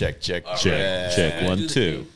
Check, 0.00 0.18
check, 0.22 0.46
Check, 0.46 0.56
check. 0.60 1.12
check, 1.12 1.42
one, 1.44 1.68
two. 1.68 2.06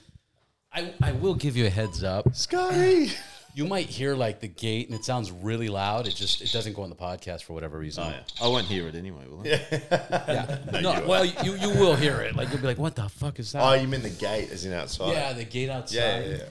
I, 0.72 0.94
I 1.02 1.12
will 1.12 1.34
give 1.34 1.54
you 1.54 1.66
a 1.66 1.68
heads 1.70 2.02
up. 2.02 2.34
Scotty. 2.34 3.10
You 3.56 3.64
might 3.66 3.86
hear 3.86 4.16
like 4.16 4.40
the 4.40 4.48
gate 4.48 4.88
and 4.88 4.98
it 4.98 5.04
sounds 5.04 5.30
really 5.30 5.68
loud. 5.68 6.08
It 6.08 6.16
just 6.16 6.42
it 6.42 6.50
doesn't 6.50 6.72
go 6.72 6.82
on 6.82 6.90
the 6.90 6.96
podcast 6.96 7.44
for 7.44 7.52
whatever 7.52 7.78
reason. 7.78 8.02
Oh, 8.04 8.08
yeah. 8.08 8.22
I 8.44 8.48
won't 8.48 8.66
hear 8.66 8.88
it 8.88 8.96
anyway, 8.96 9.28
will 9.28 9.42
I? 9.42 9.46
Yeah. 9.46 10.58
No, 10.82 11.04
well 11.06 11.24
you, 11.24 11.54
you 11.54 11.68
will 11.68 11.94
hear 11.94 12.20
it. 12.22 12.34
Like 12.34 12.48
you'll 12.50 12.58
be 12.60 12.66
like, 12.66 12.78
what 12.78 12.96
the 12.96 13.08
fuck 13.08 13.38
is 13.38 13.52
that? 13.52 13.62
Oh, 13.62 13.74
you 13.74 13.86
mean 13.86 14.02
the 14.02 14.10
gate 14.10 14.50
as 14.50 14.64
in 14.64 14.72
outside? 14.72 15.12
yeah, 15.12 15.32
the 15.34 15.44
gate 15.44 15.70
outside. 15.70 15.94
Yeah, 15.96 16.18
yeah, 16.20 16.36
yeah. 16.36 16.44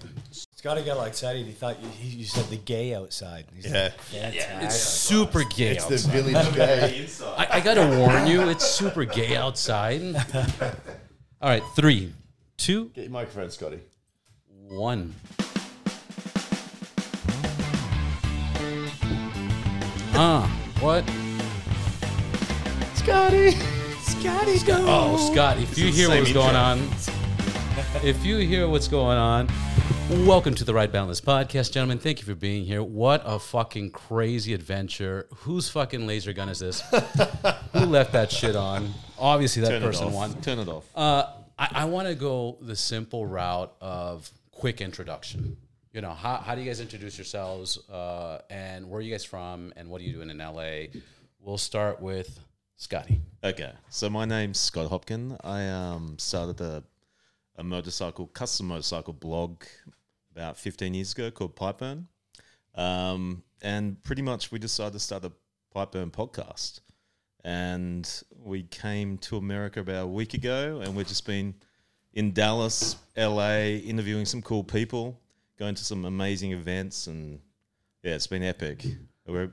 Scotty 0.56 0.84
got 0.84 0.96
all 0.98 1.04
excited. 1.04 1.46
He 1.46 1.52
thought 1.52 1.78
you, 1.84 1.90
he, 1.90 2.20
you 2.20 2.24
said 2.24 2.46
the 2.46 2.56
gay 2.56 2.96
outside. 2.96 3.48
He's 3.54 3.66
Yeah. 3.70 3.92
like, 4.14 4.34
It's 4.64 4.80
super 4.80 5.44
gay 5.44 5.76
It's 5.76 5.84
the 5.88 5.98
village 6.10 6.56
gay. 6.56 7.06
I, 7.38 7.58
I 7.58 7.60
gotta 7.60 7.98
warn 8.00 8.28
you, 8.28 8.48
it's 8.48 8.66
super 8.66 9.04
gay 9.04 9.36
outside. 9.36 10.16
All 11.44 11.50
right, 11.50 11.64
three, 11.76 12.14
two, 12.56 12.86
Get 12.96 13.04
your 13.04 13.12
microphone, 13.12 13.52
Scotty. 13.52 13.82
one. 14.70 15.14
Ah, 20.16 20.48
what? 20.80 21.04
Scotty. 22.96 23.52
Scotty's 24.04 24.64
go. 24.64 24.86
Oh, 24.88 25.18
Scott, 25.34 25.58
if 25.58 25.78
you 25.78 25.92
hear 25.92 26.08
what's 26.08 26.32
going 26.32 26.56
on, 26.56 26.80
if 28.02 28.24
you 28.24 28.38
hear 28.38 28.70
what's 28.70 28.88
going 28.88 29.18
on, 29.18 29.50
welcome 30.10 30.54
to 30.56 30.64
the 30.64 30.74
Ride 30.74 30.92
Boundless 30.92 31.22
podcast, 31.22 31.72
gentlemen. 31.72 31.98
Thank 31.98 32.20
you 32.20 32.26
for 32.26 32.36
being 32.36 32.66
here. 32.66 32.84
What 32.84 33.22
a 33.26 33.40
fucking 33.40 33.92
crazy 33.92 34.54
adventure. 34.54 35.28
Whose 35.38 35.70
fucking 35.70 36.06
laser 36.06 36.34
gun 36.34 36.50
is 36.50 36.60
this? 36.60 36.82
Who 37.74 37.80
left 37.80 38.12
that 38.14 38.32
shit 38.32 38.56
on? 38.56 38.94
Obviously, 39.18 39.62
that 39.62 39.70
Turn 39.70 39.84
it 39.84 39.86
person 39.86 40.08
off. 40.08 40.14
won. 40.14 40.42
Turn 40.42 40.60
it 40.60 40.68
off. 40.68 40.86
Uh, 40.96 41.26
I, 41.58 41.70
I 41.72 41.86
want 41.86 42.08
to 42.08 42.16
go 42.16 42.58
the 42.62 42.76
simple 42.76 43.26
route 43.26 43.74
of 43.82 44.30
quick 44.52 44.82
introduction. 44.82 45.58
You 45.94 46.02
know, 46.02 46.12
how, 46.12 46.38
how 46.38 46.56
do 46.56 46.62
you 46.62 46.68
guys 46.68 46.80
introduce 46.80 47.18
yourselves 47.18 47.78
uh, 47.90 48.40
and 48.50 48.90
where 48.90 49.00
are 49.00 49.02
you 49.02 49.12
guys 49.12 49.24
from 49.24 49.74
and 49.76 49.90
what 49.90 50.02
are 50.02 50.04
you 50.04 50.14
doing 50.14 50.30
in 50.30 50.38
LA? 50.40 51.00
We'll 51.40 51.58
start 51.58 52.02
with 52.02 52.40
Scotty. 52.78 53.22
Okay, 53.44 53.72
so 53.90 54.10
my 54.10 54.26
name's 54.26 54.60
Scott 54.60 54.90
Hopkins. 54.90 55.38
I 55.44 55.68
um, 55.68 56.16
started 56.18 56.60
a, 56.62 56.84
a 57.56 57.64
motorcycle, 57.64 58.28
custom 58.28 58.68
motorcycle 58.68 59.14
blog 59.14 59.64
about 60.36 60.58
15 60.58 60.94
years 60.94 61.12
ago 61.14 61.32
called 61.32 61.56
Pipeburn. 61.56 62.06
Um, 62.76 63.44
and 63.62 64.02
pretty 64.04 64.22
much 64.22 64.52
we 64.52 64.60
decided 64.60 64.94
to 64.94 65.00
start 65.00 65.26
a 65.26 65.32
Pipeburn 65.76 66.12
podcast. 66.12 66.82
And 67.44 68.10
we 68.44 68.64
came 68.64 69.18
to 69.20 69.38
America 69.38 69.82
about 69.82 70.04
a 70.04 70.08
week 70.08 70.34
ago, 70.34 70.82
and 70.82 70.96
we've 70.96 71.08
just 71.08 71.26
been 71.26 71.54
in 72.14 72.32
Dallas, 72.32 72.96
LA, 73.18 73.80
interviewing 73.84 74.26
some 74.26 74.42
cool 74.42 74.64
people, 74.64 75.20
going 75.60 75.76
to 75.76 75.84
some 75.84 76.06
amazing 76.06 76.54
events, 76.54 77.08
and 77.08 77.40
yeah, 78.02 78.16
it's 78.16 78.28
been 78.28 78.44
epic. 78.44 78.86
We're 79.26 79.52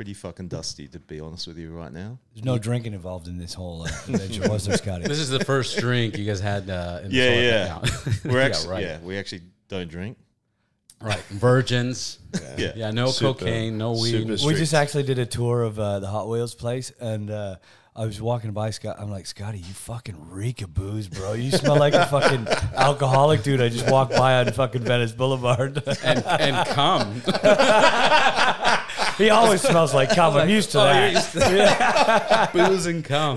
pretty 0.00 0.14
fucking 0.14 0.48
dusty, 0.48 0.88
to 0.88 0.98
be 0.98 1.20
honest 1.20 1.46
with 1.46 1.58
you, 1.58 1.70
right 1.76 1.92
now. 1.92 2.18
There's 2.32 2.42
no 2.42 2.56
drinking 2.56 2.94
involved 2.94 3.28
in 3.28 3.36
this 3.36 3.52
whole 3.52 3.82
uh, 3.82 3.84
adventure, 4.08 4.48
was 4.48 4.64
there, 4.64 4.78
Scotty? 4.78 5.06
This 5.06 5.18
is 5.18 5.28
the 5.28 5.44
first 5.44 5.76
drink 5.78 6.16
you 6.16 6.24
guys 6.24 6.40
had. 6.40 6.70
Uh, 6.70 7.00
in 7.04 7.10
Yeah, 7.10 7.28
toilet. 7.28 7.90
yeah. 8.06 8.10
We're 8.32 8.40
actually, 8.40 8.80
yeah, 8.80 8.88
yeah, 8.92 8.98
we 9.02 9.18
actually 9.18 9.42
don't 9.68 9.90
drink. 9.90 10.16
right, 11.02 11.16
right. 11.16 11.24
Virgins. 11.26 12.18
Yeah, 12.56 12.72
Yeah, 12.76 12.90
no 12.92 13.08
Super- 13.08 13.40
cocaine, 13.40 13.76
no 13.76 13.92
weed. 13.92 14.26
we 14.26 14.54
just 14.54 14.72
actually 14.72 15.02
did 15.02 15.18
a 15.18 15.26
tour 15.26 15.64
of 15.64 15.78
uh, 15.78 16.00
the 16.00 16.06
Hot 16.06 16.30
Wheels 16.30 16.54
place, 16.54 16.92
and 16.98 17.30
uh, 17.30 17.56
I 17.94 18.06
was 18.06 18.22
walking 18.22 18.52
by 18.52 18.70
Scott. 18.70 18.96
I'm 18.98 19.10
like, 19.10 19.26
Scotty, 19.26 19.58
you 19.58 19.74
fucking 19.74 20.30
reek 20.30 20.62
of 20.62 20.72
booze, 20.72 21.08
bro. 21.08 21.34
You 21.34 21.50
smell 21.50 21.76
like 21.76 21.92
a 21.92 22.06
fucking 22.06 22.48
alcoholic 22.74 23.42
dude. 23.42 23.60
I 23.60 23.68
just 23.68 23.90
walked 23.90 24.12
by 24.12 24.36
on 24.36 24.50
fucking 24.52 24.80
Venice 24.80 25.12
Boulevard. 25.12 25.82
and 26.02 26.24
and 26.24 26.66
come. 26.68 27.20
He 29.20 29.30
always 29.30 29.60
smells 29.62 29.94
like 29.94 30.10
cum. 30.14 30.36
I'm 30.36 30.48
used 30.48 30.70
to 30.72 30.80
Oh, 30.80 30.84
that. 30.84 31.12
you're 31.12 31.20
used 31.20 31.32
to- 31.32 32.50
Booze 32.52 32.86
and 32.86 33.04
cum. 33.04 33.36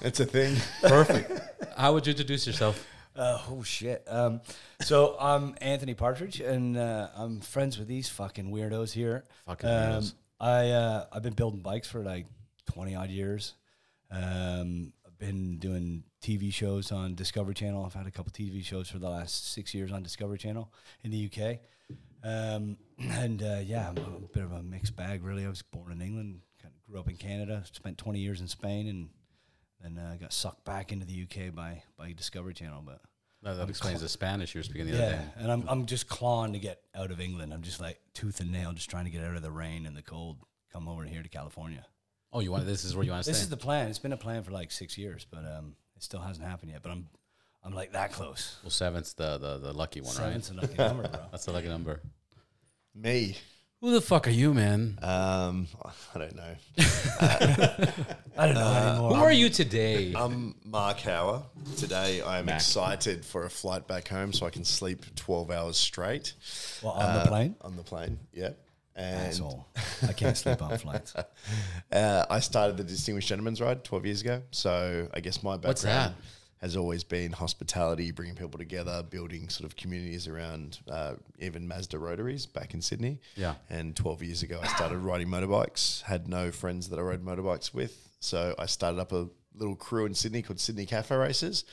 It's 0.00 0.20
a 0.20 0.24
thing. 0.24 0.56
Perfect. 0.82 1.32
How 1.76 1.92
would 1.92 2.06
you 2.06 2.12
introduce 2.12 2.46
yourself? 2.46 2.86
Uh, 3.16 3.40
oh 3.50 3.62
shit. 3.64 4.04
Um, 4.06 4.40
so 4.80 5.16
I'm 5.18 5.54
Anthony 5.60 5.94
Partridge, 5.94 6.40
and 6.40 6.76
uh, 6.76 7.08
I'm 7.16 7.40
friends 7.40 7.76
with 7.78 7.88
these 7.88 8.08
fucking 8.08 8.50
weirdos 8.52 8.92
here. 8.92 9.24
Fucking 9.46 9.68
um, 9.68 9.74
weirdos. 9.74 10.14
I 10.40 10.68
uh, 10.70 11.06
I've 11.12 11.22
been 11.22 11.32
building 11.34 11.60
bikes 11.60 11.88
for 11.88 12.00
like 12.00 12.26
20 12.72 12.94
odd 12.94 13.10
years. 13.10 13.54
Um, 14.10 14.92
I've 15.04 15.18
been 15.18 15.58
doing 15.58 16.04
TV 16.22 16.52
shows 16.52 16.92
on 16.92 17.16
Discovery 17.16 17.54
Channel. 17.54 17.84
I've 17.84 17.94
had 17.94 18.06
a 18.06 18.10
couple 18.12 18.30
TV 18.32 18.64
shows 18.64 18.88
for 18.88 18.98
the 19.00 19.08
last 19.10 19.52
six 19.52 19.74
years 19.74 19.90
on 19.90 20.02
Discovery 20.04 20.38
Channel 20.38 20.72
in 21.02 21.10
the 21.10 21.26
UK. 21.26 21.58
Um, 22.28 22.76
and 22.98 23.42
uh, 23.42 23.60
yeah, 23.64 23.88
I'm 23.88 23.96
a 23.98 24.28
bit 24.34 24.44
of 24.44 24.52
a 24.52 24.62
mixed 24.62 24.96
bag. 24.96 25.22
Really, 25.24 25.44
I 25.44 25.48
was 25.48 25.62
born 25.62 25.92
in 25.92 26.00
England, 26.02 26.40
kind 26.62 26.74
of 26.74 26.90
grew 26.90 27.00
up 27.00 27.08
in 27.08 27.16
Canada, 27.16 27.62
spent 27.72 27.98
20 27.98 28.18
years 28.18 28.40
in 28.40 28.48
Spain, 28.48 28.88
and 28.88 29.08
then 29.80 30.02
uh, 30.04 30.16
got 30.20 30.32
sucked 30.32 30.64
back 30.64 30.92
into 30.92 31.06
the 31.06 31.22
UK 31.22 31.54
by 31.54 31.82
by 31.96 32.12
Discovery 32.12 32.54
Channel. 32.54 32.82
But 32.84 33.00
No, 33.42 33.56
that 33.56 33.68
explains 33.68 34.00
the 34.00 34.08
Spanish 34.08 34.54
you 34.54 34.58
were 34.58 34.64
speaking 34.64 34.86
the 34.86 34.94
other 34.94 35.02
yeah, 35.02 35.10
day. 35.18 35.24
and 35.38 35.52
I'm 35.52 35.64
I'm 35.68 35.86
just 35.86 36.08
clawing 36.08 36.52
to 36.54 36.58
get 36.58 36.80
out 36.94 37.10
of 37.10 37.20
England. 37.20 37.52
I'm 37.54 37.62
just 37.62 37.80
like 37.80 38.00
tooth 38.14 38.40
and 38.40 38.50
nail, 38.52 38.72
just 38.72 38.90
trying 38.90 39.04
to 39.04 39.10
get 39.10 39.22
out 39.24 39.36
of 39.36 39.42
the 39.42 39.50
rain 39.52 39.86
and 39.86 39.96
the 39.96 40.02
cold. 40.02 40.38
Come 40.72 40.86
over 40.88 41.04
here 41.04 41.22
to 41.22 41.28
California. 41.28 41.86
Oh, 42.30 42.40
you 42.40 42.50
want 42.52 42.66
this 42.66 42.84
is 42.84 42.94
where 42.94 43.04
you 43.04 43.10
want 43.10 43.24
to 43.24 43.30
This 43.30 43.38
stay. 43.38 43.44
is 43.44 43.48
the 43.50 43.56
plan. 43.56 43.88
It's 43.88 43.98
been 43.98 44.12
a 44.12 44.16
plan 44.18 44.42
for 44.42 44.50
like 44.50 44.70
six 44.70 44.98
years, 44.98 45.26
but 45.30 45.38
um, 45.46 45.76
it 45.96 46.02
still 46.02 46.20
hasn't 46.20 46.46
happened 46.46 46.72
yet. 46.72 46.82
But 46.82 46.90
I'm 46.92 47.08
I'm 47.64 47.72
like 47.72 47.92
that 47.92 48.12
close. 48.12 48.56
well, 48.62 48.70
seven's 48.70 49.14
the, 49.14 49.38
the 49.38 49.58
the 49.58 49.72
lucky 49.72 50.00
one, 50.00 50.12
Seven's 50.12 50.50
right? 50.50 50.58
a 50.58 50.60
lucky 50.62 50.76
number, 50.76 51.08
bro. 51.08 51.20
That's 51.30 51.44
the 51.46 51.52
lucky 51.52 51.68
number. 51.68 52.02
Me. 53.00 53.36
Who 53.80 53.92
the 53.92 54.00
fuck 54.00 54.26
are 54.26 54.30
you, 54.30 54.52
man? 54.52 54.98
Um, 55.02 55.68
I 56.14 56.18
don't 56.18 56.34
know. 56.34 56.54
I 58.36 58.46
don't 58.46 58.54
know 58.54 58.72
anymore. 58.72 59.14
Who 59.14 59.22
are 59.22 59.32
you 59.32 59.48
today? 59.50 60.12
I'm 60.16 60.56
Mark 60.64 60.98
Hawwa. 60.98 61.44
Today 61.76 62.20
I'm 62.22 62.48
excited 62.48 63.24
for 63.24 63.44
a 63.44 63.50
flight 63.50 63.86
back 63.86 64.08
home 64.08 64.32
so 64.32 64.46
I 64.46 64.50
can 64.50 64.64
sleep 64.64 65.04
12 65.14 65.52
hours 65.52 65.76
straight. 65.76 66.34
Well, 66.82 66.94
on 66.94 67.20
the 67.20 67.28
plane. 67.28 67.54
On 67.60 67.76
the 67.76 67.84
plane, 67.84 68.18
yeah. 68.32 68.50
And 68.96 69.28
Asshole. 69.28 69.64
I 70.08 70.12
can't 70.12 70.36
sleep 70.36 70.60
on 70.60 70.76
flights. 70.76 71.14
uh, 71.92 72.26
I 72.28 72.40
started 72.40 72.78
the 72.78 72.84
Distinguished 72.84 73.28
Gentleman's 73.28 73.60
Ride 73.60 73.84
12 73.84 74.06
years 74.06 74.22
ago. 74.22 74.42
So 74.50 75.06
I 75.14 75.20
guess 75.20 75.44
my 75.44 75.52
background 75.52 75.68
What's 75.68 75.82
that? 75.82 76.14
Has 76.60 76.76
always 76.76 77.04
been 77.04 77.30
hospitality, 77.32 78.10
bringing 78.10 78.34
people 78.34 78.58
together, 78.58 79.04
building 79.08 79.48
sort 79.48 79.64
of 79.70 79.76
communities 79.76 80.26
around 80.26 80.78
uh, 80.90 81.14
even 81.38 81.68
Mazda 81.68 81.98
Rotaries 81.98 82.46
back 82.46 82.74
in 82.74 82.82
Sydney. 82.82 83.20
Yeah. 83.36 83.54
And 83.70 83.94
12 83.94 84.22
years 84.24 84.42
ago, 84.42 84.58
I 84.60 84.66
started 84.66 84.98
riding 84.98 85.28
motorbikes, 85.28 86.02
had 86.02 86.26
no 86.28 86.50
friends 86.50 86.88
that 86.88 86.98
I 86.98 87.02
rode 87.02 87.24
motorbikes 87.24 87.72
with. 87.72 88.08
So 88.18 88.56
I 88.58 88.66
started 88.66 88.98
up 89.00 89.12
a 89.12 89.28
little 89.54 89.76
crew 89.76 90.04
in 90.06 90.14
Sydney 90.14 90.42
called 90.42 90.58
Sydney 90.58 90.84
Cafe 90.86 91.14
Racers. 91.14 91.64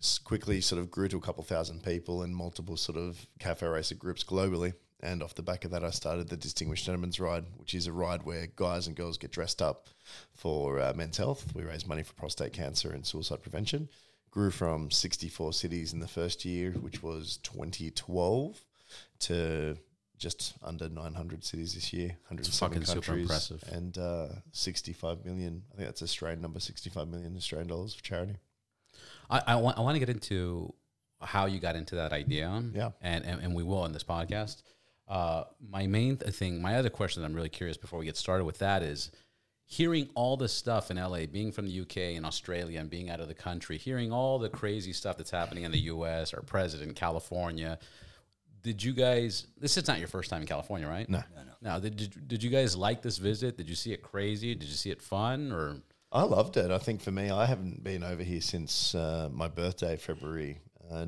S- 0.00 0.18
Quickly 0.18 0.60
sort 0.60 0.80
of 0.80 0.90
grew 0.90 1.06
to 1.08 1.16
a 1.18 1.20
couple 1.20 1.44
thousand 1.44 1.84
people 1.84 2.22
and 2.22 2.34
multiple 2.34 2.76
sort 2.76 2.98
of 2.98 3.26
cafe 3.38 3.66
racer 3.66 3.94
groups 3.94 4.24
globally. 4.24 4.72
And 5.02 5.22
off 5.22 5.34
the 5.34 5.42
back 5.42 5.64
of 5.64 5.70
that, 5.70 5.82
I 5.82 5.90
started 5.90 6.28
the 6.28 6.36
Distinguished 6.36 6.84
Gentleman's 6.84 7.18
Ride, 7.18 7.44
which 7.56 7.74
is 7.74 7.86
a 7.86 7.92
ride 7.92 8.24
where 8.24 8.48
guys 8.54 8.86
and 8.86 8.94
girls 8.94 9.16
get 9.16 9.32
dressed 9.32 9.62
up 9.62 9.88
for 10.34 10.78
uh, 10.78 10.92
men's 10.94 11.16
health. 11.16 11.54
We 11.54 11.62
raise 11.62 11.86
money 11.86 12.02
for 12.02 12.12
prostate 12.14 12.52
cancer 12.52 12.90
and 12.92 13.06
suicide 13.06 13.42
prevention. 13.42 13.88
Grew 14.30 14.50
from 14.50 14.90
64 14.90 15.54
cities 15.54 15.92
in 15.92 16.00
the 16.00 16.06
first 16.06 16.44
year, 16.44 16.72
which 16.72 17.02
was 17.02 17.38
2012, 17.42 18.60
to 19.20 19.76
just 20.18 20.52
under 20.62 20.88
900 20.88 21.42
cities 21.42 21.74
this 21.74 21.92
year, 21.92 22.08
107 22.28 22.68
fucking 22.68 22.84
super 22.84 23.00
countries, 23.00 23.22
impressive. 23.22 23.64
and 23.72 23.96
uh, 23.96 24.28
65 24.52 25.24
million. 25.24 25.62
I 25.72 25.76
think 25.76 25.88
that's 25.88 26.02
Australian 26.02 26.42
number, 26.42 26.60
65 26.60 27.08
million 27.08 27.34
Australian 27.36 27.68
dollars 27.68 27.94
for 27.94 28.02
charity. 28.02 28.36
I, 29.30 29.40
I 29.46 29.56
want 29.56 29.78
I 29.78 29.80
want 29.80 29.94
to 29.94 29.98
get 29.98 30.10
into 30.10 30.74
how 31.20 31.46
you 31.46 31.58
got 31.58 31.74
into 31.74 31.96
that 31.96 32.12
idea. 32.12 32.62
Yeah. 32.74 32.90
and 33.00 33.24
and, 33.24 33.40
and 33.42 33.54
we 33.54 33.62
will 33.62 33.84
in 33.86 33.92
this 33.92 34.04
podcast. 34.04 34.62
Uh, 35.10 35.42
my 35.68 35.88
main 35.88 36.16
th- 36.16 36.32
thing, 36.32 36.62
my 36.62 36.76
other 36.76 36.88
question 36.88 37.20
that 37.20 37.28
I'm 37.28 37.34
really 37.34 37.48
curious 37.48 37.76
before 37.76 37.98
we 37.98 38.04
get 38.04 38.16
started 38.16 38.44
with 38.44 38.58
that 38.58 38.84
is 38.84 39.10
hearing 39.66 40.08
all 40.14 40.36
this 40.36 40.52
stuff 40.52 40.92
in 40.92 40.98
LA, 40.98 41.26
being 41.26 41.50
from 41.50 41.66
the 41.66 41.80
UK 41.80 41.96
and 42.16 42.24
Australia 42.24 42.78
and 42.78 42.88
being 42.88 43.10
out 43.10 43.18
of 43.18 43.26
the 43.26 43.34
country, 43.34 43.76
hearing 43.76 44.12
all 44.12 44.38
the 44.38 44.48
crazy 44.48 44.92
stuff 44.92 45.16
that's 45.16 45.32
happening 45.32 45.64
in 45.64 45.72
the 45.72 45.80
US, 45.80 46.32
our 46.32 46.42
president, 46.42 46.94
California. 46.94 47.78
Did 48.62 48.84
you 48.84 48.92
guys? 48.92 49.48
This 49.58 49.76
is 49.76 49.88
not 49.88 49.98
your 49.98 50.06
first 50.06 50.30
time 50.30 50.42
in 50.42 50.46
California, 50.46 50.86
right? 50.86 51.08
No. 51.08 51.24
No, 51.34 51.42
no. 51.42 51.52
Now, 51.60 51.80
did 51.80 52.00
you, 52.00 52.06
did 52.06 52.42
you 52.42 52.50
guys 52.50 52.76
like 52.76 53.02
this 53.02 53.18
visit? 53.18 53.56
Did 53.56 53.68
you 53.68 53.74
see 53.74 53.92
it 53.92 54.02
crazy? 54.02 54.54
Did 54.54 54.68
you 54.68 54.74
see 54.74 54.90
it 54.90 55.02
fun? 55.02 55.50
Or 55.50 55.76
I 56.12 56.22
loved 56.22 56.56
it. 56.56 56.70
I 56.70 56.78
think 56.78 57.00
for 57.00 57.10
me, 57.10 57.30
I 57.30 57.46
haven't 57.46 57.82
been 57.82 58.04
over 58.04 58.22
here 58.22 58.40
since 58.40 58.94
uh, 58.94 59.28
my 59.32 59.48
birthday, 59.48 59.96
February 59.96 60.60
uh, 60.90 61.06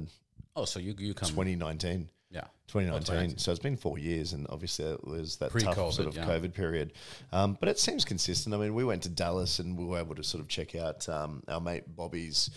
oh, 0.56 0.64
so 0.64 0.80
you 0.80 0.94
you 0.98 1.14
come 1.14 1.28
2019. 1.28 2.08
Yeah. 2.32 2.44
2019. 2.68 3.36
So 3.36 3.50
it's 3.50 3.60
been 3.60 3.76
four 3.76 3.98
years, 3.98 4.32
and 4.32 4.46
obviously 4.48 4.86
it 4.86 5.04
was 5.06 5.36
that 5.36 5.52
tough 5.52 5.52
Pre-COVID, 5.52 5.92
sort 5.92 6.08
of 6.08 6.16
yeah. 6.16 6.24
COVID 6.24 6.54
period. 6.54 6.94
Um, 7.30 7.58
but 7.60 7.68
it 7.68 7.78
seems 7.78 8.04
consistent. 8.04 8.54
I 8.54 8.58
mean, 8.58 8.74
we 8.74 8.84
went 8.84 9.02
to 9.02 9.10
Dallas 9.10 9.58
and 9.58 9.76
we 9.76 9.84
were 9.84 9.98
able 9.98 10.14
to 10.14 10.24
sort 10.24 10.40
of 10.40 10.48
check 10.48 10.74
out 10.74 11.06
um, 11.08 11.42
our 11.48 11.60
mate 11.60 11.94
Bobby's 11.94 12.50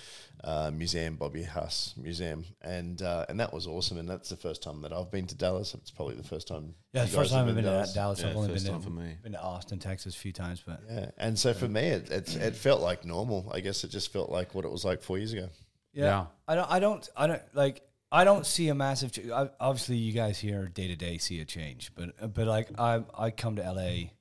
uh, 0.44 0.72
museum, 0.74 1.16
Bobby 1.16 1.44
Haas 1.44 1.94
Museum, 1.98 2.45
and 2.62 3.01
uh, 3.01 3.25
and 3.27 3.39
that 3.39 3.51
was 3.51 3.68
awesome. 3.68 3.98
And 3.98 4.07
that's 4.07 4.30
the 4.30 4.38
first 4.38 4.63
time 4.63 4.81
that 4.83 4.94
I've 4.94 5.12
been 5.12 5.27
to 5.27 5.36
Dallas. 5.36 5.74
It's 5.74 5.92
probably 5.92 6.16
the 6.16 6.24
first 6.24 6.48
time. 6.48 6.75
Yeah, 6.94 7.04
the 7.04 7.10
first 7.10 7.31
time 7.31 7.50
I've 7.50 7.56
been 7.56 7.66
to 7.66 7.71
Dallas. 7.71 7.94
Dallas. 7.94 8.21
Yeah, 8.21 8.30
I've 8.30 8.38
only 8.38 8.50
first 8.50 8.63
been 8.63 8.74
time 8.74 8.81
to, 8.81 8.88
for 8.88 8.94
me. 8.94 9.18
been 9.21 9.31
to 9.33 9.42
Austin, 9.42 9.80
Texas 9.80 10.16
a 10.16 10.19
few 10.19 10.31
times, 10.31 10.63
but 10.66 10.81
Yeah, 10.89 11.12
and 11.18 11.38
so 11.38 11.54
for 11.54 11.68
me, 11.68 11.81
it, 11.88 12.10
it 12.10 12.36
it 12.38 12.56
felt 12.56 12.81
like 12.81 13.04
normal. 13.04 13.51
I 13.54 13.60
guess 13.60 13.83
it 13.83 13.89
just 13.89 14.13
felt 14.13 14.30
like 14.30 14.56
what 14.56 14.63
it 14.63 14.71
was 14.71 14.86
like 14.86 15.01
four 15.01 15.18
years 15.18 15.33
ago. 15.33 15.50
Yeah. 15.92 16.25
I 16.48 16.56
don't. 16.56 16.71
I 16.71 16.80
don't. 16.80 17.10
I 17.18 17.28
don't 17.28 17.42
like. 17.54 17.81
I 18.15 18.23
don't 18.23 18.45
see 18.45 18.69
a 18.69 18.75
massive. 18.75 19.12
Ch- 19.12 19.29
I, 19.31 19.50
obviously, 19.59 19.97
you 19.97 20.13
guys 20.13 20.39
here 20.39 20.67
day 20.67 20.88
to 20.88 20.95
day 20.95 21.17
see 21.17 21.41
a 21.41 21.45
change, 21.45 21.91
but 21.95 22.33
but 22.33 22.47
like 22.47 22.69
I 22.79 23.03
I 23.17 23.31
come 23.31 23.57
to 23.57 23.62
LA. 23.62 24.12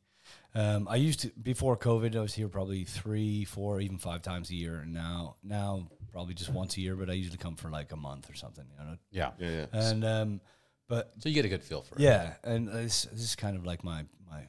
Um, 0.56 0.86
I 0.88 0.96
used 0.96 1.20
to 1.20 1.28
before 1.40 1.76
COVID. 1.76 2.16
I 2.16 2.20
was 2.20 2.34
here 2.34 2.48
probably 2.48 2.84
three, 2.84 3.44
four, 3.44 3.80
even 3.80 3.98
five 3.98 4.22
times 4.22 4.50
a 4.50 4.54
year, 4.54 4.80
and 4.80 4.92
now 4.92 5.36
now 5.42 5.88
probably 6.12 6.34
just 6.34 6.50
once 6.52 6.76
a 6.76 6.80
year. 6.80 6.96
But 6.96 7.08
I 7.10 7.12
usually 7.12 7.38
come 7.38 7.56
for 7.56 7.70
like 7.70 7.92
a 7.92 7.96
month 7.96 8.30
or 8.30 8.34
something, 8.34 8.64
you 8.78 8.84
know. 8.84 8.96
Yeah. 9.10 9.30
Yeah, 9.38 9.50
yeah. 9.50 9.66
And 9.72 10.04
um, 10.04 10.40
but 10.88 11.12
So 11.20 11.28
you 11.28 11.34
get 11.34 11.44
a 11.44 11.48
good 11.48 11.62
feel 11.62 11.82
for 11.82 11.94
it. 11.96 12.00
yeah, 12.00 12.34
and 12.42 12.68
this 12.68 13.04
this 13.12 13.22
is 13.22 13.36
kind 13.36 13.56
of 13.56 13.64
like 13.64 13.84
my 13.84 14.04
my 14.30 14.42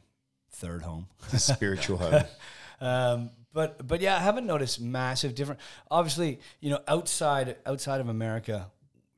third 0.52 0.82
home. 0.82 1.08
It's 1.26 1.34
a 1.34 1.54
spiritual 1.54 1.98
home. 1.98 2.24
Um, 2.82 3.30
but 3.54 3.88
but 3.88 4.02
yeah, 4.02 4.18
I 4.18 4.20
haven't 4.20 4.46
noticed 4.46 4.82
massive 4.82 5.34
different. 5.34 5.62
Obviously, 5.90 6.42
you 6.60 6.70
know, 6.72 6.80
outside 6.90 7.56
outside 7.66 8.02
of 8.02 8.10
America, 8.10 8.70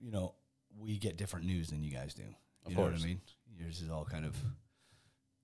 you 0.08 0.14
know, 0.14 0.34
we 0.80 0.98
get 0.98 1.18
different 1.18 1.46
news 1.46 1.70
than 1.70 1.84
you 1.84 1.92
guys 1.92 2.14
do. 2.14 2.24
You 2.66 2.76
know 2.76 2.84
what. 2.84 2.94
I 2.94 2.98
mean? 2.98 3.20
Yours 3.60 3.82
is 3.82 3.90
all 3.90 4.06
kind 4.06 4.26
of 4.26 4.36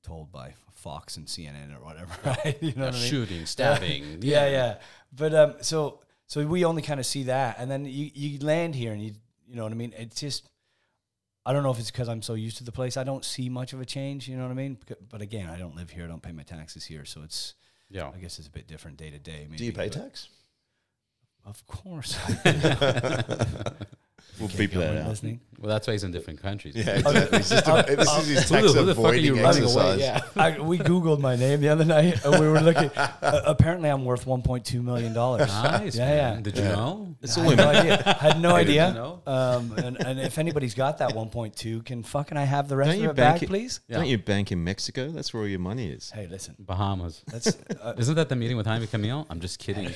told 0.03 0.31
by 0.31 0.53
Fox 0.73 1.17
and 1.17 1.25
CNN 1.27 1.77
or 1.77 1.83
whatever, 1.83 2.11
right? 2.25 2.57
You 2.61 2.73
know 2.73 2.85
what 2.85 2.95
I 2.95 2.97
mean? 2.97 3.09
Shooting, 3.09 3.45
stabbing. 3.45 4.19
Yeah, 4.21 4.47
yeah. 4.47 4.75
But 5.11 5.33
um, 5.33 5.55
so 5.59 5.99
so 6.27 6.45
we 6.47 6.63
only 6.63 6.81
kind 6.81 7.01
of 7.01 7.05
see 7.05 7.23
that, 7.23 7.57
and 7.59 7.69
then 7.69 7.83
you 7.85 8.09
you 8.13 8.39
land 8.39 8.73
here, 8.75 8.93
and 8.93 9.01
you 9.01 9.11
you 9.45 9.57
know 9.57 9.63
what 9.63 9.73
I 9.73 9.75
mean. 9.75 9.93
It's 9.97 10.21
just 10.21 10.47
I 11.45 11.51
don't 11.51 11.63
know 11.63 11.71
if 11.71 11.79
it's 11.79 11.91
because 11.91 12.07
I'm 12.07 12.21
so 12.21 12.35
used 12.35 12.57
to 12.59 12.63
the 12.63 12.71
place. 12.71 12.95
I 12.95 13.03
don't 13.03 13.25
see 13.25 13.49
much 13.49 13.73
of 13.73 13.81
a 13.81 13.85
change. 13.85 14.29
You 14.29 14.37
know 14.37 14.43
what 14.43 14.51
I 14.51 14.55
mean? 14.55 14.77
But 15.09 15.21
again, 15.21 15.49
I 15.49 15.57
don't 15.57 15.75
live 15.75 15.89
here. 15.89 16.05
I 16.05 16.07
don't 16.07 16.23
pay 16.23 16.31
my 16.31 16.43
taxes 16.43 16.85
here, 16.85 17.03
so 17.03 17.21
it's 17.21 17.55
Yeah. 17.89 18.09
I 18.15 18.19
guess 18.19 18.39
it's 18.39 18.47
a 18.47 18.51
bit 18.51 18.65
different 18.67 18.95
day 18.95 19.09
to 19.09 19.19
day. 19.19 19.45
Do 19.53 19.65
you 19.65 19.73
pay 19.73 19.89
tax? 19.89 20.29
Of 21.45 21.67
course. 21.67 22.17
We'll 24.39 24.49
beep 24.49 24.71
that 24.71 24.97
out. 25.03 25.09
listening. 25.09 25.39
Well, 25.59 25.69
that's 25.71 25.85
why 25.87 25.93
he's 25.93 26.03
in 26.03 26.11
different 26.11 26.41
countries. 26.41 26.75
Yeah, 26.75 26.95
exactly. 26.97 27.37
It's 27.39 27.49
just 27.49 27.67
a, 27.67 27.85
this 27.95 28.11
is 28.17 28.27
his 28.27 28.49
Who 28.49 28.55
tax 28.55 28.73
the- 28.73 28.79
who 28.79 28.85
the 28.87 28.95
fuck 28.95 29.05
are 29.05 29.13
you 29.15 29.33
avoiding 29.39 29.43
running 29.43 29.63
away? 29.63 29.91
exercise. 29.93 29.99
Yeah. 30.35 30.41
I, 30.43 30.59
we 30.59 30.79
Googled 30.79 31.19
my 31.19 31.35
name 31.35 31.61
the 31.61 31.69
other 31.69 31.85
night 31.85 32.25
and 32.25 32.39
we 32.39 32.47
were 32.47 32.59
looking. 32.59 32.89
Uh, 33.23 33.41
apparently, 33.45 33.87
I'm 33.89 34.03
worth 34.03 34.25
1.2 34.25 34.83
million 34.83 35.13
dollars. 35.13 35.47
Nice. 35.47 35.95
Yeah, 35.95 36.05
man. 36.05 36.35
yeah. 36.35 36.41
Did 36.41 36.57
you 36.57 36.63
know? 36.65 37.15
It's 37.21 37.37
I 37.37 37.41
all 37.41 37.49
had 37.51 37.59
in 37.59 37.63
no 37.65 37.69
idea. 37.79 38.13
Had 38.19 38.41
no 38.41 38.55
idea. 38.55 38.87
you 38.89 38.93
know? 38.95 39.21
Um, 39.25 39.71
and, 39.77 40.05
and 40.05 40.19
if 40.19 40.37
anybody's 40.37 40.73
got 40.73 40.97
that 40.97 41.11
1.2, 41.13 41.85
can 41.85 42.03
fucking 42.03 42.37
I 42.37 42.43
have 42.43 42.67
the 42.67 42.75
rest 42.75 42.89
Don't 42.89 42.97
of 42.97 43.03
you 43.03 43.09
it 43.11 43.15
back, 43.15 43.41
it- 43.43 43.47
please? 43.47 43.79
Yeah. 43.87 43.97
Don't 43.97 44.07
you 44.07 44.17
bank 44.17 44.51
in 44.51 44.61
Mexico? 44.63 45.09
That's 45.09 45.33
where 45.33 45.43
all 45.43 45.47
your 45.47 45.59
money 45.59 45.87
is. 45.89 46.11
Hey, 46.11 46.27
listen. 46.27 46.55
Bahamas. 46.59 47.21
That's 47.27 47.55
uh, 47.81 47.93
Isn't 47.97 48.15
that 48.15 48.27
the 48.27 48.35
meeting 48.35 48.57
with 48.57 48.65
Jaime 48.65 48.87
Camille? 48.87 49.25
I'm 49.29 49.39
just 49.39 49.59
kidding. 49.59 49.89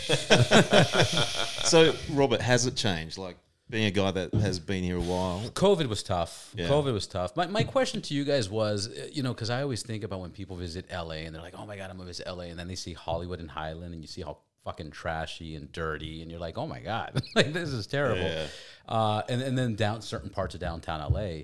So, 1.66 1.94
Robert, 2.12 2.42
has 2.42 2.66
it 2.66 2.76
changed? 2.76 3.18
Like 3.18 3.38
being 3.70 3.86
a 3.86 3.92
guy 3.92 4.12
that 4.12 4.34
has 4.34 4.60
been 4.60 4.84
here 4.84 4.98
a 4.98 5.02
while. 5.02 5.42
COVID 5.54 5.88
was 5.88 6.02
tough. 6.04 6.54
Yeah. 6.56 6.68
COVID 6.68 6.94
was 6.94 7.06
tough. 7.08 7.36
My, 7.36 7.48
my 7.48 7.64
question 7.64 8.02
to 8.04 8.14
you 8.14 8.24
guys 8.24 8.50
was, 8.50 8.88
uh, 8.88 9.08
you 9.12 9.24
know, 9.24 9.34
because 9.34 9.50
I 9.50 9.62
always 9.62 9.84
think 9.84 10.04
about 10.04 10.22
when 10.22 10.32
people 10.32 10.56
visit 10.56 10.86
LA 10.92 11.24
and 11.26 11.36
they're 11.36 11.42
like, 11.42 11.56
oh 11.58 11.66
my 11.66 11.76
God, 11.76 11.90
I'm 11.90 11.98
going 11.98 12.06
to 12.06 12.14
visit 12.14 12.28
LA. 12.28 12.46
And 12.46 12.58
then 12.58 12.68
they 12.68 12.76
see 12.76 12.94
Hollywood 12.94 13.40
and 13.40 13.52
Highland 13.52 13.94
and 13.94 14.02
you 14.02 14.08
see 14.08 14.22
how 14.22 14.38
fucking 14.64 14.92
trashy 14.92 15.56
and 15.56 15.72
dirty. 15.72 16.22
And 16.22 16.32
you're 16.32 16.40
like, 16.40 16.58
oh 16.58 16.68
my 16.68 16.80
God, 16.80 17.22
like 17.36 17.52
this 17.52 17.70
is 17.70 17.88
terrible. 17.88 18.24
Yeah. 18.24 18.48
Uh, 18.88 19.22
and, 19.28 19.42
and 19.42 19.58
then 19.58 19.76
down 19.76 20.02
certain 20.02 20.30
parts 20.30 20.56
of 20.56 20.62
downtown 20.62 21.12
LA. 21.12 21.44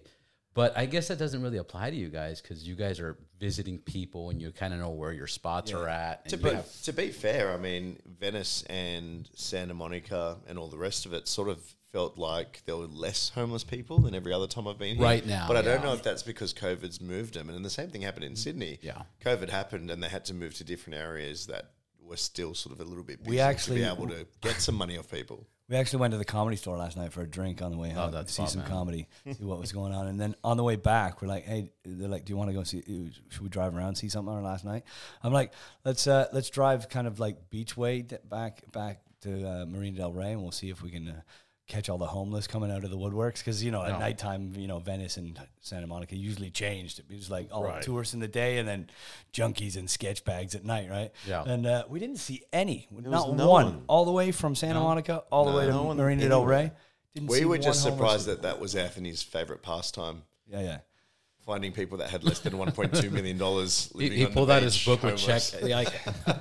But 0.54 0.78
I 0.78 0.86
guess 0.86 1.08
that 1.08 1.18
doesn't 1.18 1.42
really 1.42 1.58
apply 1.58 1.90
to 1.90 1.96
you 1.96 2.10
guys 2.10 2.40
because 2.40 2.68
you 2.68 2.75
guys 2.75 3.00
are 3.00 3.18
visiting 3.40 3.80
people 3.80 4.30
and 4.30 4.40
you 4.40 4.52
kind 4.52 4.72
of 4.72 4.80
know 4.80 4.92
where 4.92 5.12
your 5.12 5.25
spots 5.25 5.74
are 5.74 5.90
at. 5.90 6.30
To 6.30 6.38
be, 6.38 6.52
have, 6.52 6.81
to 6.84 6.94
be 6.94 7.10
fair, 7.10 7.52
I 7.52 7.58
mean, 7.58 7.98
Venice 8.20 8.64
and 8.70 9.28
Santa 9.34 9.74
Monica 9.74 10.38
and 10.48 10.60
all 10.60 10.68
the 10.68 10.78
rest 10.78 11.08
of 11.08 11.14
it 11.14 11.28
sort 11.28 11.50
of 11.50 11.60
felt 11.94 12.18
like 12.18 12.63
there 12.66 12.75
were 12.75 12.88
less 12.88 13.30
homeless 13.30 13.63
people 13.63 14.00
than 14.00 14.16
every 14.16 14.34
other 14.34 14.48
time 14.48 14.68
I've 14.68 14.80
been 14.80 14.95
here. 14.95 15.06
Right 15.06 15.25
now, 15.25 15.45
But 15.48 15.57
I 15.57 15.62
don't 15.62 15.84
know 15.84 15.94
if 15.94 16.01
that's 16.04 16.24
because 16.24 16.51
COVID's 16.54 17.00
moved 17.00 17.36
them. 17.36 17.50
And 17.50 17.63
the 17.63 17.69
same 17.69 17.90
thing 17.92 18.01
happened 18.01 18.25
in 18.25 18.36
Sydney. 18.36 18.80
Yeah. 18.81 19.04
COVID 19.24 19.50
happened 19.50 19.92
and 19.92 20.01
they 20.04 20.10
had 20.10 20.25
to 20.25 20.34
move 20.34 20.56
to 20.56 20.63
different 20.63 21.00
areas 21.00 21.45
that 21.48 21.69
were 22.01 22.18
still 22.18 22.56
sort 22.56 22.74
of 22.75 22.81
a 22.81 22.84
little 22.84 23.04
bit 23.04 23.19
busy 23.24 23.30
We 23.30 23.40
actually- 23.40 23.78
to 23.81 23.86
be 23.86 23.90
able 23.90 24.07
to 24.10 24.25
get 24.42 24.60
some 24.60 24.74
money 24.75 24.98
off 24.98 25.10
people. 25.10 25.45
We 25.69 25.78
actually 25.78 26.00
went 26.00 26.12
to 26.12 26.18
the 26.18 26.25
comedy 26.25 26.57
store 26.57 26.78
last 26.78 26.98
night 26.98 27.13
for 27.13 27.22
a 27.22 27.28
drink 27.28 27.62
on 27.62 27.72
the 27.72 27.78
way 27.78 27.90
home. 27.90 28.12
to 28.12 28.28
see 28.28 28.42
fun, 28.42 28.48
some 28.50 28.62
man. 28.62 28.69
comedy, 28.69 29.07
see 29.31 29.46
what 29.46 29.60
was 29.60 29.72
going 29.72 29.94
on, 29.94 30.07
and 30.07 30.19
then 30.19 30.36
on 30.44 30.57
the 30.57 30.63
way 30.63 30.75
back, 30.75 31.22
we're 31.22 31.30
like, 31.30 31.46
"Hey, 31.46 31.72
they're 31.86 32.10
like, 32.10 32.25
do 32.25 32.34
you 32.34 32.38
want 32.38 32.50
to 32.50 32.54
go 32.54 32.63
see? 32.63 32.84
Should 33.30 33.42
we 33.42 33.48
drive 33.50 33.74
around 33.75 33.96
see 33.96 34.10
something 34.10 34.31
on 34.31 34.44
last 34.44 34.66
night?" 34.66 34.84
I'm 35.24 35.31
like, 35.31 35.54
"Let's 35.86 36.06
uh, 36.06 36.28
let's 36.34 36.50
drive 36.50 36.89
kind 36.89 37.07
of 37.07 37.18
like 37.22 37.50
beach 37.50 37.78
way 37.78 38.01
back 38.30 38.69
back 38.74 39.00
to 39.22 39.48
uh, 39.50 39.66
Marina 39.66 40.00
Del 40.00 40.12
Rey, 40.12 40.34
and 40.34 40.42
we'll 40.44 40.51
see 40.51 40.69
if 40.69 40.84
we 40.84 40.92
can." 40.92 41.07
Uh, 41.07 41.22
Catch 41.74 41.90
all 41.90 41.98
the 41.98 42.06
homeless 42.06 42.46
coming 42.46 42.70
out 42.70 42.84
of 42.84 42.92
the 42.92 42.98
woodworks 42.98 43.40
because 43.40 43.64
you 43.64 43.72
know 43.72 43.81
at 43.81 43.94
No. 43.94 43.98
nighttime 43.98 44.54
you 44.56 44.68
know 44.68 44.78
Venice 44.78 45.18
and 45.18 45.40
Santa 45.60 45.88
Monica 45.88 46.16
usually 46.16 46.52
changed. 46.52 47.00
It 47.00 47.06
was 47.10 47.31
like 47.31 47.48
all 47.52 47.64
Right. 47.64 47.81
tourists 47.81 48.14
in 48.14 48.20
the 48.20 48.28
day 48.28 48.60
and 48.60 48.68
then 48.68 48.92
junkies 49.34 49.75
and 49.75 49.90
sketch 49.90 50.24
bags 50.24 50.54
at 50.54 50.64
night, 50.64 50.88
right? 50.92 51.12
Yeah. 51.28 51.42
And 51.44 51.66
uh, 51.66 51.86
we 51.90 52.00
didn't 52.00 52.18
see 52.18 52.44
any, 52.54 52.88
not 52.92 53.34
no 53.34 53.50
one, 53.50 53.66
one. 53.66 53.84
all 53.88 54.06
the 54.06 54.12
way 54.12 54.31
from 54.31 54.54
Santa 54.54 54.81
Monica 54.81 55.24
all 55.31 55.46
the 55.52 55.58
way 55.58 55.66
to 55.66 55.72
no 55.72 55.81
one 55.81 55.98
Marina 55.98 56.30
Del. 56.30 56.46
Rey. 56.46 56.72
Didn't 57.16 57.30
We 57.30 57.40
see 57.40 57.46
were 57.46 57.58
just 57.58 57.81
surprised 57.81 58.28
that 58.28 58.44
that 58.44 58.60
was 58.60 58.75
Anthony's 58.75 59.24
favorite 59.24 59.64
pastime. 59.64 60.22
Yeah, 60.48 60.62
yeah. 60.62 60.78
Finding 61.45 61.74
people 61.74 61.98
that 61.98 62.10
had 62.10 62.24
less 62.24 62.40
than 62.40 62.54
$1.2 62.54 63.12
million 63.12 63.38
he, 64.10 64.18
he 64.18 64.25
pulled 64.28 64.50
out 64.50 64.63
his 64.63 64.81
book 64.86 65.04
with 65.04 65.19
homeless. 65.19 65.51
check. 65.51 65.62
Like, 65.69 65.90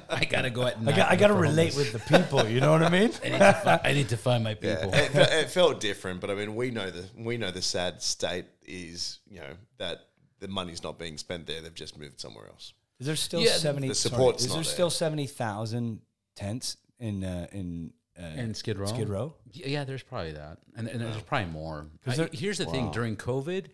I 0.09 0.25
got 0.25 0.43
to 0.43 0.51
go 0.51 0.63
at 0.65 0.77
I 0.79 0.93
got, 0.93 1.11
I 1.11 1.17
got 1.17 1.27
to 1.29 1.35
relate 1.35 1.73
homeless. 1.73 1.93
with 1.93 2.07
the 2.09 2.19
people. 2.19 2.47
You 2.49 2.61
know 2.61 2.71
what 2.71 2.85
I 2.85 2.89
mean? 2.89 3.11
I 3.25 3.29
need, 3.31 3.39
to 3.39 3.53
fi- 3.53 3.81
I 3.85 3.93
need 3.95 4.09
to 4.11 4.17
find 4.17 4.45
my 4.45 4.51
Yeah, 4.63 4.77
people. 4.77 4.95
it, 4.95 5.11
it 5.15 5.51
felt 5.51 5.81
different, 5.81 6.21
but 6.21 6.31
I 6.31 6.35
mean, 6.37 6.55
we 6.55 6.71
know 6.71 6.89
the 6.89 7.05
we 7.19 7.37
know 7.37 7.51
the 7.51 7.63
sad 7.63 8.01
state 8.01 8.45
is 8.65 9.19
you 9.29 9.41
know 9.41 9.55
that 9.79 10.07
the 10.39 10.47
money's 10.47 10.85
not 10.85 11.01
being 11.01 11.19
spent 11.19 11.49
there; 11.49 11.61
they've 11.63 11.75
just 11.75 11.99
moved 11.99 12.21
somewhere 12.21 12.47
else. 12.47 12.73
Is 13.01 13.07
there 13.09 13.17
still 13.17 13.41
Yeah, 13.41 13.53
seventy? 13.57 13.89
the 13.89 13.97
sorry, 13.97 14.13
support's 14.13 14.43
is 14.45 14.51
there 14.51 14.57
there. 14.59 14.65
still 14.65 14.91
seventy 14.91 15.27
thousand 15.27 16.01
tents 16.37 16.77
in 17.01 17.25
uh, 17.25 17.49
in 17.51 17.93
uh, 18.17 18.23
And 18.23 18.57
Skid 18.57 18.79
Row. 18.79 18.87
Skid 18.87 19.09
Row? 19.09 19.35
Yeah, 19.51 19.67
yeah, 19.67 19.85
there's 19.85 20.05
probably 20.05 20.33
that, 20.35 20.59
and, 20.77 20.87
and 20.87 21.01
there's 21.01 21.21
probably 21.23 21.51
more. 21.51 21.87
'Cause 22.05 22.21
I- 22.21 22.29
here's 22.33 22.59
the 22.59 22.67
thing: 22.67 22.93
during 22.93 23.17
COVID, 23.17 23.67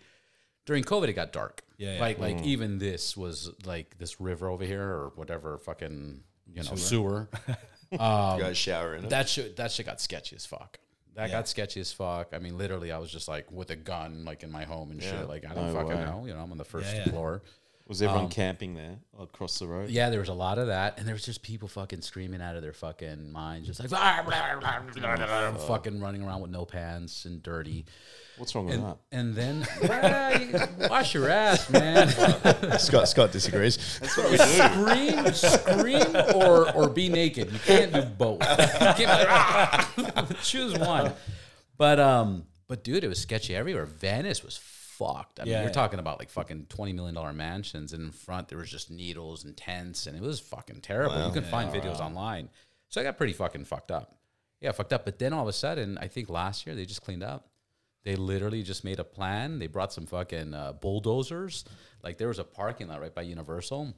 during 0.68 0.84
COVID, 0.84 1.08
it 1.08 1.14
got 1.14 1.32
dark. 1.32 1.62
Yeah, 1.78 1.94
yeah. 1.94 2.00
like 2.00 2.18
like 2.18 2.36
mm. 2.36 2.44
even 2.44 2.78
this 2.78 3.16
was 3.16 3.50
like 3.64 3.96
this 3.96 4.20
river 4.20 4.50
over 4.50 4.64
here 4.64 4.82
or 4.82 5.12
whatever 5.14 5.56
fucking 5.56 6.20
you 6.52 6.62
know 6.62 6.74
sewer. 6.74 7.30
you 7.90 7.98
um, 7.98 8.38
guys 8.38 8.58
shower 8.58 8.94
in 8.94 9.04
it. 9.04 9.10
that 9.10 9.30
shit 9.30 9.56
that 9.56 9.72
shit 9.72 9.86
got 9.86 9.98
sketchy 9.98 10.36
as 10.36 10.44
fuck. 10.44 10.78
That 11.14 11.30
got 11.30 11.48
sketchy 11.48 11.80
as 11.80 11.90
fuck. 11.90 12.28
I 12.34 12.38
mean, 12.38 12.58
literally, 12.58 12.92
I 12.92 12.98
was 12.98 13.10
just 13.10 13.28
like 13.28 13.50
with 13.50 13.70
a 13.70 13.76
gun, 13.76 14.26
like 14.26 14.42
in 14.42 14.52
my 14.52 14.64
home 14.64 14.90
and 14.90 15.02
shit. 15.02 15.26
Like 15.26 15.46
I 15.50 15.54
don't 15.54 15.68
No 15.68 15.72
fucking 15.72 15.88
way. 15.88 16.04
know. 16.04 16.24
You 16.26 16.34
know, 16.34 16.40
I'm 16.40 16.52
on 16.52 16.58
the 16.58 16.64
first 16.64 16.94
Yeah, 16.94 17.04
yeah. 17.06 17.12
floor. 17.12 17.42
Was 17.88 18.02
everyone 18.02 18.28
camping 18.28 18.74
there 18.74 18.98
across 19.18 19.58
the 19.58 19.66
road? 19.66 19.88
Yeah, 19.88 20.10
there 20.10 20.20
was 20.20 20.28
a 20.28 20.34
lot 20.34 20.58
of 20.58 20.66
that, 20.66 20.98
and 20.98 21.06
there 21.08 21.14
was 21.14 21.24
just 21.24 21.42
people 21.42 21.68
fucking 21.68 22.02
screaming 22.02 22.42
out 22.42 22.54
of 22.54 22.60
their 22.60 22.74
fucking 22.74 23.32
minds, 23.32 23.66
just 23.66 23.80
like 23.80 23.90
"Ah, 23.94 24.22
blah, 24.26 24.60
blah, 24.60 24.80
blah, 24.92 25.16
blah, 25.16 25.26
blah," 25.52 25.58
fucking 25.66 25.98
running 25.98 26.22
around 26.22 26.42
with 26.42 26.50
no 26.50 26.66
pants 26.66 27.24
and 27.24 27.42
dirty. 27.42 27.86
What's 28.36 28.54
wrong 28.54 28.66
with 28.66 28.74
And, 28.74 28.84
that? 28.84 28.98
and 29.10 29.34
then 29.34 29.66
well, 29.88 30.40
you 30.40 30.88
wash 30.90 31.14
your 31.14 31.30
ass, 31.30 31.70
man. 31.70 32.08
Scott 32.78 33.08
Scott 33.08 33.32
disagrees. 33.32 33.78
scream, 33.80 35.32
scream, 35.32 36.16
or 36.34 36.70
or 36.74 36.90
be 36.90 37.08
naked. 37.08 37.50
You 37.50 37.58
can't 37.60 37.90
do 37.92 38.02
both. 38.02 38.40
Can't 38.40 38.96
be 38.98 39.06
like, 39.06 39.26
"Ah." 39.30 40.26
choose 40.42 40.78
one. 40.78 41.14
But 41.78 41.98
um, 41.98 42.44
but 42.68 42.84
dude, 42.84 43.02
it 43.02 43.08
was 43.08 43.18
sketchy 43.18 43.56
everywhere. 43.56 43.86
Venice 43.86 44.44
was 44.44 44.58
fucked. 44.98 45.40
I 45.40 45.44
mean, 45.44 45.52
Yeah, 45.52 45.58
you're 45.60 45.68
yeah. 45.68 45.72
talking 45.72 45.98
about 45.98 46.18
like 46.18 46.30
fucking 46.30 46.66
twenty 46.68 46.92
million 46.92 47.14
dollar 47.14 47.32
mansions, 47.32 47.92
and 47.92 48.02
in 48.04 48.10
front 48.12 48.48
there 48.48 48.58
was 48.58 48.70
just 48.70 48.90
needles 48.90 49.44
and 49.44 49.56
tents, 49.56 50.06
and 50.06 50.16
it 50.16 50.22
was 50.22 50.40
fucking 50.40 50.80
terrible. 50.80 51.26
you 51.26 51.32
can 51.32 51.44
find 51.44 51.70
videos 51.72 52.00
online. 52.00 52.50
So 52.88 53.00
I 53.00 53.04
got 53.04 53.16
pretty 53.18 53.32
fucking 53.34 53.64
fucked 53.64 53.90
up. 53.90 54.16
Yeah, 54.60 54.72
fucked 54.72 54.92
up. 54.92 55.04
But 55.04 55.18
then 55.18 55.32
all 55.32 55.42
of 55.42 55.48
a 55.48 55.52
sudden, 55.52 55.98
I 55.98 56.08
think 56.08 56.28
last 56.28 56.66
year 56.66 56.74
they 56.74 56.84
just 56.84 57.02
cleaned 57.02 57.22
up. 57.22 57.48
They 58.04 58.16
literally 58.16 58.62
just 58.62 58.84
made 58.84 58.98
a 58.98 59.04
plan. 59.04 59.58
They 59.58 59.66
brought 59.66 59.92
some 59.92 60.06
fucking 60.06 60.54
uh, 60.54 60.72
bulldozers. 60.72 61.64
Like 62.02 62.16
there 62.18 62.28
was 62.28 62.38
a 62.38 62.44
parking 62.44 62.88
lot 62.88 63.00
right 63.00 63.14
by 63.14 63.22
Universal. 63.22 63.92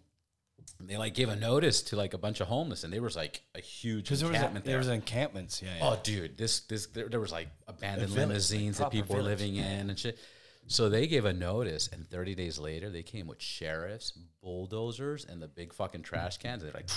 They 0.78 0.96
like 0.96 1.14
gave 1.14 1.28
a 1.28 1.36
notice 1.36 1.82
to 1.84 1.96
like 1.96 2.12
a 2.14 2.18
bunch 2.18 2.40
of 2.40 2.48
homeless, 2.48 2.84
and 2.84 2.92
there 2.92 3.00
was 3.02 3.16
like 3.16 3.42
a 3.54 3.60
huge 3.60 4.04
Because 4.04 4.20
there 4.20 4.28
was 4.28 4.34
a, 4.36 4.38
encampment 4.40 4.64
there 4.64 4.72
there. 4.72 4.78
was 4.78 4.88
encampments. 4.88 5.62
Yeah, 5.62 5.68
yeah. 5.78 5.88
Oh, 5.88 6.00
dude, 6.02 6.36
this 6.36 6.60
this 6.60 6.86
there, 6.86 7.08
there 7.08 7.20
was 7.20 7.32
like 7.32 7.48
abandoned 7.68 8.10
village, 8.10 8.28
limousines 8.28 8.80
like 8.80 8.90
that 8.90 8.92
people 8.96 9.14
proper 9.14 9.22
were 9.22 9.28
living 9.28 9.56
in 9.56 9.90
and 9.90 9.98
shit. 9.98 10.18
So 10.70 10.88
they 10.88 11.08
gave 11.08 11.24
a 11.24 11.32
notice, 11.32 11.88
and 11.92 12.08
30 12.08 12.36
days 12.36 12.56
later, 12.56 12.90
they 12.90 13.02
came 13.02 13.26
with 13.26 13.42
sheriffs, 13.42 14.12
bulldozers, 14.40 15.26
and 15.28 15.42
the 15.42 15.48
big 15.48 15.72
fucking 15.72 16.02
trash 16.02 16.38
cans. 16.38 16.62
They're 16.62 16.70
like, 16.70 16.88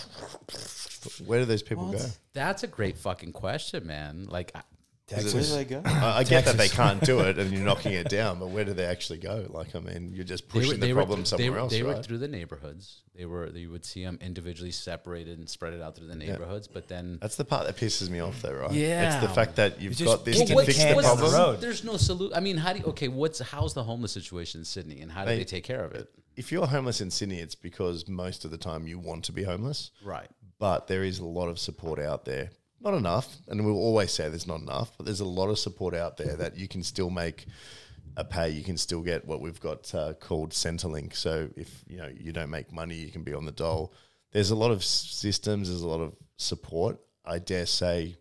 Where 1.26 1.40
do 1.40 1.46
those 1.46 1.64
people 1.64 1.92
go? 1.92 1.98
that's 2.34 2.62
a 2.62 2.68
great 2.68 3.00
fucking 3.00 3.32
question, 3.32 3.88
man. 3.88 4.28
Like, 4.30 4.54
I- 5.16 5.24
Where 5.24 5.32
do 5.32 5.40
they 5.42 5.66
go? 5.66 5.82
I, 5.86 6.20
I 6.20 6.24
get 6.24 6.46
that 6.46 6.58
they 6.58 6.68
can't 6.70 7.02
do 7.02 7.20
it 7.22 7.38
and 7.40 7.52
you're 7.54 7.62
knocking 7.62 7.94
it 7.94 8.10
down, 8.10 8.40
but 8.40 8.50
where 8.50 8.66
do 8.66 8.74
they 8.74 8.86
actually 8.86 9.20
go? 9.20 9.46
Like, 9.50 9.76
I 9.76 9.80
mean, 9.80 10.12
you're 10.14 10.24
just 10.26 10.48
pushing 10.50 10.80
were, 10.80 10.86
the 10.86 10.94
problem 10.94 11.20
were, 11.22 11.26
somewhere 11.26 11.46
they, 11.46 11.50
were- 11.52 11.58
else, 11.60 11.72
They 11.72 11.84
were 11.84 12.02
through 12.04 12.18
the 12.20 12.28
neighborhoods. 12.28 13.02
They 13.16 13.26
were. 13.26 13.48
You 13.50 13.70
would 13.70 13.86
see 13.86 14.04
them 14.04 14.18
individually 14.22 14.72
separated 14.72 15.38
and 15.38 15.48
spread 15.48 15.74
it 15.74 15.82
out 15.82 15.96
through 15.96 16.08
the 16.08 16.16
neighborhoods. 16.16 16.68
But 16.68 16.88
then, 16.88 17.20
That's 17.22 17.36
the 17.36 17.46
part 17.46 17.68
that 17.68 17.78
pisses 17.78 18.10
me 18.10 18.20
off, 18.20 18.42
though, 18.42 18.54
right? 18.54 18.72
Yeah, 18.72 19.14
it's 19.18 19.28
the 19.28 19.34
fact 19.34 19.56
that 19.58 19.80
you've 19.80 19.92
It's 19.92 20.00
just 20.00 20.18
got 20.18 20.26
this 20.26 20.40
kicking 20.40 20.58
to 20.58 20.62
the 20.62 20.66
fix 20.66 20.80
the 20.80 20.84
down 20.86 20.96
the 20.98 21.04
problem. 21.04 21.34
road. 21.34 21.62
there's 21.62 21.84
no 21.84 21.98
solution. 21.98 22.36
I 22.36 22.40
mean, 22.40 22.58
how 22.58 22.74
do 22.74 22.80
you, 22.80 22.86
okay? 22.86 23.10
What's 23.10 23.40
how's 23.40 23.76
the 23.76 23.84
homeless 23.84 24.12
situation 24.14 24.62
in 24.62 24.66
Sydney, 24.66 25.02
and 25.02 25.12
how 25.12 25.26
do 25.26 25.28
Mate, 25.32 25.38
they 25.38 25.44
take 25.44 25.64
care 25.64 25.84
of 25.86 25.92
it? 25.94 26.10
If 26.36 26.52
you're 26.52 26.66
homeless 26.66 27.02
in 27.02 27.12
Sydney, 27.12 27.38
it's 27.40 27.54
because 27.54 28.08
most 28.08 28.46
of 28.46 28.50
the 28.52 28.58
time 28.58 28.88
you 28.88 28.98
want 28.98 29.26
to 29.26 29.32
be 29.32 29.44
homeless. 29.44 29.92
Right. 30.04 30.28
but 30.58 30.88
there 30.88 31.04
is 31.04 31.20
a 31.20 31.26
lot 31.26 31.50
of 31.50 31.60
support 31.60 32.00
out 32.00 32.26
there. 32.26 32.50
Not 32.84 32.96
enough, 32.96 33.38
and 33.48 33.66
we'll 33.66 33.78
always 33.78 34.12
say 34.12 34.28
there's 34.28 34.46
not 34.46 34.60
enough, 34.60 34.92
but 34.98 35.06
there's 35.06 35.22
a 35.22 35.26
lot 35.26 35.48
of 35.50 35.58
support 35.58 35.96
out 35.96 36.18
there 36.18 36.36
that 36.36 36.58
you 36.58 36.68
can 36.68 36.84
still 36.84 37.10
make 37.10 37.46
a 38.18 38.26
pay. 38.26 38.50
You 38.50 38.64
can 38.64 38.78
still 38.78 39.02
get 39.02 39.26
what 39.26 39.40
we've 39.40 39.60
got 39.60 39.96
uh, 39.96 40.14
called 40.14 40.52
Centrelink. 40.52 41.16
So 41.16 41.50
if 41.56 41.84
you 41.88 41.98
know 41.98 42.10
you 42.14 42.34
don't 42.34 42.50
make 42.50 42.74
money, 42.74 42.96
you 42.96 43.10
can 43.10 43.24
be 43.24 43.34
on 43.34 43.46
the 43.46 43.54
dole. 43.54 43.94
There's 44.32 44.52
a 44.52 44.56
lot 44.56 44.72
of 44.72 44.84
systems. 44.84 45.70
There's 45.70 45.82
a 45.82 45.88
lot 45.88 46.02
of 46.02 46.14
support. 46.36 47.00
I 47.24 47.40
dare 47.40 47.66
say, 47.66 48.18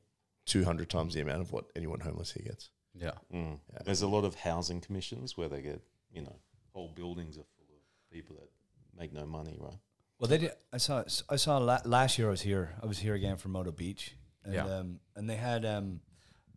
two 0.47 0.64
hundred 0.64 0.88
times 0.88 1.14
the 1.14 1.21
amount 1.23 1.42
of 1.42 1.52
what 1.52 1.64
anyone 1.75 1.99
homeless 2.00 2.31
here 2.33 2.45
gets. 2.47 2.71
Yeah. 2.95 3.12
Mm. 3.35 3.59
There's 3.85 4.02
a 4.02 4.09
lot 4.09 4.25
of 4.25 4.37
housing 4.37 4.81
commissions 4.81 5.37
where 5.37 5.49
they 5.49 5.61
get, 5.61 5.83
you 6.12 6.23
know, 6.23 6.37
whole 6.73 6.92
buildings 6.95 7.37
are 7.37 7.47
full 7.57 7.66
of 7.75 8.12
people 8.12 8.37
that 8.37 8.49
make 8.97 9.12
no 9.12 9.26
money, 9.26 9.57
right? 9.59 9.78
Well, 10.19 10.28
they 10.28 10.38
did. 10.38 10.52
I 10.73 10.76
saw. 10.76 11.02
I 11.28 11.37
saw 11.37 11.59
last 11.59 12.19
year. 12.19 12.28
I 12.28 12.31
was 12.31 12.42
here. 12.42 12.76
I 12.81 12.87
was 12.87 12.99
here 12.99 13.14
again 13.14 13.37
for 13.37 13.49
Moto 13.49 13.73
Beach, 13.73 14.14
and 14.44 14.54
Yeah. 14.54 14.64
um, 14.78 15.00
and 15.16 15.28
they 15.28 15.37
had 15.37 15.64
um, 15.64 16.00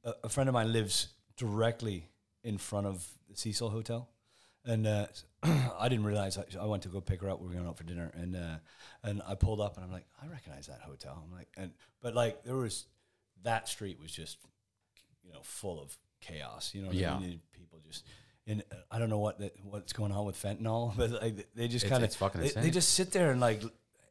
a, 0.04 0.14
a 0.26 0.30
friend 0.30 0.50
of 0.50 0.54
mine 0.54 0.72
lives 0.74 1.08
directly 1.38 2.10
in 2.44 2.58
front 2.58 2.88
of 2.88 3.06
the 3.30 3.36
Cecil 3.36 3.70
Hotel, 3.70 4.10
and 4.66 4.88
uh, 4.88 5.08
I 5.44 5.88
didn't 5.90 6.06
realize. 6.06 6.38
I, 6.38 6.44
I 6.62 6.66
went 6.66 6.84
to 6.84 6.90
go 6.90 7.02
pick 7.02 7.22
her 7.22 7.30
up. 7.30 7.42
We 7.42 7.48
were 7.48 7.54
going 7.54 7.68
out 7.68 7.78
for 7.78 7.84
dinner, 7.84 8.12
and 8.16 8.36
uh, 8.36 8.56
and 9.04 9.22
I 9.28 9.36
pulled 9.36 9.62
up, 9.62 9.76
and 9.78 9.86
I'm 9.86 9.92
like, 9.92 10.06
I 10.22 10.28
recognize 10.28 10.68
that 10.68 10.82
hotel. 10.82 11.22
I'm 11.26 11.36
like, 11.36 11.48
and 11.58 11.72
but 12.02 12.16
like 12.16 12.44
there 12.44 12.56
was 12.56 12.86
that 13.44 13.68
street 13.68 14.00
was 14.02 14.12
just 14.12 14.38
you 15.24 15.32
know 15.34 15.40
full 15.44 15.82
of 15.82 15.98
chaos. 16.22 16.72
You 16.74 16.82
know, 16.82 16.88
what 16.88 16.96
Yeah. 16.96 17.16
I 17.16 17.20
mean? 17.20 17.42
people 17.54 17.80
just. 17.88 18.06
And 18.48 18.64
uh, 18.72 18.76
I 18.92 19.00
don't 19.00 19.10
know 19.10 19.18
what 19.18 19.40
the, 19.40 19.52
what's 19.64 19.92
going 19.92 20.12
on 20.12 20.24
with 20.26 20.40
fentanyl, 20.40 20.94
but 20.98 21.10
like 21.10 21.48
they 21.56 21.68
just 21.68 21.88
kind 21.88 22.04
of 22.04 22.16
they, 22.36 22.50
they 22.50 22.70
just 22.70 22.94
sit 22.94 23.12
there 23.12 23.32
and 23.32 23.42
like 23.42 23.64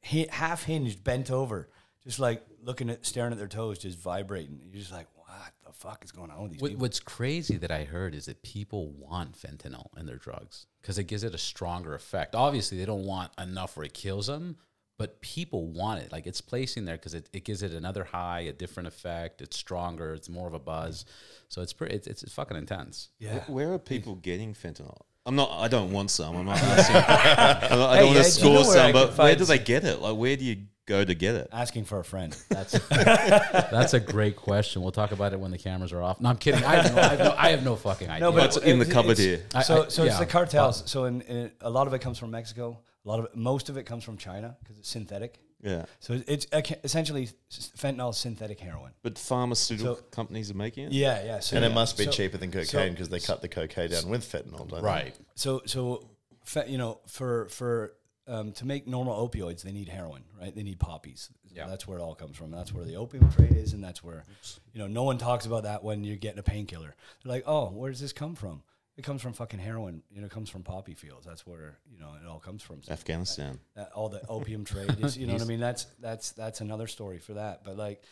hi- 0.04 0.26
half 0.28 0.64
hinged, 0.64 1.04
bent 1.04 1.30
over, 1.30 1.68
just 2.06 2.18
like 2.18 2.44
looking 2.62 2.90
at 2.90 3.04
staring 3.06 3.32
at 3.32 3.38
their 3.38 3.48
toes, 3.48 3.78
just 3.78 3.98
vibrating. 3.98 4.60
You're 4.64 4.80
just 4.80 4.92
like, 4.92 5.06
what 5.14 5.52
the 5.66 5.72
fuck 5.72 6.04
is 6.04 6.12
going 6.12 6.30
on 6.30 6.42
with 6.42 6.52
these 6.52 6.60
What, 6.60 6.68
people? 6.72 6.82
what's 6.82 7.00
crazy 7.00 7.56
that 7.58 7.70
I 7.70 7.84
heard 7.84 8.14
is 8.14 8.26
that 8.26 8.42
people 8.42 8.90
want 8.90 9.38
fentanyl 9.38 9.86
in 9.98 10.06
their 10.06 10.16
drugs 10.16 10.66
because 10.80 10.98
it 10.98 11.04
gives 11.04 11.24
it 11.24 11.34
a 11.34 11.38
stronger 11.38 11.94
effect. 11.94 12.34
Obviously, 12.34 12.78
they 12.78 12.84
don't 12.84 13.04
want 13.04 13.32
enough 13.38 13.76
where 13.76 13.86
it 13.86 13.94
kills 13.94 14.26
them, 14.26 14.56
but 14.98 15.20
people 15.20 15.66
want 15.66 16.02
it. 16.02 16.12
Like 16.12 16.26
it's 16.26 16.40
placing 16.40 16.84
there 16.84 16.96
because 16.96 17.14
it, 17.14 17.28
it 17.32 17.44
gives 17.44 17.62
it 17.62 17.72
another 17.72 18.04
high, 18.04 18.40
a 18.40 18.52
different 18.52 18.86
effect. 18.86 19.40
It's 19.42 19.56
stronger. 19.56 20.14
It's 20.14 20.28
more 20.28 20.46
of 20.46 20.54
a 20.54 20.58
buzz. 20.60 21.04
So 21.48 21.62
it's 21.62 21.72
pretty. 21.72 21.94
It's, 21.96 22.06
it's, 22.06 22.22
it's 22.22 22.32
fucking 22.34 22.56
intense. 22.56 23.08
Yeah. 23.18 23.40
Where 23.48 23.72
are 23.72 23.78
people 23.78 24.14
getting 24.16 24.54
fentanyl? 24.54 24.98
I'm 25.26 25.36
not. 25.36 25.50
I 25.52 25.68
don't 25.68 25.90
want 25.90 26.10
some. 26.10 26.36
I'm 26.36 26.44
not. 26.44 26.58
I 26.62 27.66
don't, 27.70 27.90
Hey, 27.90 27.98
don't 28.00 28.06
want 28.06 28.16
yeah, 28.18 28.22
to 28.22 28.46
you 28.46 28.52
know 28.52 28.62
score 28.62 28.64
some. 28.64 28.92
But 28.92 29.16
where 29.16 29.34
do 29.34 29.44
they 29.46 29.58
get 29.58 29.84
it? 29.84 30.00
Like, 30.00 30.16
where 30.16 30.36
do 30.36 30.44
you 30.44 30.58
go 30.86 31.04
to 31.04 31.14
get 31.14 31.34
it? 31.34 31.48
Asking 31.52 31.84
for 31.84 31.98
a 32.00 32.04
friend. 32.04 32.36
That's 32.50 32.72
that's 32.88 33.94
a 33.94 34.00
great 34.00 34.36
question. 34.36 34.82
We'll 34.82 34.92
talk 34.92 35.12
about 35.12 35.32
it 35.32 35.40
when 35.40 35.50
the 35.50 35.58
cameras 35.58 35.92
are 35.92 36.02
off. 36.02 36.20
No, 36.20 36.28
I'm 36.30 36.36
kidding. 36.36 36.64
I 36.64 36.76
have 36.76 36.94
no, 36.94 37.00
I 37.02 37.08
have 37.08 37.18
no, 37.18 37.34
I 37.36 37.48
have 37.50 37.64
no 37.64 37.76
fucking 37.76 38.08
idea. 38.10 38.20
No, 38.20 38.32
but 38.32 38.40
What's 38.42 38.56
in 38.58 38.78
the 38.78 38.86
it- 38.86 38.90
cupboard 38.90 39.18
here? 39.18 39.42
I- 39.54 39.62
So, 39.62 39.84
I- 39.84 39.88
so 39.88 40.04
it's 40.04 40.18
the 40.18 40.26
cartels. 40.26 40.88
So, 40.90 41.04
in, 41.04 41.20
in 41.22 41.52
a 41.60 41.70
lot 41.70 41.86
of 41.86 41.94
it 41.94 42.00
comes 42.00 42.18
from 42.18 42.30
Mexico. 42.30 42.80
A 43.04 43.08
lot 43.08 43.18
of 43.18 43.26
it, 43.26 43.36
most 43.36 43.68
of 43.68 43.76
it 43.76 43.84
comes 43.84 44.02
from 44.02 44.16
China 44.16 44.56
because 44.60 44.78
it's 44.78 44.88
synthetic. 44.88 45.38
Yeah, 45.62 45.86
So 45.98 46.12
it's 46.14 46.46
it's 46.52 46.72
uh, 46.72 46.74
essentially 46.84 47.28
fentanyl 47.50 48.14
synthetic 48.14 48.60
heroin. 48.60 48.92
but 49.02 49.18
pharmaceutical 49.18 49.96
So- 49.96 50.02
companies 50.10 50.50
are 50.50 50.54
making 50.54 50.86
it. 50.86 50.92
Yeah, 50.92 51.24
yeah. 51.24 51.40
So 51.40 51.56
And 51.56 51.64
it 51.64 51.72
must 51.72 51.96
be 51.98 52.04
so- 52.04 52.10
cheaper 52.10 52.36
than 52.38 52.50
cocaine 52.50 52.92
because 52.92 53.08
they 53.08 53.20
cut 53.20 53.40
the 53.40 53.48
cocaine 53.48 53.90
down 53.90 54.08
with 54.10 54.24
fentanyl, 54.30 54.68
don't 54.68 54.82
right. 54.82 55.14
So 55.36 55.62
so 55.66 56.06
fe- 56.44 56.68
you 56.68 56.76
know 56.78 57.00
for 57.06 57.48
for 57.48 57.92
um, 58.26 58.52
to 58.52 58.64
make 58.66 58.86
normal 58.86 59.28
opioids 59.28 59.62
they 59.62 59.72
need 59.72 59.88
heroin 59.88 60.22
right? 60.40 60.54
They 60.54 60.62
need 60.62 60.78
poppies. 60.80 61.30
Yeah. 61.52 61.66
that's 61.68 61.86
where 61.86 61.98
it 61.98 62.02
all 62.02 62.14
comes 62.14 62.36
from. 62.36 62.50
That's 62.50 62.72
where 62.74 62.84
the 62.84 62.96
opium 62.96 63.30
trade 63.30 63.52
is 63.56 63.72
and 63.74 63.84
that's 63.84 64.02
where 64.02 64.24
you 64.72 64.80
know 64.80 64.86
no 64.88 65.02
one 65.04 65.18
talks 65.18 65.46
about 65.46 65.62
that 65.64 65.84
when 65.84 66.02
you're 66.04 66.16
getting 66.16 66.38
a 66.38 66.42
painkiller. 66.42 66.94
They're 67.22 67.32
like 67.32 67.44
oh 67.46 67.66
where 67.70 67.90
does 67.90 68.00
this 68.00 68.12
come 68.12 68.34
from? 68.34 68.62
It 68.96 69.02
comes 69.02 69.22
from 69.22 69.32
fucking 69.32 69.58
heroin. 69.60 70.02
You 70.10 70.20
know 70.20 70.26
it 70.26 70.30
comes 70.32 70.48
from 70.50 70.62
poppy 70.62 70.94
fields. 70.94 71.26
That's 71.26 71.46
where 71.46 71.78
you 71.92 71.98
know 72.00 72.10
it 72.22 72.28
all 72.28 72.38
comes 72.40 72.62
from. 72.62 72.82
So 72.82 72.92
Afghanistan. 72.92 73.58
that, 73.76 73.90
all 73.92 74.08
the 74.08 74.20
opium 74.28 74.64
trade 74.64 74.96
is 75.00 75.16
you 75.18 75.26
know 75.26 75.32
what 75.34 75.42
I 75.42 75.44
mean? 75.52 75.60
That's 75.60 75.86
that's 76.00 76.32
that's 76.32 76.60
another 76.60 76.86
story 76.86 77.18
for 77.18 77.34
that. 77.34 77.62
But 77.64 77.76
like 77.76 78.02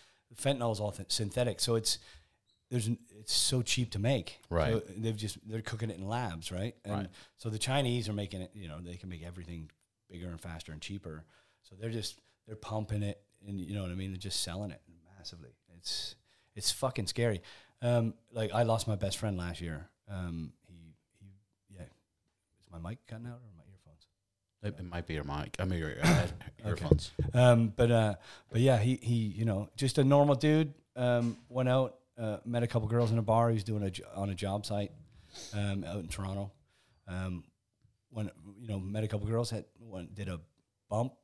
fentanyl 0.41 0.73
is 0.73 0.81
all 0.81 0.93
th- 0.93 1.11
synthetic. 1.11 1.61
So 1.61 1.75
it's 1.77 1.99
there's 2.71 2.89
n- 2.89 2.99
it's 3.21 3.35
so 3.35 3.63
cheap 3.63 3.91
to 3.93 3.99
make. 3.99 4.41
Right. 4.51 4.73
so 4.73 4.83
they've 4.97 5.17
just 5.17 5.39
they're 5.49 5.63
cooking 5.63 5.91
it 5.91 5.99
in 5.99 6.09
labs 6.09 6.51
right? 6.51 6.75
And 6.85 6.95
Right. 6.95 7.07
so 7.37 7.49
the 7.51 7.59
Chinese 7.59 8.09
are 8.09 8.13
making 8.15 8.41
it 8.43 8.51
you 8.55 8.67
know 8.69 8.79
they 8.81 8.97
can 8.97 9.09
make 9.09 9.23
everything 9.25 9.71
bigger 10.13 10.29
and 10.29 10.41
faster 10.41 10.73
and 10.73 10.81
cheaper 10.81 11.25
so 11.63 11.75
they're 11.81 11.91
just 11.91 12.21
they're 12.47 12.57
pumping 12.57 13.03
it 13.03 13.21
and 13.49 13.59
you 13.61 13.75
know 13.75 13.83
what 13.83 13.91
I 13.91 13.95
mean 13.95 14.11
they're 14.11 14.19
just 14.19 14.43
selling 14.43 14.71
it 14.71 14.81
massively 15.17 15.51
it's 15.79 16.15
it's 16.55 16.71
fucking 16.71 17.07
scary 17.07 17.41
um 17.81 18.15
like 18.33 18.53
I 18.53 18.63
lost 18.65 18.87
my 18.87 18.97
best 18.97 19.17
friend 19.19 19.37
last 19.39 19.61
year 19.61 19.89
um 20.09 20.53
he 20.69 20.95
he 21.19 21.27
yeah 21.75 21.83
is 22.61 22.69
my 22.71 22.79
mic 22.79 22.99
cutting 23.07 23.27
out 23.27 23.41
or 23.43 23.51
my 23.57 23.63
earphones 23.73 24.07
It, 24.63 24.75
it 24.79 24.89
might 24.89 25.07
be 25.07 25.15
your 25.15 25.25
mic. 25.25 25.57
I 25.59 25.65
mean 25.65 25.79
your 25.79 25.95
uh, 26.03 26.27
earphones. 26.67 27.11
Um, 27.35 27.73
but 27.75 27.91
uh, 27.91 28.15
but 28.51 28.61
yeah, 28.61 28.79
he 28.79 28.99
he 29.03 29.15
you 29.15 29.45
know 29.45 29.69
just 29.77 29.99
a 29.99 30.05
normal 30.05 30.35
dude. 30.37 30.75
Um, 30.95 31.39
went 31.49 31.69
out, 31.71 31.97
uh, 32.19 32.37
met 32.45 32.63
a 32.63 32.67
couple 32.67 32.87
girls 32.87 33.11
in 33.13 33.19
a 33.19 33.23
bar. 33.23 33.49
He 33.49 33.55
was 33.55 33.65
doing 33.65 33.83
a 33.83 33.91
jo- 33.91 34.05
on 34.15 34.29
a 34.29 34.35
job 34.35 34.67
site, 34.67 34.93
um, 35.55 35.85
out 35.85 36.01
in 36.01 36.09
Toronto. 36.09 36.53
Um, 37.09 37.45
when 38.13 38.31
you 38.61 38.69
know 38.69 38.79
met 38.79 39.05
a 39.05 39.09
couple 39.09 39.27
girls, 39.27 39.51
had 39.51 39.65
went 39.81 40.15
did 40.15 40.29
a 40.29 40.41
bump, 40.89 41.15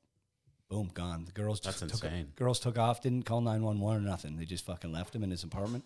boom, 0.69 0.91
gone. 0.93 1.25
The 1.25 1.33
girls 1.33 1.61
That's 1.61 1.81
just 1.81 1.95
took 1.95 2.11
insane. 2.11 2.33
girls 2.35 2.61
took 2.61 2.79
off, 2.79 3.03
didn't 3.03 3.25
call 3.25 3.41
nine 3.41 3.63
one 3.63 3.81
one 3.81 3.97
or 3.97 4.01
nothing. 4.01 4.37
They 4.37 4.45
just 4.45 4.65
fucking 4.65 4.93
left 4.93 5.15
him 5.15 5.23
in 5.23 5.31
his 5.31 5.45
apartment. 5.45 5.85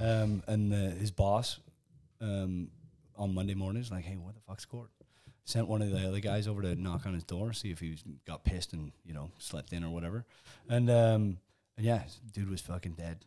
Um, 0.00 0.42
and 0.48 0.72
the, 0.72 0.90
his 0.90 1.12
boss, 1.12 1.60
um, 2.20 2.70
on 3.16 3.32
Monday 3.34 3.54
morning 3.54 3.80
is 3.80 3.90
like, 3.90 4.04
hey, 4.04 4.16
what 4.16 4.34
the 4.34 4.40
fuck's 4.40 4.64
court? 4.64 4.90
Sent 5.44 5.68
one 5.68 5.80
of 5.80 5.90
the 5.90 6.08
other 6.08 6.20
guys 6.20 6.48
over 6.48 6.62
to 6.62 6.74
knock 6.74 7.06
on 7.06 7.14
his 7.14 7.22
door, 7.22 7.52
see 7.52 7.70
if 7.70 7.78
he 7.78 7.90
was, 7.90 8.02
got 8.26 8.44
pissed 8.44 8.72
and 8.72 8.92
you 9.04 9.14
know 9.14 9.30
slept 9.38 9.72
in 9.72 9.84
or 9.84 9.90
whatever. 9.90 10.24
And 10.68 10.90
um, 10.90 11.38
and 11.76 11.86
yeah, 11.86 12.02
dude 12.32 12.50
was 12.50 12.60
fucking 12.60 12.92
dead. 12.92 13.24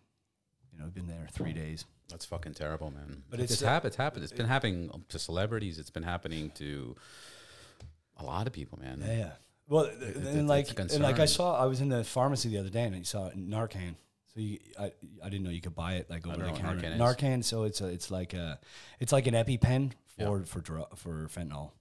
You 0.71 0.79
know, 0.79 0.89
been 0.89 1.07
there 1.07 1.27
three 1.31 1.53
days. 1.53 1.85
That's 2.09 2.25
fucking 2.25 2.53
terrible, 2.53 2.91
man. 2.91 3.23
But 3.29 3.39
it's, 3.39 3.53
it's, 3.53 3.63
uh, 3.63 3.67
happened. 3.67 3.87
It's 3.89 3.95
happened. 3.97 4.23
It's 4.23 4.33
been 4.33 4.47
happening 4.47 4.91
to 5.09 5.19
celebrities. 5.19 5.79
It's 5.79 5.89
been 5.89 6.03
happening 6.03 6.51
to 6.55 6.95
a 8.17 8.23
lot 8.25 8.47
of 8.47 8.53
people, 8.53 8.79
man. 8.79 9.03
Yeah, 9.05 9.17
yeah. 9.17 9.31
Well, 9.67 9.85
it- 9.85 9.95
and 10.01 10.27
it's 10.27 10.35
a 10.37 10.41
like 10.43 10.79
and 10.79 11.01
like 11.01 11.19
I 11.19 11.25
saw, 11.25 11.61
I 11.61 11.65
was 11.65 11.81
in 11.81 11.89
the 11.89 12.03
pharmacy 12.03 12.49
the 12.49 12.59
other 12.59 12.69
day 12.69 12.83
and 12.83 12.95
I 12.95 13.01
saw 13.03 13.29
Narcan. 13.31 13.95
So 14.33 14.39
you, 14.39 14.59
I, 14.79 14.91
I 15.23 15.29
didn't 15.29 15.43
know 15.43 15.51
you 15.51 15.61
could 15.61 15.75
buy 15.75 15.93
it 15.95 16.09
like 16.09 16.25
over 16.27 16.37
the 16.43 16.51
counter. 16.51 16.81
Narcan 16.87 16.97
Narcan, 16.97 17.43
so 17.43 17.63
it's 17.63 17.81
a, 17.81 17.87
it's 17.87 18.09
like 18.11 18.33
a, 18.33 18.59
it's 18.99 19.11
like 19.11 19.27
an 19.27 19.35
EpiPen 19.35 19.91
Yeah. 20.17 20.25
for 20.25 20.43
for 20.45 20.85
for 20.95 21.27
fentanyl. 21.27 21.71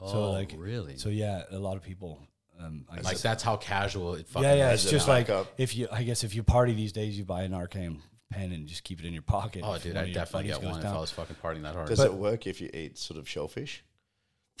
Oh, 0.00 0.10
So, 0.12 0.30
like, 0.30 0.54
really? 0.56 0.96
So 0.96 1.08
yeah, 1.10 1.42
a 1.50 1.58
lot 1.58 1.76
of 1.76 1.82
people. 1.82 2.18
Um, 2.60 2.86
I 2.90 2.96
like 2.96 3.04
guess- 3.12 3.22
that's 3.22 3.42
how 3.42 3.56
casual 3.56 4.14
it 4.14 4.26
fucking 4.26 4.48
yeah, 4.48 4.54
yeah. 4.54 4.72
It's 4.72 4.90
just 4.90 5.06
like 5.06 5.28
backup. 5.28 5.52
if 5.58 5.76
you, 5.76 5.86
I 5.92 6.02
guess, 6.02 6.24
if 6.24 6.34
you 6.34 6.42
party 6.42 6.72
these 6.72 6.92
days, 6.92 7.16
you 7.16 7.24
buy 7.24 7.42
a 7.42 7.48
Narcan 7.48 7.98
pen 8.30 8.52
and 8.52 8.66
just 8.66 8.84
keep 8.84 9.00
it 9.00 9.06
in 9.06 9.12
your 9.12 9.22
pocket. 9.22 9.62
Oh, 9.64 9.78
dude, 9.78 9.96
I 9.96 10.06
definitely 10.12 10.50
buddies 10.50 10.52
get 10.52 10.60
goes 10.62 10.70
one 10.70 10.78
if 10.78 10.82
down. 10.84 10.96
I 10.96 11.00
was 11.00 11.10
fucking 11.10 11.36
partying 11.42 11.62
that 11.62 11.74
hard. 11.74 11.88
Does 11.88 11.98
But- 11.98 12.06
it 12.08 12.14
work 12.14 12.46
if 12.46 12.60
you 12.60 12.70
eat 12.72 12.98
sort 12.98 13.18
of 13.18 13.28
shellfish? 13.28 13.84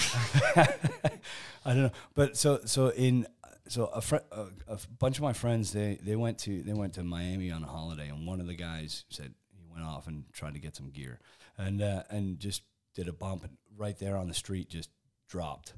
I 0.56 0.68
don't 1.64 1.76
know, 1.82 1.90
but 2.14 2.36
so 2.36 2.60
so 2.64 2.88
in 2.90 3.26
so 3.68 3.86
a, 3.86 4.00
fr- 4.00 4.16
a, 4.32 4.40
a 4.68 4.72
f- 4.74 4.88
bunch 4.98 5.18
of 5.18 5.22
my 5.22 5.32
friends 5.32 5.72
they 5.72 5.98
they 6.02 6.16
went 6.16 6.38
to 6.40 6.62
they 6.62 6.72
went 6.72 6.94
to 6.94 7.02
Miami 7.02 7.50
on 7.50 7.62
a 7.64 7.66
holiday, 7.66 8.08
and 8.08 8.26
one 8.26 8.40
of 8.40 8.46
the 8.46 8.54
guys 8.54 9.04
said 9.10 9.34
he 9.56 9.64
went 9.70 9.84
off 9.84 10.06
and 10.06 10.24
tried 10.32 10.54
to 10.54 10.60
get 10.60 10.76
some 10.76 10.90
gear, 10.90 11.18
and 11.56 11.82
uh, 11.82 12.04
and 12.10 12.38
just 12.38 12.62
did 12.94 13.08
a 13.08 13.12
bump 13.12 13.44
and 13.44 13.56
right 13.76 13.98
there 13.98 14.16
on 14.16 14.28
the 14.28 14.34
street, 14.34 14.68
just 14.70 14.88
dropped, 15.28 15.74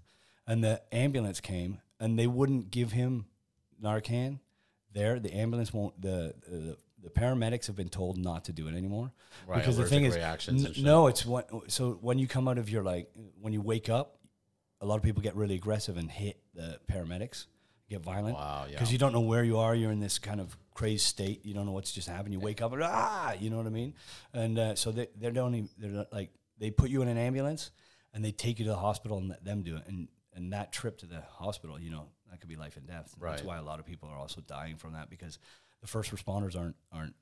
and 0.46 0.62
the 0.62 0.80
ambulance 0.92 1.40
came, 1.40 1.80
and 1.98 2.18
they 2.18 2.26
wouldn't 2.26 2.70
give 2.70 2.92
him 2.92 3.24
Narcan. 3.82 4.38
There, 4.92 5.18
the 5.18 5.32
ambulance 5.34 5.72
won't 5.72 6.00
the 6.00 6.34
the, 6.46 6.76
the 7.02 7.10
paramedics 7.10 7.66
have 7.66 7.76
been 7.76 7.88
told 7.88 8.18
not 8.18 8.44
to 8.44 8.52
do 8.52 8.68
it 8.68 8.74
anymore 8.74 9.12
Right, 9.46 9.58
because 9.58 9.76
the 9.76 9.84
thing 9.84 10.04
is, 10.04 10.16
n- 10.16 10.84
no, 10.84 11.06
it's 11.06 11.24
what. 11.24 11.48
So 11.68 11.98
when 12.00 12.18
you 12.18 12.26
come 12.26 12.46
out 12.48 12.58
of 12.58 12.68
your 12.68 12.82
like, 12.82 13.10
when 13.40 13.52
you 13.52 13.60
wake 13.60 13.88
up, 13.88 14.18
a 14.80 14.86
lot 14.86 14.96
of 14.96 15.02
people 15.02 15.22
get 15.22 15.34
really 15.36 15.54
aggressive 15.54 15.96
and 15.96 16.10
hit 16.10 16.40
the 16.54 16.78
paramedics, 16.90 17.46
get 17.88 18.00
violent. 18.00 18.34
Wow, 18.36 18.64
yeah. 18.66 18.72
Because 18.74 18.92
you 18.92 18.98
don't 18.98 19.12
know 19.12 19.20
where 19.20 19.44
you 19.44 19.58
are. 19.58 19.74
You're 19.74 19.92
in 19.92 20.00
this 20.00 20.18
kind 20.18 20.40
of 20.40 20.56
crazed 20.74 21.06
state. 21.06 21.44
You 21.44 21.54
don't 21.54 21.66
know 21.66 21.72
what's 21.72 21.92
just 21.92 22.08
happened. 22.08 22.32
You 22.32 22.40
wake 22.40 22.62
up 22.62 22.72
and 22.72 22.82
ah, 22.82 23.32
you 23.38 23.50
know 23.50 23.56
what 23.56 23.66
I 23.66 23.70
mean. 23.70 23.94
And 24.32 24.58
uh, 24.58 24.74
so 24.74 24.92
they 24.92 25.08
they 25.18 25.30
don't 25.30 25.54
even 25.54 25.68
they're 25.78 25.90
not, 25.90 26.12
like 26.12 26.30
they 26.58 26.70
put 26.70 26.90
you 26.90 27.02
in 27.02 27.08
an 27.08 27.18
ambulance 27.18 27.70
and 28.14 28.24
they 28.24 28.32
take 28.32 28.58
you 28.58 28.64
to 28.66 28.70
the 28.70 28.76
hospital 28.76 29.18
and 29.18 29.28
let 29.28 29.44
them 29.44 29.62
do 29.62 29.76
it. 29.76 29.82
And 29.86 30.08
and 30.34 30.52
that 30.52 30.72
trip 30.72 30.98
to 30.98 31.06
the 31.06 31.22
hospital, 31.32 31.78
you 31.80 31.90
know, 31.90 32.06
that 32.30 32.40
could 32.40 32.48
be 32.48 32.56
life 32.56 32.76
and 32.76 32.86
death. 32.86 33.14
That's 33.20 33.42
why 33.42 33.58
a 33.58 33.62
lot 33.62 33.80
of 33.80 33.86
people 33.86 34.08
are 34.08 34.16
also 34.18 34.40
dying 34.40 34.76
from 34.76 34.92
that 34.92 35.10
because 35.10 35.38
the 35.80 35.86
first 35.86 36.14
responders 36.14 36.58
aren't 36.58 36.76
aren't 36.92 37.14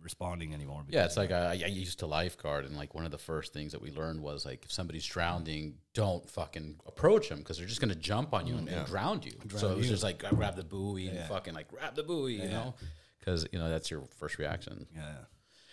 responding 0.00 0.54
anymore. 0.54 0.84
Yeah, 0.88 1.04
it's 1.04 1.16
like 1.16 1.32
I, 1.32 1.50
I 1.50 1.66
used 1.66 1.98
to 2.00 2.06
lifeguard, 2.06 2.64
and 2.64 2.76
like 2.76 2.94
one 2.94 3.04
of 3.04 3.10
the 3.10 3.18
first 3.18 3.52
things 3.52 3.72
that 3.72 3.82
we 3.82 3.90
learned 3.90 4.20
was 4.22 4.44
like 4.46 4.64
if 4.64 4.72
somebody's 4.72 5.04
drowning, 5.04 5.74
don't 5.94 6.28
fucking 6.30 6.76
approach 6.86 7.28
them 7.28 7.38
because 7.38 7.58
they're 7.58 7.66
just 7.66 7.80
gonna 7.80 7.94
jump 7.94 8.32
on 8.32 8.46
you 8.46 8.56
and, 8.56 8.68
and 8.68 8.86
drown 8.86 9.20
you. 9.24 9.32
so 9.56 9.72
it 9.72 9.76
was 9.76 9.88
just 9.88 10.02
like 10.02 10.18
grab 10.30 10.56
the 10.56 10.64
buoy 10.64 11.08
and 11.08 11.18
fucking 11.28 11.54
like 11.54 11.68
grab 11.68 11.94
the 11.94 12.02
buoy, 12.04 12.34
you 12.34 12.48
know, 12.48 12.74
because 13.18 13.46
you 13.52 13.58
know 13.58 13.68
that's 13.68 13.90
your 13.90 14.02
first 14.18 14.38
reaction. 14.38 14.86
yeah. 14.94 15.14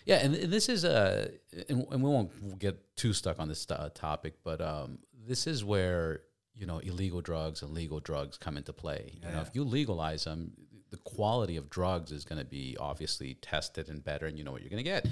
Yeah, 0.08 0.18
and, 0.18 0.36
and 0.36 0.54
this 0.54 0.70
is 0.70 0.86
uh, 0.86 1.30
and, 1.68 1.84
and 1.92 2.04
we 2.04 2.10
won't 2.12 2.60
get 2.60 2.96
too 2.96 3.12
stuck 3.12 3.40
on 3.40 3.48
this 3.48 3.66
uh, 3.72 3.90
topic, 3.96 4.36
but 4.44 4.62
um, 4.62 5.00
this 5.28 5.48
is 5.48 5.64
where 5.64 6.22
you 6.54 6.68
know 6.68 6.78
illegal 6.78 7.22
drugs 7.22 7.64
and 7.64 7.72
legal 7.72 8.00
drugs 8.00 8.38
come 8.38 8.56
into 8.56 8.72
play. 8.72 9.14
you 9.16 9.22
know, 9.32 9.42
if 9.42 9.50
you 9.56 9.64
legalize 9.64 10.26
them, 10.26 10.52
the 10.92 10.98
quality 10.98 11.58
of 11.58 11.70
drugs 11.70 12.12
is 12.12 12.26
going 12.26 12.40
to 12.40 12.46
be 12.46 12.78
obviously 12.80 13.36
tested 13.36 13.90
and 13.90 14.04
better, 14.04 14.26
and 14.28 14.38
you 14.38 14.44
know 14.44 14.52
what 14.52 14.62
you're 14.62 14.70
going 14.70 14.84
to 14.84 14.90
get. 14.90 15.08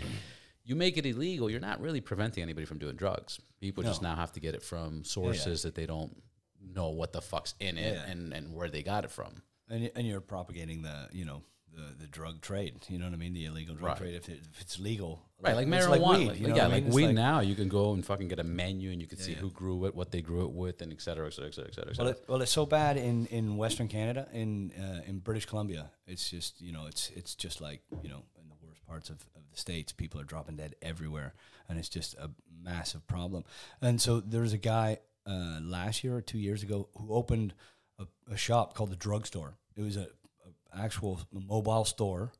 You 0.65 0.75
make 0.75 0.97
it 0.97 1.05
illegal, 1.05 1.49
you're 1.49 1.59
not 1.59 1.81
really 1.81 1.99
preventing 1.99 2.41
anybody 2.43 2.65
from 2.65 2.77
doing 2.79 2.95
drugs. 2.95 3.39
People 3.59 3.83
just 3.83 4.01
now 4.01 4.15
have 4.15 4.31
to 4.33 4.39
get 4.39 4.55
it 4.55 4.61
from 4.63 5.03
sources 5.03 5.63
that 5.63 5.75
they 5.75 5.85
don't 5.85 6.15
know 6.73 6.89
what 6.89 7.11
the 7.11 7.21
fuck's 7.21 7.53
in 7.59 7.77
it 7.77 7.93
Yeah. 7.95 8.05
and, 8.09 8.33
and 8.33 8.53
where 8.53 8.69
they 8.69 8.81
got 8.83 9.03
it 9.03 9.11
from. 9.11 9.41
and 9.69 9.91
and 9.95 10.07
you're 10.07 10.21
propagating 10.21 10.81
the 10.81 11.09
you 11.11 11.25
know 11.25 11.41
the, 11.75 11.95
the 12.01 12.07
drug 12.07 12.41
trade. 12.41 12.75
You 12.89 12.99
know 12.99 13.05
what 13.05 13.13
I 13.13 13.17
mean? 13.17 13.33
The 13.33 13.45
illegal 13.45 13.75
drug 13.75 13.89
Right. 13.89 13.97
trade. 13.97 14.15
If, 14.15 14.29
it, 14.29 14.39
if 14.53 14.61
it's 14.61 14.79
legal, 14.79 15.21
Right, 15.41 15.55
like 15.55 15.67
it's 15.67 15.75
marijuana. 15.87 16.17
weed, 16.17 16.27
Like, 16.27 16.39
you 16.39 16.47
know 16.47 16.55
yeah, 16.55 16.63
I 16.63 16.67
like 16.67 16.75
mean? 16.75 16.85
It's 16.87 16.95
weed 16.95 17.13
now, 17.13 17.39
you 17.41 17.55
can 17.55 17.67
go 17.67 17.93
and 17.93 18.05
fucking 18.05 18.27
get 18.29 18.39
a 18.39 18.43
menu 18.43 18.91
and 18.91 19.01
you 19.01 19.07
can 19.07 19.17
see 19.17 19.31
yeah. 19.33 19.39
who 19.39 19.49
grew 19.49 19.85
it, 19.85 19.93
what 19.95 20.11
they 20.11 20.21
grew 20.21 20.45
it 20.45 20.51
with, 20.51 20.81
and 20.81 20.91
et 20.93 21.01
cetera, 21.01 21.27
et 21.27 21.33
cetera, 21.33 21.49
et 21.49 21.55
cetera, 21.55 21.69
et 21.71 21.75
cetera. 21.75 21.91
et 21.91 21.97
Well, 21.97 22.07
it, 22.07 22.23
well, 22.29 22.41
it's 22.41 22.51
so 22.51 22.65
bad 22.65 22.97
in, 22.97 23.25
in 23.27 23.57
Western 23.57 23.87
Canada, 23.87 24.27
in 24.33 24.71
uh, 24.79 25.01
in 25.05 25.19
British 25.19 25.45
Columbia. 25.45 25.89
It's 26.07 26.29
just 26.29 26.61
you 26.61 26.71
know, 26.71 26.85
it's 26.87 27.09
it's 27.15 27.35
just 27.35 27.59
like 27.59 27.81
you 28.01 28.09
know, 28.09 28.23
in 28.39 28.47
the 28.47 28.55
worst 28.65 28.85
parts 28.87 29.09
of, 29.09 29.17
of 29.35 29.41
the 29.51 29.57
states, 29.57 29.91
people 29.91 30.21
are 30.21 30.25
dropping 30.25 30.55
dead 30.57 30.75
everywhere, 30.81 31.33
and 31.67 31.77
it's 31.77 31.89
just 31.89 32.13
a 32.15 32.29
massive 32.63 33.05
problem. 33.07 33.43
And 33.81 33.99
so 33.99 34.19
there's 34.21 34.53
a 34.53 34.57
guy 34.57 34.99
uh, 35.25 35.59
last 35.61 36.03
year 36.03 36.15
or 36.15 36.21
two 36.21 36.37
years 36.39 36.63
ago 36.63 36.87
who 36.95 37.13
opened 37.13 37.53
a, 37.99 38.05
a 38.31 38.37
shop 38.37 38.75
called 38.75 38.91
the 38.91 38.95
Drugstore. 38.95 39.55
It 39.75 39.81
was 39.81 39.97
a 39.97 40.07
actual 40.75 41.19
mobile 41.31 41.85
store. 41.85 42.31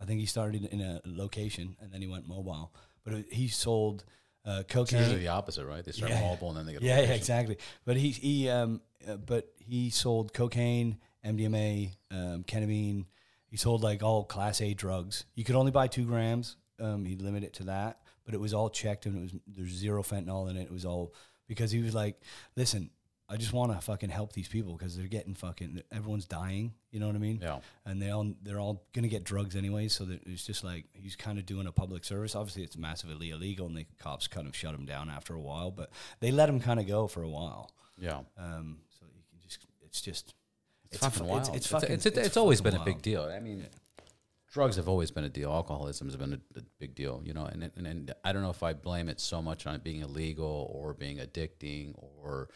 I 0.00 0.04
think 0.04 0.20
he 0.20 0.26
started 0.26 0.64
in 0.66 0.80
a 0.80 1.00
location 1.04 1.76
and 1.80 1.92
then 1.92 2.00
he 2.02 2.06
went 2.06 2.28
mobile, 2.28 2.72
but 3.04 3.14
it, 3.14 3.32
he 3.32 3.48
sold 3.48 4.04
uh, 4.44 4.62
It's 4.68 4.74
usually 4.92 5.04
cocaine. 5.06 5.18
the 5.18 5.28
opposite, 5.28 5.64
right? 5.66 5.84
They 5.84 5.92
start 5.92 6.12
Yeah. 6.12 6.20
mobile 6.20 6.48
and 6.50 6.58
then 6.58 6.66
they 6.66 6.72
get 6.74 6.82
Yeah, 6.82 7.00
yeah, 7.00 7.12
exactly. 7.14 7.58
But 7.84 7.96
he 7.96 8.10
he 8.10 8.48
um 8.48 8.80
uh, 9.08 9.16
but 9.16 9.52
he 9.58 9.90
sold 9.90 10.32
cocaine, 10.32 10.98
MDMA, 11.24 11.92
um, 12.10 12.44
ketamine. 12.44 13.06
He 13.48 13.56
sold 13.56 13.82
like 13.82 14.02
all 14.02 14.24
class 14.24 14.60
A 14.60 14.74
drugs. 14.74 15.24
You 15.34 15.44
could 15.44 15.54
only 15.56 15.70
buy 15.72 15.86
two 15.88 16.04
grams. 16.04 16.56
Um, 16.78 17.04
he 17.04 17.16
limited 17.16 17.46
it 17.48 17.52
to 17.54 17.64
that, 17.64 18.00
but 18.24 18.34
it 18.34 18.40
was 18.40 18.52
all 18.52 18.68
checked 18.68 19.06
and 19.06 19.16
it 19.16 19.22
was 19.22 19.32
there's 19.46 19.70
zero 19.72 20.02
fentanyl 20.02 20.50
in 20.50 20.56
it. 20.56 20.62
It 20.64 20.72
was 20.72 20.84
all 20.84 21.14
because 21.48 21.70
he 21.70 21.80
was 21.80 21.94
like, 21.94 22.20
listen, 22.56 22.90
I 23.28 23.36
just 23.36 23.52
want 23.52 23.72
to 23.72 23.80
fucking 23.80 24.10
help 24.10 24.32
these 24.32 24.46
people 24.46 24.74
because 24.76 24.96
they're 24.96 25.08
getting 25.08 25.34
fucking 25.34 25.82
everyone's 25.90 26.26
dying. 26.26 26.74
You 26.92 27.00
know 27.00 27.08
what 27.08 27.16
I 27.16 27.18
mean? 27.18 27.40
Yeah. 27.42 27.58
and 27.84 28.00
they 28.00 28.10
all 28.10 28.32
they're 28.42 28.60
all 28.60 28.84
gonna 28.92 29.08
get 29.08 29.24
drugs 29.24 29.56
anyway. 29.56 29.88
So 29.88 30.04
that 30.04 30.22
it's 30.26 30.46
just 30.46 30.62
like 30.62 30.84
he's 30.92 31.16
kind 31.16 31.38
of 31.38 31.44
doing 31.44 31.66
a 31.66 31.72
public 31.72 32.04
service. 32.04 32.36
Obviously, 32.36 32.62
it's 32.62 32.76
massively 32.76 33.30
illegal, 33.30 33.66
and 33.66 33.76
the 33.76 33.86
cops 33.98 34.28
kind 34.28 34.46
of 34.46 34.54
shut 34.54 34.74
him 34.74 34.84
down 34.86 35.10
after 35.10 35.34
a 35.34 35.40
while. 35.40 35.70
But 35.72 35.90
they 36.20 36.30
let 36.30 36.48
him 36.48 36.60
kind 36.60 36.78
of 36.78 36.86
go 36.86 37.08
for 37.08 37.22
a 37.22 37.28
while. 37.28 37.72
Yeah. 37.98 38.20
Um, 38.38 38.78
so 38.98 39.06
you 39.06 39.22
can 39.30 39.40
just 39.42 39.66
it's 39.84 40.00
just 40.00 40.34
It's, 40.92 41.02
fucking 41.02 41.26
wild. 41.26 41.40
It's, 41.40 41.48
It's, 41.48 41.56
it's, 41.56 41.66
fucking. 41.68 41.94
it's, 41.94 42.06
it's, 42.06 42.36
always 42.36 42.60
been 42.60 42.72
fucking 42.72 42.92
a 42.92 42.94
big 42.94 43.02
deal. 43.02 43.22
I 43.24 43.40
mean, 43.40 43.66
drugs 44.52 44.76
have 44.76 44.88
always 44.88 45.10
been 45.10 45.24
a 45.24 45.28
deal. 45.28 45.50
Alcoholism 45.50 46.06
has 46.06 46.16
been 46.16 46.34
a, 46.34 46.58
a 46.58 46.62
big 46.78 46.94
deal, 46.94 47.22
you 47.24 47.34
know. 47.34 47.46
And, 47.46 47.70
and 47.76 47.86
and 47.86 48.14
I 48.24 48.32
don't 48.32 48.42
know 48.42 48.50
if 48.50 48.62
I 48.62 48.72
blame 48.72 49.08
it 49.08 49.20
so 49.20 49.42
much 49.42 49.66
on 49.66 49.74
it 49.74 49.82
being 49.82 50.00
illegal 50.00 50.70
or 50.72 50.94
being 50.94 51.18
addicting 51.18 51.92
or 51.96 52.48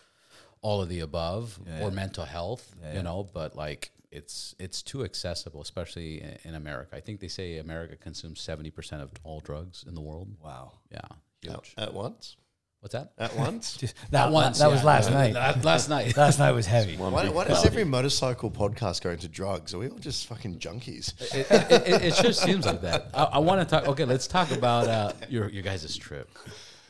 all 0.62 0.82
of 0.82 0.88
the 0.88 1.00
above 1.00 1.58
or 1.80 1.90
mental 1.90 2.24
health, 2.24 2.74
you 2.94 3.02
know. 3.02 3.28
But 3.32 3.56
like, 3.56 3.90
it's 4.10 4.54
it's 4.58 4.82
too 4.82 5.04
accessible, 5.04 5.60
especially 5.62 6.20
in, 6.20 6.38
in 6.44 6.54
America. 6.54 6.96
I 6.96 7.00
think 7.00 7.20
they 7.20 7.28
say 7.28 7.58
America 7.58 7.96
consumes 7.96 8.40
seventy 8.40 8.70
percent 8.70 9.02
of 9.02 9.10
all 9.24 9.40
drugs 9.40 9.84
in 9.86 9.94
the 9.94 10.00
world. 10.00 10.28
Wow. 10.42 10.72
Yeah, 10.90 11.00
huge. 11.42 11.74
At 11.78 11.94
once? 11.94 12.36
What's 12.80 12.94
that? 12.94 13.12
At 13.18 13.36
once? 13.36 13.76
Just, 13.80 13.94
That 14.10 14.10
that, 14.10 14.32
once, 14.32 14.58
that, 14.58 14.64
that 14.64 14.70
was 14.70 14.82
last 14.82 15.10
night. 15.10 15.34
That- 15.34 15.62
last 15.62 15.90
night. 15.90 16.16
last 16.16 16.38
night 16.38 16.52
was 16.52 16.64
heavy. 16.64 16.96
Why, 16.96 17.28
why 17.28 17.44
does 17.44 17.66
every 17.66 17.84
motorcycle 17.84 18.50
podcast 18.50 19.02
go 19.02 19.10
into 19.10 19.28
drugs? 19.28 19.74
Are 19.74 19.78
we 19.78 19.88
all 19.88 19.98
just 19.98 20.26
fucking 20.28 20.60
junkies? 20.60 21.12
it, 21.34 21.46
it, 21.50 21.72
it, 21.86 22.02
it 22.04 22.14
just 22.14 22.42
seems 22.42 22.64
like 22.64 22.80
that. 22.80 23.08
I, 23.12 23.24
I 23.24 23.38
want 23.38 23.60
to 23.60 23.66
talk. 23.66 23.86
Okay, 23.86 24.06
let's 24.06 24.26
talk 24.26 24.50
about 24.50 24.88
uh, 24.88 25.12
your 25.28 25.50
your 25.50 25.62
guys' 25.62 25.94
trip. 25.98 26.30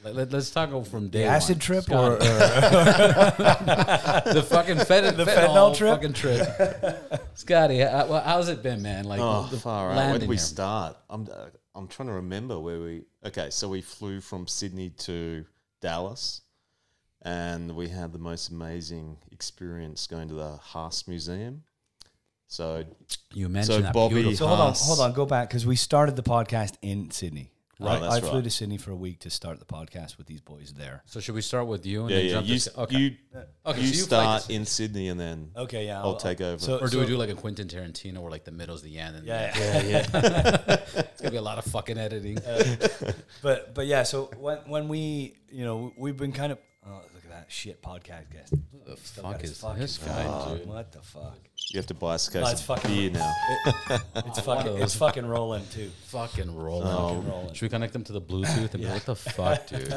Let, 0.02 0.14
let, 0.14 0.34
us 0.34 0.50
talk 0.50 0.70
from 0.86 1.08
day 1.08 1.20
The 1.24 1.26
acid 1.26 1.56
one. 1.56 1.60
trip 1.60 1.84
Scotty. 1.84 1.98
or, 1.98 2.12
or 2.12 2.18
the 4.32 4.46
fucking 4.48 4.78
fent- 4.78 5.16
The 5.16 5.24
fentanyl, 5.24 5.74
fentanyl 5.74 5.76
trip? 5.76 5.90
fucking 5.94 6.12
trip. 6.14 7.22
Scotty, 7.34 7.78
how, 7.80 8.06
well, 8.06 8.22
how's 8.22 8.48
it 8.48 8.62
been, 8.62 8.80
man? 8.82 9.04
Like 9.04 9.20
Oh, 9.20 9.46
the 9.50 9.58
far 9.58 9.90
out. 9.90 9.96
Where 9.96 10.18
did 10.18 10.28
we 10.28 10.36
here? 10.36 10.40
start? 10.42 10.96
I'm 11.10 11.28
uh, 11.30 11.46
I'm 11.74 11.86
trying 11.86 12.08
to 12.08 12.14
remember 12.14 12.58
where 12.58 12.80
we. 12.80 13.02
Okay, 13.26 13.50
so 13.50 13.68
we 13.68 13.82
flew 13.82 14.20
from 14.20 14.46
Sydney 14.46 14.90
to 15.00 15.44
Dallas, 15.82 16.40
and 17.22 17.76
we 17.76 17.88
had 17.88 18.12
the 18.12 18.18
most 18.18 18.48
amazing 18.50 19.18
experience 19.32 20.06
going 20.06 20.28
to 20.28 20.34
the 20.34 20.56
Haas 20.56 21.06
Museum. 21.08 21.62
So 22.48 22.84
You 23.34 23.48
mentioned 23.50 23.84
that 23.84 23.92
Bobby- 23.94 24.14
beautiful- 24.14 24.36
so 24.38 24.46
hold 24.48 24.60
on, 24.60 24.74
hold 24.76 25.00
on, 25.00 25.12
go 25.12 25.26
back 25.26 25.48
because 25.48 25.66
we 25.66 25.76
started 25.76 26.16
the 26.16 26.22
podcast 26.22 26.74
in 26.82 27.10
Sydney. 27.10 27.52
Oh, 27.80 27.86
Right, 27.86 28.00
that's 28.00 28.14
I 28.16 28.20
flew 28.20 28.30
right. 28.34 28.44
to 28.44 28.50
Sydney 28.50 28.76
for 28.76 28.90
a 28.90 28.96
week 28.96 29.20
to 29.20 29.30
start 29.30 29.58
the 29.58 29.64
podcast 29.64 30.18
with 30.18 30.26
these 30.26 30.40
boys 30.40 30.74
there. 30.76 31.02
So 31.06 31.18
should 31.20 31.34
we 31.34 31.40
start 31.40 31.66
with 31.66 31.86
you 31.86 32.02
and 32.02 32.10
yeah, 32.10 32.16
then 32.16 32.24
yeah, 32.26 32.32
jump 32.32 32.46
you 32.48 32.58
to 32.58 32.80
okay. 32.80 32.98
you 32.98 33.16
uh, 33.34 33.70
Okay, 33.70 33.80
you 33.80 33.86
so 33.88 33.94
you 34.00 34.06
fly 34.06 34.36
to 34.36 34.40
start 34.42 34.50
in 34.50 34.64
Sydney 34.66 35.08
and 35.08 35.18
then 35.18 35.50
Okay, 35.56 35.86
yeah, 35.86 36.00
I'll 36.02 36.16
take 36.16 36.40
over. 36.40 36.58
So, 36.58 36.76
or 36.78 36.86
do 36.86 36.92
so- 36.92 37.00
we 37.00 37.06
do 37.06 37.16
like 37.16 37.30
a 37.30 37.34
Quentin 37.34 37.68
Tarantino 37.68 38.18
where 38.20 38.30
like 38.30 38.44
the 38.44 38.52
middle's 38.52 38.82
the 38.82 38.98
end 38.98 39.16
and 39.16 39.26
Yeah, 39.26 39.52
yeah, 39.58 39.82
yeah. 39.82 40.06
it's 40.94 41.20
gonna 41.20 41.30
be 41.30 41.36
a 41.36 41.42
lot 41.42 41.58
of 41.58 41.64
fucking 41.64 41.98
editing. 41.98 42.38
Uh, 42.50 43.12
but 43.42 43.74
but 43.74 43.86
yeah, 43.86 44.02
so 44.02 44.30
when 44.38 44.58
when 44.66 44.88
we 44.88 45.34
you 45.50 45.64
know 45.64 45.92
we've 45.96 46.16
been 46.16 46.32
kind 46.32 46.52
of 46.52 46.58
look 46.58 46.58
at 46.58 46.69
that 47.30 47.46
shit 47.48 47.82
podcast 47.82 48.30
guest. 48.32 48.54
the 48.86 48.96
Still 48.96 49.22
fuck 49.24 49.32
got 49.32 49.40
his 49.40 49.50
is 49.52 49.58
fucking 49.60 49.80
this 49.80 49.96
phone. 49.96 50.08
guy, 50.26 50.58
dude? 50.58 50.66
What 50.68 50.92
the 50.92 50.98
fuck? 51.00 51.38
you 51.70 51.78
have 51.78 51.86
to 51.86 51.94
buy 51.94 52.14
us 52.14 52.26
a 52.28 52.32
case 52.32 52.50
it's 52.52 52.60
of 52.60 52.66
fucking- 52.66 52.94
beer 52.94 53.10
now. 53.12 53.32
It's 54.16 54.40
fucking 54.40 54.78
it's 54.78 54.96
fucking 54.96 55.26
rolling 55.26 55.64
too. 55.72 55.90
Fucking 56.06 56.54
rolling. 56.56 56.86
Fucking 56.88 57.30
rolling. 57.30 57.54
Should 57.54 57.62
we 57.62 57.68
connect 57.68 57.92
them 57.92 58.04
to 58.04 58.12
the 58.12 58.20
Bluetooth 58.20 58.74
and 58.74 58.82
be 58.82 58.86
what 58.88 59.04
the 59.06 59.14
fuck, 59.16 59.66
dude? 59.68 59.94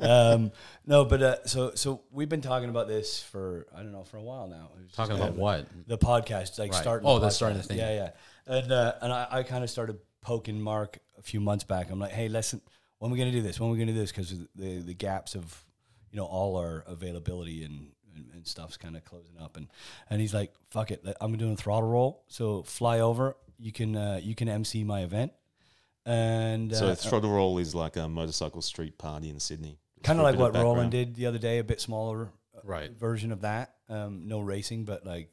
um, 0.00 0.52
no, 0.86 1.04
but 1.04 1.22
uh, 1.22 1.44
so 1.46 1.72
so 1.74 2.02
we've 2.12 2.28
been 2.28 2.40
talking 2.40 2.68
about 2.68 2.88
this 2.88 3.22
for 3.22 3.66
I 3.74 3.78
don't 3.82 3.92
know 3.92 4.04
for 4.04 4.18
a 4.18 4.22
while 4.22 4.46
now. 4.48 4.70
It 4.74 4.78
was 4.78 4.84
just 4.86 4.96
Talking 4.96 5.16
kind 5.16 5.22
about 5.22 5.30
of 5.32 5.38
what? 5.38 5.66
the 5.86 5.98
podcast, 5.98 6.58
like 6.58 6.72
Right. 6.72 6.80
starting. 6.82 7.08
Oh, 7.08 7.14
the 7.14 7.26
that's 7.26 7.36
starting 7.36 7.58
the 7.58 7.64
podcast. 7.64 7.68
thing. 7.68 7.78
Yeah, 7.78 8.10
yeah. 8.46 8.54
And 8.54 8.72
uh, 8.72 8.92
and 9.02 9.12
I, 9.12 9.26
I 9.30 9.42
kind 9.42 9.64
of 9.64 9.70
started 9.70 9.98
poking 10.20 10.60
Mark 10.60 10.98
a 11.18 11.22
few 11.22 11.40
months 11.40 11.64
back. 11.64 11.90
I'm 11.90 11.98
like, 11.98 12.12
hey, 12.12 12.28
listen, 12.28 12.60
when 12.98 13.10
are 13.10 13.12
we 13.12 13.18
gonna 13.18 13.32
do 13.32 13.42
this? 13.42 13.58
When 13.58 13.70
are 13.70 13.72
we 13.72 13.78
gonna 13.78 13.92
do 13.92 13.98
this? 13.98 14.12
Because 14.12 14.34
the 14.54 14.80
the 14.82 14.94
gaps 14.94 15.34
of 15.34 15.64
you 16.16 16.22
know 16.22 16.26
all 16.28 16.56
our 16.56 16.82
availability 16.86 17.62
and 17.62 17.90
and, 18.14 18.30
and 18.32 18.46
stuff's 18.46 18.78
kind 18.78 18.96
of 18.96 19.04
closing 19.04 19.36
up. 19.38 19.58
And 19.58 19.68
and 20.08 20.18
he's 20.22 20.32
like, 20.32 20.54
fuck 20.70 20.90
it, 20.90 21.04
I'm 21.20 21.36
doing 21.36 21.52
a 21.52 21.56
throttle 21.56 21.90
roll. 21.90 22.24
So 22.28 22.62
fly 22.62 23.00
over. 23.00 23.36
You 23.58 23.70
can 23.72 23.94
uh, 23.94 24.18
you 24.22 24.34
can 24.34 24.48
MC 24.48 24.82
my 24.84 25.02
event. 25.02 25.32
And 26.06 26.74
So 26.74 26.88
uh, 26.88 26.94
throttle 26.94 27.30
roll 27.30 27.58
is 27.58 27.74
like 27.74 27.96
a 27.96 28.08
motorcycle 28.08 28.62
street 28.62 28.96
party 28.96 29.28
in 29.28 29.38
Sydney. 29.40 29.78
kind 30.02 30.18
of 30.18 30.22
like 30.22 30.36
bit 30.36 30.40
what 30.40 30.54
Roland 30.54 30.90
did 30.90 31.14
the 31.16 31.26
other 31.26 31.38
day, 31.38 31.58
a 31.58 31.64
bit 31.64 31.80
smaller 31.80 32.30
uh, 32.56 32.60
Right. 32.64 32.90
version 32.90 33.32
of 33.32 33.42
that. 33.42 33.74
Um, 33.90 34.26
no 34.26 34.40
racing, 34.40 34.84
but 34.84 35.04
like 35.04 35.28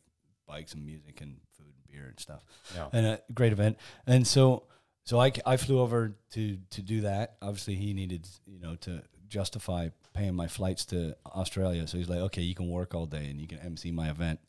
bikes 0.46 0.74
and 0.74 0.86
music 0.86 1.22
and 1.22 1.38
food 1.58 1.68
and 1.78 1.88
beer 1.88 2.08
and 2.10 2.20
stuff. 2.20 2.44
Yeah. 2.76 2.90
And 2.92 3.06
a 3.06 3.22
great 3.34 3.54
event. 3.54 3.78
And 4.06 4.28
so, 4.28 4.64
so 5.06 5.22
I, 5.22 5.32
I 5.46 5.56
flew 5.58 5.80
over 5.80 6.18
to 6.32 6.58
to 6.72 6.82
do 6.82 7.02
that. 7.02 7.38
Obviously, 7.42 7.76
he 7.76 7.94
needed 7.94 8.28
you 8.46 8.60
know 8.60 8.76
to 8.82 9.04
justify 9.30 9.90
paying 10.14 10.36
my 10.36 10.48
flights 10.48 10.86
to 10.86 11.16
Australia. 11.26 11.88
So 11.88 11.98
he's 11.98 12.10
like, 12.10 12.20
okay, 12.20 12.42
you 12.42 12.56
can 12.56 12.70
work 12.70 12.94
all 12.94 13.06
day 13.06 13.30
and 13.30 13.40
you 13.42 13.48
can 13.48 13.60
MC 13.60 13.92
my 13.92 14.10
event. 14.10 14.40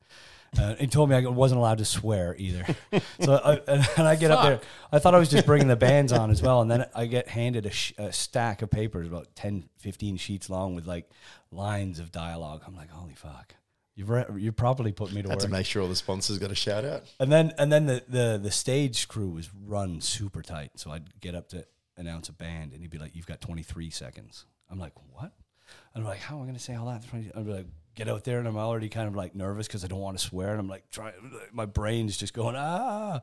Uh, 0.57 0.77
he 0.77 0.87
told 0.87 1.11
me 1.11 1.16
I 1.16 1.20
wasn't 1.27 1.59
allowed 1.59 1.79
to 1.79 1.85
swear 1.85 2.37
either. 2.38 2.64
so 3.20 3.35
I, 3.44 3.55
and, 3.66 3.88
and 3.96 4.07
I 4.07 4.14
get 4.14 4.31
up 4.31 4.44
there. 4.44 4.61
I 4.92 5.00
thought 5.00 5.14
I 5.14 5.18
was 5.18 5.29
just 5.29 5.46
bringing 5.46 5.66
the 5.66 5.74
bands 5.77 6.12
on 6.12 6.31
as 6.31 6.42
well. 6.42 6.61
And 6.61 6.70
then 6.70 6.87
I 6.94 7.07
get 7.07 7.27
handed 7.29 7.66
a, 7.66 7.70
sh- 7.70 7.92
a 7.98 8.12
stack 8.12 8.62
of 8.62 8.70
papers, 8.70 9.09
about 9.09 9.35
10, 9.35 9.68
15 9.79 10.16
sheets 10.16 10.48
long 10.48 10.77
with 10.77 10.87
like 10.87 11.11
lines 11.50 11.98
of 11.98 12.12
dialogue. 12.12 12.62
I'm 12.66 12.77
like, 12.77 12.90
holy 12.90 13.14
fuck. 13.14 13.57
You've, 13.96 14.11
re- 14.11 14.27
you've 14.37 14.57
properly 14.57 14.92
put 14.92 15.12
me 15.12 15.22
to 15.22 15.29
Had 15.29 15.37
work. 15.38 15.44
to 15.44 15.48
make 15.50 15.66
sure 15.66 15.83
all 15.83 15.88
the 15.88 15.96
sponsors 15.96 16.38
got 16.38 16.53
a 16.53 16.55
shout 16.57 16.85
out. 16.85 17.03
And 17.18 17.33
then 17.33 17.53
and 17.59 17.72
then 17.72 17.87
the, 17.87 18.03
the 18.09 18.40
the 18.42 18.50
stage 18.50 19.07
crew 19.09 19.31
was 19.31 19.50
run 19.66 20.00
super 20.00 20.42
tight. 20.42 20.72
So 20.77 20.90
I'd 20.90 21.20
get 21.20 21.35
up 21.37 21.48
to 21.50 21.64
announce 21.96 22.29
a 22.29 22.33
band 22.33 22.72
and 22.72 22.81
he'd 22.83 22.90
be 22.90 22.98
like, 22.98 23.14
You've 23.14 23.27
got 23.27 23.40
23 23.40 23.90
seconds. 23.90 24.46
I'm 24.70 24.79
like, 24.81 24.92
What? 25.12 25.33
And 25.94 26.02
I'm 26.02 26.09
like, 26.09 26.20
How 26.20 26.37
am 26.37 26.42
I 26.42 26.46
gonna 26.46 26.59
say 26.59 26.74
all 26.74 26.87
that? 26.87 27.02
Be 27.12 27.52
like, 27.52 27.66
get 27.94 28.09
out 28.09 28.24
there 28.24 28.38
and 28.38 28.48
I'm 28.48 28.57
already 28.57 28.88
kind 28.88 29.07
of 29.07 29.14
like 29.14 29.35
nervous 29.35 29.66
because 29.66 29.85
I 29.85 29.87
don't 29.87 30.00
want 30.00 30.18
to 30.18 30.24
swear 30.24 30.50
and 30.50 30.61
I'm 30.61 30.68
like 30.68 30.90
trying 30.90 31.12
my 31.52 31.66
brain's 31.66 32.16
just 32.16 32.35
going 32.35 32.57
ah 32.57 33.20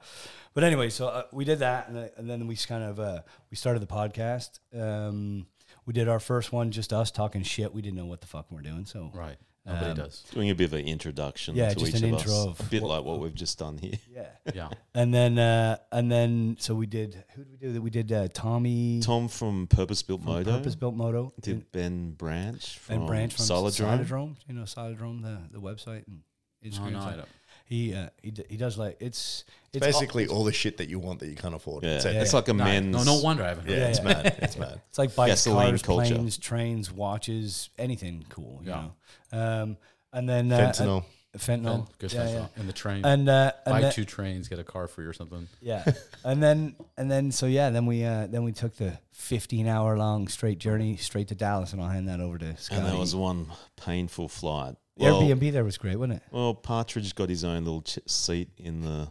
but 0.53 0.63
anyway 0.63 0.89
so 0.89 1.07
uh, 1.07 1.23
we 1.31 1.43
did 1.43 1.59
that 1.59 1.89
and, 1.89 1.97
uh, 1.97 2.07
and 2.15 2.29
then 2.29 2.47
we 2.47 2.55
kind 2.55 2.83
of 2.83 2.99
uh, 2.99 3.21
we 3.49 3.57
started 3.57 3.81
the 3.81 3.87
podcast 3.87 4.59
um, 4.79 5.45
we 5.85 5.93
did 5.93 6.07
our 6.07 6.19
first 6.19 6.53
one 6.53 6.71
just 6.71 6.93
us 6.93 7.11
talking 7.11 7.43
shit 7.43 7.73
we 7.73 7.81
didn't 7.81 7.97
know 7.97 8.05
what 8.05 8.21
the 8.21 8.27
fuck 8.27 8.45
we're 8.49 8.61
doing 8.61 8.85
so 8.85 9.11
Right. 9.13 9.35
Nobody 9.65 9.91
Um, 9.91 9.95
does. 9.97 10.23
Doing 10.33 10.49
a 10.49 10.55
bit 10.55 10.63
of 10.65 10.73
an 10.73 10.87
introduction 10.87 11.55
Yeah, 11.55 11.69
to 11.69 11.75
just 11.75 11.95
each 11.95 12.01
an 12.01 12.13
of 12.13 12.19
intro 12.19 12.31
us. 12.33 12.45
of 12.47 12.59
a 12.59 12.63
bit 12.63 12.81
what- 12.81 12.89
like 12.89 13.03
what 13.05 13.19
we've 13.19 13.35
just 13.35 13.59
done 13.59 13.77
here. 13.77 13.93
yeah 14.11 14.25
Yeah. 14.55 14.69
and 14.95 15.13
then 15.13 15.37
uh, 15.37 15.77
and 15.91 16.11
then 16.11 16.55
so 16.59 16.73
we 16.73 16.87
did 16.87 17.23
who 17.35 17.43
did 17.43 17.51
we 17.51 17.57
do 17.57 17.73
that 17.73 17.81
we 17.81 17.89
did 17.91 18.11
uh, 18.11 18.27
Tommy 18.33 19.01
Tom 19.03 19.27
from 19.27 19.67
Purpose 19.67 20.01
Built 20.01 20.23
from 20.23 20.33
Moto 20.33 20.51
Purpose 20.57 20.73
Built 20.75 20.95
Moto 20.95 21.33
did 21.41 21.71
Ben 21.71 22.11
Branch 22.13 22.79
from 22.79 22.95
and 22.95 23.07
Branch 23.07 23.33
from 23.33 23.45
Silodrome. 23.45 23.99
Silodrome. 24.05 24.35
You 24.47 24.55
know 24.55 24.63
Silodrome, 24.63 25.21
the, 25.21 25.37
the 25.51 25.61
website 25.61 26.07
and 26.07 26.21
No, 26.63 26.69
Instagram. 26.69 26.91
no, 26.93 26.99
I 26.99 27.15
don't. 27.17 27.29
He 27.71 27.95
uh, 27.95 28.09
he 28.21 28.31
d- 28.31 28.43
he 28.49 28.57
does 28.57 28.77
like 28.77 28.97
it's 28.99 29.45
it's 29.71 29.85
Basically, 29.85 30.27
all 30.27 30.43
the 30.43 30.51
shit 30.51 30.75
that 30.79 30.89
you 30.89 30.99
want 30.99 31.19
that 31.21 31.29
you 31.29 31.35
can't 31.35 31.55
afford. 31.55 31.85
Yeah, 31.85 31.91
It's, 31.95 32.03
Yeah, 32.05 32.11
it's 32.21 32.33
yeah. 32.33 32.37
like 32.39 32.47
a 32.49 32.53
No, 32.53 32.65
men's. 32.65 32.93
no, 32.97 33.03
no 33.15 33.21
wonder 33.23 33.45
I 33.45 33.47
haven't. 33.47 33.69
yeah, 33.69 33.75
heard 33.77 33.89
it's 33.91 33.99
of 33.99 34.03
mad. 34.05 34.35
It's 34.41 34.57
mad. 34.57 34.81
It's 34.89 34.97
like 34.99 35.15
bikes, 35.15 35.31
Gasoline 35.45 35.69
cars, 35.69 35.81
culture. 35.81 36.15
planes, 36.15 36.37
trains, 36.37 36.91
watches, 36.91 37.69
anything 37.79 38.25
cool. 38.27 38.59
You 38.63 38.71
Yeah. 38.71 38.87
know. 39.31 39.39
Um, 39.63 39.77
and 40.11 40.27
then 40.27 40.51
uh, 40.51 40.57
Fentanyl. 40.75 41.03
uh, 41.33 41.37
fentanyl, 41.37 41.87
it. 41.89 41.97
Good 41.99 42.11
yeah, 42.13 42.27
stuff. 42.27 42.49
yeah. 42.55 42.59
And 42.59 42.67
the 42.67 42.73
train. 42.73 43.05
And 43.05 43.29
uh, 43.29 43.53
and 43.65 43.71
Buy 43.73 43.81
then, 43.83 43.93
two 43.93 44.03
trains, 44.03 44.49
get 44.49 44.59
a 44.59 44.65
car 44.65 44.89
free 44.89 45.05
or 45.05 45.13
something. 45.13 45.47
yeah, 45.61 45.85
and 46.25 46.43
then 46.43 46.75
and 46.97 47.09
then 47.09 47.31
so 47.31 47.45
yeah, 47.45 47.69
then 47.69 47.85
we 47.85 48.03
uh, 48.03 48.27
then 48.27 48.43
we 48.43 48.51
took 48.51 48.75
the 48.75 48.99
15 49.13 49.65
hour 49.67 49.97
long 49.97 50.27
straight 50.27 50.57
journey 50.59 50.97
straight 50.97 51.29
to 51.29 51.35
Dallas, 51.35 51.71
and 51.71 51.81
I'll 51.81 51.87
hand 51.87 52.09
that 52.09 52.19
over 52.19 52.37
to 52.37 52.57
Scotty. 52.57 52.81
And 52.81 52.89
that 52.91 52.99
was 52.99 53.15
one 53.15 53.47
painful 53.77 54.27
flight. 54.27 54.75
Well, 54.97 55.21
Airbnb 55.21 55.51
there 55.51 55.63
was 55.63 55.77
great, 55.77 55.95
wasn't 55.97 56.17
it? 56.17 56.23
well, 56.31 56.53
Partridge 56.53 57.15
got 57.15 57.29
his 57.29 57.43
own 57.43 57.63
little 57.63 57.81
ch- 57.81 57.99
seat 58.07 58.49
in 58.57 58.81
the 58.81 59.09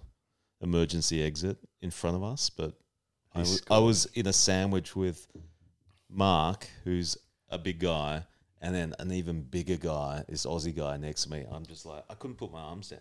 emergency 0.60 1.22
exit 1.22 1.56
in 1.80 1.90
front 1.90 2.16
of 2.16 2.22
us, 2.22 2.50
but 2.50 2.74
I 3.34 3.38
was, 3.40 3.62
I 3.70 3.78
was 3.78 4.06
in 4.14 4.26
a 4.26 4.32
sandwich 4.32 4.94
with 4.94 5.26
Mark, 6.08 6.66
who's 6.84 7.16
a 7.48 7.58
big 7.58 7.78
guy, 7.80 8.24
and 8.60 8.74
then 8.74 8.94
an 8.98 9.12
even 9.12 9.42
bigger 9.42 9.76
guy, 9.76 10.22
this 10.28 10.44
Aussie 10.46 10.76
guy 10.76 10.96
next 10.96 11.24
to 11.24 11.30
me. 11.30 11.44
I'm 11.50 11.64
just 11.64 11.86
like, 11.86 12.04
I 12.10 12.14
couldn't 12.14 12.36
put 12.36 12.52
my 12.52 12.60
arms 12.60 12.90
down. 12.90 13.00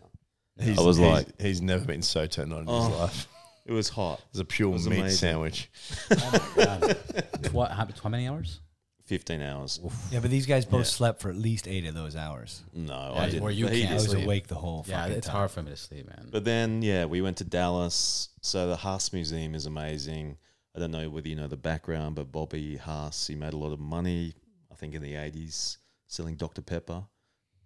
He's, 0.59 0.77
I 0.77 0.81
was 0.81 0.97
he's- 0.97 1.11
like- 1.27 1.41
he's 1.41 1.61
never 1.61 1.83
been 1.85 2.01
so 2.01 2.25
turned 2.27 2.53
on 2.53 2.61
in 2.61 2.65
Oh. 2.69 2.87
his 2.87 2.97
life. 2.97 3.27
It 3.65 3.73
was 3.73 3.89
hot. 3.89 4.19
It 4.19 4.25
was 4.33 4.39
a 4.39 4.45
pure 4.45 4.69
was 4.69 4.87
meat 4.89 4.99
amazing. 4.99 5.17
sandwich. 5.17 5.69
Oh 6.11 6.51
my 6.57 6.63
god. 6.65 6.97
Tw- 7.43 7.53
how, 7.71 7.87
how 8.03 8.09
many 8.09 8.27
hours? 8.27 8.61
15 9.09 9.41
hours. 9.41 9.79
Yeah, 10.11 10.19
but 10.19 10.29
these 10.29 10.45
guys 10.45 10.65
both 10.65 10.81
Yeah. 10.81 10.83
slept 10.83 11.19
for 11.21 11.29
at 11.29 11.35
least 11.35 11.67
eight 11.67 11.85
of 11.87 11.95
those 11.95 12.15
hours. 12.15 12.61
No, 12.73 12.93
Yeah, 13.15 13.21
I 13.21 13.25
didn't. 13.25 13.41
or 13.41 13.49
you 13.51 13.65
but 13.65 13.73
he 13.73 13.81
can't 13.81 13.93
I 13.93 13.97
did. 13.97 14.01
was 14.03 14.11
sleep. 14.11 14.23
awake 14.25 14.47
the 14.47 14.55
whole 14.55 14.85
Yeah, 14.87 15.01
fucking 15.01 15.17
it's 15.17 15.27
time. 15.27 15.35
hard 15.35 15.51
for 15.51 15.63
me 15.63 15.71
to 15.71 15.75
sleep, 15.77 16.07
man. 16.07 16.27
But 16.31 16.45
then, 16.45 16.81
yeah, 16.83 17.05
we 17.05 17.21
went 17.21 17.37
to 17.37 17.43
Dallas. 17.43 18.29
So 18.41 18.67
the 18.67 18.75
Haas 18.77 19.11
Museum 19.11 19.55
is 19.55 19.65
amazing. 19.65 20.37
I 20.75 20.79
don't 20.79 20.91
know 20.91 21.09
whether 21.09 21.27
you 21.27 21.35
know 21.35 21.47
the 21.47 21.57
background, 21.57 22.15
but 22.15 22.31
Bobby 22.31 22.77
Haas, 22.77 23.25
he 23.27 23.35
made 23.35 23.53
a 23.53 23.57
lot 23.57 23.73
of 23.73 23.79
money, 23.79 24.35
I 24.71 24.75
think, 24.75 24.93
in 24.93 25.01
the 25.01 25.15
80s 25.15 25.77
selling 26.07 26.35
Dr. 26.35 26.61
Pepper. 26.61 27.03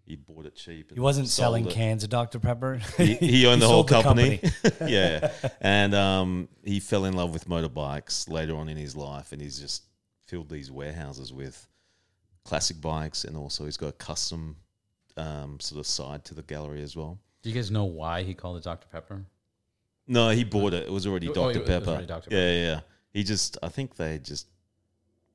He 0.06 0.15
bought 0.15 0.45
it 0.45 0.56
cheap. 0.56 0.89
He 0.91 0.95
and 0.95 1.03
wasn't 1.03 1.27
sold 1.27 1.43
selling 1.45 1.67
it. 1.67 1.73
cans 1.73 2.03
of 2.06 2.10
Dr. 2.10 2.39
Pepper. 2.39 2.79
He, 2.97 3.15
he 3.15 3.45
owned 3.47 3.62
He 3.62 3.67
the 3.67 3.67
whole 3.67 3.86
sold 3.88 3.89
the 3.89 4.01
company. 4.01 4.39
yeah. 4.89 5.32
And 5.62 5.93
um, 5.93 6.47
he 6.63 6.79
fell 6.79 7.03
in 7.06 7.13
love 7.13 7.32
with 7.34 7.47
motorbikes 7.49 8.29
later 8.29 8.56
on 8.56 8.67
in 8.69 8.77
his 8.77 8.95
life, 8.95 9.32
and 9.34 9.41
he's 9.41 9.60
just 9.60 9.84
filled 10.34 10.50
these 10.50 10.72
warehouses 10.72 11.32
with 11.32 11.67
classic 12.43 12.82
bikes, 12.82 13.24
and 13.24 13.38
also 13.38 13.65
he's 13.65 13.78
got 13.78 13.89
a 13.89 13.91
custom 13.91 14.56
um, 15.15 15.60
sort 15.60 15.80
of 15.80 15.86
side 15.86 16.26
to 16.26 16.34
the 16.34 16.41
gallery 16.41 16.82
as 16.82 16.96
well. 16.96 17.19
Do 17.43 17.50
you 17.52 17.56
guys 17.56 17.69
know 17.69 17.84
why 17.86 18.24
he 18.24 18.34
called 18.34 18.58
it 18.58 18.63
Dr. 18.63 18.88
Pepper? 18.91 19.24
No, 20.08 20.30
he 20.32 20.43
bought 20.43 20.74
it. 20.74 20.86
It 20.88 20.91
was 20.91 21.06
already 21.06 21.30
Oh, 21.30 21.34
Dr. 21.34 21.58
it 21.58 21.60
was 21.60 21.67
Pepper. 21.69 21.89
already 21.91 22.08
Dr. 22.08 22.30
Yeah, 22.32 22.52
yeah, 22.52 22.62
yeah. 22.72 22.80
He 23.13 23.24
just, 23.24 23.60
I 23.62 23.69
think 23.69 23.96
they 23.96 24.17
just 24.17 24.48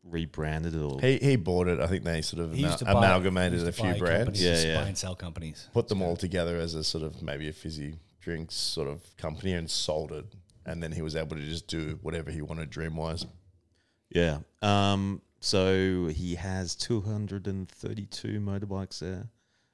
rebranded 0.03 0.75
it 0.75 0.81
or. 0.83 1.01
He 1.01 1.19
he 1.19 1.37
bought 1.37 1.69
it. 1.69 1.79
I 1.79 1.87
think 1.87 2.03
they 2.03 2.21
sort 2.21 2.43
of 2.43 2.53
He 2.53 2.63
used 2.63 2.85
buy- 2.85 2.91
amalgamated 2.91 3.69
a 3.69 3.71
few 3.71 3.95
brands, 3.95 4.25
companies, 4.25 4.43
Yeah, 4.43 4.61
yeah. 4.73 4.81
Buy 4.83 4.89
and 4.89 4.99
sell 4.99 5.15
companies. 5.15 5.69
put 5.73 5.87
them 5.87 6.03
all 6.03 6.17
together 6.17 6.59
as 6.59 6.75
a 6.75 6.83
sort 6.83 7.05
of 7.05 7.23
maybe 7.23 7.49
a 7.49 7.53
fizzy 7.53 8.01
drinks 8.21 8.57
sort 8.57 8.89
of 8.89 9.17
company, 9.17 9.53
and 9.53 9.71
sold 9.71 10.11
it. 10.11 10.25
And 10.67 10.83
then 10.83 10.91
he 10.91 11.03
was 11.03 11.15
able 11.15 11.37
to 11.37 11.43
just 11.43 11.69
do 11.69 12.01
whatever 12.03 12.33
he 12.33 12.43
wanted 12.43 12.69
dream 12.69 12.97
wise. 12.97 13.25
Yeah. 14.11 14.39
Um. 14.63 15.21
So 15.41 16.07
he 16.07 16.35
has 16.35 16.75
232 16.75 18.41
motorbikes 18.41 18.99
there. 19.01 19.29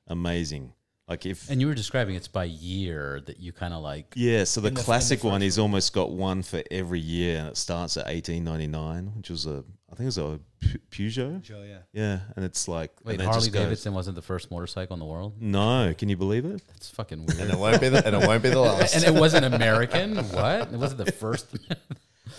Amazing. 0.08 0.72
Like 1.08 1.26
if. 1.26 1.50
And 1.50 1.60
you 1.60 1.66
were 1.66 1.74
describing 1.74 2.14
it's 2.16 2.28
by 2.28 2.44
year 2.44 3.20
that 3.26 3.38
you 3.38 3.52
kind 3.52 3.74
of 3.74 3.82
like. 3.82 4.12
yeah, 4.16 4.44
so 4.44 4.60
the 4.60 4.64
the- 4.64 4.68
in 4.68 4.74
the 4.74 4.82
classic 4.82 5.22
one, 5.24 5.34
first 5.34 5.42
he's 5.44 5.58
almost 5.58 5.92
got 5.92 6.10
one 6.10 6.42
for 6.42 6.62
every 6.70 7.00
year, 7.00 7.38
and 7.38 7.48
it 7.48 7.56
starts 7.56 7.96
at 7.96 8.06
1899, 8.06 9.12
which 9.16 9.28
was 9.30 9.44
a, 9.46 9.64
I 9.92 9.96
think 9.96 10.00
it 10.00 10.04
was 10.06 10.18
a 10.18 10.40
Pu- 10.60 10.78
Peugeot. 10.90 11.46
Yeah. 11.48 11.78
Yeah, 11.92 12.20
and 12.36 12.44
it's 12.44 12.68
like 12.68 12.90
Wait, 13.04 13.20
Harley 13.20 13.38
just 13.40 13.52
goes- 13.52 13.62
Davidson 13.64 13.92
wasn't 13.94 14.16
the 14.16 14.22
first 14.22 14.50
motorcycle 14.50 14.94
in 14.94 15.00
the 15.00 15.06
world? 15.06 15.34
No, 15.40 15.92
can 15.96 16.08
you 16.08 16.16
believe 16.16 16.46
it? 16.46 16.62
That's 16.68 16.88
fucking 16.90 17.26
weird. 17.26 17.38
And 17.38 17.38
weird. 17.38 17.54
it 17.54 17.58
won't 17.58 17.80
be 17.82 17.88
the 17.90 18.06
and 18.06 18.16
it 18.22 18.26
won't 18.26 18.42
be 18.42 18.48
the 18.50 18.60
last. 18.60 18.94
and 18.94 19.04
it 19.04 19.18
wasn't 19.20 19.44
American? 19.44 20.16
What? 20.16 20.72
It 20.72 20.78
wasn't 20.78 21.04
the 21.04 21.12
first? 21.12 21.46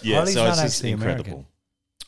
Yeah, 0.01 0.15
Harley's 0.17 0.33
so 0.33 0.43
not 0.43 0.49
it's 0.53 0.61
just 0.61 0.75
actually 0.77 0.91
incredible. 0.91 1.47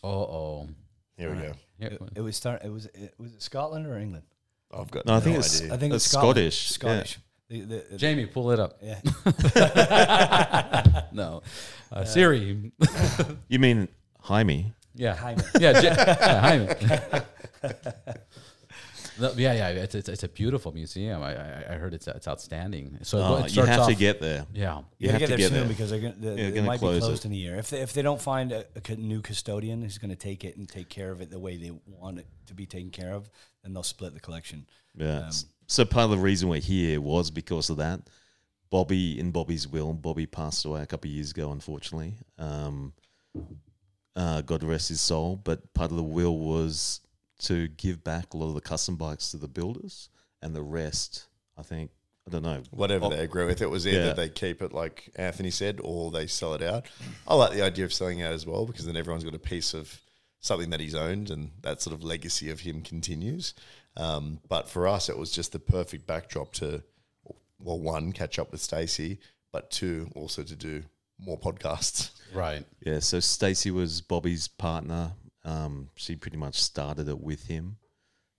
Oh, 0.07 0.21
oh. 0.39 0.69
Here 1.17 1.33
we 1.33 1.41
go. 1.41 1.53
It, 1.79 2.01
it 2.15 2.21
was 2.21 2.35
start. 2.35 2.63
It 2.63 2.71
was 2.71 2.85
it 2.87 3.13
was 3.17 3.33
it 3.33 3.41
Scotland 3.41 3.85
or 3.87 3.97
England? 3.97 4.23
I've 4.71 4.91
got 4.91 5.05
No, 5.05 5.13
no, 5.13 5.17
I 5.17 5.21
think 5.21 5.35
it's- 5.37 5.61
idea. 5.61 5.73
I 5.73 5.77
think 5.77 5.93
It's 5.93 6.05
it's 6.05 6.11
Scotland. 6.11 6.35
Scottish, 6.53 6.69
Scottish. 6.71 7.19
The, 7.49 7.61
the, 7.61 7.85
the- 7.91 7.97
Jamie, 7.97 8.25
pull 8.25 8.51
it 8.51 8.59
up. 8.59 8.77
yeah. 8.81 8.99
no. 11.11 11.41
Uh, 11.89 12.03
Siri. 12.03 12.73
You 13.47 13.59
mean 13.59 13.87
Jaime? 14.19 14.73
Yeah. 14.93 15.15
Jaime. 15.15 15.41
Yeah, 15.57 15.79
J- 15.79 15.87
yeah, 15.87 16.41
Jaime. 16.41 16.67
No, 19.19 19.31
yeah, 19.35 19.53
yeah, 19.53 19.69
it's, 19.69 19.95
it's 19.95 20.09
it's 20.09 20.23
a 20.23 20.27
beautiful 20.29 20.71
museum. 20.71 21.21
I 21.23 21.35
I, 21.35 21.65
I 21.73 21.75
heard 21.77 21.93
it's 21.93 22.07
it's 22.07 22.27
outstanding. 22.27 22.99
So 23.03 23.17
Oh, 23.19 23.35
it 23.37 23.43
you 23.45 23.49
starts 23.49 23.69
have 23.71 23.87
to 23.87 23.95
get 23.95 24.19
there. 24.21 24.45
yeah. 24.53 24.77
You 24.99 25.07
You, 25.07 25.09
have 25.11 25.19
gotta 25.19 25.19
get 25.19 25.27
there 25.29 25.37
get 25.37 25.47
soon 25.49 25.53
there. 25.59 25.67
because 25.67 25.89
they're 25.89 25.99
gonna, 25.99 26.15
the, 26.19 26.29
they're 26.35 26.47
it 26.49 26.55
gonna 26.55 26.67
might 26.67 26.79
close 26.79 26.95
be 26.95 26.99
closed 27.01 27.25
it. 27.25 27.29
in 27.29 27.31
a 27.33 27.35
year. 27.35 27.55
If 27.55 27.69
they, 27.71 27.79
if 27.81 27.93
they 27.93 28.01
don't 28.01 28.21
find 28.21 28.51
a 28.51 28.65
new 28.95 29.21
custodian 29.21 29.81
who's 29.81 29.97
going 29.97 30.09
to 30.11 30.15
take 30.15 30.43
it 30.43 30.57
and 30.57 30.67
take 30.69 30.89
care 30.89 31.11
of 31.11 31.21
it 31.21 31.29
the 31.31 31.39
way 31.39 31.57
they 31.57 31.71
want 31.87 32.19
it 32.19 32.27
to 32.47 32.53
be 32.53 32.65
taken 32.65 32.89
care 32.91 33.13
of, 33.13 33.29
then 33.63 33.73
they'll 33.73 33.83
split 33.83 34.13
the 34.13 34.19
collection. 34.19 34.65
Yeah. 34.95 35.19
Um, 35.27 35.31
so 35.67 35.83
part 35.85 36.05
of 36.05 36.11
the 36.11 36.17
reason 36.17 36.47
we're 36.49 36.61
here 36.61 37.01
was 37.01 37.29
because 37.31 37.69
of 37.69 37.77
that. 37.77 38.01
Bobby, 38.69 39.17
in 39.19 39.31
Bobby's 39.31 39.67
will, 39.67 39.93
Bobby 39.93 40.25
passed 40.25 40.65
away 40.65 40.81
a 40.81 40.85
couple 40.85 41.09
of 41.09 41.13
years 41.15 41.31
ago, 41.31 41.51
unfortunately. 41.51 42.15
Um, 42.37 42.93
uh, 44.15 44.41
God 44.41 44.63
rest 44.63 44.89
his 44.89 45.01
soul. 45.01 45.35
But 45.43 45.73
part 45.73 45.91
of 45.91 45.97
the 45.97 46.03
will 46.03 46.37
was 46.37 47.01
to 47.39 47.67
give 47.69 48.03
back 48.03 48.33
a 48.33 48.37
lot 48.37 48.47
of 48.49 48.55
the 48.55 48.61
custom 48.61 48.95
bikes 48.95 49.31
to 49.31 49.37
the 49.37 49.47
builders, 49.47 50.09
and 50.41 50.55
the 50.55 50.61
rest, 50.63 51.27
I 51.57 51.61
think, 51.63 51.91
I 52.27 52.31
don't 52.31 52.43
know. 52.43 52.61
Whatever 52.71 53.05
Oh, 53.05 53.09
they 53.09 53.19
agree 53.23 53.45
with, 53.45 53.61
it 53.61 53.69
was 53.69 53.87
either 53.87 54.07
Yeah. 54.07 54.13
they 54.13 54.27
keep 54.29 54.61
it 54.61 54.73
like 54.73 55.09
Anthony 55.15 55.49
said, 55.51 55.79
or 55.83 56.11
they 56.11 56.27
sell 56.27 56.53
it 56.55 56.61
out. 56.61 56.85
I 57.27 57.35
like 57.35 57.53
the 57.53 57.61
idea 57.61 57.85
of 57.85 57.93
selling 57.93 58.21
out 58.21 58.33
as 58.33 58.45
well 58.45 58.65
because 58.65 58.85
then 58.85 58.97
everyone's 58.97 59.23
got 59.23 59.33
a 59.35 59.39
piece 59.39 59.73
of 59.73 60.01
something 60.41 60.69
that 60.71 60.79
he's 60.79 60.95
owned, 60.95 61.29
and 61.31 61.51
that 61.61 61.81
sort 61.81 61.93
of 61.95 62.03
legacy 62.03 62.49
of 62.49 62.59
him 62.61 62.81
continues. 62.81 63.53
Um, 63.95 64.39
but 64.47 64.69
for 64.69 64.87
us, 64.87 65.09
it 65.09 65.17
was 65.17 65.31
just 65.31 65.51
the 65.53 65.59
perfect 65.59 66.05
backdrop 66.05 66.51
to, 66.53 66.83
well, 67.59 67.79
one, 67.79 68.11
catch 68.13 68.37
up 68.39 68.51
with 68.51 68.61
Stacey, 68.61 69.19
but 69.51 69.71
two, 69.71 70.11
also 70.15 70.43
to 70.43 70.55
do 70.55 70.83
more 71.19 71.39
podcasts. 71.39 72.11
Right. 72.33 72.63
Yeah, 72.85 72.99
so 72.99 73.19
Stacey 73.21 73.71
was 73.71 74.01
Bobby's 74.01 74.47
partner. 74.49 75.13
Um, 75.47 75.89
she 75.95 76.15
pretty 76.15 76.37
much 76.37 76.61
started 76.61 77.07
it 77.07 77.19
with 77.21 77.45
him. 77.47 77.77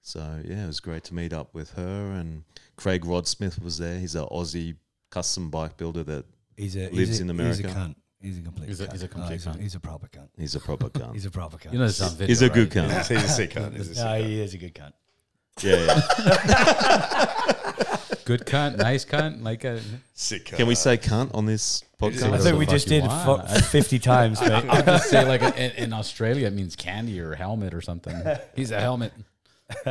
So 0.02 0.20
yeah, 0.44 0.64
it 0.64 0.66
was 0.66 0.80
great 0.80 1.04
to 1.04 1.14
meet 1.14 1.32
up 1.32 1.54
with 1.54 1.70
her. 1.72 2.12
And 2.12 2.44
Craig 2.76 3.04
Rodsmith 3.04 3.62
was 3.62 3.78
there. 3.78 3.98
He's 3.98 4.14
an 4.14 4.26
Aussie 4.26 4.76
custom 5.10 5.50
bike 5.50 5.76
builder 5.76 6.04
that 6.04 6.24
He's 6.56 6.76
a 6.76 6.90
Lives 6.90 6.96
he's 6.96 7.20
a, 7.20 7.22
in 7.22 7.28
He's 7.28 7.60
a 7.60 7.64
America. 7.64 7.68
cunt. 7.68 7.94
He's 8.20 8.38
a 8.38 8.42
complete. 8.42 8.68
He's 8.68 8.80
a- 8.80 8.86
cunt. 8.88 8.92
he's 8.92 9.02
a 9.02 9.08
complete 9.08 9.32
he's, 9.34 9.46
cunt. 9.46 9.60
he's 9.60 9.74
a 9.74 9.80
proper 9.80 10.08
cunt. 10.08 10.28
he's 10.36 10.54
a 10.54 10.60
proper 10.60 10.88
gun. 10.88 11.12
He's 11.14 11.24
a 11.24 11.30
proper 11.30 11.56
cunt. 11.56 11.72
You 11.72 11.78
know 11.78 11.86
this 11.86 12.00
on 12.00 12.10
video. 12.10 12.26
He's 12.26 12.42
a 12.42 12.50
good 12.50 12.70
cunt. 12.70 13.06
He's 13.08 13.22
a 13.24 13.28
sick 13.28 13.50
cunt. 13.52 13.76
He's 13.76 13.90
a 13.90 13.94
sick 13.94 14.04
no, 14.04 14.10
cunt. 14.10 14.24
he 14.26 14.40
is 14.40 14.54
a 14.54 14.58
good 14.58 14.74
cunt. 14.74 14.92
Yeah, 15.62 16.00
yeah. 16.46 17.96
Good 18.28 18.44
cunt, 18.44 18.76
nice 18.76 19.06
cunt, 19.06 19.42
like 19.42 19.64
a. 19.64 19.80
Sick. 20.12 20.44
Can 20.44 20.66
we 20.66 20.74
say 20.74 20.98
cunt 20.98 21.34
on 21.34 21.46
this 21.46 21.82
podcast? 21.98 22.24
I 22.24 22.36
podcast? 22.36 22.42
think 22.42 22.58
we 22.58 22.66
just 22.66 22.86
did 22.86 23.02
want. 23.06 23.48
fu- 23.48 23.58
50 23.58 23.98
times, 24.10 24.38
mate. 24.42 24.66
I'll 24.68 24.84
just 24.84 25.08
say 25.08 25.26
like 25.26 25.40
in, 25.56 25.70
in 25.82 25.92
Australia 25.94 26.48
it 26.48 26.52
means 26.52 26.76
candy 26.76 27.20
or 27.20 27.34
helmet 27.34 27.72
or 27.72 27.80
something. 27.80 28.14
He's 28.54 28.70
a 28.70 28.78
helmet. 28.78 29.14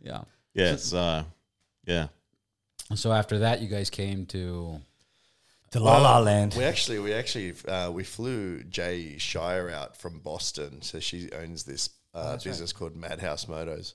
yeah. 0.00 0.20
Yeah, 0.54 0.76
so 0.76 1.24
yeah. 1.84 2.06
So 2.94 3.10
after 3.10 3.40
that, 3.40 3.60
you 3.60 3.66
guys 3.66 3.90
came 3.90 4.26
to. 4.26 4.80
to 5.72 5.80
La 5.80 5.98
La 5.98 6.14
Well, 6.14 6.22
Land. 6.22 6.54
We 6.56 6.62
actually, 6.62 7.00
we 7.00 7.12
actually, 7.12 7.52
uh, 7.66 7.90
we 7.90 8.04
flew 8.04 8.62
Jay 8.62 9.18
Shire 9.18 9.70
out 9.70 9.96
from 9.96 10.20
Boston. 10.20 10.82
So 10.82 11.00
she 11.00 11.32
owns 11.32 11.64
this 11.64 11.90
uh, 12.14 12.36
business 12.36 12.72
called 12.72 12.94
Madhouse 12.94 13.46
Motos, 13.46 13.94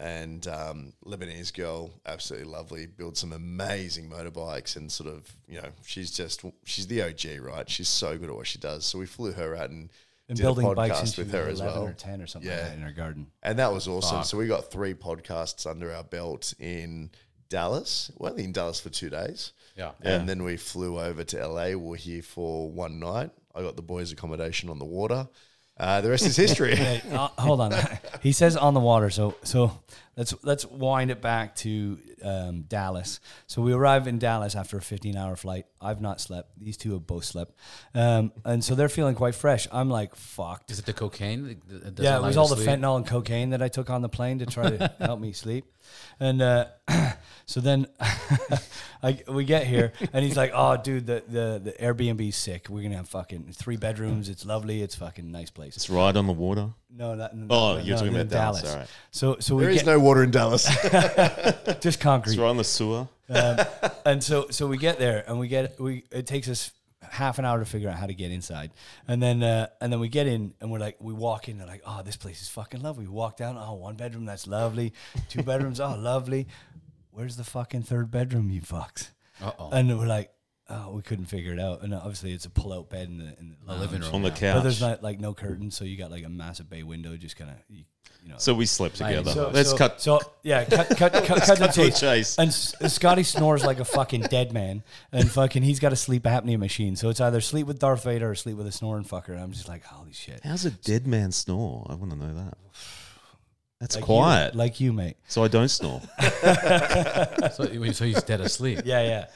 and 0.00 0.46
um, 0.48 0.92
Lebanese 1.06 1.54
girl, 1.54 1.92
absolutely 2.06 2.48
lovely, 2.50 2.86
builds 2.86 3.20
some 3.20 3.32
amazing 3.32 4.10
motorbikes, 4.10 4.76
and 4.76 4.90
sort 4.90 5.08
of, 5.08 5.30
you 5.46 5.60
know, 5.60 5.68
she's 5.86 6.10
just, 6.10 6.44
she's 6.64 6.86
the 6.88 7.02
OG, 7.02 7.40
right? 7.40 7.68
She's 7.70 7.88
so 7.88 8.18
good 8.18 8.28
at 8.28 8.34
what 8.34 8.46
she 8.46 8.58
does. 8.58 8.84
So 8.84 8.98
we 8.98 9.06
flew 9.06 9.32
her 9.32 9.54
out 9.56 9.70
and. 9.70 9.90
Been 10.26 10.36
did 10.38 10.42
building 10.42 10.64
a 10.66 10.70
podcast 10.70 10.96
since 11.00 11.16
with 11.18 11.32
her 11.32 11.48
as 11.48 11.60
well. 11.60 11.82
or 11.82 11.92
10 11.92 12.22
or 12.22 12.26
something 12.26 12.50
Yeah. 12.50 12.56
like 12.56 12.64
that 12.68 12.76
in 12.76 12.80
her 12.82 12.92
garden. 12.92 13.26
And 13.42 13.58
that 13.58 13.70
was 13.72 13.86
awesome. 13.86 14.18
Fuck. 14.18 14.24
So 14.24 14.38
we 14.38 14.46
got 14.46 14.70
three 14.70 14.94
podcasts 14.94 15.66
under 15.70 15.92
our 15.92 16.02
belt 16.02 16.54
in 16.58 17.10
Dallas. 17.50 18.10
We're 18.16 18.30
only 18.30 18.44
in 18.44 18.52
Dallas 18.52 18.80
for 18.80 18.88
two 18.88 19.10
days. 19.10 19.52
Yeah. 19.76 19.90
And 20.00 20.26
then 20.26 20.42
we 20.42 20.56
flew 20.56 20.98
over 20.98 21.24
to 21.24 21.46
LA. 21.46 21.64
We 21.66 21.76
were 21.76 21.96
here 21.96 22.22
for 22.22 22.70
one 22.70 22.98
night. 22.98 23.32
I 23.54 23.60
got 23.60 23.76
the 23.76 23.82
boys' 23.82 24.12
accommodation 24.12 24.70
on 24.70 24.78
the 24.78 24.84
water. 24.86 25.28
Uh, 25.76 26.00
the 26.00 26.10
rest 26.10 26.26
is 26.26 26.36
history. 26.36 26.74
Uh, 27.10 27.28
hold 27.38 27.60
on. 27.60 27.72
he 28.20 28.32
says 28.32 28.56
on 28.56 28.74
the 28.74 28.80
water. 28.80 29.10
So 29.10 29.34
so 29.42 29.80
let's 30.16 30.34
let's 30.42 30.64
wind 30.64 31.10
it 31.10 31.20
back 31.20 31.54
to 31.56 31.98
um, 32.24 32.62
Dallas. 32.62 33.20
So 33.46 33.62
we 33.62 33.72
arrive 33.72 34.06
in 34.08 34.18
Dallas 34.18 34.56
after 34.56 34.76
a 34.78 34.82
15 34.82 35.16
hour 35.16 35.36
flight. 35.36 35.66
I've 35.80 36.00
not 36.00 36.20
slept. 36.20 36.50
These 36.58 36.76
two 36.78 36.92
have 36.94 37.06
both 37.06 37.24
slept, 37.24 37.54
um, 37.94 38.32
and 38.44 38.64
so 38.64 38.74
they're 38.74 38.88
feeling 38.88 39.14
quite 39.14 39.34
fresh. 39.34 39.68
I'm 39.70 39.90
like 39.90 40.14
fucked. 40.16 40.70
Is 40.70 40.78
it 40.78 40.86
the 40.86 40.92
cocaine? 40.94 41.60
that- 41.68 41.96
that 41.96 42.02
Yeah, 42.02 42.16
it 42.18 42.22
was 42.22 42.36
all 42.36 42.48
the 42.48 42.56
sleep? 42.56 42.68
fentanyl 42.68 42.96
and 42.96 43.06
cocaine 43.06 43.50
that 43.50 43.62
I 43.62 43.68
took 43.68 43.90
on 43.90 44.00
the 44.02 44.08
plane 44.08 44.38
to 44.38 44.46
try 44.46 44.70
to 44.70 44.92
help 44.98 45.20
me 45.20 45.32
sleep. 45.32 45.66
And 46.18 46.40
uh, 46.40 46.66
so 47.46 47.60
then 47.60 47.86
I, 49.02 49.22
we 49.28 49.44
get 49.44 49.66
here, 49.66 49.92
and 50.14 50.24
he's 50.24 50.36
like, 50.36 50.52
"Oh, 50.54 50.78
dude, 50.78 51.06
the 51.06 51.22
the 51.28 51.60
the 51.62 51.72
Airbnb's 51.72 52.36
sick. 52.36 52.68
We're 52.70 52.82
gonna 52.82 52.96
have 52.96 53.08
fucking 53.08 53.52
three 53.52 53.76
bedrooms. 53.76 54.30
It's 54.30 54.46
lovely. 54.46 54.80
It's 54.80 54.94
fucking 54.94 55.30
nice 55.30 55.50
place." 55.50 55.76
It's 55.76 55.90
right 55.90 56.16
on 56.16 56.26
the 56.26 56.32
water. 56.32 56.70
No, 56.96 57.14
not, 57.14 57.32
Oh, 57.50 57.74
no, 57.74 57.78
you're 57.80 57.96
no, 57.96 58.02
talking 58.02 58.14
about 58.14 58.28
Dallas. 58.30 58.64
All 58.70 58.76
right. 58.78 58.86
So 59.10 59.36
so 59.40 59.56
we 59.56 59.64
there 59.64 59.72
is 59.72 59.82
get 59.82 59.86
no 59.86 59.98
water 59.98 60.22
in 60.22 60.30
Dallas. 60.30 60.64
just 61.80 61.84
It's 61.84 61.96
concrete. 62.22 62.38
right 62.38 62.48
on 62.48 62.56
the 62.56 62.64
sewer. 62.64 63.08
Um, 63.28 63.58
and 64.06 64.22
so 64.22 64.48
so 64.50 64.66
we 64.66 64.76
get 64.78 64.98
there 64.98 65.24
and 65.26 65.38
we 65.38 65.48
get 65.48 65.80
we 65.80 66.04
it 66.10 66.26
takes 66.26 66.48
us 66.48 66.72
half 67.10 67.38
an 67.38 67.44
hour 67.44 67.58
to 67.58 67.64
figure 67.64 67.88
out 67.88 67.96
how 67.96 68.06
to 68.06 68.14
get 68.14 68.30
inside 68.30 68.70
and 69.06 69.22
then 69.22 69.42
uh, 69.42 69.68
and 69.80 69.92
then 69.92 70.00
we 70.00 70.08
get 70.08 70.26
in 70.26 70.54
and 70.60 70.70
we're 70.70 70.78
like 70.78 70.96
we 71.00 71.12
walk 71.12 71.48
in 71.48 71.60
and 71.60 71.68
like 71.68 71.82
oh 71.86 72.02
this 72.02 72.16
place 72.16 72.42
is 72.42 72.48
fucking 72.48 72.82
lovely 72.82 73.06
we 73.06 73.12
walk 73.12 73.36
down 73.36 73.56
oh 73.58 73.74
one 73.74 73.94
bedroom 73.94 74.24
that's 74.24 74.46
lovely 74.46 74.92
two 75.28 75.42
bedrooms 75.50 75.80
oh 75.80 75.96
lovely 75.98 76.46
where's 77.10 77.36
the 77.36 77.44
fucking 77.44 77.82
third 77.82 78.10
bedroom 78.10 78.50
you 78.50 78.60
fucks 78.60 79.10
Uh-oh. 79.42 79.70
and 79.70 79.96
we're 79.98 80.06
like 80.06 80.32
oh 80.70 80.90
we 80.90 81.02
couldn't 81.02 81.26
figure 81.26 81.52
it 81.52 81.60
out 81.60 81.82
and 81.82 81.94
obviously 81.94 82.32
it's 82.32 82.46
a 82.46 82.50
pull 82.50 82.72
out 82.72 82.88
bed 82.88 83.08
in 83.08 83.18
the, 83.18 83.38
in 83.38 83.56
the 83.66 83.74
living 83.74 84.00
room. 84.00 84.14
On 84.14 84.22
the 84.22 84.32
yeah. 84.40 84.54
but 84.54 84.62
there's 84.62 84.80
not 84.80 85.02
like 85.02 85.20
no 85.20 85.34
curtains 85.34 85.76
so 85.76 85.84
you 85.84 85.96
got 85.96 86.10
like 86.10 86.24
a 86.24 86.28
massive 86.30 86.70
bay 86.70 86.82
window 86.82 87.16
just 87.16 87.36
kind 87.36 87.50
of 87.50 87.56
you, 87.68 87.84
you 88.24 88.30
know 88.30 88.38
So 88.38 88.54
we 88.54 88.64
slept 88.66 88.96
together. 88.96 89.30
So- 89.30 89.50
Let's 89.52 89.70
so, 89.70 89.76
cut. 89.76 90.00
So 90.00 90.18
yeah, 90.42 90.64
cut, 90.64 90.88
cut, 90.96 91.12
cut, 91.12 91.24
cut, 91.24 91.36
the 91.40 91.44
cut 91.46 91.58
the 91.58 91.66
chase. 91.68 92.00
chase. 92.00 92.38
And 92.38 92.48
S- 92.48 92.74
Scotty 92.94 93.22
snores 93.22 93.64
like 93.64 93.78
a 93.80 93.84
fucking 93.84 94.22
dead 94.22 94.52
man, 94.52 94.82
and 95.12 95.30
fucking 95.30 95.62
he's 95.62 95.78
got 95.78 95.92
a 95.92 95.96
sleep 95.96 96.22
apnea 96.24 96.58
machine. 96.58 96.96
So 96.96 97.10
it's 97.10 97.20
either 97.20 97.40
sleep 97.40 97.66
with 97.66 97.78
Darth 97.78 98.02
Vader 98.04 98.30
or 98.30 98.34
sleep 98.34 98.56
with 98.56 98.66
a 98.66 98.72
snoring 98.72 99.04
fucker. 99.04 99.28
And 99.30 99.40
I'm 99.40 99.52
just 99.52 99.68
like, 99.68 99.84
holy 99.84 100.12
shit. 100.12 100.40
How's 100.42 100.64
a 100.64 100.70
dead 100.70 101.06
man 101.06 101.30
snore? 101.32 101.86
I 101.90 101.94
want 101.94 102.10
to 102.12 102.18
know 102.18 102.34
that. 102.34 102.56
That's 103.80 103.96
Like 103.96 104.04
quiet. 104.04 104.54
you, 104.54 104.58
like 104.58 104.80
you, 104.80 104.92
mate. 104.94 105.16
so 105.28 105.44
I 105.44 105.48
don't 105.48 105.68
snore. 105.68 106.00
So, 107.52 107.64
so 107.92 108.04
he's 108.06 108.22
dead 108.22 108.40
asleep. 108.40 108.80
Yeah, 108.86 109.02
yeah. 109.02 109.26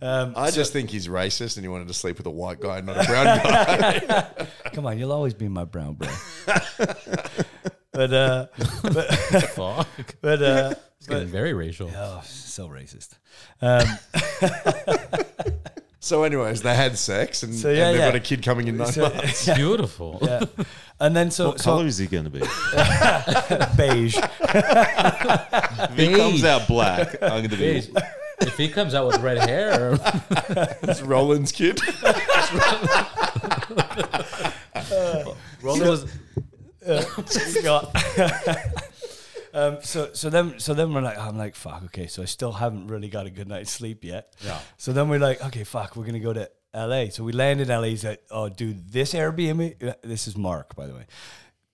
Um, 0.00 0.34
I 0.36 0.50
just 0.50 0.72
think 0.72 0.90
he's 0.90 1.08
racist 1.08 1.56
and 1.56 1.64
he 1.64 1.68
wanted 1.68 1.88
to 1.88 1.94
sleep 1.94 2.18
with 2.18 2.26
a 2.26 2.30
white 2.30 2.60
guy, 2.60 2.78
and 2.78 2.86
not 2.86 3.02
a 3.02 3.06
brown 3.08 3.24
guy. 3.24 4.46
come 4.74 4.86
on, 4.86 4.98
you'll 4.98 5.10
always 5.12 5.32
be 5.34 5.48
my 5.48 5.64
brown 5.64 5.94
bro. 5.94 6.08
But 7.96 8.12
uh, 8.12 8.46
but 8.82 9.06
Fuck. 9.54 9.88
but 10.20 10.42
uh, 10.42 10.74
It's 10.98 11.06
getting 11.08 11.28
very 11.28 11.54
racial. 11.54 11.90
oh, 11.94 12.20
so 12.24 12.68
racist. 12.68 13.14
Um, 13.62 13.86
so, 16.00 16.22
anyways, 16.24 16.62
they 16.62 16.74
had 16.74 16.98
sex 16.98 17.42
and, 17.42 17.54
So, 17.54 17.70
yeah, 17.70 17.86
and 17.88 17.94
they've 17.94 18.00
yeah. 18.00 18.08
got 18.08 18.16
a 18.16 18.20
kid 18.20 18.42
coming 18.42 18.68
in 18.68 18.76
nine 18.76 18.92
so, 18.92 19.02
months. 19.02 19.48
It's 19.48 19.56
beautiful. 19.56 20.18
yeah. 20.22 20.44
And 21.00 21.16
then 21.16 21.30
so 21.30 21.48
What 21.48 21.60
so 21.60 21.64
color 21.72 21.86
is 21.86 21.98
he 21.98 22.06
going 22.06 22.24
to 22.24 22.30
be? 22.30 22.40
beige. 23.76 24.16
if 24.16 25.96
he 25.96 26.14
comes 26.14 26.44
out 26.44 26.66
black, 26.68 27.14
I'm 27.22 27.28
going 27.30 27.50
to 27.50 27.56
be. 27.56 27.80
Jeez. 27.82 28.02
if 28.40 28.56
he 28.56 28.68
comes 28.68 28.94
out 28.94 29.06
with 29.06 29.20
red 29.20 29.38
hair, 29.48 29.98
It's 30.82 31.02
Roland's 31.02 31.52
kid. 31.52 31.80
Roland 35.62 35.90
was 35.90 36.06
um, 39.54 39.78
so 39.82 40.10
so 40.12 40.30
then 40.30 40.58
so 40.58 40.74
then 40.74 40.92
we're 40.92 41.00
like 41.00 41.18
I'm 41.18 41.36
like 41.38 41.54
fuck 41.54 41.84
okay 41.86 42.06
so 42.06 42.22
I 42.22 42.26
still 42.26 42.52
haven't 42.52 42.88
really 42.88 43.08
got 43.08 43.26
a 43.26 43.30
good 43.30 43.48
night's 43.48 43.70
sleep 43.70 44.04
yet 44.04 44.34
Yeah. 44.44 44.58
so 44.76 44.92
then 44.92 45.08
we're 45.08 45.18
like 45.18 45.44
okay 45.46 45.64
fuck 45.64 45.96
we're 45.96 46.06
gonna 46.06 46.20
go 46.20 46.32
to 46.32 46.50
L.A. 46.74 47.10
so 47.10 47.24
we 47.24 47.32
land 47.32 47.60
in 47.60 47.70
L.A. 47.70 47.88
He's 47.88 48.04
like 48.04 48.22
oh 48.30 48.48
dude 48.48 48.90
this 48.92 49.14
Airbnb 49.14 49.82
uh, 49.88 49.94
this 50.02 50.28
is 50.28 50.36
Mark 50.36 50.76
by 50.76 50.86
the 50.86 50.94
way 50.94 51.06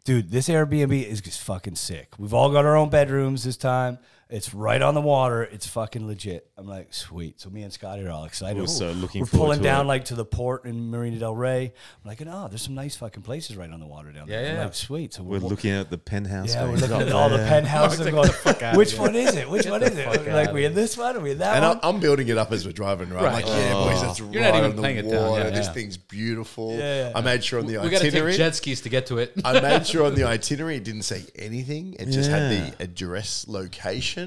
dude 0.04 0.30
this 0.30 0.48
Airbnb 0.48 1.04
is 1.04 1.20
just 1.20 1.40
fucking 1.42 1.76
sick 1.76 2.14
we've 2.18 2.34
all 2.34 2.50
got 2.50 2.64
our 2.64 2.76
own 2.76 2.88
bedrooms 2.90 3.44
this 3.44 3.56
time 3.56 3.98
it's 4.32 4.54
right 4.54 4.80
on 4.82 4.94
the 4.94 5.00
water 5.00 5.42
it's 5.42 5.66
fucking 5.66 6.06
legit 6.06 6.48
I'm 6.56 6.66
like 6.66 6.92
sweet 6.94 7.40
so 7.40 7.50
me 7.50 7.62
and 7.62 7.72
Scotty 7.72 8.02
are 8.04 8.10
all 8.10 8.24
excited 8.24 8.58
We're 8.60 8.66
so 8.66 8.90
looking 8.92 9.20
we're 9.20 9.26
forward 9.26 9.44
pulling 9.44 9.58
to 9.58 9.64
down 9.64 9.84
it. 9.84 9.88
like 9.88 10.04
to 10.06 10.14
the 10.14 10.24
port 10.24 10.64
in 10.64 10.90
Marina 10.90 11.18
Del 11.18 11.34
Rey 11.34 11.66
I'm 12.04 12.08
like 12.08 12.22
oh 12.26 12.48
there's 12.48 12.62
some 12.62 12.74
nice 12.74 12.96
fucking 12.96 13.22
places 13.22 13.56
right 13.56 13.70
on 13.70 13.78
the 13.80 13.86
water 13.86 14.10
down 14.10 14.28
there 14.28 14.42
Yeah, 14.42 14.50
I'm 14.50 14.56
yeah. 14.56 14.64
like 14.64 14.74
sweet 14.74 15.12
so 15.14 15.22
We're 15.22 15.38
looking 15.38 15.70
at 15.72 15.90
the 15.90 15.98
penthouse. 15.98 16.54
yeah, 16.54 16.64
we're 16.64 16.76
looking 16.76 17.02
at 17.02 17.12
all 17.12 17.28
the 17.28 17.36
there. 17.36 17.48
penthouses. 17.48 18.00
and 18.00 18.10
going, 18.12 18.76
which 18.76 18.96
one 18.98 19.14
is 19.14 19.34
it? 19.36 19.48
Which 19.50 19.66
one 19.66 19.82
is 19.82 19.96
it? 19.96 20.04
fuck 20.06 20.26
Like 20.26 20.48
outta 20.48 20.52
we 20.54 20.64
in 20.64 20.74
this 20.74 20.96
one? 20.96 21.16
Are 21.16 21.20
we 21.20 21.32
in 21.32 21.38
that 21.38 21.56
And 21.56 21.64
one? 21.66 21.76
I'm, 21.82 21.96
I'm 21.96 22.00
building 22.00 22.28
it 22.28 22.38
up 22.38 22.50
as 22.52 22.64
we're 22.64 22.72
driving, 22.72 23.10
right? 23.10 23.24
I'm 23.26 23.32
like, 23.34 23.46
yeah, 23.46 23.72
oh. 23.74 23.84
boys, 23.90 24.00
that's 24.02 24.18
You're 24.18 24.28
right 24.28 24.40
not 24.40 24.54
even 24.56 24.64
on 24.70 24.76
the 24.76 24.82
playing 24.82 24.96
it 24.98 25.04
water. 25.04 25.42
down, 25.42 25.52
yeah, 25.52 25.58
this 25.58 25.68
thing's 25.70 25.96
beautiful. 25.98 26.76
Yeah, 26.78 27.08
yeah. 27.08 27.12
I 27.14 27.20
made 27.20 27.44
sure 27.44 27.60
on 27.60 27.66
the 27.66 27.78
we 27.78 27.90
got 27.90 28.00
to 28.00 28.06
itinerary. 28.06 28.32
take 28.32 28.38
jet 28.38 28.54
skis 28.56 28.80
to 28.82 28.88
get 28.88 29.06
to 29.06 29.18
it. 29.18 29.32
I 29.44 29.60
made 29.60 29.86
sure 29.86 30.06
on 30.06 30.14
the 30.14 30.24
itinerary 30.36 30.76
it 30.76 30.84
didn't 30.84 31.02
say 31.02 31.22
anything. 31.36 31.96
It 31.98 32.06
just 32.06 32.30
had 32.30 32.50
the 32.50 32.82
address 32.82 33.46
location. 33.48 34.21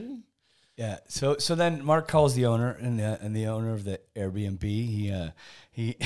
Yeah. 0.78 0.98
So 1.08 1.38
so 1.38 1.56
then 1.56 1.84
Mark 1.84 2.08
calls 2.08 2.36
the 2.36 2.46
owner 2.46 2.72
and 2.72 3.00
the, 3.00 3.18
and 3.22 3.36
the 3.36 3.48
owner 3.48 3.74
of 3.74 3.86
the 3.86 4.00
Airbnb. 4.16 4.64
He 4.64 5.12
uh, 5.12 5.30
he 5.72 5.98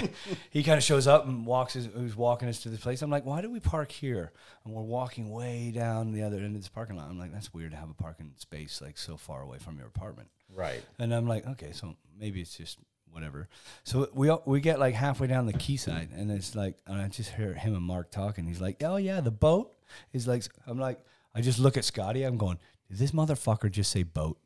he 0.50 0.62
kind 0.62 0.76
of 0.76 0.84
shows 0.84 1.06
up 1.06 1.26
and 1.26 1.46
walks. 1.46 1.74
His, 1.74 1.86
who's 1.86 2.14
walking 2.14 2.48
us 2.48 2.62
to 2.62 2.68
the 2.68 2.76
place? 2.76 3.00
I'm 3.00 3.10
like, 3.10 3.24
why 3.24 3.40
do 3.40 3.50
we 3.50 3.60
park 3.60 3.90
here? 3.90 4.32
And 4.64 4.74
we're 4.74 4.82
walking 4.82 5.30
way 5.30 5.70
down 5.74 6.12
the 6.12 6.22
other 6.22 6.36
end 6.36 6.56
of 6.56 6.60
this 6.60 6.68
parking 6.68 6.96
lot. 6.96 7.08
I'm 7.08 7.18
like, 7.18 7.32
that's 7.32 7.54
weird 7.54 7.70
to 7.70 7.78
have 7.78 7.88
a 7.88 7.94
parking 7.94 8.32
space 8.36 8.82
like 8.82 8.98
so 8.98 9.16
far 9.16 9.40
away 9.40 9.58
from 9.58 9.78
your 9.78 9.86
apartment. 9.86 10.28
right. 10.54 10.82
And 10.98 11.14
I'm 11.14 11.26
like, 11.26 11.46
okay, 11.46 11.72
so 11.72 11.96
maybe 12.18 12.42
it's 12.42 12.56
just 12.56 12.78
whatever. 13.10 13.48
So 13.84 14.10
we 14.12 14.30
we 14.44 14.60
get 14.60 14.78
like 14.78 14.94
halfway 14.94 15.26
down 15.26 15.46
the 15.46 15.54
quayside, 15.54 16.10
and 16.14 16.30
it's 16.30 16.54
like, 16.54 16.76
and 16.86 17.00
I 17.00 17.08
just 17.08 17.30
hear 17.30 17.54
him 17.54 17.74
and 17.74 17.82
Mark 17.82 18.10
talking. 18.10 18.46
He's 18.46 18.60
like, 18.60 18.82
oh 18.84 18.96
yeah, 18.96 19.20
the 19.22 19.30
boat 19.30 19.72
is 20.12 20.28
like. 20.28 20.44
I'm 20.66 20.78
like, 20.78 20.98
I 21.34 21.40
just 21.40 21.58
look 21.58 21.76
at 21.76 21.84
Scotty. 21.84 22.24
I'm 22.24 22.36
going, 22.36 22.58
did 22.88 22.98
this 22.98 23.12
motherfucker 23.12 23.70
just 23.70 23.90
say 23.90 24.02
boat? 24.02 24.38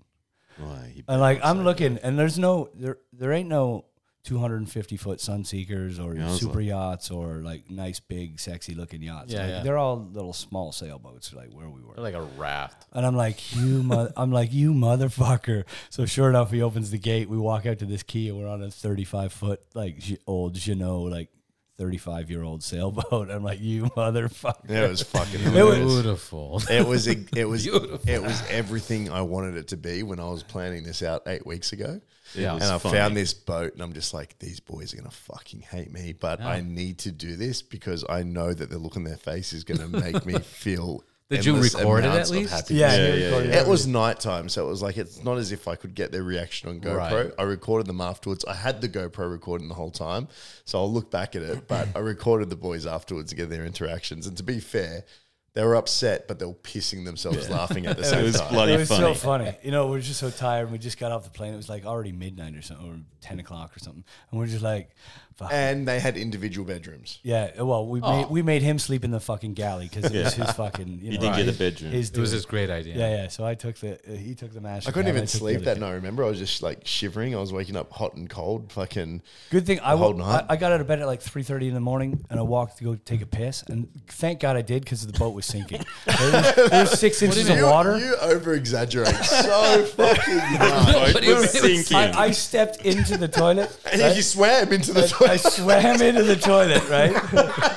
Right, 0.59 0.91
he 0.95 1.05
And 1.09 1.21
like, 1.21 1.41
I'm 1.43 1.59
say 1.59 1.65
looking, 1.65 1.99
and 1.99 2.19
there's 2.19 2.39
no 2.39 2.69
there 2.75 2.99
there 3.13 3.33
ain't 3.33 3.49
no 3.49 3.87
250 4.25 4.97
foot 4.99 5.19
Sunseekers 5.19 5.99
or 5.99 6.15
Yeah, 6.15 6.31
super 6.37 6.59
like- 6.59 6.67
yachts 6.67 7.11
or 7.11 7.37
like 7.43 7.71
nice 7.71 7.99
big 7.99 8.39
sexy 8.39 8.75
looking 8.75 9.03
yachts. 9.03 9.33
Yeah, 9.33 9.41
like, 9.41 9.49
yeah. 9.49 9.63
they're 9.63 9.79
all 9.79 9.97
little 10.13 10.33
small 10.33 10.71
sailboats, 10.71 11.33
like 11.33 11.51
where 11.53 11.69
we 11.69 11.83
were. 11.83 11.95
They're 11.95 12.05
like 12.05 12.15
a 12.15 12.23
raft. 12.23 12.87
And 12.93 13.05
I'm 13.05 13.17
like, 13.17 13.57
you, 13.57 13.83
mo-, 13.83 14.13
I'm 14.17 14.31
like, 14.31 14.53
you 14.53 14.75
motherfucker. 14.75 15.65
So 15.91 16.07
sure 16.07 16.29
enough, 16.29 16.53
he 16.53 16.63
opens 16.63 16.91
the 16.93 16.99
gate. 16.99 17.29
We 17.29 17.37
walk 17.39 17.67
out 17.67 17.79
to 17.81 17.85
this 17.87 18.03
quay, 18.05 18.29
and 18.29 18.39
we're 18.39 18.47
on 18.49 18.63
a 18.63 18.71
35 18.71 19.33
foot 19.33 19.61
like 19.75 19.99
J- 19.99 20.19
old 20.27 20.55
Jeanneau, 20.55 21.11
like 21.11 21.29
35 21.79 22.31
year 22.31 22.43
old 22.43 22.63
sailboat. 22.63 23.31
I'm 23.31 23.43
like, 23.43 23.61
you 23.61 23.85
motherfucker. 23.97 24.71
It 24.71 24.89
was 24.91 25.03
fucking. 25.03 25.41
It 25.41 25.65
was- 25.65 25.79
Beautiful. 26.03 26.63
It 26.71 26.87
was 26.87 27.07
it, 27.07 27.29
it 27.37 27.45
was 27.49 27.65
Beautiful. 27.65 28.01
it 28.09 28.23
was 28.23 28.43
everything 28.51 29.11
I 29.11 29.23
wanted 29.23 29.57
it 29.57 29.69
to 29.69 29.77
be 29.77 30.03
when 30.03 30.21
I 30.21 30.29
was 30.29 30.43
planning 30.43 30.85
this 30.85 31.03
out 31.03 31.23
eight 31.27 31.47
weeks 31.47 31.73
ago. 31.73 32.01
Yeah. 32.35 32.55
and 32.55 32.63
I 32.65 32.79
funny. 32.79 32.97
found 32.97 33.17
this 33.17 33.35
boat, 33.35 33.75
and 33.75 33.83
I'm 33.83 33.93
just 33.93 34.15
like, 34.15 34.39
these 34.39 34.59
boys 34.61 34.95
are 34.95 34.97
gonna 34.97 35.11
fucking 35.11 35.61
hate 35.61 35.93
me, 35.93 36.15
but 36.19 36.41
Yeah. 36.41 36.49
I 36.49 36.61
need 36.63 36.99
to 37.01 37.13
do 37.13 37.37
this 37.37 37.61
because 37.61 38.05
I 38.09 38.23
know 38.23 38.55
that 38.55 38.71
the 38.71 38.79
look 38.79 38.97
on 38.97 39.05
their 39.05 39.17
face 39.19 39.53
is 39.53 39.65
gonna 39.65 39.89
make 39.89 40.25
me 40.25 40.39
feel 40.39 41.03
Did 41.37 41.45
you 41.45 41.53
endless 41.55 41.75
record 41.75 42.05
it 42.05 42.07
amounts 42.09 42.31
at 42.31 42.35
of 42.37 42.41
least? 42.41 42.53
happiness. 42.53 42.81
Yeah, 42.81 42.97
Yeah, 42.97 43.15
yeah, 43.15 43.25
recorded 43.27 43.51
yeah. 43.55 43.61
It 43.61 43.67
was 43.69 43.87
nighttime, 43.87 44.49
so 44.49 44.67
it 44.67 44.69
was 44.71 44.83
like 44.83 44.97
it's 44.97 45.23
not 45.25 45.39
as 45.39 45.53
if 45.53 45.67
I 45.69 45.77
could 45.77 45.95
get 45.95 46.13
their 46.13 46.23
reaction 46.23 46.69
on 46.69 46.81
GoPro. 46.81 46.97
Right. 46.97 47.33
I 47.39 47.43
recorded 47.43 47.87
them 47.87 48.01
afterwards. 48.01 48.45
I 48.45 48.55
had 48.55 48.81
the 48.81 48.89
GoPro 48.89 49.31
recording 49.31 49.69
the 49.69 49.75
whole 49.75 49.91
time, 49.91 50.29
so 50.65 50.79
I'll 50.79 50.93
look 50.93 51.11
back 51.11 51.35
at 51.37 51.43
it. 51.43 51.67
But 51.69 51.89
I 51.95 51.99
recorded 51.99 52.51
the 52.51 52.57
boys 52.57 52.87
afterwards 52.87 53.31
to 53.31 53.37
get 53.37 53.51
their 53.51 53.65
interactions. 53.65 54.27
And 54.27 54.37
to 54.37 54.43
be 54.43 54.61
fair, 54.61 55.05
they 55.55 55.63
were 55.63 55.77
upset, 55.77 56.27
but 56.29 56.39
they 56.39 56.47
were 56.47 56.55
pissing 56.55 57.05
themselves 57.05 57.51
laughing 57.51 57.85
at 57.85 57.99
the 57.99 58.05
same 58.13 58.21
It 58.21 58.23
was 58.23 58.41
time. 58.41 58.53
bloody 58.55 58.73
it 58.73 58.79
was 58.79 58.89
funny. 58.89 59.03
so 59.03 59.15
funny. 59.15 59.55
You 59.63 59.71
know, 59.71 59.89
we 59.89 59.99
are 59.99 60.01
just 60.01 60.19
so 60.19 60.31
tired. 60.31 60.63
And 60.63 60.73
we 60.73 60.79
just 60.79 60.99
got 60.99 61.13
off 61.13 61.25
the 61.25 61.31
plane. 61.31 61.53
It 61.53 61.59
was 61.59 61.69
like 61.69 61.85
already 61.85 62.11
midnight 62.13 62.55
or 62.57 62.63
something, 62.63 62.89
or 62.89 62.97
ten 63.21 63.39
o'clock 63.39 63.77
or 63.77 63.79
something, 63.79 64.03
and 64.31 64.41
we're 64.41 64.47
just 64.47 64.63
like, 64.63 64.91
fuck. 65.43 65.53
and 65.53 65.87
they 65.89 66.01
had 66.01 66.17
individual 66.17 66.67
bedrooms. 66.67 67.19
yeah. 67.23 67.61
Well, 67.63 67.87
we 67.87 68.01
Oh. 68.03 68.17
made 68.23 68.31
we 68.31 68.43
made 68.43 68.63
him 68.63 68.79
sleep 68.79 69.05
in 69.05 69.11
the 69.11 69.21
fucking 69.21 69.55
galley 69.55 69.89
because 69.93 70.11
it 70.13 70.25
was 70.25 70.35
his 70.35 70.51
fucking. 70.53 70.89
You 70.89 71.13
You 71.13 71.19
know, 71.19 71.21
didn't 71.33 71.37
get 71.47 71.55
a 71.55 71.59
bedroom. 71.59 71.93
His 71.93 72.11
It 72.11 72.19
was 72.19 72.31
his 72.31 72.47
great 72.47 72.71
idea. 72.71 72.97
Yeah, 72.97 73.23
yeah. 73.23 73.29
So 73.29 73.45
I 73.45 73.55
took 73.55 73.77
the 73.77 73.95
uh, 73.95 74.17
he 74.17 74.35
took 74.35 74.53
the 74.53 74.61
master. 74.61 74.89
I 74.89 74.93
couldn't 74.93 75.09
even 75.09 75.23
took 75.27 75.31
sleep 75.41 75.61
that 75.65 75.75
two. 75.75 75.81
night. 75.81 75.93
Remember, 75.93 76.25
I 76.25 76.29
was 76.29 76.39
just 76.39 76.63
like 76.63 76.81
shivering. 76.87 77.35
I 77.35 77.39
was 77.39 77.53
waking 77.53 77.77
up 77.77 77.91
hot 77.93 78.15
and 78.15 78.29
cold. 78.29 78.73
Fucking 78.73 79.23
Good 79.51 79.67
thing 79.67 79.81
I, 79.81 79.93
the 79.93 79.99
whole 79.99 80.13
wo- 80.15 80.19
night. 80.27 80.47
I 80.49 80.55
I 80.55 80.57
got 80.57 80.73
out 80.73 80.81
of 80.81 80.87
bed 80.87 81.01
at 81.01 81.07
like 81.07 81.21
three 81.23 81.43
thirty 81.43 81.69
in 81.69 81.75
the 81.75 81.81
morning 81.81 82.25
and 82.31 82.39
I 82.39 82.43
walked 82.43 82.79
to 82.79 82.85
go 82.85 82.95
take 82.95 83.23
a 83.23 83.27
piss 83.27 83.63
and 83.69 83.89
thank 84.09 84.41
God 84.41 84.57
I 84.57 84.63
did 84.63 84.83
because 84.85 85.07
the 85.07 85.19
boat 85.19 85.35
was 85.35 85.47
sinking. 85.47 85.85
there, 86.07 86.33
was, 86.33 86.55
there 86.71 86.81
was 86.83 86.99
six 86.99 87.23
inches 87.23 87.49
of 87.49 87.57
you, 87.57 87.65
water. 87.67 87.99
You 87.99 88.17
over 88.21 88.55
exaggerate 88.55 89.15
so 89.25 89.85
fucking 89.97 90.37
much. 90.59 91.13
But 91.13 91.25
it 91.25 91.29
was 91.35 91.43
was- 91.43 91.55
it 91.57 91.63
was- 91.63 91.87
sinking. 91.87 91.97
I, 92.17 92.23
I 92.27 92.31
stepped 92.31 92.83
into 92.85 93.17
the 93.17 93.29
toilet. 93.29 93.77
And 93.91 94.01
right? 94.01 94.17
you 94.17 94.23
swam 94.23 94.73
into 94.73 94.93
the 94.93 95.07
I 95.33 95.37
swam 95.37 96.03
into 96.03 96.23
the 96.23 96.37
toilet, 96.37 96.89
right? 96.89 97.13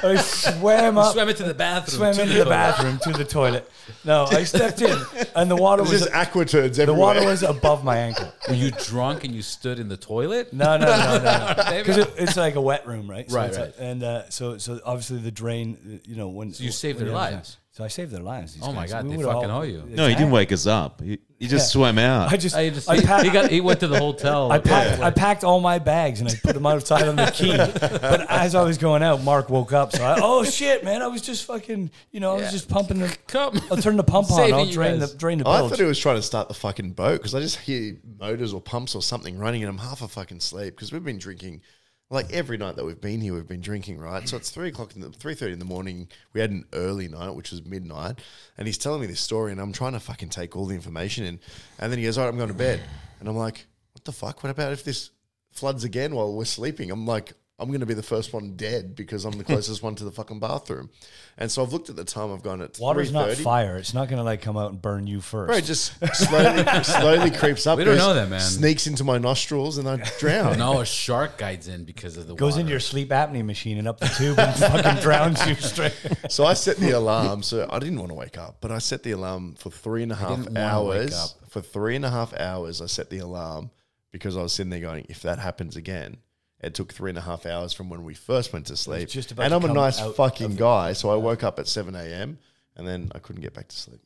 I 0.04 0.16
swam 0.18 0.98
up, 0.98 1.14
Swam 1.14 1.30
into 1.30 1.44
the 1.44 1.54
bathroom. 1.54 1.98
swam 1.98 2.20
into 2.20 2.34
the 2.38 2.44
the 2.44 2.50
bathroom 2.50 3.00
to 3.00 3.12
the 3.14 3.26
toilet. 3.26 3.70
No, 4.04 4.26
I 4.26 4.44
stepped 4.44 4.82
in, 4.82 4.98
and 5.36 5.50
the 5.50 5.56
water 5.56 5.84
There's 5.84 5.94
was 5.94 6.02
just 6.04 6.14
aqua 6.14 6.46
turds 6.46 6.80
everywhere. 6.80 7.14
the 7.14 7.20
water 7.20 7.26
was 7.26 7.44
above 7.44 7.84
my 7.84 7.98
ankle. 7.98 8.32
Were 8.48 8.56
you 8.56 8.72
drunk 8.72 9.24
and 9.24 9.34
you 9.34 9.42
stood 9.42 9.80
in 9.80 9.88
the 9.90 9.98
toilet? 9.98 10.54
No, 10.54 10.78
no, 10.78 10.86
no, 10.86 11.18
no, 11.24 11.64
Maybe. 11.70 11.78
because 11.84 11.98
it, 11.98 12.14
it's 12.18 12.38
like 12.38 12.56
a 12.56 12.62
wet 12.62 12.88
room, 12.88 13.10
right? 13.10 13.30
So 13.30 13.38
Right, 13.38 13.52
right. 13.56 13.74
a- 13.78 13.82
and 13.82 14.04
uh, 14.04 14.30
so, 14.30 14.58
so 14.58 14.80
obviously 14.86 15.18
the 15.20 15.32
drain, 15.32 15.78
uh, 15.86 16.10
you 16.10 16.16
know, 16.16 16.30
when 16.30 16.54
So 16.54 16.64
you 16.64 16.72
saved 16.72 16.98
when 17.00 17.06
their 17.08 17.14
you 17.16 17.20
have- 17.22 17.34
lives. 17.34 17.58
So 17.72 17.84
I 17.84 17.90
saved 17.90 18.12
their 18.12 18.22
lives. 18.24 18.54
these 18.54 18.64
Oh 18.64 18.72
my 18.72 18.84
guys. 18.84 18.92
God, 18.94 19.04
We 19.04 19.10
they 19.12 19.18
would've 19.18 19.34
fucking 19.34 19.52
owe 19.52 19.62
you. 19.64 19.84
no, 19.88 20.08
he 20.08 20.16
didn't 20.16 20.32
wake 20.32 20.54
us 20.54 20.66
up. 20.66 21.02
He, 21.02 21.20
he 21.38 21.48
just 21.48 21.72
swam 21.72 21.98
out. 21.98 22.32
I 22.32 22.38
just, 22.38 22.56
oh, 22.56 22.60
I 22.60 22.70
just, 22.70 22.90
I, 22.90 22.96
he, 22.96 23.02
packed, 23.02 23.24
he 23.26 23.30
got 23.30 23.52
he 23.52 23.60
went 23.60 23.82
to 23.82 23.88
the 23.88 24.00
hotel. 24.00 24.52
I 24.52 24.60
packed, 24.60 25.02
I 25.02 25.12
packed 25.12 25.44
all 25.44 25.60
my 25.60 25.80
bags 25.80 26.22
and 26.22 26.30
I 26.30 26.34
put 26.42 26.54
them 26.54 26.66
outside 26.66 27.08
on 27.08 27.18
the 27.18 27.26
quay. 27.26 27.58
But 28.06 28.30
as 28.30 28.56
I 28.56 28.64
was 28.64 28.78
going 28.78 29.04
out, 29.04 29.22
Mark 29.22 29.50
woke 29.50 29.74
up. 29.74 29.92
So 29.92 30.04
I, 30.04 30.18
oh 30.22 30.44
shit, 30.44 30.84
man, 30.84 31.02
I 31.02 31.08
was 31.08 31.22
just 31.22 31.46
fucking, 31.46 31.92
you 32.12 32.20
know, 32.20 32.34
I 32.34 32.42
was 32.42 32.52
just 32.52 32.70
pumping 32.70 33.00
the. 33.00 33.16
Come. 33.28 33.60
I'll 33.70 33.78
turn 33.78 33.98
the 33.98 34.04
pump 34.04 34.32
on. 34.32 34.38
Saving 34.38 34.54
I'll 34.54 34.66
you 34.66 34.74
drain 34.74 35.00
the 35.00 35.08
guys. 35.08 35.16
drain 35.16 35.38
the 35.40 35.46
oh, 35.46 35.52
I 35.52 35.60
bilge. 35.60 35.72
thought 35.72 35.80
he 35.80 35.86
was 35.86 36.00
trying 36.00 36.16
to 36.16 36.22
start 36.22 36.48
the 36.48 36.54
fucking 36.54 36.92
boat 36.92 37.18
because 37.18 37.36
I 37.36 37.42
just 37.42 37.58
hear 37.60 37.98
motors 38.20 38.54
or 38.54 38.62
pumps 38.62 38.96
or 38.96 39.02
something 39.02 39.38
running 39.38 39.64
and 39.64 39.70
I'm 39.70 39.78
half 39.78 40.02
a 40.02 40.08
fucking 40.08 40.40
sleep 40.40 40.76
because 40.76 40.94
we've 40.94 41.04
been 41.04 41.18
drinking 41.18 41.62
like 42.10 42.32
every 42.32 42.58
night 42.58 42.76
that 42.76 42.86
we've 42.86 43.02
been 43.02 43.20
here 43.20 43.34
we've 43.34 43.48
been 43.48 43.62
drinking 43.62 43.98
right? 43.98 44.28
So 44.28 44.38
it's 44.38 44.50
three 44.50 44.70
o'clock 44.70 44.96
in 44.96 45.02
the 45.02 45.10
three 45.10 45.34
thirty 45.34 45.54
in 45.54 45.60
the 45.60 45.66
morning. 45.66 46.08
We 46.34 46.42
had 46.42 46.52
an 46.52 46.66
early 46.74 47.08
night 47.08 47.32
which 47.32 47.52
was 47.52 47.66
midnight. 47.66 48.20
And 48.58 48.68
he's 48.68 48.78
telling 48.78 49.02
me 49.02 49.08
this 49.08 49.20
story 49.20 49.52
and 49.52 49.60
I'm 49.60 49.74
trying 49.74 49.94
to 49.94 50.00
fucking 50.00 50.30
take 50.30 50.56
all 50.56 50.66
the 50.66 50.76
information 50.76 51.26
in. 51.26 51.40
And 51.80 51.92
then 51.92 52.00
he 52.00 52.06
goes 52.06 52.18
all 52.18 52.26
right 52.26 52.30
I'm 52.30 52.38
going 52.38 52.50
to 52.50 52.56
bed. 52.56 52.82
And 53.20 53.28
I'm 53.28 53.38
like 53.38 53.66
what 53.94 54.04
the 54.06 54.12
fuck? 54.12 54.44
What 54.44 54.50
about 54.50 54.74
if 54.74 54.84
this 54.84 55.12
floods 55.52 55.84
again 55.84 56.14
while 56.14 56.34
we're 56.34 56.46
sleeping? 56.46 56.92
I'm 56.92 57.06
like 57.06 57.34
I'm 57.58 57.70
going 57.70 57.80
to 57.80 57.86
be 57.86 57.94
the 57.94 58.04
first 58.04 58.34
one 58.34 58.56
dead 58.58 58.96
because 58.96 59.24
I'm 59.24 59.38
the 59.38 59.44
closest 59.52 59.82
one 59.82 59.96
to 59.96 60.04
the 60.04 60.12
fucking 60.12 60.40
bathroom 60.42 60.90
and 61.38 61.50
so 61.52 61.64
I've 61.64 61.72
looked 61.74 61.90
at 61.90 61.96
the 61.96 62.04
time 62.04 62.32
I've 62.34 62.44
gone 62.44 62.62
at 62.62 62.78
Water's 62.80 63.12
not 63.12 63.30
3:30. 63.30 63.44
fire. 63.44 63.78
It's 63.78 63.94
not 63.94 64.08
going 64.10 64.18
to 64.18 64.24
like 64.24 64.42
come 64.42 64.56
out 64.58 64.72
and 64.72 64.82
burn 64.82 65.06
you 65.08 65.20
first. 65.22 65.48
Bro, 65.48 65.58
it 65.58 65.64
just 65.66 65.94
slowly, 66.16 66.64
slowly 66.84 67.32
creeps 67.32 67.66
up. 67.68 67.78
We 67.78 67.84
don't 67.84 67.96
goes- 67.96 68.04
know 68.06 68.14
that, 68.14 68.30
man. 68.30 68.40
Sneaks 68.42 68.88
into 68.88 69.04
my 69.04 69.18
nostrils 69.18 69.78
and 69.78 69.88
I 69.88 69.98
drown. 70.20 70.58
No, 70.58 70.80
a 70.82 70.86
shark 70.86 71.38
guides 71.38 71.68
in 71.68 71.84
because 71.86 72.16
of 72.18 72.28
the 72.28 72.36
goes 72.36 72.54
water. 72.54 72.62
into 72.62 72.72
your 72.72 72.80
sleep 72.80 73.10
apnea 73.10 73.44
machine 73.46 73.78
and 73.78 73.88
up 73.88 74.00
the 74.00 74.08
tube 74.08 74.38
and 74.40 74.56
fucking 74.56 75.02
drowns 75.02 75.46
you 75.48 75.56
straight. 75.56 75.94
So 76.30 76.46
I 76.46 76.54
set 76.54 76.78
the 76.78 76.92
alarm. 76.92 77.44
So 77.44 77.68
I 77.70 77.80
didn't 77.80 78.00
want 78.00 78.10
to 78.12 78.16
wake 78.16 78.38
up, 78.38 78.58
but 78.62 78.72
I 78.72 78.78
set 78.80 79.04
the 79.04 79.12
alarm 79.12 79.56
for 79.56 79.70
three 79.70 80.04
and 80.04 80.12
a 80.12 80.16
half 80.16 80.38
didn't 80.38 80.54
wanna 80.58 80.84
wake 80.84 81.00
hours. 81.02 81.14
up. 81.14 81.30
For 81.50 81.62
three 81.62 81.96
and 81.96 82.04
a 82.06 82.10
half 82.12 82.34
hours, 82.34 82.82
I 82.82 82.86
set 82.86 83.10
the 83.10 83.20
alarm 83.20 83.72
because 84.12 84.36
I 84.38 84.42
was 84.42 84.54
sitting 84.54 84.70
there 84.70 84.80
going, 84.82 85.06
if 85.10 85.22
that 85.24 85.40
happens 85.40 85.76
again, 85.76 86.18
it 86.66 86.74
took 86.74 86.92
three 86.92 87.10
and 87.12 87.18
a 87.18 87.22
half 87.22 87.46
hours 87.46 87.74
from 87.74 87.90
when 87.90 88.04
we 88.04 88.14
first 88.14 88.52
went 88.52 88.66
to 88.68 88.76
sleep. 88.76 89.08
just 89.08 89.32
about 89.32 89.46
and 89.46 89.54
I'm 89.54 89.64
a 89.64 89.74
nice 89.74 90.00
fucking 90.00 90.56
guy, 90.56 90.94
so 90.94 91.10
I 91.10 91.16
woke 91.16 91.44
up 91.44 91.60
at 91.60 91.68
7 91.68 91.96
a.m. 91.96 92.40
and 92.76 92.88
then 92.88 93.12
I 93.14 93.20
couldn't 93.20 93.42
get 93.42 93.54
back 93.54 93.68
to 93.68 93.76
sleep. 93.76 94.02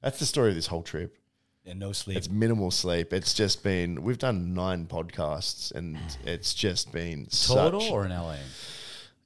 That's 0.00 0.18
the 0.18 0.26
story 0.26 0.50
of 0.50 0.54
this 0.54 0.68
whole 0.68 0.82
trip. 0.82 1.16
And 1.66 1.78
no 1.78 1.92
sleep. 1.92 2.16
It's 2.16 2.30
minimal 2.30 2.70
sleep. 2.70 3.12
It's 3.12 3.34
just 3.34 3.62
been 3.62 4.02
we've 4.02 4.18
done 4.18 4.54
nine 4.54 4.86
podcasts 4.86 5.72
and 5.74 5.98
it's 6.24 6.54
just 6.54 6.90
been 6.90 7.26
total 7.26 7.80
such, 7.80 7.90
or 7.90 8.06
in 8.06 8.10
LA. 8.12 8.36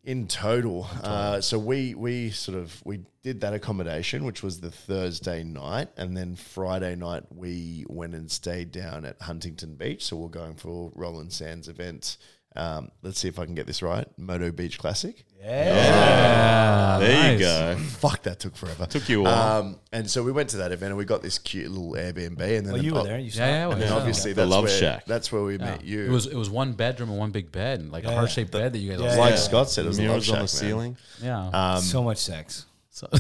in 0.02 0.26
total. 0.26 0.88
Uh, 1.02 1.40
so 1.40 1.58
we 1.58 1.94
we 1.94 2.30
sort 2.30 2.58
of 2.58 2.82
we 2.84 3.00
did 3.22 3.40
that 3.42 3.54
accommodation, 3.54 4.24
which 4.24 4.42
was 4.42 4.60
the 4.60 4.70
Thursday 4.70 5.44
night, 5.44 5.88
and 5.96 6.16
then 6.16 6.34
Friday 6.34 6.96
night 6.96 7.22
we 7.32 7.86
went 7.88 8.14
and 8.14 8.28
stayed 8.30 8.72
down 8.72 9.04
at 9.04 9.22
Huntington 9.22 9.76
Beach. 9.76 10.04
So 10.04 10.16
we're 10.16 10.28
going 10.28 10.56
for 10.56 10.90
Roland 10.96 11.32
Sands 11.32 11.68
event. 11.68 12.16
Um, 12.56 12.90
let's 13.02 13.18
see 13.18 13.26
if 13.28 13.38
I 13.38 13.44
can 13.46 13.54
get 13.54 13.66
this 13.66 13.82
right. 13.82 14.06
Moto 14.16 14.50
Beach 14.52 14.78
Classic. 14.78 15.24
yeah. 15.42 16.98
there 17.00 17.22
nice. 17.22 17.32
you 17.32 17.38
go. 17.44 17.76
Fuck, 17.98 18.22
that 18.22 18.38
took 18.38 18.56
forever. 18.56 18.86
Took 18.86 19.08
you 19.08 19.20
a 19.20 19.24
while. 19.24 19.58
Um, 19.60 19.76
and 19.92 20.08
so 20.08 20.22
we 20.22 20.30
went 20.32 20.50
to 20.50 20.58
that 20.58 20.70
event, 20.72 20.90
and 20.90 20.96
we 20.96 21.04
got 21.04 21.22
this 21.22 21.38
cute 21.38 21.70
little 21.70 21.92
Airbnb. 21.92 22.40
And 22.40 22.66
then 22.66 22.74
Oh, 22.74 22.76
you 22.76 22.94
were 22.94 23.02
there. 23.02 23.18
You 23.18 23.30
saw 23.30 23.40
Yeah, 23.42 23.46
yeah, 23.50 23.54
it? 23.66 23.68
I 23.68 23.72
And 23.72 23.82
then 23.82 23.88
Yeah. 23.88 23.96
obviously 23.96 24.32
The 24.32 24.42
that's 24.42 24.50
Love 24.50 24.64
where, 24.64 24.78
Shack. 24.78 25.04
That's 25.06 25.32
where 25.32 25.42
we 25.42 25.54
Yeah. 25.54 25.64
met 25.64 25.84
you. 25.84 26.04
It 26.04 26.10
was 26.10 26.26
it 26.26 26.36
was 26.36 26.48
one 26.50 26.72
bedroom 26.74 27.10
and 27.10 27.18
one 27.18 27.30
big 27.32 27.50
bed, 27.50 27.90
like 27.90 28.04
a 28.04 28.08
Yeah. 28.08 28.14
heart 28.14 28.30
shaped 28.30 28.52
bed 28.52 28.72
that 28.72 28.78
you 28.78 28.90
guys. 28.92 29.00
Yeah, 29.00 29.16
like 29.16 29.30
yeah. 29.32 29.36
Scott 29.36 29.70
said, 29.70 29.84
it 29.84 29.88
was 29.88 29.98
a 29.98 30.02
love 30.02 30.08
Mirrors 30.10 30.28
on 30.30 30.34
the 30.34 30.38
man. 30.40 30.48
ceiling. 30.48 30.96
Yeah. 31.22 31.48
Um, 31.76 31.82
so 31.82 32.02
much 32.02 32.18
sex. 32.18 32.66
So, 32.94 33.08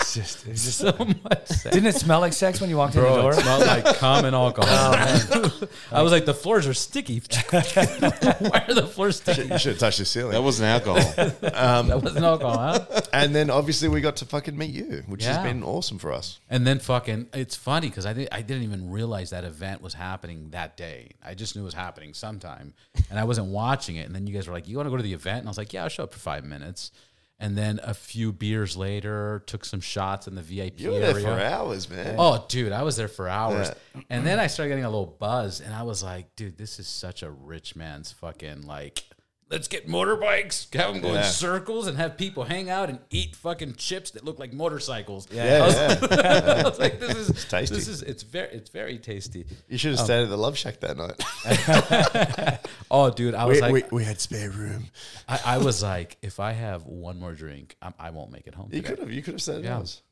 It's 0.00 0.12
just, 0.12 0.48
it's 0.48 0.64
just, 0.64 0.78
so 0.78 0.92
much 0.98 1.46
sex. 1.46 1.62
didn't 1.62 1.86
it 1.86 1.94
smell 1.94 2.18
like 2.18 2.32
sex 2.32 2.60
when 2.60 2.68
you 2.70 2.76
walked 2.76 2.96
in 2.96 3.02
the 3.02 3.08
door? 3.08 3.30
it 3.30 3.36
smelled 3.36 3.64
like 3.68 3.84
common 3.98 4.24
and 4.24 4.34
alcohol. 4.34 4.68
Oh, 4.68 5.68
I 5.92 6.02
was 6.02 6.10
like, 6.10 6.24
the 6.24 6.34
floors 6.34 6.66
are 6.66 6.74
sticky. 6.74 7.20
Why 7.50 8.64
are 8.66 8.74
the 8.74 8.90
floors 8.92 9.18
sticky? 9.18 9.42
you 9.42 9.58
should 9.58 9.72
have 9.74 9.78
touched 9.78 9.98
the 9.98 10.06
ceiling. 10.06 10.32
That 10.32 10.42
wasn't 10.42 10.66
alcohol. 10.66 11.20
Um, 11.54 11.86
that 11.86 12.02
wasn't 12.02 12.24
alcohol, 12.24 12.58
huh? 12.58 13.00
and 13.12 13.32
then 13.32 13.48
obviously 13.48 13.88
we 13.88 14.00
got 14.00 14.16
to 14.16 14.24
fucking 14.24 14.58
meet 14.58 14.70
you, 14.70 15.04
which 15.06 15.22
has 15.24 15.38
been 15.38 15.62
awesome 15.62 15.98
for 15.98 16.12
us. 16.12 16.40
And 16.50 16.66
then 16.66 16.80
fucking, 16.80 17.28
it's 17.32 17.54
funny 17.54 17.90
because 17.90 18.06
I, 18.06 18.12
did, 18.12 18.28
I 18.32 18.42
didn't 18.42 18.64
even 18.64 18.90
realize 18.90 19.30
that 19.30 19.44
event 19.44 19.82
was 19.82 19.94
happening 19.94 20.50
that 20.50 20.76
day. 20.76 21.10
I 21.24 21.34
just 21.34 21.54
knew 21.54 21.62
it 21.62 21.66
was 21.66 21.74
happening 21.74 22.12
sometime. 22.12 22.74
And 23.08 23.20
I 23.20 23.24
wasn't 23.24 23.46
watching 23.46 23.94
it. 23.94 24.06
And 24.06 24.16
then 24.16 24.26
you 24.26 24.34
guys 24.34 24.48
were 24.48 24.52
like, 24.52 24.66
you 24.66 24.76
want 24.76 24.88
to 24.88 24.90
go 24.90 24.96
to 24.96 25.02
the 25.04 25.14
event? 25.14 25.38
And 25.38 25.48
I 25.48 25.50
was 25.50 25.58
like, 25.58 25.72
yeah, 25.72 25.84
I'll 25.84 25.88
show 25.88 26.02
up 26.02 26.12
for 26.12 26.18
five 26.18 26.44
minutes. 26.44 26.90
And 27.40 27.56
then 27.56 27.78
a 27.84 27.94
few 27.94 28.32
beers 28.32 28.76
later, 28.76 29.44
took 29.46 29.64
some 29.64 29.80
shots 29.80 30.26
in 30.26 30.34
the 30.34 30.42
VIP 30.42 30.80
You 30.80 30.90
were 30.90 30.98
there 30.98 31.10
area. 31.10 31.24
for 31.24 31.40
hours, 31.40 31.88
man. 31.88 32.16
Oh, 32.18 32.44
dude, 32.48 32.72
I 32.72 32.82
was 32.82 32.96
there 32.96 33.06
for 33.06 33.28
hours. 33.28 33.70
And 34.10 34.26
then 34.26 34.40
I 34.40 34.48
started 34.48 34.70
getting 34.70 34.84
a 34.84 34.90
little 34.90 35.06
buzz, 35.20 35.60
and 35.60 35.72
I 35.72 35.82
was 35.84 36.02
like, 36.02 36.34
dude, 36.34 36.58
this 36.58 36.80
is 36.80 36.88
such 36.88 37.22
a 37.22 37.30
rich 37.30 37.76
man's 37.76 38.10
fucking 38.10 38.62
like. 38.66 39.04
Let's 39.50 39.66
get 39.66 39.88
motorbikes, 39.88 40.72
have 40.74 40.92
them 40.92 41.00
go 41.02 41.12
Yeah. 41.14 41.18
in 41.20 41.24
circles, 41.24 41.86
and 41.86 41.96
have 41.96 42.18
people 42.18 42.44
hang 42.44 42.68
out 42.68 42.90
and 42.90 42.98
eat 43.08 43.34
fucking 43.34 43.76
chips 43.76 44.10
that 44.10 44.22
look 44.24 44.38
like 44.38 44.52
motorcycles. 44.52 45.26
Yeah, 45.30 45.62
I 45.62 45.66
was, 45.66 45.74
yeah. 45.74 46.62
I 46.64 46.68
was 46.68 46.78
like, 46.78 47.00
this 47.00 47.16
is 47.16 47.44
tasty. 47.46 47.74
This 47.74 47.88
is 47.88 48.02
it's 48.02 48.22
very 48.22 48.48
it's 48.50 48.68
very 48.68 48.98
tasty. 48.98 49.46
You 49.68 49.78
should 49.78 49.92
have 49.92 50.00
um, 50.00 50.04
stayed 50.04 50.22
at 50.24 50.28
the 50.28 50.36
Love 50.36 50.58
Shack 50.58 50.80
that 50.80 50.96
night. 50.98 52.60
Oh, 52.90 53.10
dude, 53.10 53.34
I 53.34 53.44
was 53.44 53.56
we, 53.56 53.60
like, 53.60 53.72
we, 53.72 53.98
we 53.98 54.04
had 54.04 54.18
spare 54.20 54.50
room. 54.50 54.86
I, 55.28 55.40
I 55.44 55.58
was 55.58 55.82
like, 55.82 56.16
if 56.22 56.40
I 56.40 56.52
have 56.52 56.86
one 56.86 57.18
more 57.18 57.34
drink, 57.34 57.76
I, 57.82 57.92
I 57.98 58.10
won't 58.10 58.30
make 58.32 58.46
it 58.46 58.54
home. 58.54 58.70
You 58.72 58.80
today. 58.80 58.88
could 58.94 58.98
have. 59.00 59.12
You 59.12 59.22
could 59.22 59.34
have 59.34 59.42
stayed 59.42 59.56
at 59.56 59.64
Yeah. 59.64 59.76
ours. 59.76 60.02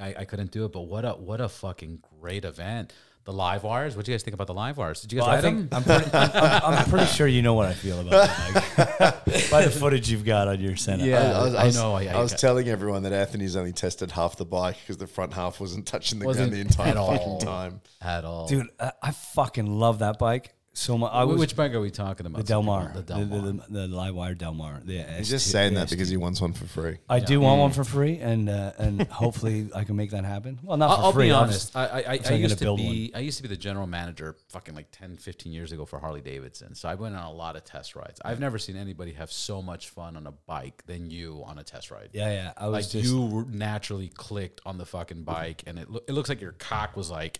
I, 0.00 0.14
I 0.18 0.24
couldn't 0.24 0.50
do 0.52 0.64
it, 0.64 0.72
but 0.72 0.82
what 0.82 1.04
a 1.04 1.10
what 1.12 1.40
a 1.40 1.48
fucking 1.48 2.00
great 2.20 2.44
event. 2.44 2.92
The 3.24 3.32
live 3.32 3.62
wires. 3.64 3.96
What 3.96 4.04
do 4.04 4.12
you 4.12 4.14
guys 4.16 4.22
think 4.22 4.34
about 4.34 4.48
the 4.48 4.54
live 4.54 4.76
wires? 4.76 5.00
Did 5.00 5.12
you 5.12 5.18
guys 5.20 5.26
Well, 5.26 5.32
I 5.32 5.34
ride 5.36 5.42
think 5.42 5.70
them? 5.70 5.78
I'm 5.78 5.82
pretty, 5.82 6.10
I'm, 6.14 6.30
I'm- 6.62 6.78
I'm 6.80 6.90
pretty 6.90 7.06
sure 7.06 7.26
you 7.26 7.40
know 7.40 7.54
what 7.54 7.66
I 7.66 7.72
feel 7.72 8.00
about 8.00 8.28
it, 8.28 8.54
Mike. 9.00 9.50
by 9.50 9.64
the 9.64 9.70
footage 9.70 10.10
you've 10.10 10.24
got 10.26 10.46
on 10.48 10.60
your 10.60 10.76
Senate. 10.76 11.06
Yeah. 11.06 11.38
I, 11.38 11.42
was, 11.44 11.54
I 11.54 11.64
I 11.66 11.70
know, 11.70 11.94
I- 11.94 12.02
I, 12.04 12.18
I 12.18 12.20
was 12.22 12.32
got- 12.32 12.40
telling 12.40 12.68
everyone 12.68 13.02
that 13.04 13.12
Anthony's 13.14 13.56
only 13.56 13.72
tested 13.72 14.10
half 14.10 14.36
the 14.36 14.44
bike 14.44 14.76
because 14.80 14.98
the 14.98 15.06
front 15.06 15.32
half 15.32 15.58
wasn't 15.60 15.86
touching 15.86 16.18
the 16.18 16.26
Wasn't 16.26 16.50
ground 16.50 16.66
the 16.66 16.68
entire 16.68 16.90
at 16.90 16.96
all. 16.98 17.38
time. 17.38 17.80
At 18.02 18.24
all, 18.26 18.46
dude, 18.46 18.68
I, 18.78 18.92
I 19.02 19.10
fucking 19.12 19.66
love 19.66 20.00
that 20.00 20.18
bike. 20.18 20.53
So 20.76 20.98
much. 20.98 21.12
I 21.12 21.24
was 21.24 21.38
Which 21.38 21.54
bike 21.56 21.72
are 21.72 21.80
we 21.80 21.90
talking 21.90 22.26
about? 22.26 22.38
the 22.38 22.44
Del 22.44 22.62
Mar, 22.62 22.90
The 22.94 23.00
the, 23.00 23.14
Del 23.14 23.24
the, 23.26 23.52
Mar. 23.54 23.66
the, 23.70 23.86
the 23.86 23.96
Livewire 23.96 24.36
Del 24.36 24.52
Mar. 24.54 24.80
The 24.84 24.98
He's 25.02 25.30
just 25.30 25.48
S2 25.48 25.52
saying 25.52 25.74
that 25.74 25.88
the 25.88 25.94
because 25.96 26.08
S2. 26.08 26.10
he 26.12 26.16
wants 26.16 26.40
one 26.40 26.52
for 26.52 26.66
free. 26.66 26.98
I 27.08 27.18
Yeah. 27.18 27.24
do 27.24 27.40
want 27.40 27.60
one 27.60 27.70
for 27.70 27.84
free, 27.84 28.18
and 28.18 28.48
uh, 28.48 28.72
and 28.78 29.02
hopefully 29.08 29.68
I 29.74 29.84
can 29.84 29.94
make 29.96 30.10
that 30.10 30.24
happen. 30.24 30.58
Well, 30.62 30.76
not 30.76 30.90
I'll, 30.90 31.12
for 31.12 31.18
free. 31.18 31.28
be 31.28 31.32
I'll 31.32 31.46
just- 31.46 31.74
honest. 31.76 31.94
I, 31.94 32.00
I, 32.00 32.12
I, 32.12 32.16
just 32.18 32.30
I 32.30 32.34
I'm 32.34 32.40
used 32.40 32.50
gonna 32.50 32.58
to 32.58 32.64
build 32.64 32.78
be 32.78 33.12
I 33.14 33.20
used 33.20 33.36
to 33.38 33.42
be 33.42 33.48
the 33.48 33.56
general 33.56 33.86
manager 33.86 34.36
fucking 34.48 34.74
like 34.74 34.88
10, 34.90 35.16
15 35.16 35.52
years 35.52 35.72
ago 35.72 35.84
for 35.86 35.98
Harley 36.00 36.20
Davidson. 36.20 36.74
So 36.74 36.88
I 36.88 36.96
went 36.96 37.14
on 37.14 37.22
a 37.24 37.32
lot 37.32 37.56
of 37.56 37.64
test 37.64 37.94
rides. 37.96 38.20
I've 38.24 38.40
never 38.40 38.58
seen 38.58 38.76
anybody 38.76 39.12
have 39.12 39.30
so 39.30 39.62
much 39.62 39.90
fun 39.90 40.16
on 40.16 40.26
a 40.26 40.32
bike 40.32 40.82
than 40.86 41.10
you 41.10 41.42
on 41.46 41.58
a 41.58 41.62
test 41.62 41.90
ride. 41.92 42.10
yeah, 42.12 42.30
yeah. 42.32 42.52
I 42.56 42.66
was 42.68 42.72
like 42.86 42.90
just 42.92 43.12
you 43.12 43.46
naturally 43.48 44.08
clicked 44.08 44.60
on 44.66 44.76
the 44.78 44.86
fucking 44.86 45.22
bike, 45.22 45.62
and 45.66 45.78
it 45.78 45.88
loo- 45.88 46.02
it 46.08 46.12
looks 46.12 46.28
like 46.28 46.40
your 46.40 46.52
cock 46.52 46.96
was 46.96 47.10
like 47.10 47.38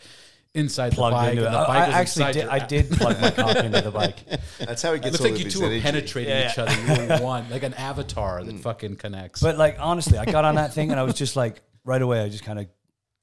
inside 0.55 0.93
the 0.93 1.01
bike, 1.01 1.31
into 1.33 1.43
it. 1.43 1.47
and 1.47 1.55
the 1.55 1.59
I, 1.59 1.67
bike 1.67 1.77
I 1.77 1.87
was 1.87 1.95
actually 1.97 2.33
did. 2.33 2.43
your 2.43 2.53
I 2.53 2.57
a- 2.59 2.67
did 2.69 2.91
plug 2.91 3.21
my 3.21 3.31
cock 3.43 3.57
into 3.57 3.81
the 3.81 3.91
bike. 3.91 4.17
That's 4.59 4.83
how 4.83 4.93
It 4.93 5.03
gets 5.03 5.19
It 5.19 5.21
looks 5.21 5.21
all 5.21 5.27
like 5.27 5.35
of 5.35 5.41
you 5.45 5.51
two 5.51 5.61
were 5.61 5.67
energy. 5.67 5.83
penetrating 5.83 6.31
Yeah, 6.31 6.51
each 6.51 6.59
other. 6.59 6.73
You 7.03 7.09
were 7.09 7.19
one, 7.23 7.51
like 7.51 7.63
an 7.63 7.75
avatar 7.75 8.43
that 8.45 8.51
hmm. 8.53 8.59
fucking 8.59 8.97
connects. 8.97 9.43
But 9.43 9.59
like 9.59 9.77
honestly, 9.81 10.19
I 10.19 10.25
got 10.25 10.45
on 10.45 10.55
that 10.55 10.73
thing 10.73 10.91
and 10.91 11.01
I 11.01 11.03
was 11.03 11.15
just 11.15 11.37
like 11.37 11.63
right 11.85 12.01
away. 12.01 12.23
I 12.23 12.29
just 12.29 12.45
kind 12.45 12.59
of 12.59 12.67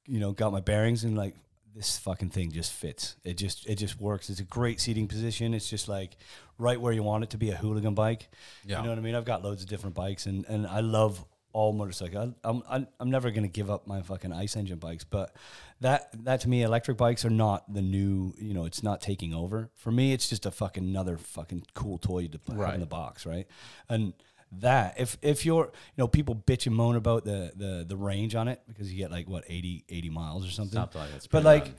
you 0.06 0.20
know 0.20 0.32
got 0.32 0.52
my 0.52 0.60
bearings 0.60 1.04
and 1.04 1.16
like 1.16 1.34
this 1.74 1.98
fucking 1.98 2.28
thing 2.28 2.52
just 2.52 2.72
fits. 2.72 3.16
It 3.24 3.34
just 3.38 3.66
it 3.66 3.76
just 3.76 3.98
works. 4.00 4.28
It's 4.28 4.40
a 4.40 4.44
great 4.44 4.78
seating 4.80 5.08
position. 5.08 5.54
It's 5.54 5.70
just 5.70 5.88
like 5.88 6.16
right 6.58 6.78
where 6.80 6.92
you 6.92 7.02
want 7.02 7.24
it 7.24 7.30
to 7.30 7.38
be 7.38 7.50
a 7.50 7.54
hooligan 7.56 7.94
bike. 7.94 8.28
Yeah. 8.64 8.78
You 8.78 8.82
know 8.84 8.88
what 8.90 8.98
I 8.98 9.02
mean? 9.02 9.14
I've 9.14 9.24
got 9.24 9.42
loads 9.42 9.62
of 9.62 9.68
different 9.70 9.94
bikes 9.94 10.26
and 10.26 10.44
and 10.48 10.66
I 10.66 10.80
love 10.80 11.24
all 11.52 11.72
motorcycles. 11.72 12.34
I'm 12.44 12.62
I'm, 12.68 12.86
I'm 13.00 13.10
never 13.10 13.30
gonna 13.30 13.48
give 13.48 13.70
up 13.70 13.86
my 13.86 14.02
fucking 14.02 14.32
ice 14.32 14.56
engine 14.56 14.78
bikes, 14.78 15.04
but 15.04 15.34
that 15.80 16.08
that 16.24 16.40
to 16.42 16.48
me, 16.48 16.62
electric 16.62 16.96
bikes 16.96 17.24
are 17.24 17.30
not 17.30 17.72
the 17.72 17.82
new. 17.82 18.34
You 18.38 18.54
know, 18.54 18.64
it's 18.64 18.82
not 18.82 19.00
taking 19.00 19.34
over. 19.34 19.70
For 19.74 19.90
me, 19.90 20.12
it's 20.12 20.28
just 20.28 20.46
a 20.46 20.50
fucking 20.50 20.84
another 20.84 21.18
fucking 21.18 21.64
cool 21.74 21.98
toy 21.98 22.26
to 22.28 22.38
put 22.38 22.56
Right. 22.56 22.74
in 22.74 22.80
the 22.80 22.86
box, 22.86 23.26
right? 23.26 23.46
And 23.88 24.12
that 24.60 25.00
if 25.00 25.16
if 25.22 25.46
you're 25.46 25.64
you 25.66 25.70
know 25.96 26.06
people 26.08 26.34
bitch 26.34 26.66
and 26.66 26.76
moan 26.76 26.96
about 26.96 27.24
the 27.24 27.52
the 27.56 27.84
the 27.88 27.96
range 27.96 28.34
on 28.34 28.48
it 28.48 28.60
because 28.68 28.92
you 28.92 28.98
get 28.98 29.10
like 29.10 29.26
what 29.28 29.44
80 29.48 29.84
80 29.88 30.10
miles 30.10 30.46
or 30.46 30.50
something 30.50 30.78
like 30.78 30.92
but 31.30 31.42
like. 31.44 31.74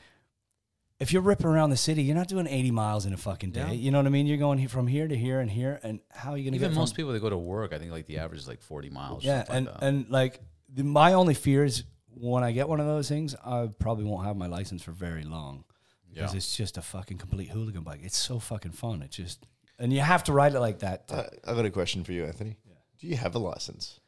If 0.99 1.11
you're 1.11 1.21
ripping 1.21 1.47
around 1.47 1.69
the 1.69 1.77
city 1.77 2.03
you're 2.03 2.15
not 2.15 2.27
doing 2.27 2.47
80 2.47 2.71
miles 2.71 3.05
in 3.05 3.13
a 3.13 3.17
fucking 3.17 3.51
day 3.51 3.61
Yeah. 3.61 3.71
you 3.71 3.91
know 3.91 3.97
what 3.99 4.05
i 4.05 4.09
mean 4.09 4.25
you're 4.27 4.37
going 4.37 4.57
he- 4.59 4.67
from 4.67 4.87
here 4.87 5.07
to 5.07 5.15
here 5.15 5.39
and 5.39 5.49
here 5.49 5.79
and 5.83 5.99
how 6.11 6.31
are 6.31 6.37
you 6.37 6.43
going 6.45 6.53
to 6.53 6.57
even 6.59 6.69
get 6.71 6.75
most 6.77 6.91
from, 6.91 6.97
people 6.97 7.13
that 7.13 7.19
go 7.21 7.29
to 7.29 7.37
work, 7.37 7.73
I 7.73 7.79
think 7.79 7.91
like 7.91 8.05
the 8.07 8.19
average 8.19 8.39
is 8.41 8.47
like 8.47 8.61
forty 8.61 8.89
miles. 8.89 9.23
yeah 9.23 9.43
and 9.49 9.65
like 9.67 9.75
and 9.81 10.09
like 10.09 10.39
the, 10.73 10.83
my 10.83 11.13
only 11.13 11.33
fear 11.33 11.63
is 11.65 11.83
when 12.15 12.43
i 12.43 12.51
get 12.51 12.69
one 12.69 12.79
of 12.79 12.85
those 12.85 13.09
things 13.09 13.35
i 13.43 13.67
probably 13.79 14.05
won't 14.05 14.25
have 14.25 14.37
my 14.37 14.47
license 14.47 14.81
for 14.83 14.91
very 14.91 15.23
long 15.23 15.63
because 16.13 16.31
Yeah. 16.33 16.37
it's 16.37 16.55
just 16.55 16.77
a 16.77 16.81
fucking 16.81 17.17
complete 17.17 17.49
hooligan 17.49 17.83
bike 17.83 18.01
it's 18.03 18.17
so 18.17 18.39
fucking 18.39 18.71
fun 18.71 19.01
it 19.01 19.11
just 19.11 19.45
and 19.79 19.91
you 19.91 20.01
have 20.01 20.23
to 20.25 20.33
ride 20.33 20.53
it 20.53 20.59
like 20.59 20.79
that 20.79 21.05
Uh, 21.11 21.23
I've 21.45 21.55
got 21.55 21.65
a 21.65 21.71
question 21.71 22.03
for 22.03 22.11
you, 22.11 22.23
Anthony. 22.25 22.57
Yeah. 22.67 22.75
Do 22.99 23.07
you 23.07 23.17
have 23.17 23.33
a 23.35 23.39
license? 23.39 23.99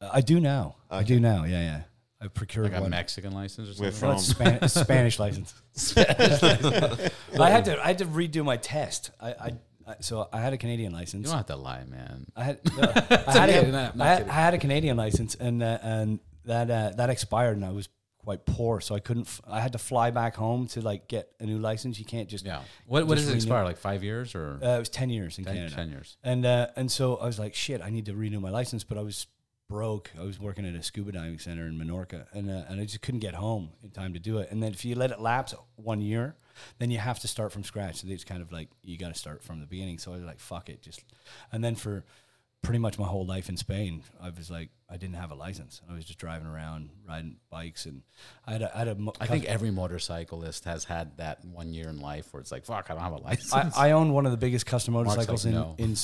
i 0.00 0.20
do 0.20 0.38
now 0.38 0.76
i 0.90 1.02
do 1.02 1.18
now 1.18 1.42
yeah 1.44 1.60
yeah 1.60 1.80
i 2.20 2.26
procured 2.28 2.66
like 2.70 2.78
a 2.78 2.80
one 2.80 2.90
Mexican 2.90 3.32
license 3.32 3.78
or 3.78 3.82
We're 3.82 3.90
something. 3.92 4.08
No, 4.08 4.14
it's 4.16 4.26
Span- 4.26 4.58
it's 4.62 4.74
Spanish 4.74 5.18
license. 5.18 5.54
I 5.96 7.50
had 7.50 7.64
to 7.66 7.80
I 7.82 7.86
had 7.88 7.98
to 7.98 8.06
redo 8.06 8.44
my 8.44 8.56
test. 8.56 9.10
I, 9.20 9.28
I, 9.28 9.50
I 9.86 9.94
so 10.00 10.28
I 10.32 10.40
had 10.40 10.52
a 10.52 10.58
Canadian 10.58 10.92
license. 10.92 11.26
you 11.26 11.32
license. 11.32 11.46
don't 11.48 11.56
have 11.56 11.56
to 11.56 11.56
lie, 11.56 11.84
man. 11.88 12.26
I 12.36 12.44
had 12.44 12.60
no, 12.76 12.82
I, 12.82 13.32
had 13.38 13.48
okay, 13.50 13.68
a, 13.68 13.72
no, 13.72 13.78
I'm 13.92 13.98
not 13.98 14.06
I, 14.06 14.14
had. 14.14 14.28
I 14.28 14.32
had 14.32 14.54
a 14.54 14.58
Canadian 14.58 14.96
license 14.96 15.34
and 15.36 15.62
uh, 15.62 15.78
and 15.82 16.20
that 16.44 16.70
uh, 16.70 16.90
that 16.96 17.10
expired 17.10 17.56
and 17.56 17.64
I 17.64 17.70
was 17.70 17.88
quite 18.18 18.44
poor 18.44 18.80
so 18.80 18.94
I 18.94 19.00
couldn't 19.00 19.26
f- 19.26 19.40
I 19.48 19.60
had 19.60 19.72
to 19.72 19.78
fly 19.78 20.10
back 20.10 20.34
home 20.34 20.66
to 20.68 20.82
like 20.82 21.08
get 21.08 21.32
a 21.40 21.46
new 21.46 21.58
license. 21.58 21.98
You 21.98 22.04
can't 22.04 22.28
just 22.28 22.44
Yeah. 22.44 22.62
What 22.86 23.06
what 23.06 23.16
does 23.16 23.28
it 23.28 23.34
expire? 23.36 23.64
Like 23.64 23.78
five 23.78 24.02
years 24.02 24.34
or 24.34 24.58
uh, 24.62 24.76
it 24.76 24.78
was 24.80 24.88
ten 24.88 25.08
years 25.08 25.38
in 25.38 25.44
10, 25.44 25.54
Canada. 25.54 25.74
10 25.74 25.90
years? 25.90 26.16
And 26.24 26.44
uh, 26.44 26.66
and 26.76 26.90
so 26.90 27.16
I 27.16 27.26
was 27.26 27.38
like, 27.38 27.54
shit, 27.54 27.80
I 27.80 27.90
need 27.90 28.06
to 28.06 28.14
renew 28.14 28.40
my 28.40 28.50
license, 28.50 28.82
but 28.84 28.98
I 28.98 29.02
was 29.02 29.28
broke. 29.68 30.10
I 30.18 30.24
was 30.24 30.40
working 30.40 30.66
at 30.66 30.74
a 30.74 30.82
scuba 30.82 31.12
diving 31.12 31.38
center 31.38 31.66
in 31.66 31.78
Menorca, 31.78 32.26
and 32.32 32.50
uh, 32.50 32.64
and 32.68 32.80
I 32.80 32.84
just 32.84 33.02
couldn't 33.02 33.20
get 33.20 33.34
home 33.34 33.70
in 33.82 33.90
time 33.90 34.14
to 34.14 34.18
do 34.18 34.38
it. 34.38 34.50
And 34.50 34.62
then 34.62 34.72
if 34.72 34.84
you 34.84 34.94
let 34.94 35.10
it 35.10 35.20
lapse 35.20 35.54
one 35.76 36.00
year, 36.00 36.36
then 36.78 36.90
you 36.90 36.98
have 36.98 37.18
to 37.20 37.28
start 37.28 37.52
from 37.52 37.64
scratch. 37.64 37.96
So 37.96 38.08
it's 38.08 38.24
kind 38.24 38.42
of 38.42 38.50
like 38.50 38.68
you 38.82 38.98
got 38.98 39.12
to 39.12 39.18
start 39.18 39.42
from 39.42 39.60
the 39.60 39.66
beginning. 39.66 39.98
So 39.98 40.12
I 40.12 40.16
was 40.16 40.24
like, 40.24 40.40
fuck 40.40 40.68
it, 40.68 40.82
just. 40.82 41.04
And 41.52 41.62
then 41.62 41.74
for 41.74 42.04
pretty 42.62 42.78
much 42.78 42.98
my 42.98 43.06
whole 43.06 43.24
life 43.24 43.48
in 43.48 43.56
Spain, 43.56 44.02
I 44.20 44.30
was 44.30 44.50
like, 44.50 44.70
I 44.90 44.96
didn't 44.96 45.16
have 45.16 45.30
a 45.30 45.34
license. 45.34 45.80
I 45.88 45.94
was 45.94 46.04
just 46.04 46.18
driving 46.18 46.48
around 46.48 46.90
riding 47.06 47.36
bikes, 47.50 47.86
and 47.86 48.02
I 48.46 48.52
had 48.52 48.62
a, 48.62 48.74
I 48.74 48.78
had 48.78 48.88
a 48.88 48.94
mo- 48.96 49.12
I 49.20 49.26
think 49.26 49.44
every 49.44 49.70
motorcyclist 49.70 50.64
has 50.64 50.84
had 50.84 51.18
that 51.18 51.44
one 51.44 51.72
year 51.72 51.88
in 51.88 52.00
life 52.00 52.32
where 52.32 52.40
it's 52.40 52.50
like, 52.50 52.64
fuck, 52.64 52.86
I 52.90 52.94
don't 52.94 53.02
have 53.02 53.12
a 53.12 53.18
license. 53.18 53.76
I, 53.76 53.88
I 53.88 53.90
own 53.92 54.12
one 54.12 54.26
of 54.26 54.32
the 54.32 54.38
biggest 54.38 54.66
custom 54.66 54.94
motorcycles 54.94 55.44
like, 55.44 55.54
in, 55.54 55.60
no. 55.60 55.74
in 55.78 55.94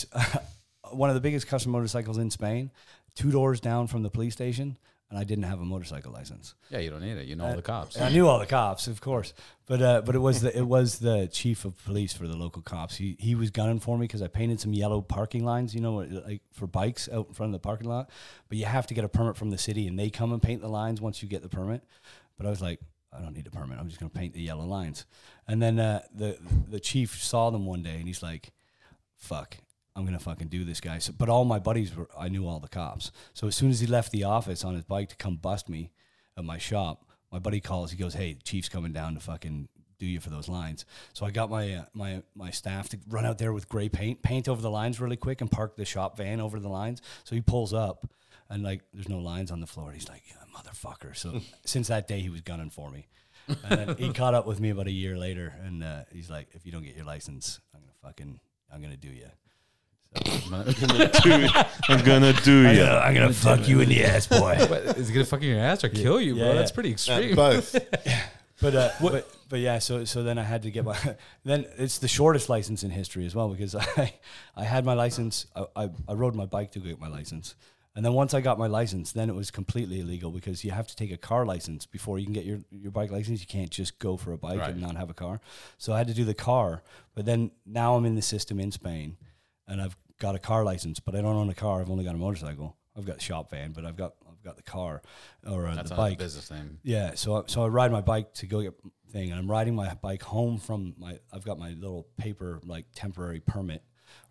one 0.92 1.10
of 1.10 1.14
the 1.14 1.20
biggest 1.20 1.46
custom 1.46 1.72
motorcycles 1.72 2.18
in 2.18 2.30
Spain, 2.30 2.70
two 3.14 3.30
doors 3.30 3.60
down 3.60 3.86
from 3.86 4.02
the 4.02 4.10
police 4.10 4.32
station, 4.32 4.76
and 5.10 5.18
I 5.18 5.24
didn't 5.24 5.44
have 5.44 5.60
a 5.60 5.64
motorcycle 5.64 6.12
license. 6.12 6.54
yeah, 6.70 6.78
you 6.78 6.90
don't 6.90 7.02
need 7.02 7.16
it. 7.18 7.26
You 7.26 7.36
know 7.36 7.46
all 7.46 7.56
the 7.56 7.62
cops. 7.62 8.00
I 8.00 8.08
knew 8.10 8.26
all 8.26 8.38
the 8.38 8.46
cops, 8.46 8.86
of 8.88 9.00
course, 9.00 9.32
but 9.66 9.80
uh, 9.82 10.02
but 10.02 10.14
it 10.14 10.18
was 10.18 10.40
the 10.40 10.56
it 10.56 10.66
was 10.66 10.98
the 10.98 11.28
chief 11.30 11.64
of 11.64 11.82
police 11.84 12.12
for 12.12 12.26
the 12.26 12.36
local 12.36 12.62
cops. 12.62 12.96
He 12.96 13.16
he 13.20 13.34
was 13.34 13.50
gunning 13.50 13.80
for 13.80 13.96
me 13.96 14.04
because 14.04 14.22
I 14.22 14.28
painted 14.28 14.60
some 14.60 14.72
yellow 14.72 15.00
parking 15.00 15.44
lines, 15.44 15.74
you 15.74 15.80
know, 15.80 15.96
like 16.26 16.42
for 16.52 16.66
bikes 16.66 17.08
out 17.12 17.28
in 17.28 17.34
front 17.34 17.54
of 17.54 17.60
the 17.60 17.64
parking 17.66 17.88
lot. 17.88 18.10
But 18.48 18.58
you 18.58 18.64
have 18.64 18.86
to 18.88 18.94
get 18.94 19.04
a 19.04 19.08
permit 19.08 19.36
from 19.36 19.50
the 19.50 19.58
city, 19.58 19.86
and 19.86 19.98
they 19.98 20.10
come 20.10 20.32
and 20.32 20.42
paint 20.42 20.60
the 20.62 20.68
lines 20.68 21.00
once 21.00 21.22
you 21.22 21.28
get 21.28 21.42
the 21.42 21.48
permit. 21.48 21.84
But 22.36 22.46
I 22.46 22.50
was 22.50 22.60
like, 22.60 22.80
I 23.12 23.20
don't 23.20 23.34
need 23.34 23.46
a 23.46 23.50
permit. 23.50 23.78
I'm 23.78 23.86
just 23.88 24.00
going 24.00 24.10
to 24.10 24.18
paint 24.18 24.34
the 24.34 24.40
yellow 24.42 24.64
lines. 24.64 25.06
And 25.46 25.62
then 25.62 25.78
uh, 25.78 26.02
the 26.12 26.36
the 26.68 26.80
chief 26.80 27.22
saw 27.22 27.50
them 27.50 27.66
one 27.66 27.82
day, 27.82 27.94
and 27.96 28.06
he's 28.08 28.22
like, 28.22 28.50
"Fuck." 29.16 29.58
I'm 29.96 30.04
gonna 30.04 30.18
fucking 30.18 30.48
do 30.48 30.64
this, 30.64 30.80
guy. 30.80 30.98
So, 30.98 31.12
but 31.16 31.28
all 31.28 31.44
my 31.44 31.58
buddies 31.58 31.94
were, 31.94 32.08
I 32.18 32.28
knew 32.28 32.46
all 32.46 32.58
the 32.58 32.68
cops. 32.68 33.12
So 33.32 33.46
as 33.46 33.54
soon 33.54 33.70
as 33.70 33.80
he 33.80 33.86
left 33.86 34.10
the 34.10 34.24
office 34.24 34.64
on 34.64 34.74
his 34.74 34.84
bike 34.84 35.08
to 35.10 35.16
come 35.16 35.36
bust 35.36 35.68
me 35.68 35.92
at 36.36 36.44
my 36.44 36.58
shop, 36.58 37.08
my 37.30 37.38
buddy 37.38 37.60
calls. 37.60 37.90
He 37.90 37.96
goes, 37.96 38.14
"Hey, 38.14 38.36
chief's 38.42 38.68
coming 38.68 38.92
down 38.92 39.14
to 39.14 39.20
fucking 39.20 39.68
do 39.98 40.06
you 40.06 40.18
for 40.20 40.30
those 40.30 40.48
lines." 40.48 40.84
So 41.12 41.24
I 41.26 41.30
got 41.30 41.48
my 41.48 41.74
uh, 41.74 41.84
my 41.92 42.22
my 42.34 42.50
staff 42.50 42.88
to 42.90 42.98
run 43.08 43.24
out 43.24 43.38
there 43.38 43.52
with 43.52 43.68
gray 43.68 43.88
paint, 43.88 44.22
paint 44.22 44.48
over 44.48 44.60
the 44.60 44.70
lines 44.70 45.00
really 45.00 45.16
quick, 45.16 45.40
and 45.40 45.50
park 45.50 45.76
the 45.76 45.84
shop 45.84 46.16
van 46.16 46.40
over 46.40 46.58
the 46.58 46.68
lines. 46.68 47.00
So 47.22 47.36
he 47.36 47.40
pulls 47.40 47.72
up, 47.72 48.08
and 48.48 48.64
like 48.64 48.82
there's 48.92 49.08
no 49.08 49.18
lines 49.18 49.52
on 49.52 49.60
the 49.60 49.66
floor. 49.66 49.92
He's 49.92 50.08
like, 50.08 50.22
yeah, 50.28 50.42
"Motherfucker!" 50.56 51.16
So 51.16 51.40
since 51.64 51.86
that 51.88 52.08
day, 52.08 52.20
he 52.20 52.30
was 52.30 52.40
gunning 52.40 52.70
for 52.70 52.90
me. 52.90 53.06
And 53.68 53.98
he 53.98 54.10
caught 54.12 54.32
up 54.32 54.46
with 54.46 54.58
me 54.58 54.70
about 54.70 54.86
a 54.86 54.92
year 54.92 55.18
later, 55.18 55.54
and 55.62 55.84
uh, 55.84 56.04
he's 56.10 56.30
like, 56.30 56.48
"If 56.52 56.66
you 56.66 56.72
don't 56.72 56.82
get 56.82 56.96
your 56.96 57.04
license, 57.04 57.60
I'm 57.74 57.80
gonna 57.80 57.92
fucking 58.02 58.40
I'm 58.72 58.82
gonna 58.82 58.96
do 58.96 59.08
you." 59.08 59.28
I'm 61.88 62.04
gonna 62.04 62.32
do 62.42 62.66
I'm 62.66 62.76
gonna, 62.76 62.98
I'm 63.04 63.14
gonna 63.14 63.32
fuck 63.32 63.68
you 63.68 63.80
in 63.80 63.88
the 63.88 64.04
ass, 64.04 64.26
boy. 64.26 64.56
But 64.68 64.96
is 64.98 65.10
it 65.10 65.12
gonna 65.12 65.24
fucking 65.24 65.48
your 65.48 65.60
ass 65.60 65.84
or 65.84 65.88
kill 65.88 66.20
you, 66.20 66.34
bro? 66.36 66.48
Yeah, 66.48 66.54
That's 66.54 66.70
yeah. 66.70 66.74
pretty 66.74 66.88
No, 66.90 66.92
extreme. 66.92 67.34
both. 67.36 67.76
But 68.60 68.74
uh, 68.76 68.90
but 69.02 69.28
but 69.48 69.58
yeah, 69.58 69.80
so 69.80 70.04
so 70.04 70.22
then 70.22 70.38
I 70.38 70.44
had 70.44 70.62
to 70.62 70.70
get 70.70 70.84
my 70.84 70.96
then 71.44 71.66
it's 71.76 71.98
the 71.98 72.06
shortest 72.06 72.48
license 72.48 72.84
in 72.84 72.90
history 72.90 73.26
as 73.26 73.34
well 73.34 73.48
because 73.48 73.74
I 73.74 74.14
I 74.56 74.62
had 74.64 74.84
my 74.84 74.94
license 74.94 75.46
I, 75.56 75.66
I, 75.74 75.90
I 76.08 76.12
rode 76.14 76.36
my 76.36 76.46
bike 76.46 76.70
to 76.72 76.78
get 76.78 77.00
my 77.00 77.08
license 77.08 77.56
and 77.96 78.04
then 78.04 78.12
once 78.12 78.32
I 78.32 78.40
got 78.40 78.56
my 78.56 78.68
license 78.68 79.10
then 79.10 79.28
it 79.28 79.34
was 79.34 79.50
completely 79.50 80.00
illegal 80.00 80.30
because 80.30 80.64
you 80.64 80.70
have 80.70 80.86
to 80.86 80.94
take 80.96 81.10
a 81.10 81.16
car 81.16 81.44
license 81.44 81.84
before 81.84 82.18
you 82.20 82.26
can 82.26 82.32
get 82.32 82.44
your 82.44 82.60
your 82.70 82.92
bike 82.92 83.10
license 83.10 83.40
you 83.40 83.46
can't 83.48 83.70
just 83.70 83.98
go 83.98 84.16
for 84.16 84.32
a 84.32 84.38
bike 84.38 84.60
Right. 84.60 84.70
and 84.70 84.80
not 84.80 84.94
have 84.96 85.10
a 85.10 85.14
car 85.14 85.40
so 85.76 85.92
I 85.92 85.98
had 85.98 86.06
to 86.06 86.14
do 86.14 86.24
the 86.24 86.32
car 86.32 86.84
but 87.16 87.26
then 87.26 87.50
now 87.66 87.96
I'm 87.96 88.04
in 88.06 88.14
the 88.14 88.22
system 88.22 88.60
in 88.60 88.70
Spain 88.70 89.16
and 89.66 89.82
I've 89.82 89.96
got 90.20 90.34
a 90.34 90.38
car 90.38 90.64
license 90.64 91.00
but 91.00 91.14
I 91.14 91.20
don't 91.20 91.36
own 91.36 91.48
a 91.50 91.54
car 91.54 91.80
I've 91.80 91.90
only 91.90 92.04
got 92.04 92.14
a 92.14 92.18
motorcycle 92.18 92.76
I've 92.96 93.04
got 93.04 93.16
a 93.16 93.20
shop 93.20 93.50
van 93.50 93.72
but 93.72 93.84
I've 93.84 93.96
got 93.96 94.14
I've 94.28 94.42
got 94.42 94.56
the 94.56 94.62
car 94.62 95.02
or 95.46 95.66
uh, 95.66 95.74
That's 95.74 95.90
the 95.90 95.96
not 95.96 96.02
a 96.06 96.10
bike 96.10 96.18
business 96.18 96.50
name. 96.50 96.78
yeah, 96.82 97.14
so 97.14 97.36
I- 97.38 97.42
so 97.46 97.64
I 97.64 97.68
ride 97.68 97.90
my 97.92 98.00
bike 98.02 98.34
to 98.34 98.46
go 98.46 98.60
get 98.62 98.74
thing, 99.10 99.30
and 99.30 99.38
I'm 99.40 99.50
riding 99.50 99.74
my 99.74 99.94
bike 99.94 100.22
home 100.22 100.58
from 100.58 100.94
my. 100.98 101.18
I've 101.32 101.44
got 101.44 101.56
my 101.58 101.70
little 101.70 102.06
paper 102.18 102.60
like 102.64 102.84
temporary 102.94 103.38
permit, 103.40 103.82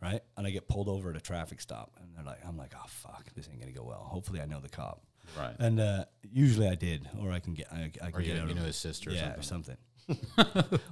right? 0.02 0.22
And 0.38 0.46
I 0.46 0.52
get 0.52 0.68
pulled 0.68 0.88
over 0.90 1.10
at 1.10 1.16
a 1.16 1.22
traffic 1.22 1.62
stop, 1.62 1.94
and 2.02 2.10
they're 2.16 2.24
like, 2.26 2.46
I'm 2.46 2.58
like, 2.58 2.74
oh 2.78 2.84
fuck, 2.88 3.34
this 3.34 3.48
ain't 3.50 3.60
gonna 3.62 3.72
go 3.72 3.84
well. 3.84 4.04
Hopefully, 4.04 4.40
I 4.42 4.46
know 4.46 4.60
the 4.60 4.70
cop, 4.70 5.02
Right. 5.40 5.56
and 5.58 5.80
uh, 5.80 6.06
usually 6.22 6.68
I 6.68 6.76
did, 6.76 7.10
or 7.22 7.32
I 7.32 7.40
can 7.40 7.54
get, 7.54 7.68
I, 7.72 7.90
I 8.02 8.12
can 8.12 8.16
Or 8.16 8.22
you, 8.22 8.34
get 8.34 8.42
out 8.44 8.50
you 8.50 8.56
know 8.56 8.62
his 8.64 8.76
sister 8.76 9.10
or 9.10 9.14
yeah, 9.14 9.22
something. 9.22 9.40
or 9.40 9.44
something. 9.44 9.78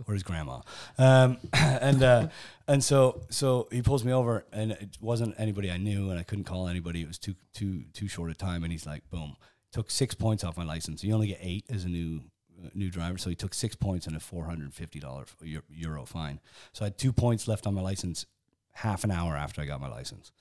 or 0.08 0.14
his 0.14 0.24
grandma, 0.24 0.62
um, 0.98 1.38
and 1.54 2.04
uh, 2.04 2.28
and 2.68 2.84
so 2.84 3.22
so 3.30 3.68
he 3.72 3.82
pulls 3.82 4.04
me 4.04 4.12
over, 4.14 4.46
and 4.52 4.72
it 4.72 4.98
wasn't 5.02 5.36
anybody 5.38 5.70
I 5.72 5.78
knew, 5.78 6.10
and 6.10 6.20
I 6.20 6.24
couldn't 6.24 6.46
call 6.46 6.68
anybody. 6.68 7.02
It 7.02 7.08
was 7.08 7.18
too 7.18 7.36
too 7.54 7.84
too 7.94 8.08
short 8.08 8.32
a 8.32 8.34
time, 8.36 8.64
and 8.64 8.72
he's 8.72 8.86
like, 8.86 9.10
boom, 9.10 9.36
took 9.72 9.92
six 9.92 10.16
points 10.16 10.44
off 10.44 10.58
my 10.58 10.64
license. 10.66 11.04
You 11.04 11.14
only 11.14 11.28
get 11.28 11.40
eight 11.42 11.66
as 11.70 11.84
a 11.86 11.90
new 11.90 12.22
uh, 12.64 12.70
new 12.74 12.90
driver, 12.90 13.18
so 13.18 13.30
he 13.30 13.36
took 13.36 13.54
six 13.54 13.76
points 13.76 14.08
and 14.08 14.16
a 14.16 14.20
four 14.20 14.46
hundred 14.46 14.64
and 14.66 14.74
fifty 14.74 15.00
dollar 15.00 15.26
euro 15.70 16.06
fine. 16.06 16.40
So 16.74 16.84
I 16.84 16.88
had 16.88 16.98
two 16.98 17.12
points 17.14 17.48
left 17.48 17.68
on 17.68 17.74
my 17.74 17.82
license 17.82 18.26
half 18.74 19.04
an 19.04 19.12
hour 19.12 19.36
after 19.36 19.62
I 19.62 19.66
got 19.66 19.82
my 19.82 19.90
license, 19.90 20.32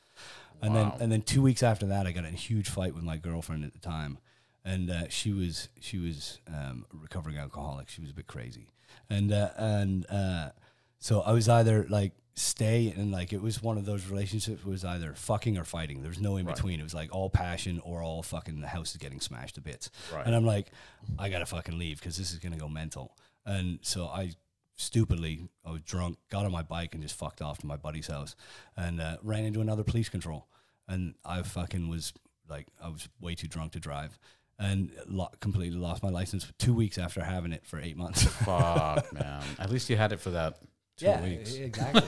and 0.62 0.74
Wow. 0.74 0.90
then 0.92 1.02
and 1.02 1.12
then 1.12 1.22
two 1.22 1.42
weeks 1.42 1.62
after 1.62 1.86
that, 1.86 2.06
I 2.06 2.12
got 2.12 2.24
in 2.24 2.34
a 2.34 2.36
huge 2.36 2.68
fight 2.68 2.94
with 2.94 3.02
my 3.02 3.16
girlfriend 3.16 3.64
at 3.64 3.72
the 3.72 3.78
time, 3.80 4.18
and 4.64 4.90
uh, 4.90 5.08
she 5.08 5.32
was 5.32 5.68
she 5.80 5.98
was 5.98 6.38
um, 6.48 6.86
a 6.92 6.96
recovering 6.96 7.38
alcoholic. 7.38 7.88
She 7.88 8.00
was 8.00 8.10
a 8.10 8.14
bit 8.14 8.26
crazy, 8.26 8.68
and 9.08 9.32
uh, 9.32 9.50
and 9.56 10.06
uh, 10.10 10.50
So 10.98 11.22
I 11.22 11.32
was 11.32 11.48
either 11.48 11.86
like 11.88 12.12
stay 12.34 12.94
and 12.96 13.10
like 13.10 13.32
it 13.32 13.42
was 13.42 13.62
one 13.62 13.76
of 13.76 13.84
those 13.84 14.06
relationships 14.06 14.64
was 14.64 14.84
either 14.84 15.14
fucking 15.14 15.58
or 15.58 15.64
fighting. 15.64 16.02
There 16.02 16.10
was 16.10 16.20
no 16.20 16.36
in 16.36 16.46
between. 16.46 16.78
It 16.78 16.84
was 16.84 16.94
like 16.94 17.14
all 17.14 17.28
passion 17.28 17.80
or 17.84 18.02
all 18.02 18.22
fucking 18.22 18.60
the 18.60 18.68
house 18.68 18.92
is 18.92 18.96
getting 18.98 19.20
smashed 19.20 19.56
to 19.56 19.60
bits. 19.60 19.90
Right. 20.14 20.24
And 20.24 20.34
I'm 20.34 20.46
like, 20.46 20.70
I 21.18 21.28
gotta 21.28 21.46
fucking 21.46 21.78
leave 21.78 21.98
because 21.98 22.16
this 22.16 22.32
is 22.32 22.38
gonna 22.38 22.56
go 22.56 22.68
mental. 22.68 23.16
And 23.44 23.78
so 23.82 24.06
I 24.06 24.32
stupidly, 24.76 25.48
I 25.64 25.72
was 25.72 25.82
drunk, 25.82 26.18
got 26.30 26.44
on 26.46 26.52
my 26.52 26.62
bike 26.62 26.94
and 26.94 27.02
just 27.02 27.16
fucked 27.16 27.42
off 27.42 27.58
to 27.58 27.66
my 27.66 27.76
buddy's 27.76 28.06
house 28.06 28.36
and 28.76 29.00
uh, 29.00 29.16
ran 29.22 29.44
into 29.44 29.60
another 29.60 29.84
police 29.84 30.08
control. 30.08 30.46
And 30.88 31.14
I 31.24 31.42
fucking 31.42 31.88
was 31.88 32.12
like, 32.48 32.66
I 32.82 32.88
was 32.88 33.08
way 33.20 33.34
too 33.34 33.48
drunk 33.48 33.72
to 33.72 33.80
drive. 33.80 34.18
And 34.62 34.92
lo- 35.06 35.30
completely 35.40 35.78
lost 35.78 36.02
my 36.02 36.10
license 36.10 36.46
two 36.58 36.74
weeks 36.74 36.98
after 36.98 37.24
having 37.24 37.52
it 37.52 37.64
for 37.66 37.80
eight 37.80 37.96
months. 37.96 38.24
Fuck, 38.44 39.10
man. 39.12 39.42
At 39.58 39.70
least 39.70 39.88
you 39.88 39.96
had 39.96 40.12
it 40.12 40.20
for 40.20 40.30
that 40.32 40.58
two 40.98 41.12
weeks. 41.22 41.54
exactly. 41.54 42.02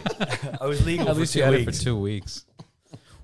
I 0.60 0.66
was 0.66 0.84
legal 0.84 1.08
At 1.08 1.14
for 1.14 1.20
least 1.20 1.32
two 1.32 1.38
you 1.38 1.44
had 1.46 1.54
it 1.54 1.64
for 1.64 1.72
two 1.72 1.98
weeks. 1.98 2.44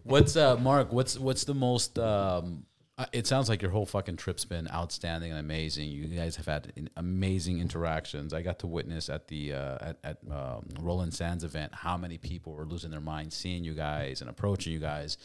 What's 0.03 0.37
uh, 0.37 0.57
Mark? 0.57 0.93
What's 0.93 1.19
what's 1.19 1.45
the 1.45 1.53
most? 1.55 1.99
Um, 1.99 2.65
uh, 2.97 3.05
it 3.13 3.27
sounds 3.27 3.49
like 3.49 3.61
your 3.63 3.71
whole 3.71 3.87
fucking 3.87 4.17
trip's 4.17 4.45
been 4.45 4.67
outstanding 4.73 5.31
and 5.31 5.39
amazing. 5.39 5.89
You 5.89 6.07
guys 6.07 6.35
have 6.37 6.47
had 6.47 6.73
in- 6.75 6.91
amazing 6.97 7.61
interactions. 7.61 8.33
I 8.33 8.43
got 8.43 8.59
to 8.61 8.67
witness 8.67 9.09
at 9.11 9.29
the 9.29 9.53
uh, 9.53 9.79
at, 9.81 9.99
at 10.03 10.19
um, 10.31 10.67
Roland 10.81 11.13
Sands 11.15 11.45
event 11.45 11.75
how 11.75 11.97
many 11.97 12.17
people 12.19 12.55
were 12.55 12.65
losing 12.65 12.91
their 12.91 13.01
minds 13.01 13.37
seeing 13.37 13.63
you 13.63 13.75
guys 13.75 14.21
and 14.23 14.31
approaching 14.31 14.73
you 14.73 14.79
guys. 14.81 15.19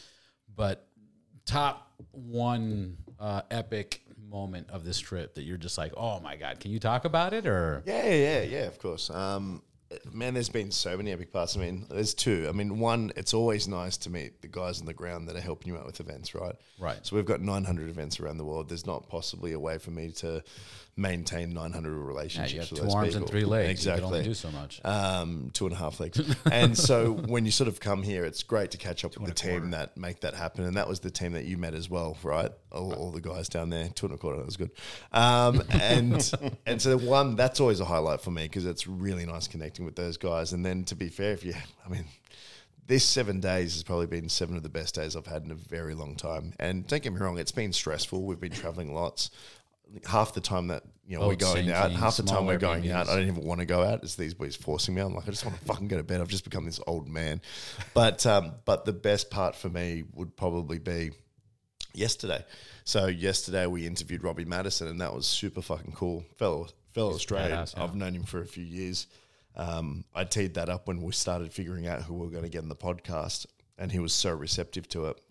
But 0.55 0.87
top 1.45 1.91
one 2.11 2.97
uh, 3.19 3.41
epic 3.51 4.01
moment 4.29 4.69
of 4.71 4.83
this 4.83 4.99
trip 4.99 5.35
that 5.35 5.43
you're 5.43 5.57
just 5.57 5.77
like, 5.77 5.93
oh 5.95 6.19
my 6.19 6.35
god, 6.35 6.59
can 6.59 6.71
you 6.71 6.79
talk 6.79 7.05
about 7.05 7.33
it 7.33 7.45
or? 7.45 7.83
Yeah, 7.85 8.09
yeah, 8.09 8.41
yeah, 8.41 8.65
of 8.65 8.79
course. 8.79 9.09
Um, 9.09 9.61
man, 10.11 10.33
there's 10.33 10.49
been 10.49 10.71
so 10.71 10.97
many 10.97 11.11
epic 11.11 11.31
parts. 11.31 11.55
I 11.55 11.59
mean, 11.59 11.85
there's 11.89 12.13
two. 12.13 12.47
I 12.49 12.51
mean, 12.51 12.79
one, 12.79 13.11
it's 13.15 13.33
always 13.33 13.67
nice 13.67 13.97
to 13.97 14.09
meet 14.09 14.41
the 14.41 14.47
guys 14.47 14.79
on 14.79 14.85
the 14.85 14.93
ground 14.93 15.27
that 15.27 15.35
are 15.35 15.41
helping 15.41 15.71
you 15.73 15.79
out 15.79 15.85
with 15.85 15.99
events, 15.99 16.33
right? 16.33 16.55
Right. 16.79 16.97
So 17.05 17.15
we've 17.15 17.25
got 17.25 17.41
900 17.41 17.89
events 17.89 18.19
around 18.19 18.37
the 18.37 18.45
world. 18.45 18.69
There's 18.69 18.85
not 18.85 19.07
possibly 19.07 19.53
a 19.53 19.59
way 19.59 19.77
for 19.77 19.91
me 19.91 20.11
to 20.13 20.43
maintain 20.95 21.53
900 21.53 21.89
Yeah, 21.89 22.07
relationships. 22.07 22.53
you 22.53 22.59
have 22.59 22.69
with 22.71 22.79
two 22.79 22.85
those 22.85 22.93
arms 22.95 23.15
and 23.15 23.27
three 23.27 23.45
legs. 23.45 23.71
Exactly. 23.71 24.01
You 24.03 24.07
can 24.07 24.13
only 24.13 24.23
do 24.25 24.33
so 24.35 24.51
much. 24.51 24.81
um, 24.85 25.49
two 25.53 25.65
and 25.65 25.73
a 25.73 25.77
half 25.77 25.99
legs. 25.99 26.21
and 26.51 26.77
so 26.77 27.13
when 27.13 27.45
you 27.45 27.51
sort 27.51 27.67
of 27.67 27.79
come 27.79 28.03
here, 28.03 28.23
it's 28.25 28.43
great 28.43 28.71
to 28.71 28.77
catch 28.77 29.03
up 29.03 29.17
with 29.17 29.27
the 29.27 29.33
team 29.33 29.71
that 29.71 29.97
make 29.97 30.19
that 30.21 30.35
happen. 30.35 30.65
And 30.65 30.77
that 30.77 30.87
was 30.87 30.99
the 30.99 31.09
team 31.11 31.31
that 31.33 31.45
you 31.45 31.57
met 31.57 31.73
as 31.73 31.89
well, 31.89 32.17
right? 32.21 32.51
All, 32.71 32.93
all 32.93 33.11
the 33.11 33.21
guys 33.21 33.49
down 33.49 33.69
there, 33.69 33.89
two 33.89 34.05
and 34.05 34.15
a 34.15 34.17
quarter, 34.17 34.37
that 34.37 34.45
was 34.45 34.57
good. 34.57 34.71
Um, 35.11 35.63
and 35.69 36.31
and 36.65 36.81
so 36.81 36.97
one, 36.97 37.35
that's 37.35 37.59
always 37.59 37.79
a 37.79 37.85
highlight 37.85 38.21
for 38.21 38.31
me 38.31 38.43
because 38.43 38.65
it's 38.65 38.85
really 38.87 39.25
nice 39.25 39.47
connecting 39.47 39.85
with 39.85 39.95
those 39.95 40.17
guys. 40.17 40.53
And 40.53 40.63
then 40.65 40.83
to 40.85 40.95
be 40.95 41.09
fair, 41.09 41.31
if 41.33 41.43
you, 41.43 41.53
I 41.85 41.89
mean, 41.89 42.05
this 42.85 43.03
seven 43.05 43.39
days 43.39 43.73
has 43.73 43.83
probably 43.83 44.07
been 44.07 44.27
seven 44.29 44.57
of 44.57 44.63
the 44.63 44.69
best 44.69 44.93
days 44.93 45.15
I've 45.15 45.25
had 45.25 45.43
in 45.43 45.51
a 45.51 45.55
very 45.55 45.95
long 45.95 46.15
time. 46.15 46.53
And 46.59 46.85
don't 46.85 47.01
get 47.01 47.13
me 47.13 47.19
wrong, 47.19 47.37
it's 47.39 47.51
been 47.51 47.73
stressful. 47.73 48.21
We've 48.23 48.39
been 48.39 48.51
traveling 48.51 48.93
lots. 48.93 49.31
Half 50.05 50.33
the 50.33 50.41
time 50.41 50.67
that 50.67 50.83
you 51.05 51.19
know 51.19 51.27
we're 51.27 51.35
going 51.35 51.71
out, 51.71 51.91
half 51.91 52.17
the 52.17 52.23
time 52.23 52.45
we're 52.45 52.57
going 52.57 52.89
out. 52.91 53.09
I 53.09 53.15
don't 53.15 53.27
even 53.27 53.43
want 53.43 53.59
to 53.59 53.65
go 53.65 53.83
out. 53.83 54.03
It's 54.03 54.15
these 54.15 54.33
boys 54.33 54.55
forcing 54.55 54.95
me. 54.95 55.01
I'm 55.01 55.13
like, 55.13 55.27
I 55.27 55.31
just 55.31 55.45
want 55.45 55.57
to 55.59 55.65
fucking 55.65 55.87
go 55.87 55.97
to 55.97 56.03
bed. 56.03 56.21
I've 56.21 56.27
just 56.27 56.43
become 56.43 56.65
this 56.65 56.79
old 56.87 57.07
man. 57.07 57.41
But 57.93 58.25
um, 58.25 58.53
but 58.65 58.85
the 58.85 58.93
best 58.93 59.29
part 59.29 59.55
for 59.55 59.69
me 59.69 60.03
would 60.13 60.35
probably 60.35 60.79
be 60.79 61.11
yesterday. 61.93 62.43
So 62.85 63.07
yesterday 63.07 63.65
we 63.65 63.85
interviewed 63.85 64.23
Robbie 64.23 64.45
Madison, 64.45 64.87
and 64.87 64.99
that 65.01 65.13
was 65.13 65.25
super 65.25 65.61
fucking 65.61 65.93
cool. 65.93 66.25
Fellow 66.37 66.67
fellow 66.93 67.13
Australian. 67.13 67.51
badass, 67.51 67.77
yeah. 67.77 67.83
I've 67.83 67.95
known 67.95 68.13
him 68.13 68.23
for 68.23 68.41
a 68.41 68.45
few 68.45 68.63
years. 68.63 69.07
Um, 69.55 70.03
I 70.15 70.23
teed 70.23 70.55
that 70.55 70.69
up 70.69 70.87
when 70.87 71.01
we 71.01 71.11
started 71.11 71.53
figuring 71.53 71.87
out 71.87 72.01
who 72.01 72.15
we 72.15 72.25
were 72.25 72.31
going 72.31 72.43
to 72.43 72.49
get 72.49 72.63
in 72.63 72.69
the 72.69 72.75
podcast, 72.75 73.45
and 73.77 73.91
he 73.91 73.99
was 73.99 74.13
so 74.13 74.31
receptive 74.31 74.87
to 74.89 75.07
it. 75.07 75.21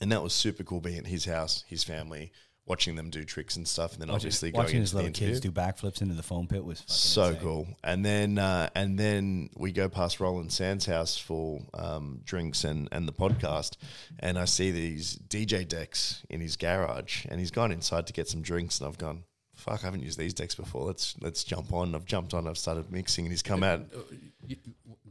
And 0.00 0.10
that 0.10 0.22
was 0.22 0.32
super 0.32 0.64
cool 0.64 0.80
being 0.80 0.98
at 0.98 1.06
his 1.06 1.24
house, 1.24 1.64
his 1.68 1.84
family, 1.84 2.32
watching 2.66 2.94
them 2.94 3.10
do 3.10 3.24
tricks 3.24 3.56
and 3.56 3.66
stuff, 3.66 3.92
and 3.92 4.02
then 4.02 4.10
obviously 4.10 4.50
going 4.50 4.64
watching 4.64 4.76
into 4.76 4.82
his 4.82 4.90
the 4.92 4.96
little 4.98 5.08
interview 5.08 5.28
kids 5.28 5.40
do 5.40 5.50
backflips 5.50 6.00
into 6.00 6.14
the 6.14 6.22
foam 6.22 6.46
pit 6.46 6.64
was 6.64 6.80
fucking 6.80 6.94
so 6.94 7.24
insane. 7.26 7.40
cool. 7.42 7.68
And 7.82 8.04
then 8.04 8.38
uh, 8.38 8.70
and 8.74 8.98
then 8.98 9.50
we 9.56 9.72
go 9.72 9.88
past 9.88 10.20
Roland 10.20 10.52
Sands' 10.52 10.86
house 10.86 11.18
for 11.18 11.60
um, 11.74 12.20
drinks 12.24 12.64
and 12.64 12.88
and 12.92 13.06
the 13.08 13.12
podcast, 13.12 13.76
and 14.18 14.38
I 14.38 14.44
see 14.44 14.70
these 14.70 15.18
DJ 15.28 15.66
decks 15.66 16.24
in 16.30 16.40
his 16.40 16.56
garage, 16.56 17.26
and 17.28 17.40
he's 17.40 17.50
gone 17.50 17.72
inside 17.72 18.06
to 18.06 18.12
get 18.12 18.28
some 18.28 18.42
drinks, 18.42 18.80
and 18.80 18.88
I've 18.88 18.98
gone. 18.98 19.24
Fuck! 19.54 19.82
I 19.82 19.86
haven't 19.86 20.02
used 20.02 20.18
these 20.18 20.34
decks 20.34 20.54
before. 20.54 20.84
Let's 20.86 21.14
let's 21.20 21.44
jump 21.44 21.72
on. 21.72 21.94
I've 21.94 22.06
jumped 22.06 22.34
on. 22.34 22.48
I've 22.48 22.58
started 22.58 22.90
mixing, 22.90 23.26
and 23.26 23.32
he's 23.32 23.42
come 23.42 23.62
out. 23.62 23.82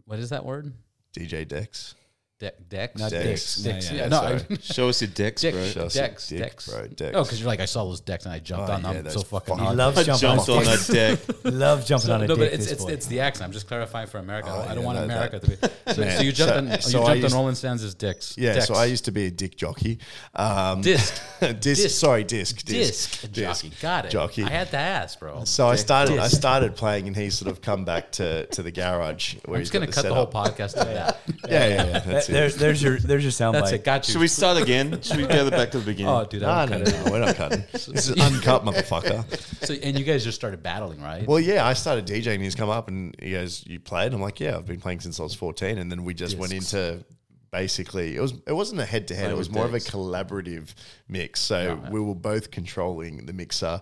What 0.06 0.20
is 0.20 0.30
that 0.30 0.46
word? 0.46 0.74
DJ 1.14 1.48
decks. 1.48 1.96
De- 2.42 2.52
Dex? 2.70 3.00
Not 3.00 3.12
Decks. 3.12 3.24
dicks. 3.24 3.56
Dicks. 3.58 3.86
Yeah, 3.92 3.96
Yeah, 3.98 4.02
yeah. 4.04 4.08
no, 4.10 4.18
sorry. 4.40 4.58
Show 4.64 4.90
us 4.90 5.02
your 5.02 5.12
decks, 5.12 5.42
Dick. 5.44 5.54
bro. 5.54 5.64
Show 5.68 5.82
us 5.86 5.94
Decks, 5.94 6.32
your 6.32 6.40
dick, 6.42 6.50
decks. 6.50 6.68
bro, 6.68 6.88
decks. 6.88 7.12
Oh, 7.16 7.22
because 7.24 7.40
you're 7.40 7.48
like, 7.48 7.60
I 7.60 7.66
saw 7.66 7.84
those 7.86 8.02
decks 8.02 8.26
and 8.26 8.34
I 8.34 8.40
jumped 8.40 8.68
Oh, 8.70 8.74
on 8.74 8.82
them. 8.82 8.94
yeah, 8.96 9.12
so 9.12 9.20
those 9.20 9.24
fucking 9.26 9.40
fucking- 9.56 9.60
He 9.60 9.66
hard. 9.66 9.78
loves 9.78 9.98
I 10.00 10.04
jumping 10.04 10.30
on 10.30 10.36
jumped 10.38 10.50
on 10.50 10.64
dicks. 10.64 10.88
that 10.88 10.94
deck. 11.28 11.36
He 11.44 11.52
loves 11.52 11.86
jumping 11.88 12.08
So- 12.08 12.14
on 12.16 12.22
a 12.24 12.28
no, 12.28 12.36
dick. 12.36 12.50
but 12.50 12.54
it's 12.54 12.64
this 12.64 12.72
it's, 12.74 12.84
boy. 12.84 12.92
it's 12.94 13.06
the 13.06 13.20
accent. 13.20 13.46
I'm 13.48 13.52
just 13.54 13.68
clarifying 13.68 14.08
for 14.08 14.18
America. 14.18 14.50
Oh, 14.52 14.62
I 14.62 14.68
don't 14.74 14.80
yeah, 14.80 14.84
want 14.86 14.98
that- 14.98 15.04
America 15.04 15.40
to 15.40 15.48
be. 15.48 15.58
So, 15.92 16.02
Man, 16.02 16.18
so 16.18 16.24
you 16.24 16.32
jumped 16.32 16.54
so- 16.54 16.58
on 16.58 16.68
you 16.72 16.82
so 16.82 17.04
I 17.04 17.06
jumped 17.06 17.22
used- 17.24 17.36
on 17.36 17.40
Roland 17.40 17.58
Sands' 17.58 17.94
dicks. 17.94 18.36
Yeah, 18.38 18.54
decks. 18.54 18.68
so 18.68 18.74
I 18.76 18.86
used 18.86 19.06
to 19.06 19.12
be 19.12 19.26
a 19.28 19.32
dick 19.32 19.56
jockey. 19.58 20.00
Um, 20.36 20.82
Disc. 20.82 21.22
disc, 21.40 21.60
Disc. 21.60 21.90
sorry, 22.00 22.24
disc, 22.24 22.64
disc, 22.66 23.32
jockey. 23.32 23.72
Got 23.82 24.06
it. 24.06 24.12
Jockey. 24.12 24.44
I 24.44 24.50
had 24.50 24.72
to 24.72 24.78
ask, 24.78 25.20
bro. 25.20 25.44
So 25.44 25.68
I 25.68 25.76
started. 25.76 26.18
I 26.18 26.28
started 26.28 26.76
playing, 26.76 27.08
and 27.08 27.16
he 27.16 27.30
sort 27.30 27.52
of 27.52 27.62
come 27.62 27.84
back 27.86 28.12
to, 28.14 28.46
to 28.48 28.64
the 28.64 28.72
garage 28.72 29.36
where 29.46 29.56
I'm 29.56 29.62
he's 29.62 29.70
just 29.70 29.74
gonna 29.74 29.86
cut 29.88 29.96
the 29.96 30.02
setup. 30.10 30.34
whole 30.34 30.44
podcast 30.44 30.74
to 30.74 30.86
that. 30.86 31.20
Yeah, 31.50 31.68
yeah, 31.68 31.86
yeah. 31.88 32.00
That's 32.00 32.30
it. 32.32 32.34
there's 32.34 32.56
there's 32.56 32.82
your 32.84 32.98
there's 32.98 33.24
your 33.24 33.32
soundbite. 33.32 33.54
That's 33.54 33.72
it. 33.74 33.84
Got 33.84 34.08
you. 34.08 34.14
Should 34.14 34.22
we 34.22 34.28
start 34.28 34.62
again? 34.62 35.02
Should 35.02 35.18
we 35.18 35.26
go 35.28 35.50
back 35.50 35.72
to 35.72 35.80
the 35.80 35.86
beginning? 35.86 36.12
Oh, 36.14 36.26
dude, 36.26 36.42
No, 36.42 36.50
I 36.50 36.66
no, 36.66 36.78
would 36.80 36.86
cut 36.88 36.94
it. 36.96 37.06
no, 37.06 37.12
we're 37.12 37.20
not 37.20 37.36
cutting. 37.36 37.64
This 37.72 37.88
is 38.10 38.12
uncut, 38.20 38.64
motherfucker. 38.66 39.66
So, 39.66 39.74
and 39.76 39.98
you 39.98 40.06
guys 40.06 40.24
just 40.24 40.36
started 40.38 40.64
battling, 40.64 41.02
right? 41.02 41.28
Well, 41.28 41.40
yeah, 41.40 41.66
I 41.66 41.74
started 41.74 42.06
DJing. 42.08 42.42
He's 42.42 42.56
come 42.56 42.70
up 42.70 42.88
and 42.88 43.16
he 43.22 43.32
goes, 43.32 43.64
"You 43.68 43.80
played?" 43.80 44.14
I'm 44.14 44.22
like, 44.22 44.40
"Yeah, 44.40 44.58
I've 44.58 44.66
been 44.66 44.80
playing 44.82 45.02
since 45.02 45.20
I 45.20 45.24
was 45.24 45.34
14." 45.36 45.78
And 45.78 45.92
then 45.92 46.04
we 46.04 46.14
just 46.14 46.38
went 46.38 46.54
into 46.54 47.04
basically 47.52 48.16
it 48.16 48.22
was 48.22 48.34
it 48.48 48.54
wasn't 48.54 48.80
a 48.80 48.86
head 48.86 49.08
to 49.10 49.16
head. 49.16 49.30
It 49.30 49.38
was 49.38 49.50
with 49.50 49.56
more 49.58 49.66
of 49.66 49.74
a 49.74 49.78
collaborative 49.80 50.74
mix. 51.10 51.42
So 51.42 51.80
Yeah. 51.84 51.90
we 51.90 52.00
were 52.00 52.16
both 52.16 52.52
controlling 52.52 53.26
the 53.26 53.34
mixer. 53.34 53.82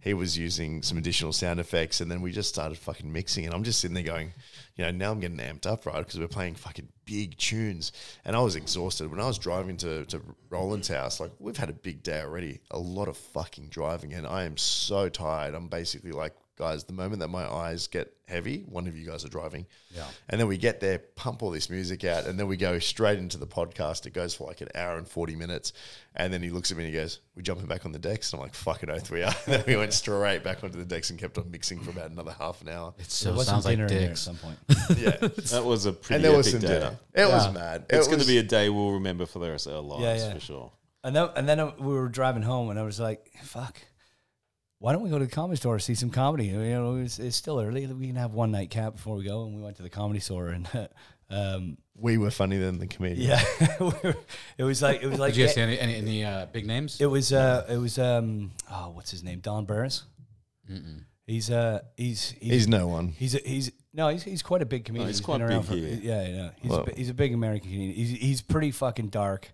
He 0.00 0.14
was 0.14 0.38
using 0.38 0.82
some 0.82 0.96
additional 0.96 1.32
sound 1.32 1.58
effects, 1.58 2.00
and 2.00 2.08
then 2.10 2.20
we 2.22 2.30
just 2.30 2.48
started 2.48 2.78
fucking 2.78 3.12
mixing. 3.12 3.46
And 3.46 3.52
I'm 3.54 3.64
just 3.64 3.80
sitting 3.80 3.94
there 3.94 4.04
going, 4.04 4.32
you 4.78 4.84
know, 4.84 4.92
now 4.92 5.10
I'm 5.10 5.18
getting 5.18 5.38
amped 5.38 5.66
up, 5.66 5.84
right? 5.84 5.98
Because 5.98 6.20
we're 6.20 6.28
playing 6.28 6.54
fucking 6.54 6.88
big 7.04 7.36
tunes, 7.36 7.90
and 8.24 8.36
I 8.36 8.40
was 8.40 8.54
exhausted 8.54 9.10
when 9.10 9.20
I 9.20 9.26
was 9.26 9.36
driving 9.36 9.76
to 9.78 10.04
to 10.06 10.22
Roland's 10.48 10.88
house. 10.88 11.18
Like 11.18 11.32
we've 11.40 11.56
had 11.56 11.68
a 11.68 11.74
big 11.74 12.02
day 12.04 12.20
already, 12.20 12.60
a 12.70 12.78
lot 12.78 13.08
of 13.08 13.16
fucking 13.16 13.68
driving, 13.68 14.14
and 14.14 14.26
I 14.26 14.44
am 14.44 14.56
so 14.56 15.08
tired. 15.08 15.54
I'm 15.54 15.66
basically 15.66 16.12
like, 16.12 16.32
guys, 16.58 16.84
the 16.84 16.92
moment 16.92 17.20
that 17.20 17.28
my 17.28 17.46
eyes 17.50 17.86
get 17.86 18.12
heavy, 18.26 18.60
one 18.68 18.86
of 18.86 18.96
you 18.96 19.06
guys 19.06 19.24
are 19.24 19.28
driving. 19.28 19.64
Yeah. 19.94 20.04
And 20.28 20.40
then 20.40 20.48
we 20.48 20.58
get 20.58 20.80
there, 20.80 20.98
pump 20.98 21.42
all 21.42 21.50
this 21.50 21.70
music 21.70 22.04
out, 22.04 22.26
and 22.26 22.38
then 22.38 22.46
we 22.48 22.56
go 22.56 22.78
straight 22.78 23.18
into 23.18 23.38
the 23.38 23.46
podcast. 23.46 24.04
It 24.06 24.12
goes 24.12 24.34
for 24.34 24.46
like 24.46 24.60
an 24.60 24.68
hour 24.74 24.98
and 24.98 25.08
40 25.08 25.36
minutes. 25.36 25.72
And 26.16 26.32
then 26.32 26.42
he 26.42 26.50
looks 26.50 26.70
at 26.70 26.76
me 26.76 26.84
and 26.84 26.92
he 26.92 26.98
goes, 27.00 27.20
We're 27.36 27.42
jumping 27.42 27.66
back 27.66 27.86
on 27.86 27.92
the 27.92 27.98
decks? 27.98 28.32
And 28.32 28.40
I'm 28.40 28.46
like, 28.46 28.54
Fucking 28.54 28.90
oath, 28.90 29.10
we 29.10 29.22
are. 29.22 29.32
And 29.46 29.54
then 29.54 29.64
we 29.66 29.76
went 29.76 29.92
straight 29.94 30.42
back 30.42 30.64
onto 30.64 30.76
the 30.78 30.84
decks 30.84 31.10
and 31.10 31.18
kept 31.18 31.38
on 31.38 31.50
mixing 31.50 31.80
for 31.80 31.90
about 31.90 32.10
another 32.10 32.34
half 32.38 32.60
an 32.60 32.68
hour. 32.68 32.92
it 32.98 33.10
so 33.10 33.36
sounds 33.42 33.64
like 33.64 33.78
dinner 33.78 34.10
at 34.10 34.18
some 34.18 34.36
point. 34.36 34.58
Yeah. 34.98 35.16
That 35.52 35.64
was 35.64 35.86
a 35.86 35.92
pretty 35.92 36.16
and 36.16 36.24
there 36.24 36.36
was 36.36 36.48
epic 36.48 36.60
some 36.60 36.68
day. 36.70 36.74
dinner. 36.80 36.98
It 37.14 37.28
was 37.28 37.54
mad. 37.54 37.86
It 37.88 37.96
It's 37.96 38.08
going 38.08 38.20
to 38.20 38.26
be 38.26 38.38
a 38.38 38.42
day 38.42 38.68
we'll 38.68 38.92
remember 38.92 39.24
for 39.26 39.38
the 39.38 39.50
rest 39.50 39.66
of 39.66 39.74
our 39.74 39.80
lives, 39.80 40.02
Yeah, 40.02 40.28
yeah. 40.28 40.34
for 40.34 40.40
sure. 40.40 40.72
And 41.04 41.14
then 41.14 41.28
and 41.36 41.48
then 41.48 41.72
we 41.78 41.94
were 41.94 42.08
driving 42.08 42.42
home, 42.42 42.70
and 42.70 42.78
I 42.78 42.82
was 42.82 42.98
like, 42.98 43.30
"Fuck, 43.42 43.80
why 44.80 44.92
don't 44.92 45.02
we 45.02 45.10
go 45.10 45.18
to 45.18 45.24
the 45.24 45.30
comedy 45.30 45.56
store 45.56 45.74
and 45.74 45.82
see 45.82 45.94
some 45.94 46.10
comedy? 46.10 46.46
You 46.46 46.58
know, 46.58 46.96
it's, 46.96 47.18
it's 47.18 47.36
still 47.36 47.60
early. 47.60 47.86
We 47.86 48.06
can 48.08 48.16
have 48.16 48.32
one 48.32 48.50
night 48.52 48.70
cap 48.70 48.94
before 48.94 49.16
we 49.16 49.24
go." 49.24 49.44
And 49.44 49.56
we 49.56 49.62
went 49.62 49.76
to 49.76 49.82
the 49.82 49.90
comedy 49.90 50.20
store, 50.20 50.48
and 50.48 50.68
um, 51.30 51.78
we 51.96 52.16
were 52.18 52.30
funnier 52.30 52.60
than 52.60 52.78
the 52.78 52.86
comedian. 52.86 53.28
yeah, 53.28 53.42
it 54.58 54.64
was 54.64 54.80
like 54.82 55.02
it 55.02 55.06
was 55.08 55.18
like 55.18 55.34
Did 55.34 55.40
you 55.42 55.48
see 55.48 55.60
any, 55.60 55.78
any, 55.80 55.96
any 55.96 56.24
uh, 56.24 56.46
big 56.46 56.66
names? 56.66 57.00
it 57.00 57.06
was 57.06 57.32
uh 57.32 57.66
it 57.68 57.76
was 57.78 57.98
um 57.98 58.52
oh 58.70 58.90
what's 58.90 59.10
his 59.10 59.24
name 59.24 59.40
Don 59.40 59.64
Barris. 59.64 60.04
He's 61.26 61.50
uh 61.50 61.80
he's 61.96 62.30
he's 62.40 62.52
He's 62.52 62.68
no 62.68 62.86
one. 62.88 63.08
He's 63.08 63.34
a, 63.34 63.38
he's 63.38 63.70
no, 63.92 64.08
he's, 64.08 64.22
he's 64.22 64.42
quite 64.42 64.62
a 64.62 64.66
big 64.66 64.84
comedian. 64.84 65.08
he's 65.08 65.20
been 65.20 65.24
quite 65.24 65.46
big 65.48 65.64
for- 65.64 65.74
here. 65.74 65.98
Yeah, 66.00 66.26
yeah. 66.26 66.50
He's 66.60 66.70
Well- 66.70 66.86
a, 66.86 66.94
he's 66.94 67.10
a 67.10 67.14
big 67.14 67.34
American 67.34 67.68
comedian. 67.70 67.94
He's 67.94 68.10
he's 68.18 68.40
pretty 68.42 68.70
fucking 68.70 69.08
dark. 69.08 69.50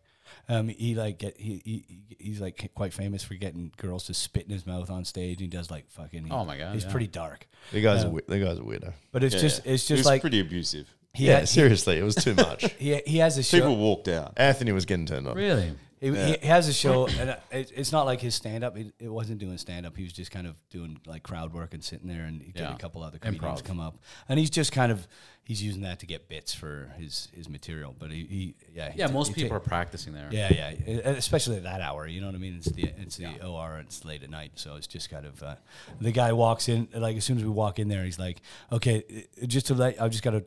Um, 0.49 0.69
he 0.69 0.95
like 0.95 1.19
get 1.19 1.39
he, 1.39 1.61
he 1.65 2.17
he's 2.19 2.41
like 2.41 2.71
quite 2.75 2.93
famous 2.93 3.23
for 3.25 3.35
getting 3.35 3.73
girls 3.77 4.05
to 4.07 4.15
spit 4.15 4.45
in 4.45 4.51
his 4.51 4.67
mouth 4.67 4.91
on 4.91 5.05
stage. 5.05 5.41
He 5.41 5.47
does 5.47 5.71
like 5.71 5.91
fucking. 5.91 6.27
Oh 6.31 6.45
my 6.45 6.59
God, 6.59 6.75
he's 6.75 6.85
yeah. 6.85 6.91
pretty 6.91 7.07
dark. 7.07 7.47
The 7.73 7.81
guy's, 7.81 8.05
a, 8.05 8.09
Um, 8.09 8.13
we- 8.15 8.23
the 8.27 8.39
guy's 8.39 8.59
a 8.59 8.63
weirdo. 8.63 8.93
But 9.13 9.25
it's 9.25 9.35
Yeah, 9.35 9.41
just 9.41 9.65
yeah. 9.65 9.73
it's 9.73 9.87
just 9.87 9.99
was 10.01 10.07
like 10.07 10.21
pretty 10.21 10.41
abusive. 10.41 10.93
He 11.15 11.27
yeah, 11.29 11.41
had- 11.41 11.49
seriously, 11.49 11.99
it 11.99 12.03
was 12.03 12.15
too 12.17 12.35
much. 12.35 12.65
He, 12.79 13.01
he 13.07 13.19
has 13.19 13.39
a 13.39 13.43
show. 13.43 13.59
People 13.59 13.77
walked 13.77 14.09
out. 14.09 14.35
Anthony 14.37 14.73
was 14.73 14.85
getting 14.85 15.07
turned 15.07 15.27
on. 15.29 15.37
Really? 15.37 15.73
He, 16.01 16.11
he 16.13 16.47
has 16.49 16.69
a 16.69 16.73
show, 16.75 17.07
and 17.07 17.31
uh, 17.31 17.37
it, 17.51 17.73
it's 17.75 17.91
not 17.91 18.05
like 18.05 18.21
his 18.21 18.35
stand 18.35 18.63
up. 18.63 18.77
It, 18.77 18.93
it 18.99 19.09
wasn't 19.09 19.39
doing 19.39 19.57
stand 19.57 19.87
up. 19.87 19.97
He 19.97 20.03
was 20.03 20.13
just 20.13 20.31
kind 20.31 20.47
of 20.47 20.55
doing 20.69 21.01
like 21.07 21.23
crowd 21.23 21.55
work 21.55 21.73
and 21.73 21.83
sitting 21.83 22.09
there, 22.09 22.25
and 22.25 22.43
he 22.43 22.53
did 22.53 22.65
a 22.65 22.77
couple 22.77 23.03
other 23.03 23.17
comedians 23.19 23.63
Improv. 23.63 23.65
come 23.65 23.81
up, 23.81 23.97
and 24.29 24.39
he's 24.39 24.51
just 24.51 24.71
kind 24.71 24.93
of 24.93 25.09
he's 25.45 25.63
using 25.63 25.81
that 25.83 26.01
to 26.01 26.07
get 26.07 26.29
bits 26.29 26.53
for 26.53 26.93
his 26.99 27.29
his 27.35 27.49
material. 27.49 27.95
But 27.99 28.11
he, 28.11 28.25
he 28.27 28.55
yeah 28.75 28.91
he 28.93 28.99
Yeah, 28.99 29.07
ta- 29.07 29.13
most 29.15 29.29
he 29.29 29.35
people 29.35 29.51
ta- 29.51 29.57
are 29.57 29.61
practicing 29.61 30.13
there. 30.13 30.29
yeah 30.31 30.53
yeah, 30.53 30.73
especially 31.11 31.57
at 31.57 31.63
that 31.63 31.81
hour. 31.81 32.07
You 32.07 32.21
know 32.21 32.27
what 32.27 32.35
I 32.35 32.39
mean? 32.39 32.57
It's 32.57 32.67
the 32.71 32.91
it's 32.99 33.17
the 33.17 33.41
OR 33.43 33.77
and 33.77 33.87
it's 33.87 34.05
late 34.05 34.23
at 34.23 34.29
night, 34.31 34.53
so 34.57 34.77
it's 34.77 34.89
just 34.89 35.09
kind 35.09 35.25
of 35.25 35.43
uh, 35.43 35.55
the 36.03 36.13
guy 36.13 36.35
walks 36.35 36.69
in 36.69 36.87
like 36.93 37.17
as 37.17 37.25
soon 37.25 37.39
as 37.39 37.45
we 37.45 37.51
walk 37.51 37.79
in 37.79 37.89
there, 37.89 38.05
he's 38.05 38.19
like, 38.19 38.43
okay, 38.71 39.27
uh, 39.43 39.47
just 39.47 39.69
to 39.69 39.75
let 39.75 40.03
I've 40.03 40.11
just 40.11 40.25
got 40.25 40.33
to 40.33 40.45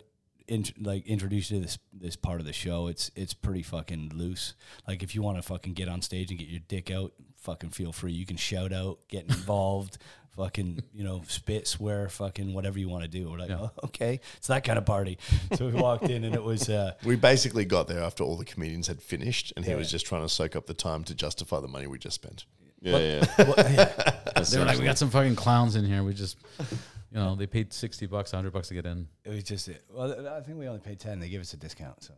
int- 0.48 0.82
like 0.86 1.06
introduce 1.08 1.52
you 1.52 1.58
to 1.58 1.64
this 1.64 1.78
this 1.94 2.16
part 2.16 2.40
of 2.40 2.46
the 2.46 2.54
show. 2.54 2.88
It's 2.88 3.12
it's 3.16 3.34
pretty 3.34 3.64
fucking 3.64 4.12
loose. 4.16 4.54
Like 4.88 5.04
if 5.04 5.16
you 5.16 5.22
want 5.22 5.38
to 5.38 5.42
fucking 5.44 5.74
get 5.74 5.88
on 5.90 6.02
stage 6.02 6.30
and 6.32 6.40
get 6.40 6.48
your 6.50 6.62
dick 6.68 6.92
out, 6.92 7.14
fucking 7.38 7.72
feel 7.72 7.92
free. 7.92 8.12
You 8.14 8.26
can 8.26 8.38
shout 8.38 8.74
out, 8.74 9.00
get 9.08 9.24
involved, 9.24 9.98
fucking 10.36 10.84
you 10.94 11.04
know 11.04 11.22
spit, 11.28 11.68
swear, 11.68 12.10
fucking 12.10 12.54
whatever 12.54 12.78
you 12.80 12.90
want 12.90 13.04
to 13.04 13.10
do. 13.10 13.30
We're 13.30 13.38
like, 13.40 13.52
oh, 13.52 13.72
okay, 13.86 14.20
it's 14.38 14.48
that 14.48 14.64
kind 14.64 14.78
of 14.78 14.86
party. 14.86 15.18
So 15.56 15.66
we 15.68 15.74
walked 15.74 16.10
in 16.10 16.24
and 16.24 16.36
it 16.36 16.44
was. 16.44 16.70
Uh, 16.70 16.94
We 17.04 17.16
basically 17.16 17.66
got 17.66 17.88
there 17.88 18.02
after 18.02 18.24
all 18.24 18.38
the 18.38 18.46
comedians 18.46 18.88
had 18.88 19.02
finished, 19.02 19.54
and 19.56 19.66
he 19.66 19.74
was 19.76 19.90
just 19.92 20.06
trying 20.06 20.22
to 20.24 20.30
soak 20.30 20.56
up 20.56 20.66
the 20.68 20.74
time 20.74 21.04
to 21.06 21.16
justify 21.16 21.60
the 21.60 21.68
money 21.68 21.88
we 21.88 21.98
just 22.00 22.16
spent. 22.16 22.46
Yeah, 22.80 22.98
yeah. 23.00 23.26
well, 23.40 23.56
yeah, 23.72 24.44
They 24.52 24.60
were 24.60 24.66
like, 24.66 24.78
we 24.78 24.86
got 24.86 25.00
some 25.00 25.10
fucking 25.10 25.36
clowns 25.36 25.76
in 25.76 25.84
here. 25.84 26.04
We 26.04 26.14
just, 26.14 26.38
you 27.18 27.24
know, 27.24 27.36
they 27.36 27.48
paid 27.48 27.74
60 27.74 28.06
bucks, 28.06 28.32
100 28.34 28.52
bucks 28.52 28.68
to 28.70 28.74
get 28.74 28.86
in. 28.86 29.08
it 29.26 29.30
was 29.30 29.44
just. 29.44 29.70
Well, 29.92 30.28
I 30.28 30.42
think 30.42 30.58
we 30.58 30.68
only 30.68 30.80
paid 30.82 31.00
ten. 31.00 31.20
They 31.20 31.30
gave 31.30 31.42
us 31.42 31.54
a 31.54 31.58
discount, 31.58 32.04
so 32.04 32.14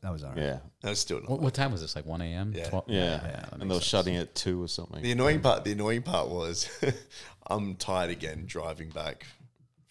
that 0.00 0.12
was 0.12 0.22
all 0.22 0.30
right. 0.30 0.38
yeah. 0.38 0.58
That's 0.82 1.00
still 1.00 1.20
not. 1.20 1.30
What, 1.30 1.40
what 1.40 1.54
time 1.54 1.72
was 1.72 1.80
this? 1.80 1.96
Like 1.96 2.06
1 2.06 2.20
a.m.? 2.20 2.52
Yeah. 2.54 2.68
Twelve- 2.68 2.84
Yeah, 2.88 3.16
that 3.18 3.52
and 3.52 3.62
they 3.62 3.66
were 3.66 3.74
sense. 3.74 3.84
shutting 3.84 4.16
at 4.16 4.34
two 4.34 4.62
or 4.62 4.68
something. 4.68 5.02
The 5.02 5.10
annoying 5.12 5.40
part. 5.40 5.64
The 5.64 5.72
annoying 5.72 6.02
part 6.02 6.28
was, 6.28 6.68
I'm 7.48 7.74
tired 7.74 8.10
again 8.10 8.44
driving 8.46 8.90
back 8.90 9.26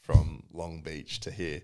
from 0.02 0.44
Long 0.54 0.82
Beach 0.82 1.20
to 1.22 1.32
here, 1.32 1.62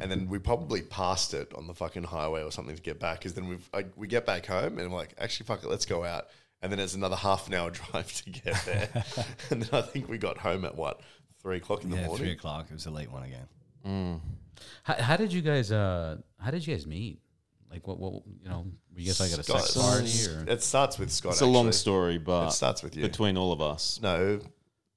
and 0.00 0.10
then 0.10 0.28
we 0.28 0.38
probably 0.38 0.80
passed 0.82 1.34
it 1.34 1.52
on 1.54 1.66
the 1.66 1.74
fucking 1.74 2.04
highway 2.04 2.42
or 2.42 2.50
something 2.52 2.74
to 2.76 2.80
get 2.82 2.98
back. 3.00 3.18
Because 3.18 3.34
then 3.34 3.48
we 3.48 3.58
I, 3.74 3.84
we 3.96 4.06
get 4.06 4.24
back 4.24 4.46
home 4.46 4.78
and 4.78 4.82
I'm 4.82 4.92
like, 4.92 5.14
actually, 5.18 5.46
fuck 5.46 5.62
it, 5.62 5.68
let's 5.68 5.86
go 5.86 6.04
out. 6.04 6.28
And 6.62 6.72
then 6.72 6.78
it's 6.80 6.94
another 6.94 7.16
half 7.16 7.46
an 7.48 7.54
hour 7.54 7.70
drive 7.92 8.10
to 8.24 8.30
get 8.30 8.64
there, 8.64 8.88
and 9.50 9.62
then 9.62 9.68
I 9.78 9.82
think 9.82 10.08
we 10.08 10.16
got 10.16 10.38
home 10.38 10.64
at 10.64 10.74
what 10.74 11.00
three 11.46 11.58
o'clock 11.58 11.84
in 11.84 11.90
the 11.90 11.96
Yeah, 11.96 12.06
morning. 12.06 12.24
three 12.26 12.32
o'clock. 12.32 12.66
It 12.70 12.74
was 12.74 12.86
a 12.86 12.90
late 12.90 13.10
one 13.10 13.22
again. 13.22 14.20
How, 14.82 14.94
how 14.94 15.16
did 15.16 15.32
you 15.32 15.42
guys, 15.42 15.70
uh, 15.70 16.16
how 16.40 16.50
did 16.50 16.66
you 16.66 16.74
guys 16.74 16.86
meet? 16.88 17.20
Like, 17.70 17.86
what, 17.86 18.00
what, 18.00 18.14
you 18.42 18.48
know, 18.48 18.66
were 18.92 19.00
you 19.00 19.06
guys 19.06 19.20
like 19.20 19.32
at 19.32 19.38
a 19.38 19.42
sex 19.44 19.70
Scott- 19.70 19.82
party 19.84 20.26
or? 20.50 20.52
It 20.52 20.62
starts 20.62 20.98
with 20.98 21.12
Scott. 21.12 21.32
it's 21.32 21.40
a 21.42 21.46
long 21.46 21.70
story, 21.70 22.18
but 22.18 22.48
It 22.48 22.52
starts 22.52 22.82
with 22.82 22.96
you. 22.96 23.02
between 23.02 23.36
all 23.36 23.52
of 23.52 23.60
us. 23.60 24.00
No, 24.02 24.40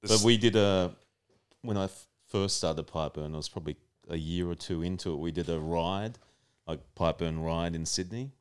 But 0.02 0.22
we 0.22 0.36
did 0.38 0.56
a 0.56 0.92
when 1.62 1.76
I 1.76 1.84
f- 1.84 2.06
first 2.26 2.56
started 2.56 2.84
Pipeburn, 2.88 3.32
I 3.34 3.36
was 3.36 3.48
probably 3.48 3.76
a 4.08 4.16
year 4.16 4.48
or 4.50 4.54
two 4.56 4.82
into 4.82 5.12
it. 5.12 5.18
We 5.18 5.30
did 5.30 5.48
a 5.48 5.60
ride, 5.60 6.18
like 6.66 6.80
Pipeburn 6.96 7.44
ride 7.44 7.74
in 7.76 7.84
Sydney, 7.86 8.32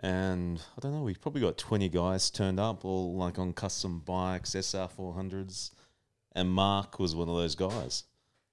and 0.00 0.60
I 0.76 0.80
don't 0.80 0.92
know. 0.92 1.02
We 1.02 1.14
probably 1.14 1.40
got 1.40 1.56
twenty 1.56 1.88
guys 1.88 2.30
turned 2.30 2.58
up, 2.60 2.84
all 2.84 3.14
like 3.16 3.38
on 3.38 3.52
custom 3.52 4.00
bikes, 4.00 4.54
SR 4.54 4.88
four 4.88 5.14
hundreds, 5.14 5.70
and 6.38 6.50
Mark 6.50 6.98
was 6.98 7.14
one 7.14 7.28
of 7.28 7.36
those 7.36 7.54
guys, 7.54 8.04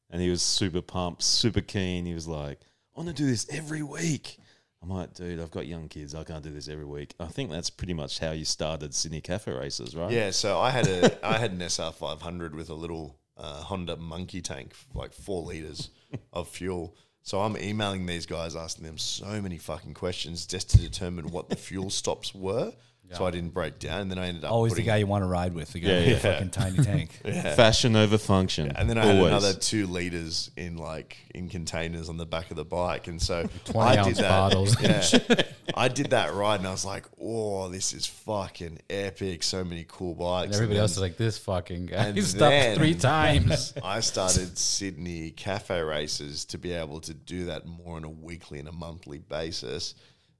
and 0.09 0.21
he 0.21 0.29
was 0.29 0.41
super 0.41 0.81
pumped, 0.81 1.23
super 1.23 1.61
keen. 1.61 2.05
He 2.05 2.13
was 2.13 2.27
like, 2.27 2.59
"I 2.95 2.99
want 2.99 3.09
to 3.09 3.15
do 3.15 3.25
this 3.25 3.47
every 3.49 3.83
week." 3.83 4.37
I'm 4.81 4.89
like, 4.89 5.15
dude, 5.15 5.39
I've 5.39 5.49
got 5.49 5.65
young 5.65 5.87
kids. 5.87 6.13
I 6.13 6.23
can't 6.23 6.43
do 6.43 6.51
this 6.51 6.67
every 6.67 6.85
week. 6.85 7.15
I 7.19 7.25
think 7.25 7.49
that's 7.49 7.71
pretty 7.71 7.95
much 7.95 8.19
how 8.19 8.31
you 8.31 8.45
started 8.45 8.93
Sydney 8.93 9.19
Cafe 9.19 9.51
Racers, 9.51 9.95
right? 9.95 10.11
Yeah, 10.11 10.29
so 10.29 10.59
I 10.59 10.69
had 10.69 10.87
a 10.87 11.25
I 11.25 11.37
had 11.37 11.51
an 11.51 11.61
SR 11.61 11.91
five 11.91 12.21
hundred 12.21 12.53
with 12.53 12.69
a 12.69 12.75
little 12.75 13.17
uh, 13.37 13.61
Honda 13.61 13.95
Monkey 13.97 14.41
tank, 14.41 14.73
like 14.93 15.13
four 15.13 15.43
liters 15.43 15.89
of 16.33 16.47
fuel. 16.47 16.95
So 17.23 17.41
I'm 17.41 17.57
emailing 17.57 18.05
these 18.05 18.27
guys, 18.27 18.55
asking 18.55 18.85
them 18.85 18.99
so 18.99 19.41
many 19.41 19.57
fucking 19.57 19.95
questions 19.95 20.45
just 20.45 20.69
to 20.71 20.77
determine 20.77 21.29
what 21.29 21.49
the 21.49 21.55
fuel 21.55 21.89
stops 21.89 22.35
were. 22.35 22.71
So 23.11 23.25
I 23.25 23.31
didn't 23.31 23.53
break 23.53 23.79
down, 23.79 24.01
and 24.01 24.11
then 24.11 24.19
I 24.19 24.27
ended 24.27 24.43
up 24.43 24.51
Always 24.51 24.73
the 24.73 24.77
putting, 24.77 24.85
guy 24.87 24.97
you 24.97 25.07
want 25.07 25.21
to 25.23 25.27
ride 25.27 25.53
with, 25.53 25.71
the 25.71 25.79
guy 25.79 25.87
Yeah, 25.89 25.97
with 25.99 26.07
yeah. 26.07 26.13
the 26.15 26.19
fucking 26.19 26.49
tiny 26.49 26.77
tank. 26.83 27.11
Fashion 27.55 27.95
over 27.95 28.17
function. 28.17 28.71
and 28.75 28.89
then 28.89 28.97
I 28.97 29.05
had 29.05 29.15
Always. 29.17 29.31
another 29.31 29.53
two 29.53 29.87
liters 29.87 30.51
in 30.57 30.77
like 30.77 31.17
in 31.33 31.47
containers 31.49 32.09
on 32.09 32.17
the 32.17 32.25
back 32.25 32.49
of 32.51 32.57
the 32.57 32.65
bike, 32.65 33.07
and 33.07 33.21
so 33.21 33.47
20 33.65 33.79
I 33.79 33.97
ounce 34.01 34.07
did 34.07 34.17
that. 34.23 34.29
bottles. 34.29 34.75
Yeah, 34.81 35.43
I 35.75 35.87
did 35.87 36.11
that 36.11 36.33
ride, 36.33 36.59
and 36.59 36.67
I 36.67 36.71
was 36.71 36.85
like, 36.85 37.05
"Oh, 37.19 37.69
this 37.69 37.91
is 37.93 38.05
fucking 38.05 38.79
epic! 38.89 39.41
So 39.43 39.63
many 39.63 39.83
cool 39.87 40.13
bikes." 40.13 40.45
And 40.47 40.55
everybody 40.55 40.75
then- 40.75 40.81
else 40.81 40.91
is 40.91 40.99
like, 40.99 41.17
this 41.17 41.37
fucking 41.39 41.87
guy. 41.87 42.05
And 42.05 42.15
He's 42.15 42.27
stopped 42.29 42.51
then- 42.51 42.77
three 42.77 42.93
times. 42.93 43.73
I 43.83 43.99
started 44.01 44.57
Sydney 44.59 45.31
Cafe 45.31 45.81
Racers 45.81 46.45
to 46.45 46.57
be 46.59 46.71
able 46.73 47.01
to 47.01 47.13
do 47.15 47.45
that 47.45 47.65
more 47.65 47.95
on 47.97 48.03
a 48.03 48.09
weekly 48.09 48.59
and 48.59 48.67
a 48.67 48.71
monthly 48.71 49.17
basis. 49.17 49.95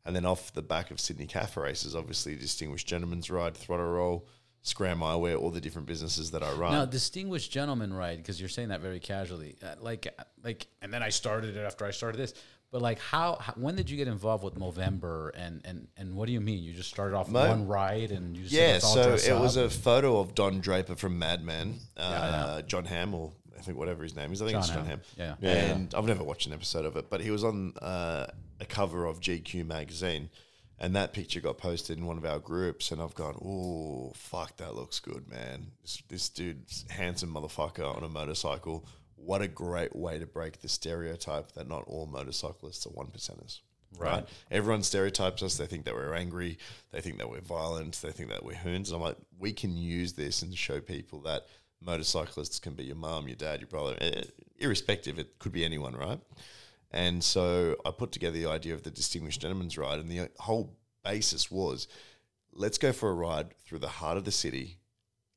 And 0.06 0.16
then 0.16 0.26
off 0.26 0.54
the 0.54 0.62
back 0.62 0.92
of 0.92 1.00
Sydney 1.00 1.26
Cafe 1.26 1.60
Racers, 1.60 1.96
obviously 1.96 2.36
Distinguished 2.36 2.88
Gentleman's 2.88 3.30
Ride, 3.32 3.56
Throttle 3.58 3.88
Roll, 3.88 4.28
Scram 4.62 5.00
Eyewear, 5.00 5.40
all 5.40 5.52
the 5.52 5.62
different 5.62 5.88
businesses 5.88 6.32
that 6.32 6.44
I 6.44 6.52
run. 6.54 6.74
Now, 6.74 6.86
distinguished 6.86 7.52
gentleman, 7.52 7.94
Ride, 7.94 8.18
Because 8.18 8.40
you're 8.40 8.50
saying 8.50 8.70
that 8.70 8.82
very 8.82 9.00
casually. 9.00 9.56
Uh, 9.64 9.76
like, 9.80 10.08
like, 10.44 10.68
and 10.82 10.94
then 10.94 11.02
I 11.04 11.10
started 11.10 11.56
it 11.56 11.62
after 11.66 11.86
I 11.86 11.92
started 11.92 12.18
this. 12.18 12.34
But 12.72 12.82
like, 12.82 13.00
how, 13.00 13.38
how? 13.40 13.54
When 13.54 13.76
did 13.76 13.90
you 13.90 13.96
get 13.96 14.08
involved 14.08 14.44
with 14.44 14.56
Movember? 14.56 15.30
And 15.36 15.62
and 15.64 15.88
and 15.96 16.16
what 16.16 16.26
do 16.26 16.34
you 16.34 16.42
mean? 16.42 16.62
You 16.64 16.74
just 16.74 16.90
started 16.90 17.16
off 17.16 17.30
Mo- 17.30 17.48
one 17.48 17.68
ride 17.68 18.12
and 18.12 18.36
you 18.36 18.44
just 18.44 18.54
yeah, 18.54 18.74
let's 18.74 18.92
so 18.92 19.04
dress 19.04 19.28
it 19.28 19.40
was 19.40 19.56
a 19.56 19.70
photo 19.70 20.20
of 20.20 20.36
Don 20.36 20.60
Draper 20.60 20.96
from 20.96 21.18
Mad 21.18 21.44
Men, 21.44 21.76
uh, 21.96 22.64
Jon 22.64 22.86
Hamm, 22.86 23.14
or 23.14 23.32
I 23.58 23.62
think 23.62 23.78
whatever 23.78 24.04
his 24.04 24.16
name 24.16 24.34
is. 24.34 24.42
I 24.42 24.46
think 24.46 24.56
Jon 24.56 24.64
it's 24.64 24.70
Jon 24.72 24.86
Hamm, 24.86 25.02
Hamm. 25.18 25.38
yeah. 25.42 25.52
And 25.52 25.94
I've 25.96 26.06
never 26.06 26.24
watched 26.24 26.48
an 26.48 26.54
episode 26.54 26.86
of 26.86 26.98
it, 26.98 27.10
but 27.10 27.22
he 27.22 27.32
was 27.32 27.44
on 27.44 27.74
uh, 27.82 28.28
a 28.60 28.66
cover 28.66 29.06
of 29.06 29.20
GQ 29.20 29.66
magazine. 29.66 30.30
And 30.78 30.96
that 30.96 31.14
picture 31.14 31.40
got 31.40 31.58
posted 31.58 31.98
in 31.98 32.06
one 32.06 32.18
of 32.18 32.26
our 32.26 32.40
groups, 32.40 32.92
and 32.92 33.02
I've 33.02 33.16
gone, 33.16 33.40
"Oh, 33.42 34.12
fuck, 34.14 34.58
that 34.58 34.76
looks 34.76 35.00
good, 35.00 35.30
man! 35.30 35.72
This, 35.82 36.04
this 36.10 36.30
dude's 36.30 36.84
handsome 36.90 37.34
motherfucker 37.34 37.96
on 37.96 38.04
a 38.04 38.10
motorcycle. 38.10 38.86
What 39.16 39.42
a 39.42 39.48
great 39.48 39.96
way 39.96 40.20
to 40.20 40.26
break 40.26 40.60
the 40.60 40.68
stereotype 40.68 41.54
that 41.54 41.70
not 41.70 41.86
all 41.88 42.08
motorcyclists 42.08 42.86
are 42.86 42.90
one 42.90 43.08
percenters." 43.08 43.62
Right. 43.98 44.28
Everyone 44.52 44.84
stereotypes 44.84 45.42
us. 45.42 45.56
They 45.56 45.68
think 45.68 45.86
that 45.86 45.94
we're 45.94 46.14
angry. 46.14 46.58
They 46.92 47.00
think 47.00 47.18
that 47.20 47.30
we're 47.30 47.40
violent. 47.40 48.02
They 48.02 48.12
think 48.12 48.30
that 48.30 48.44
we're 48.44 48.56
hoons. 48.56 48.90
And 48.90 48.98
I'm 48.98 49.02
like, 49.02 49.18
we 49.40 49.54
can 49.54 49.78
use 49.78 50.14
this 50.14 50.42
and 50.42 50.54
show 50.54 50.82
people 50.82 51.22
that 51.22 51.46
motorcyclists 51.82 52.60
can 52.60 52.74
be 52.74 52.84
your 52.84 52.96
mom, 52.96 53.28
your 53.28 53.38
dad, 53.38 53.62
your 53.62 53.70
brother, 53.70 53.96
eh, 54.02 54.24
irrespective. 54.60 55.20
It 55.20 55.40
could 55.40 55.52
be 55.52 55.64
anyone, 55.64 55.96
right? 55.96 56.20
And 56.96 57.22
so 57.22 57.76
I 57.86 57.92
put 57.92 58.14
together 58.14 58.38
the 58.38 58.46
idea 58.46 58.74
of 58.74 58.84
the 58.84 58.90
Distinguished 58.90 59.42
Gentleman's 59.42 59.78
Ride, 59.78 60.00
and 60.00 60.10
the 60.10 60.30
whole 60.40 60.78
basis 61.04 61.52
was 61.52 61.90
let's 62.54 62.78
go 62.78 62.94
for 62.94 63.10
a 63.10 63.14
ride 63.14 63.54
through 63.66 63.80
the 63.80 63.90
heart 63.90 64.18
of 64.18 64.24
the 64.24 64.32
city. 64.32 64.78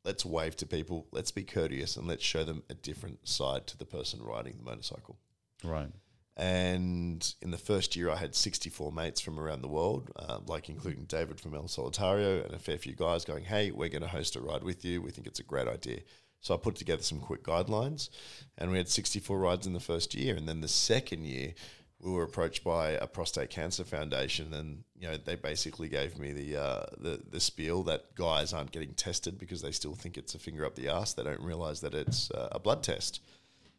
Let's 0.05 0.25
wave 0.25 0.55
to 0.59 0.67
people. 0.67 1.09
Let's 1.11 1.33
be 1.33 1.43
courteous, 1.43 1.97
and 1.97 2.07
let's 2.07 2.25
show 2.25 2.45
them 2.45 2.63
a 2.71 2.75
different 2.75 3.27
side 3.29 3.67
to 3.67 3.77
the 3.77 3.85
person 3.85 4.23
riding 4.23 4.57
the 4.57 4.63
motorcycle. 4.63 5.19
right. 5.65 5.91
And 6.37 7.35
in 7.43 7.51
the 7.51 7.59
first 7.59 7.97
year, 7.97 8.09
I 8.09 8.15
had 8.15 8.37
64 8.37 8.93
mates 8.93 9.21
from 9.21 9.41
around 9.41 9.61
the 9.61 9.67
world, 9.67 10.13
uh, 10.15 10.39
like 10.47 10.69
including 10.69 11.07
David 11.07 11.41
from 11.41 11.53
El 11.57 11.65
Solitario 11.65 12.45
and 12.45 12.55
a 12.55 12.61
fair 12.61 12.79
few 12.79 12.95
guys 12.95 13.25
going, 13.25 13.43
Hey, 13.43 13.73
we're 13.73 13.89
going 13.89 14.03
to 14.03 14.09
host 14.09 14.37
a 14.37 14.41
ride 14.41 14.63
with 14.63 14.85
you. 14.85 15.03
We 15.03 15.11
think 15.11 15.27
it's 15.27 15.41
a 15.41 15.43
great 15.43 15.67
idea. 15.67 16.03
So 16.41 16.55
I 16.55 16.57
put 16.57 16.77
together 16.77 17.03
some 17.03 17.21
quick 17.21 17.43
guidelines, 17.43 18.11
and 18.57 18.71
we 18.71 18.79
had 18.79 18.89
64 18.89 19.39
rides 19.39 19.67
in 19.67 19.73
the 19.73 19.81
first 19.81 20.15
year. 20.15 20.37
And 20.37 20.49
then 20.49 20.61
the 20.61 20.69
second 20.69 21.25
year, 21.25 21.55
we 22.01 22.13
were 22.13 22.23
approached 22.23 22.63
by 22.63 22.91
a 22.91 23.07
prostate 23.07 23.51
cancer 23.51 23.85
foundation, 23.85 24.55
and 24.55 24.85
you 24.97 25.09
know 25.09 25.17
they 25.17 25.35
basically 25.35 25.89
gave 25.89 26.19
me 26.19 26.33
the 26.33 26.57
uh, 26.57 26.87
the 26.99 27.21
the 27.29 27.41
spiel 27.41 27.83
that 27.85 28.15
guys 28.15 28.53
aren't 28.53 28.71
getting 28.71 28.95
tested 28.95 29.39
because 29.39 29.63
they 29.63 29.73
still 29.73 29.95
think 29.95 30.17
it's 30.17 30.35
a 30.35 30.39
finger 30.39 30.65
up 30.65 30.77
the 30.77 30.89
ass. 30.89 31.15
They 31.15 31.25
don't 31.25 31.41
realize 31.41 31.81
that 31.81 31.95
it's 31.95 32.31
uh, 32.31 32.51
a 32.53 32.61
blood 32.61 32.83
test. 32.85 33.21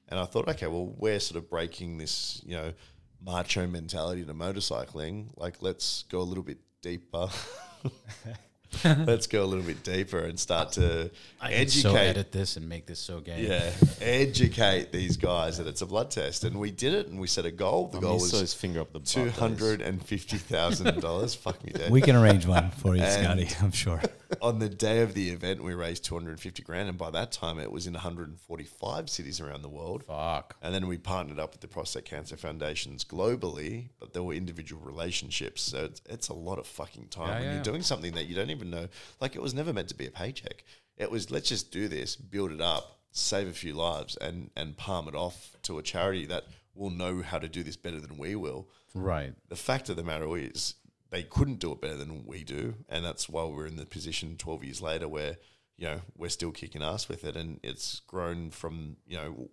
And 0.10 0.20
I 0.20 0.26
thought, 0.26 0.50
okay, 0.50 0.68
well, 0.68 0.94
we're 0.98 1.20
sort 1.20 1.38
of 1.38 1.50
breaking 1.50 2.00
this, 2.00 2.42
you 2.44 2.56
know, 2.56 2.74
macho 3.24 3.68
mentality 3.68 4.26
to 4.26 4.34
motorcycling. 4.34 5.28
Like, 5.38 5.62
let's 5.62 6.04
go 6.10 6.20
a 6.20 6.24
little 6.24 6.44
bit 6.44 6.58
deeper. 6.82 7.30
let's 8.84 9.28
go 9.28 9.44
a 9.44 9.46
little 9.46 9.64
bit 9.66 9.84
deeper 9.84 10.20
and 10.20 10.40
start 10.40 10.72
to 10.74 11.10
I 11.42 11.52
can 11.52 11.68
so 11.70 11.90
educate. 11.90 12.08
edit 12.10 12.32
this 12.32 12.56
and 12.58 12.68
make 12.70 12.86
this 12.86 13.00
so 13.00 13.20
gay. 13.20 13.46
yeah, 13.48 13.72
educate 14.02 14.92
these 14.92 15.18
guys 15.18 15.58
that 15.58 15.68
it's 15.68 15.82
a 15.82 15.86
blood 15.86 16.12
test, 16.12 16.44
and 16.44 16.60
we 16.60 16.72
did 16.72 16.94
it, 16.94 17.08
and 17.08 17.20
we 17.20 17.28
set 17.28 17.46
a 17.46 17.52
goal. 17.52 17.88
The 17.88 17.98
I 17.98 18.02
goal 18.02 18.12
mean, 18.18 18.20
he 18.22 18.26
saw 18.28 18.40
his 18.40 18.54
finger 18.54 18.82
up 18.82 18.94
the 18.94 19.00
butt, 19.00 19.08
two 19.08 19.22
that 19.26 19.28
is- 19.34 19.38
hundred 19.40 19.82
and 19.82 20.04
fifty 20.06 20.38
thousand 20.38 21.00
dollars. 21.02 21.36
Fuck 21.36 21.64
me 21.64 21.72
dead. 21.72 21.92
We 22.00 22.02
can 22.02 22.16
arrange 22.16 22.46
one 22.46 22.70
for 22.72 22.96
you, 22.96 23.06
Scotty. 23.06 23.48
I'm 23.62 23.72
sure. 23.72 24.02
on 24.42 24.60
the 24.60 24.70
day 24.70 25.02
of 25.02 25.14
the 25.16 25.30
event, 25.32 25.64
we 25.64 25.74
raised 25.74 26.06
250 26.06 26.62
grand, 26.64 26.88
and 26.90 26.98
by 26.98 27.10
that 27.10 27.32
time, 27.32 27.60
it 27.60 27.72
was 27.72 27.88
in 27.88 27.94
145 27.94 29.10
cities 29.10 29.40
around 29.42 29.62
the 29.64 29.70
world. 29.70 30.04
Fuck. 30.06 30.56
And 30.62 30.74
then 30.74 30.88
we 30.88 30.98
partnered 30.98 31.40
up 31.40 31.52
with 31.52 31.62
the 31.62 31.68
prostate 31.68 32.06
cancer 32.06 32.38
foundations 32.38 33.04
globally, 33.04 33.90
but 34.00 34.14
there 34.14 34.22
were 34.24 34.34
individual 34.34 34.82
relationships. 34.84 35.62
So 35.64 35.86
it's, 35.86 36.02
it's 36.08 36.28
a 36.30 36.34
lot 36.34 36.60
of 36.60 36.68
fucking 36.68 37.08
time 37.08 37.28
Yeah, 37.28 37.34
when 37.34 37.42
yeah, 37.44 37.48
you're 37.50 37.58
yeah. 37.58 37.64
doing 37.64 37.82
something 37.82 38.14
that 38.14 38.28
you 38.28 38.36
don't 38.36 38.50
even 38.52 38.59
know. 38.66 38.88
Like 39.20 39.36
it 39.36 39.42
was 39.42 39.54
never 39.54 39.74
meant 39.74 39.90
to 39.90 39.96
be 39.96 40.08
a 40.08 40.12
paycheck. 40.12 40.64
It 40.98 41.12
was 41.12 41.32
let's 41.32 41.50
just 41.50 41.72
do 41.72 41.88
this, 41.88 42.16
build 42.16 42.52
it 42.52 42.62
up, 42.62 43.00
save 43.12 43.48
a 43.48 43.54
few 43.54 43.74
lives, 43.74 44.16
and 44.18 44.50
and 44.56 44.78
palm 44.78 45.08
it 45.08 45.16
off 45.16 45.56
to 45.64 45.78
a 45.78 45.84
charity 45.84 46.26
that 46.28 46.46
will 46.76 46.90
know 46.90 47.22
how 47.22 47.40
to 47.40 47.50
do 47.50 47.64
this 47.64 47.76
better 47.76 48.00
than 48.00 48.18
we 48.18 48.36
will 48.36 48.68
Right. 48.94 49.34
the 49.50 49.56
fact 49.56 49.90
of 49.90 49.96
the 49.98 50.04
matter 50.04 50.38
is 50.38 50.76
they 51.10 51.24
couldn't 51.24 51.60
do 51.60 51.72
it 51.74 51.82
better 51.82 51.98
than 51.98 52.26
we 52.26 52.44
do, 52.44 52.76
and 52.88 53.04
that's 53.04 53.28
why 53.28 53.44
we're 53.46 53.66
in 53.68 53.76
the 53.78 53.86
position 53.86 54.38
12 54.38 54.64
years 54.64 54.82
later 54.82 55.08
where 55.08 55.38
you 55.78 55.86
know 55.88 56.02
we're 56.18 56.30
still 56.30 56.52
kicking 56.52 56.84
ass 56.84 57.08
with 57.10 57.24
it, 57.24 57.36
and 57.36 57.60
it's 57.64 58.00
grown 58.02 58.52
from 58.52 58.98
you 59.08 59.18
know 59.18 59.50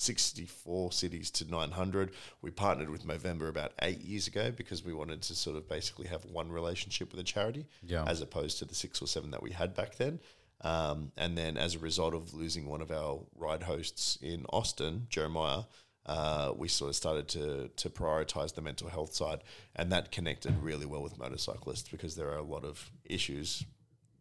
64 0.00 0.92
cities 0.92 1.30
to 1.32 1.50
900. 1.50 2.12
We 2.40 2.50
partnered 2.50 2.90
with 2.90 3.06
Movember 3.06 3.48
about 3.48 3.72
eight 3.82 4.00
years 4.00 4.26
ago 4.26 4.50
because 4.50 4.84
we 4.84 4.92
wanted 4.92 5.22
to 5.22 5.34
sort 5.34 5.56
of 5.56 5.68
basically 5.68 6.06
have 6.08 6.24
one 6.24 6.50
relationship 6.50 7.10
with 7.10 7.20
a 7.20 7.24
charity, 7.24 7.66
Yeah. 7.82 8.04
as 8.06 8.20
opposed 8.20 8.58
to 8.58 8.64
the 8.64 8.74
six 8.74 9.02
or 9.02 9.06
seven 9.06 9.30
that 9.32 9.42
we 9.42 9.50
had 9.52 9.74
back 9.74 9.96
then. 9.96 10.20
Um, 10.62 11.12
and 11.16 11.36
then 11.38 11.56
as 11.56 11.74
a 11.74 11.78
result 11.78 12.14
of 12.14 12.34
losing 12.34 12.66
one 12.66 12.80
of 12.80 12.90
our 12.90 13.20
ride 13.36 13.62
hosts 13.64 14.18
in 14.20 14.44
Austin, 14.52 15.06
Jeremiah, 15.08 15.64
uh, 16.06 16.52
we 16.56 16.68
sort 16.68 16.88
of 16.88 16.96
started 16.96 17.28
to 17.28 17.68
to 17.76 17.90
prioritize 17.90 18.54
the 18.54 18.62
mental 18.62 18.88
health 18.88 19.14
side, 19.14 19.44
and 19.76 19.92
that 19.92 20.10
connected 20.10 20.56
really 20.62 20.86
well 20.86 21.02
with 21.02 21.18
motorcyclists 21.18 21.88
because 21.90 22.16
there 22.16 22.30
are 22.30 22.38
a 22.38 22.42
lot 22.42 22.64
of 22.64 22.90
issues 23.04 23.64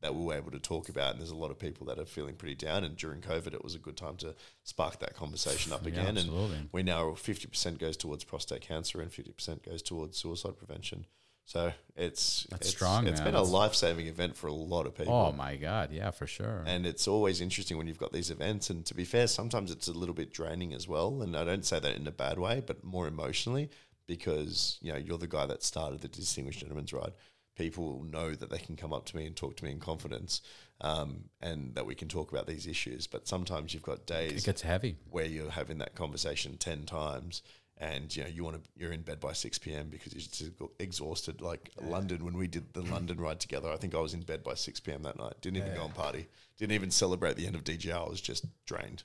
that 0.02 0.14
we 0.14 0.24
were 0.24 0.36
able 0.36 0.52
to 0.52 0.60
talk 0.60 0.90
about, 0.90 1.12
and 1.12 1.20
there's 1.20 1.32
a 1.32 1.36
lot 1.36 1.50
of 1.52 1.58
people 1.58 1.88
that 1.88 1.98
are 1.98 2.06
feeling 2.06 2.36
pretty 2.36 2.56
down. 2.56 2.84
And 2.84 2.96
during 2.96 3.20
COVID, 3.22 3.54
it 3.54 3.64
was 3.64 3.74
a 3.76 3.80
good 3.80 3.98
time 3.98 4.16
to 4.18 4.36
spark 4.64 5.00
that 5.00 5.16
conversation 5.16 5.74
up 5.74 5.82
Yeah, 5.84 5.90
again. 5.90 6.18
absolutely. 6.18 6.58
And 6.58 6.70
we 6.72 6.84
now 6.84 7.06
50% 7.12 7.80
goes 7.80 7.98
towards 7.98 8.24
prostate 8.24 8.62
cancer 8.62 9.02
and 9.02 9.12
50% 9.12 9.64
goes 9.64 9.82
towards 9.82 10.18
suicide 10.18 10.58
prevention. 10.58 11.06
So 11.46 11.72
it's 11.96 12.46
That's 12.50 12.68
it's, 12.68 12.76
strong, 12.76 13.08
It's 13.08 13.22
man. 13.22 13.30
been 13.32 13.36
a 13.36 13.42
life 13.42 13.74
saving 13.74 14.08
event 14.08 14.36
for 14.36 14.48
a 14.48 14.54
lot 14.54 14.86
of 14.86 14.94
people. 14.96 15.14
Oh 15.14 15.32
my 15.32 15.56
god. 15.56 15.92
Yeah, 15.94 16.12
for 16.12 16.28
sure. 16.28 16.62
And 16.68 16.86
it's 16.86 17.08
always 17.08 17.40
interesting 17.40 17.78
when 17.78 17.88
you've 17.88 17.98
got 17.98 18.12
these 18.12 18.30
events. 18.30 18.70
And 18.70 18.86
to 18.86 18.94
be 18.94 19.06
fair, 19.06 19.28
sometimes 19.28 19.72
it's 19.72 19.88
a 19.88 19.94
little 19.94 20.14
bit 20.14 20.34
draining 20.34 20.74
as 20.74 20.90
well. 20.90 21.22
And 21.22 21.38
I 21.38 21.46
don't 21.46 21.66
say 21.66 21.80
that 21.80 21.96
in 21.96 22.06
a 22.06 22.12
bad 22.12 22.38
way, 22.38 22.62
but 22.68 22.84
more 22.84 23.08
emotionally 23.08 23.70
because 24.08 24.78
you 24.82 24.92
know 24.92 24.98
you're 24.98 25.18
the 25.18 25.28
guy 25.28 25.46
that 25.46 25.64
started 25.64 26.02
the 26.02 26.08
Distinguished 26.08 26.60
Gentleman's 26.60 26.94
Ride. 26.94 27.14
People 27.58 28.04
know 28.04 28.36
that 28.36 28.50
they 28.50 28.60
can 28.60 28.76
come 28.76 28.94
up 28.94 29.06
to 29.08 29.16
me 29.16 29.26
and 29.26 29.36
talk 29.36 29.58
to 29.58 29.66
me 29.66 29.72
in 29.72 29.80
confidence, 29.80 30.42
um, 30.82 31.26
and 31.42 31.74
that 31.76 31.86
we 31.86 31.96
can 31.96 32.08
talk 32.08 32.32
about 32.32 32.46
these 32.48 32.68
issues. 32.68 33.08
But 33.08 33.28
sometimes 33.28 33.74
you've 33.74 33.84
got 33.84 34.06
days 34.06 34.44
it 34.44 34.46
gets 34.46 34.62
heavy. 34.62 34.98
where 35.10 35.26
you're 35.26 35.50
having 35.52 35.80
that 35.80 35.96
conversation 35.96 36.58
10 36.58 36.86
times 36.86 37.42
and 37.80 38.16
you 38.16 38.24
know 38.24 38.30
you 38.30 38.44
want 38.44 38.56
to 38.64 38.70
you're 38.76 38.92
in 38.92 39.02
bed 39.02 39.20
by 39.20 39.34
6 39.34 39.60
p.m 39.60 39.90
because 39.90 40.12
you're 40.14 40.20
just 40.22 40.52
exhausted 40.80 41.42
like 41.42 41.70
london 41.80 42.26
when 42.26 42.36
we 42.36 42.48
did 42.48 42.74
the 42.74 42.82
london 42.82 43.20
ride 43.20 43.40
together 43.40 43.70
i 43.72 43.76
think 43.78 43.94
i 43.94 44.00
was 44.00 44.16
in 44.16 44.22
bed 44.22 44.44
by 44.44 44.56
6 44.56 44.80
p.m 44.80 45.04
that 45.04 45.18
night. 45.18 45.36
Didn't 45.42 45.58
even 45.58 45.76
go 45.76 45.86
and 45.86 45.94
party. 45.94 46.26
Didn't 46.58 46.74
even 46.74 46.90
celebrate 46.90 47.36
the 47.36 47.46
end 47.46 47.56
of 47.56 47.64
dgr 47.64 47.94
i 48.06 48.10
was 48.10 48.20
just 48.22 48.46
drained 48.66 49.04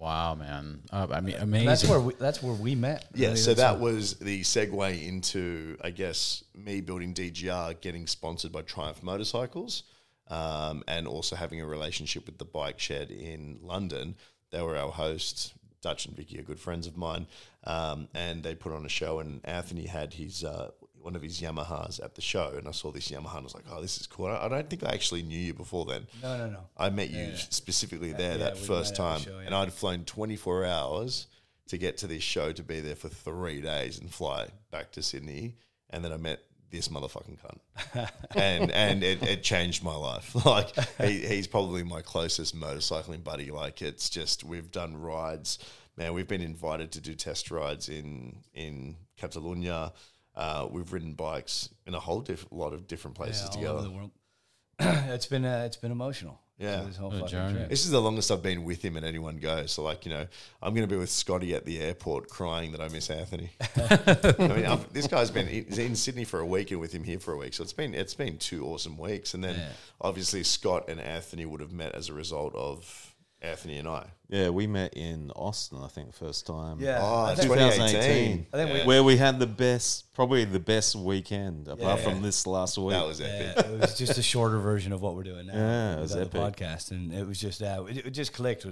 Wow, 0.00 0.34
man. 0.34 0.80
Uh, 0.90 1.06
I 1.10 1.20
mean, 1.20 1.34
amazing. 1.36 1.66
That's 1.66 1.86
where 1.86 2.00
we, 2.00 2.14
that's 2.14 2.42
where 2.42 2.54
we 2.54 2.74
met. 2.74 3.04
yeah 3.14 3.28
Really, 3.28 3.36
so 3.38 3.52
that's 3.52 3.60
that 3.60 3.80
was 3.80 4.14
the 4.14 4.40
segue 4.40 5.06
into 5.06 5.76
i 5.82 5.90
guess 5.90 6.42
me 6.54 6.80
building 6.80 7.12
dgr 7.12 7.78
getting 7.82 8.06
sponsored 8.06 8.50
by 8.50 8.62
triumph 8.62 9.02
motorcycles 9.02 9.82
um, 10.28 10.82
and 10.88 11.06
also 11.06 11.36
having 11.36 11.60
a 11.60 11.66
relationship 11.66 12.24
with 12.26 12.38
the 12.38 12.44
bike 12.46 12.78
shed 12.78 13.10
in 13.10 13.58
london 13.62 14.14
they 14.52 14.62
were 14.62 14.76
our 14.76 14.90
hosts 14.90 15.52
dutch 15.82 16.06
and 16.06 16.16
vicky 16.16 16.38
are 16.38 16.42
good 16.42 16.60
friends 16.60 16.86
of 16.86 16.96
mine 16.96 17.26
um, 17.64 18.08
and 18.14 18.42
they 18.42 18.54
put 18.54 18.72
on 18.72 18.86
a 18.86 18.88
show 18.88 19.18
and 19.20 19.40
anthony 19.44 19.86
had 19.86 20.14
his 20.14 20.44
uh, 20.44 20.70
one 21.02 21.16
of 21.16 21.22
his 21.22 21.40
yamahas 21.40 22.02
at 22.02 22.14
the 22.14 22.20
show 22.20 22.52
and 22.56 22.68
i 22.68 22.70
saw 22.70 22.90
this 22.90 23.10
yamaha 23.10 23.36
and 23.36 23.40
i 23.40 23.42
was 23.42 23.54
like 23.54 23.64
oh 23.70 23.80
this 23.80 24.00
is 24.00 24.06
cool 24.06 24.26
i 24.26 24.44
I 24.44 24.48
don't 24.48 24.68
think 24.70 24.84
i 24.84 24.90
actually 24.92 25.22
knew 25.22 25.38
you 25.38 25.54
before 25.54 25.84
then 25.84 26.06
No, 26.22 26.36
no, 26.36 26.48
no. 26.50 26.60
I 26.76 26.90
met 26.90 27.10
you 27.10 27.34
specifically 27.36 28.12
there 28.12 28.32
yeah, 28.32 28.44
that 28.44 28.58
first 28.58 28.94
time, 28.96 29.20
show, 29.20 29.38
and. 29.38 29.54
I'd 29.54 29.72
flown 29.72 30.04
24 30.04 30.64
hours 30.64 31.26
to 31.68 31.78
get 31.78 31.98
to 31.98 32.06
this 32.06 32.22
show 32.22 32.52
to 32.52 32.62
be 32.62 32.80
there 32.80 32.96
for 32.96 33.08
three 33.08 33.60
days 33.60 33.98
and 34.00 34.12
fly 34.12 34.48
back 34.70 34.90
to 34.92 35.02
Sydney, 35.02 35.54
and 35.90 36.04
then 36.04 36.12
I 36.12 36.16
met 36.16 36.40
this 36.70 36.88
motherfucking 36.88 37.38
cunt, 37.38 38.10
and 38.36 38.70
and 38.72 39.02
it, 39.04 39.22
it 39.22 39.42
changed 39.42 39.82
my 39.84 39.94
life. 39.94 40.34
Like 40.44 40.68
he, 41.00 41.18
he's 41.26 41.46
probably 41.46 41.82
my 41.82 42.00
closest 42.00 42.56
motorcycling 42.56 43.22
buddy. 43.24 43.50
Like 43.50 43.82
it's 43.82 44.08
just 44.10 44.42
we've 44.44 44.70
done 44.70 44.96
rides, 44.96 45.58
man. 45.96 46.12
We've 46.12 46.28
been 46.28 46.42
invited 46.42 46.90
to 46.92 47.00
do 47.00 47.14
test 47.14 47.50
rides 47.50 47.88
in 47.88 48.36
in 48.54 48.96
Catalonia. 49.16 49.92
Uh, 50.40 50.66
we've 50.70 50.90
ridden 50.92 51.12
bikes 51.12 51.68
in 51.86 51.94
a 51.94 52.00
whole 52.00 52.20
diff- 52.22 52.46
lot 52.50 52.72
of 52.72 52.86
different 52.86 53.14
places 53.16 53.42
Yeah, 53.42 53.46
all 53.48 53.52
together. 53.52 53.74
over 53.74 53.82
the 53.82 53.90
world. 53.90 54.10
it's 55.14 55.26
been 55.26 55.44
uh, 55.44 55.64
it's 55.66 55.76
been 55.76 55.92
emotional. 55.92 56.40
Yeah. 56.58 56.82
this 56.86 56.96
whole 56.98 57.10
fucking 57.10 57.28
trip. 57.54 57.68
This 57.70 57.84
is 57.86 57.90
the 57.90 58.00
longest 58.02 58.30
I've 58.30 58.42
been 58.42 58.64
with 58.64 58.82
him 58.84 58.96
and 58.98 59.06
anyone 59.06 59.38
goes. 59.38 59.72
So, 59.72 59.82
like, 59.82 60.04
you 60.04 60.12
know, 60.12 60.26
I'm 60.62 60.74
going 60.74 60.86
to 60.86 60.94
be 60.94 60.98
with 60.98 61.10
Scotty 61.10 61.54
at 61.54 61.64
the 61.64 61.78
airport 61.80 62.28
crying 62.28 62.72
that 62.72 62.82
I 62.82 62.88
miss 62.88 63.08
Anthony. 63.08 63.50
I 63.76 64.34
mean, 64.38 64.66
I've, 64.66 64.92
this 64.92 65.06
guy's 65.06 65.30
been 65.30 65.46
he's 65.46 65.78
in 65.78 65.96
Sydney 65.96 66.24
for 66.24 66.40
a 66.40 66.46
week 66.46 66.70
and 66.70 66.78
with 66.80 66.92
him 66.92 67.02
here 67.04 67.18
for 67.18 67.32
a 67.32 67.38
week. 67.38 67.54
So 67.54 67.62
it's 67.62 67.72
been 67.72 67.94
it's 67.94 68.12
been 68.14 68.36
two 68.38 68.66
awesome 68.66 68.98
weeks. 68.98 69.32
And 69.34 69.42
then 69.42 69.54
Yeah. 69.56 69.68
obviously 70.02 70.42
Scott 70.42 70.88
and 70.90 71.00
Anthony 71.00 71.46
would 71.46 71.60
have 71.62 71.72
met 71.72 71.94
as 71.94 72.08
a 72.10 72.12
result 72.14 72.54
of 72.54 73.09
Anthony 73.42 73.78
and 73.78 73.88
I. 73.88 74.06
Yeah, 74.28 74.50
we 74.50 74.66
met 74.66 74.94
in 74.94 75.30
Austin, 75.34 75.78
I 75.82 75.88
think, 75.88 76.12
first 76.14 76.46
time. 76.46 76.78
Yeah, 76.80 76.98
Oh, 77.02 77.24
I 77.24 77.34
think- 77.34 77.48
2018. 77.48 78.46
I 78.52 78.56
think 78.56 78.72
we- 78.74 78.84
Where 78.86 79.02
we 79.02 79.16
had 79.16 79.38
the 79.38 79.46
best, 79.46 80.12
probably 80.12 80.44
the 80.44 80.60
best 80.60 80.94
weekend, 80.94 81.66
apart 81.66 81.98
Yeah. 82.00 82.04
from 82.04 82.22
this 82.22 82.46
last 82.46 82.76
week. 82.78 82.90
That 82.90 83.06
was 83.06 83.20
epic. 83.20 83.56
Yeah, 83.56 83.72
it 83.72 83.80
was 83.80 83.96
just 83.98 84.18
a 84.18 84.22
shorter 84.22 84.58
version 84.58 84.92
of 84.92 85.00
what 85.00 85.14
we're 85.16 85.22
doing 85.24 85.46
now. 85.46 85.54
Yeah, 85.54 85.96
it 85.96 86.00
was 86.02 86.14
without 86.14 86.30
the 86.30 86.38
podcast, 86.38 86.90
and 86.90 87.12
it 87.12 87.26
was 87.26 87.40
just 87.40 87.62
uh, 87.62 87.84
it, 87.88 88.06
it 88.06 88.10
just 88.10 88.32
clicked. 88.34 88.66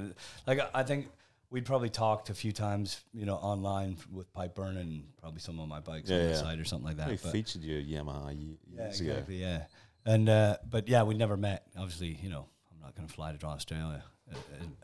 Like 0.46 0.60
I- 0.60 0.70
I 0.74 0.82
think 0.82 1.08
we'd 1.50 1.64
probably 1.64 1.88
talked 1.88 2.28
a 2.28 2.34
few 2.34 2.52
times, 2.52 3.00
you 3.14 3.24
know, 3.24 3.36
online 3.36 3.96
with 4.12 4.30
pipe 4.34 4.54
burn 4.54 4.76
and 4.76 5.02
probably 5.18 5.40
some 5.40 5.58
of 5.58 5.66
my 5.66 5.80
bikes 5.80 6.10
Yeah, 6.10 6.18
on 6.18 6.26
the 6.28 6.36
side 6.36 6.60
or 6.60 6.64
something 6.66 6.86
like 6.86 6.98
that. 6.98 7.08
we 7.08 7.16
featured 7.16 7.62
your 7.64 7.80
Yamaha 7.80 8.38
ye- 8.38 8.58
yeah, 8.70 8.82
years 8.82 9.00
ago. 9.00 9.10
exactly. 9.12 9.40
Yeah, 9.40 9.64
and 10.04 10.28
uh, 10.28 10.58
but 10.68 10.88
yeah, 10.88 11.02
we 11.04 11.14
never 11.14 11.36
met. 11.38 11.64
Obviously, 11.76 12.18
you 12.22 12.28
know, 12.28 12.44
I'm 12.70 12.80
not 12.82 12.94
going 12.94 13.08
to 13.08 13.14
fly 13.14 13.32
to 13.34 13.46
Australia 13.46 14.04
as, 14.31 14.39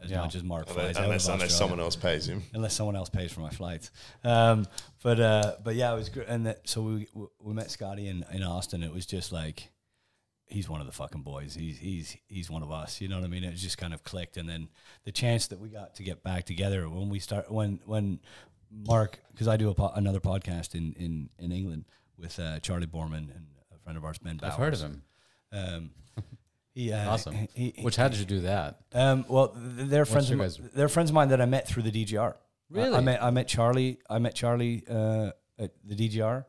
as 0.05 0.11
Yeah. 0.11 0.21
much 0.21 0.35
as 0.35 0.43
Mark 0.43 0.69
Unless, 0.71 0.97
flies 0.97 1.05
unless, 1.05 1.29
unless 1.29 1.55
someone 1.57 1.81
else 1.81 1.97
pays 1.97 2.27
him. 2.29 2.43
unless 2.53 2.75
someone 2.75 2.97
else 2.97 3.09
pays 3.11 3.33
for 3.33 3.41
my 3.41 3.51
flights. 3.51 3.91
Um, 4.23 4.67
but 5.03 5.21
uh, 5.21 5.57
but 5.63 5.75
yeah, 5.75 5.93
it 5.93 5.97
was 5.97 6.09
good. 6.09 6.27
And 6.29 6.47
that, 6.47 6.69
so 6.69 6.83
we 6.83 7.09
we 7.41 7.53
met 7.55 7.71
Scotty 7.71 8.09
in, 8.09 8.25
in 8.33 8.43
Austin. 8.43 8.83
It 8.83 8.93
was 8.93 9.07
just 9.07 9.33
like 9.33 9.71
he's 10.47 10.69
one 10.69 10.81
of 10.81 10.87
the 10.87 10.93
fucking 10.93 11.23
boys. 11.23 11.55
He's 11.55 11.79
he's 11.79 12.17
he's 12.29 12.51
one 12.51 12.63
of 12.63 12.71
us. 12.71 13.01
You 13.01 13.09
know 13.09 13.17
what 13.17 13.25
I 13.25 13.29
mean? 13.29 13.45
It 13.45 13.55
just 13.55 13.79
kind 13.79 13.95
of 13.95 14.03
clicked. 14.05 14.37
And 14.37 14.49
then 14.49 14.69
the 15.05 15.13
chance 15.13 15.47
that 15.49 15.59
we 15.59 15.69
got 15.69 15.95
to 15.97 16.03
get 16.03 16.23
back 16.23 16.45
together 16.45 16.89
when 16.89 17.09
we 17.09 17.19
start 17.19 17.51
when 17.51 17.81
when 17.87 18.21
Mark 18.71 19.21
because 19.33 19.49
I 19.49 19.57
do 19.57 19.71
a 19.71 19.75
po- 19.75 19.93
another 19.95 20.21
podcast 20.21 20.75
in 20.75 20.93
in 20.95 21.31
in 21.39 21.53
England 21.53 21.85
with 22.19 22.39
uh, 22.39 22.61
Charley 22.61 22.87
Boorman 22.87 23.35
and 23.35 23.47
a 23.75 23.79
friend 23.83 23.97
of 23.99 24.05
ours 24.05 24.19
Ben. 24.19 24.39
I've 24.43 24.55
heard 24.55 24.75
of 24.75 24.81
him. 24.81 25.03
Um, 25.53 25.91
he, 26.75 26.93
uh, 26.93 27.11
Awesome. 27.11 27.35
He, 27.55 27.73
he- 27.77 27.83
Which 27.83 27.97
how 27.97 28.09
did 28.09 28.19
you 28.19 28.25
do 28.27 28.41
that? 28.41 28.81
um, 28.93 29.25
well, 29.29 29.53
they're 29.57 30.05
friends. 30.05 30.31
Of 30.31 30.39
guys- 30.39 30.59
they're 30.75 30.89
friends 30.89 31.11
of 31.11 31.15
mine 31.15 31.29
that 31.29 31.41
I 31.41 31.47
met 31.47 31.67
through 31.69 31.85
the 31.85 31.93
DGR. 31.93 32.35
I- 32.77 32.91
I, 32.91 33.01
met 33.01 33.23
I 33.23 33.31
met 33.31 33.47
Charley. 33.49 33.99
I 34.11 34.19
met 34.19 34.35
Charley 34.35 34.83
uh, 34.89 35.31
at 35.59 35.73
the 35.85 35.95
DGR, 35.95 36.45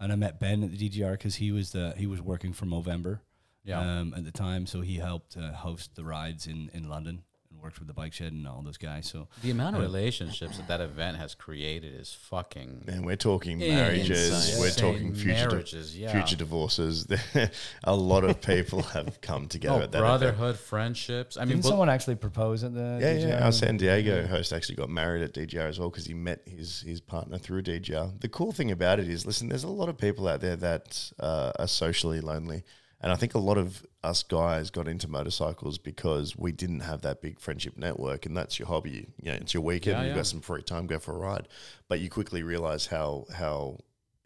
and 0.00 0.12
I 0.12 0.16
met 0.16 0.40
Ben 0.40 0.62
at 0.64 0.70
the 0.70 0.88
DGR 0.88 1.12
because 1.12 1.36
he 1.36 1.52
was 1.52 1.72
the 1.72 1.92
he 1.96 2.06
was 2.06 2.22
working 2.22 2.52
for 2.54 2.64
Movember 2.66 3.20
Yeah. 3.64 3.80
um, 3.80 4.14
at 4.16 4.24
the 4.24 4.30
time. 4.32 4.64
So 4.66 4.80
he 4.80 4.96
helped 4.96 5.36
uh, 5.36 5.52
host 5.52 5.94
the 5.94 6.04
rides 6.04 6.46
in 6.46 6.70
in 6.72 6.88
London 6.88 7.22
and 7.56 7.62
worked 7.62 7.78
with 7.78 7.88
the 7.88 7.94
bike 7.94 8.12
shed 8.12 8.32
and 8.32 8.46
all 8.46 8.62
those 8.62 8.76
guys. 8.76 9.06
So 9.06 9.28
the 9.42 9.50
amount 9.50 9.76
of 9.76 9.82
relationships 9.82 10.56
that 10.58 10.68
that 10.68 10.80
event 10.80 11.16
has 11.16 11.34
created 11.34 11.98
is 11.98 12.12
fucking 12.12 12.84
And 12.88 13.04
we're 13.04 13.16
talking 13.16 13.58
marriages. 13.58 14.32
Insane. 14.32 14.60
We're 14.60 14.70
talking 14.70 15.14
future, 15.14 15.48
marriages, 15.48 15.96
yeah. 15.96 16.12
future 16.12 16.36
divorces. 16.36 17.06
a 17.84 17.96
lot 17.96 18.24
of 18.24 18.40
people 18.40 18.82
have 18.82 19.20
come 19.20 19.48
together 19.48 19.80
oh, 19.80 19.82
at 19.84 19.92
that 19.92 19.98
event. 19.98 20.20
brotherhood, 20.20 20.58
friendships. 20.58 21.36
I 21.36 21.40
mean, 21.40 21.48
didn't 21.48 21.62
but- 21.62 21.68
someone 21.70 21.88
actually 21.88 22.16
propose 22.16 22.64
at 22.64 22.74
the 22.74 22.98
Yeah, 23.00 23.14
DGR? 23.14 23.28
yeah. 23.28 23.44
Our 23.44 23.52
San 23.52 23.76
Diego 23.76 24.26
host 24.26 24.52
actually 24.52 24.76
got 24.76 24.90
married 24.90 25.22
at 25.22 25.32
DGR 25.32 25.68
as 25.68 25.78
well 25.78 25.90
because 25.90 26.06
he 26.06 26.14
met 26.14 26.42
his 26.46 26.80
his 26.82 27.00
partner 27.00 27.38
through 27.38 27.62
DGR. 27.62 28.20
The 28.20 28.28
cool 28.28 28.52
thing 28.52 28.70
about 28.70 29.00
it 29.00 29.08
is, 29.08 29.26
listen, 29.26 29.48
there's 29.48 29.64
a 29.64 29.68
lot 29.68 29.88
of 29.88 29.96
people 29.98 30.28
out 30.28 30.40
there 30.40 30.56
that 30.56 31.10
uh, 31.18 31.52
are 31.58 31.68
socially 31.68 32.20
lonely, 32.20 32.64
And 33.06 33.12
I 33.12 33.14
think 33.14 33.36
a 33.36 33.38
lot 33.38 33.56
of 33.56 33.86
us 34.02 34.24
guys 34.24 34.70
got 34.70 34.88
into 34.88 35.06
motorcycles 35.06 35.78
because 35.78 36.36
we 36.36 36.50
didn't 36.50 36.80
have 36.80 37.02
that 37.02 37.22
big 37.22 37.38
friendship 37.38 37.76
network, 37.76 38.26
and 38.26 38.36
that's 38.36 38.58
your 38.58 38.66
hobby. 38.66 39.06
Know, 39.22 39.30
it's 39.34 39.54
your 39.54 39.62
weekend. 39.62 39.98
Yeah, 39.98 40.02
you've 40.02 40.10
yeah. 40.10 40.16
got 40.16 40.26
some 40.26 40.40
free 40.40 40.62
time, 40.62 40.88
go 40.88 40.98
for 40.98 41.14
a 41.14 41.18
ride. 41.18 41.46
But 41.86 42.00
you 42.00 42.10
quickly 42.10 42.42
realize 42.42 42.86
how 42.86 43.26
how 43.32 43.78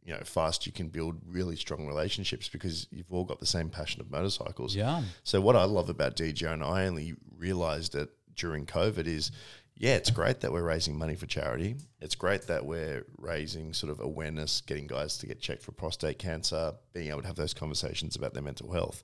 you 0.03 0.15
know 0.15 0.21
fast 0.25 0.65
you 0.65 0.73
can 0.73 0.89
build 0.89 1.17
really 1.27 1.57
strong 1.57 1.87
relationships 1.87 2.49
because 2.49 2.87
you've 2.91 3.13
all 3.13 3.25
got 3.25 3.39
the 3.39 3.45
same 3.45 3.69
passion 3.69 4.01
of 4.01 4.11
motorcycles. 4.11 4.75
Yeah. 4.75 5.03
So 5.25 5.43
what 5.43 5.57
I 5.57 5.65
love 5.65 5.91
about 5.91 6.17
DJ, 6.17 6.51
and 6.51 6.65
I 6.65 6.87
only 6.87 7.13
realised 7.37 7.95
it 7.95 8.09
during 8.35 8.65
COVID, 8.65 9.07
is 9.07 9.31
yeah, 9.81 9.95
it's 9.95 10.11
great 10.11 10.41
that 10.41 10.53
we're 10.53 10.63
raising 10.63 10.99
money 10.99 11.17
for 11.17 11.25
charity. 11.25 11.75
It's 12.03 12.15
great 12.15 12.43
that 12.49 12.67
we're 12.67 13.07
raising 13.17 13.73
sort 13.73 13.91
of 13.91 13.99
awareness, 13.99 14.61
getting 14.61 14.87
guys 14.87 15.17
to 15.19 15.27
get 15.27 15.41
checked 15.41 15.63
for 15.63 15.73
prostate 15.73 16.19
cancer, 16.19 16.75
being 16.93 17.09
able 17.09 17.23
to 17.23 17.27
have 17.27 17.37
those 17.37 17.55
conversations 17.55 18.15
about 18.15 18.35
their 18.35 18.43
mental 18.43 18.73
health. 18.73 19.03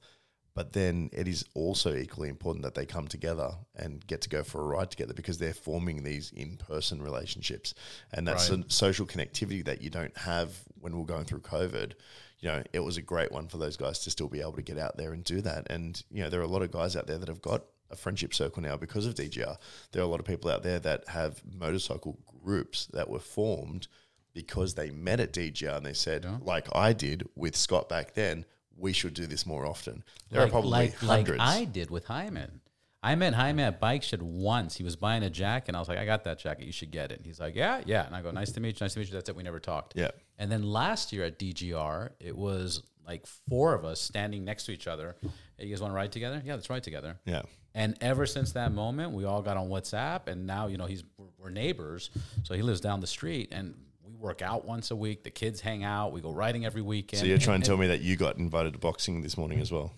But 0.55 0.75
then 0.75 1.09
it 1.15 1.29
is 1.29 1.47
also 1.55 1.95
equally 1.95 2.29
important 2.29 2.63
that 2.63 2.75
they 2.75 2.85
come 2.85 3.09
together 3.09 3.53
and 3.75 4.07
get 4.07 4.21
to 4.23 4.29
go 4.29 4.43
for 4.43 4.61
a 4.61 4.67
ride 4.67 4.91
together 4.91 5.15
because 5.15 5.39
they're 5.39 5.55
forming 5.55 6.03
these 6.03 6.31
in 6.33 6.59
person 6.59 7.01
relationships. 7.01 7.73
And 8.13 8.29
that's 8.29 8.51
Right. 8.51 8.71
social 8.71 9.07
connectivity 9.07 9.65
that 9.65 9.81
you 9.81 9.89
don't 9.89 10.17
have 10.19 10.63
when 10.79 10.99
we're 10.99 11.07
going 11.07 11.25
through 11.25 11.41
COVID. 11.41 11.93
You 12.41 12.49
know, 12.51 12.63
it 12.75 12.81
was 12.81 12.99
a 12.99 13.03
great 13.03 13.33
one 13.33 13.49
for 13.49 13.57
those 13.57 13.79
guys 13.79 14.01
to 14.01 14.11
still 14.11 14.29
be 14.29 14.43
able 14.43 14.53
to 14.55 14.63
get 14.63 14.79
out 14.79 14.99
there 14.99 15.15
and 15.15 15.25
do 15.25 15.41
that. 15.41 15.71
And, 15.71 16.03
you 16.11 16.23
know, 16.23 16.29
there 16.29 16.41
are 16.41 16.45
a 16.45 16.49
lot 16.49 16.61
of 16.61 16.71
guys 16.71 16.97
out 16.97 17.07
there 17.07 17.17
that 17.17 17.29
have 17.29 17.41
got 17.41 17.65
a 17.91 17.97
friendship 17.97 18.35
circle 18.35 18.63
now 18.63 18.77
because 18.77 19.07
of 19.07 19.15
DGR. 19.15 19.57
There 19.93 20.03
are 20.03 20.05
a 20.05 20.09
lot 20.09 20.21
of 20.21 20.27
people 20.27 20.51
out 20.51 20.63
there 20.63 20.79
that 20.81 21.09
have 21.09 21.43
motorcycle 21.45 22.19
groups 22.43 22.87
that 22.93 23.09
were 23.09 23.21
formed 23.21 23.89
because 24.35 24.75
they 24.75 24.91
met 24.91 25.21
at 25.21 25.33
DGR 25.33 25.77
and 25.77 25.87
they 25.87 25.93
said, 25.95 26.27
like 26.43 26.67
I 26.75 26.93
did 26.93 27.29
with 27.35 27.57
Scott 27.57 27.89
back 27.89 28.15
then, 28.15 28.45
we 28.77 28.93
should 28.93 29.15
do 29.15 29.27
this 29.27 29.47
more 29.47 29.65
often. 29.65 30.05
There 30.31 30.43
are 30.43 30.49
probably 30.49 30.71
like, 30.71 30.95
hundreds. 30.97 31.39
Like 31.39 31.61
I 31.63 31.65
did 31.65 31.91
with 31.91 32.05
Hyman. 32.07 32.61
I 33.03 33.15
met 33.15 33.35
Hyman 33.35 33.65
at 33.65 33.79
Bike 33.81 34.03
Shed 34.03 34.21
once. 34.21 34.77
He 34.77 34.83
was 34.83 34.97
buying 34.97 35.23
a 35.23 35.31
jacket, 35.31 35.69
and 35.69 35.77
I 35.77 35.81
was 35.81 35.89
like, 35.89 35.99
I 35.99 36.05
got 36.05 36.25
that 36.25 36.39
jacket. 36.41 36.67
You 36.67 36.73
should 36.73 36.91
get 36.91 37.13
it. 37.13 37.21
He's 37.23 37.39
like, 37.39 37.55
Yeah, 37.55 37.81
yeah. 37.87 38.05
And 38.05 38.17
I 38.17 38.21
go, 38.21 38.31
Nice 38.33 38.51
to 38.53 38.61
meet 38.61 38.81
you. 38.81 38.85
Nice 38.85 38.95
to 38.95 38.99
meet 38.99 39.09
you. 39.09 39.15
That's 39.15 39.29
it. 39.29 39.37
We 39.37 39.45
never 39.45 39.61
talked. 39.61 39.95
Yeah. 39.97 40.11
And 40.39 40.51
then 40.51 40.63
last 40.65 41.13
year 41.13 41.25
at 41.25 41.39
DGR, 41.39 42.11
it 42.21 42.37
was 42.37 42.83
like 43.07 43.25
four 43.49 43.75
of 43.75 43.85
us 43.85 44.01
standing 44.01 44.45
next 44.45 44.65
to 44.67 44.73
each 44.73 44.89
other. 44.89 45.15
Hey, 45.57 45.67
you 45.67 45.71
guys 45.71 45.81
want 45.81 45.93
to 45.93 45.97
ride 45.97 46.11
together? 46.13 46.43
Yeah, 46.45 46.55
let's 46.55 46.69
ride 46.69 46.83
together. 46.83 47.17
yeah. 47.25 47.43
And 47.77 47.95
ever 48.01 48.25
since 48.25 48.53
that 48.53 48.73
moment, 48.73 49.13
we 49.13 49.27
all 49.27 49.43
got 49.43 49.59
on 49.59 49.69
WhatsApp, 49.69 50.29
and 50.29 50.47
now 50.47 50.67
you 50.67 50.79
know 50.79 50.87
he's 50.87 51.05
we're, 51.19 51.27
we're 51.39 51.51
neighbors. 51.51 52.11
So 52.43 52.55
he 52.55 52.63
lives 52.63 52.81
down 52.81 53.01
the 53.01 53.07
street, 53.07 53.51
and 53.53 53.75
we 54.03 54.15
work 54.15 54.41
out 54.41 54.65
once 54.65 54.91
a 54.91 54.97
week. 54.97 55.25
The 55.25 55.31
kids 55.31 55.61
hang 55.61 55.85
out. 55.85 56.11
We 56.13 56.23
go 56.23 56.33
riding 56.33 56.65
every 56.65 56.81
weekend. 56.81 57.21
So 57.21 57.27
you're 57.27 57.37
trying 57.37 57.61
to 57.61 57.67
tell 57.67 57.77
me 57.77 57.87
that 57.89 58.01
you 58.01 58.17
got 58.17 58.39
invited 58.39 58.73
to 58.73 58.79
boxing 58.79 59.21
this 59.21 59.37
morning 59.37 59.61
as 59.61 59.71
well? 59.71 59.93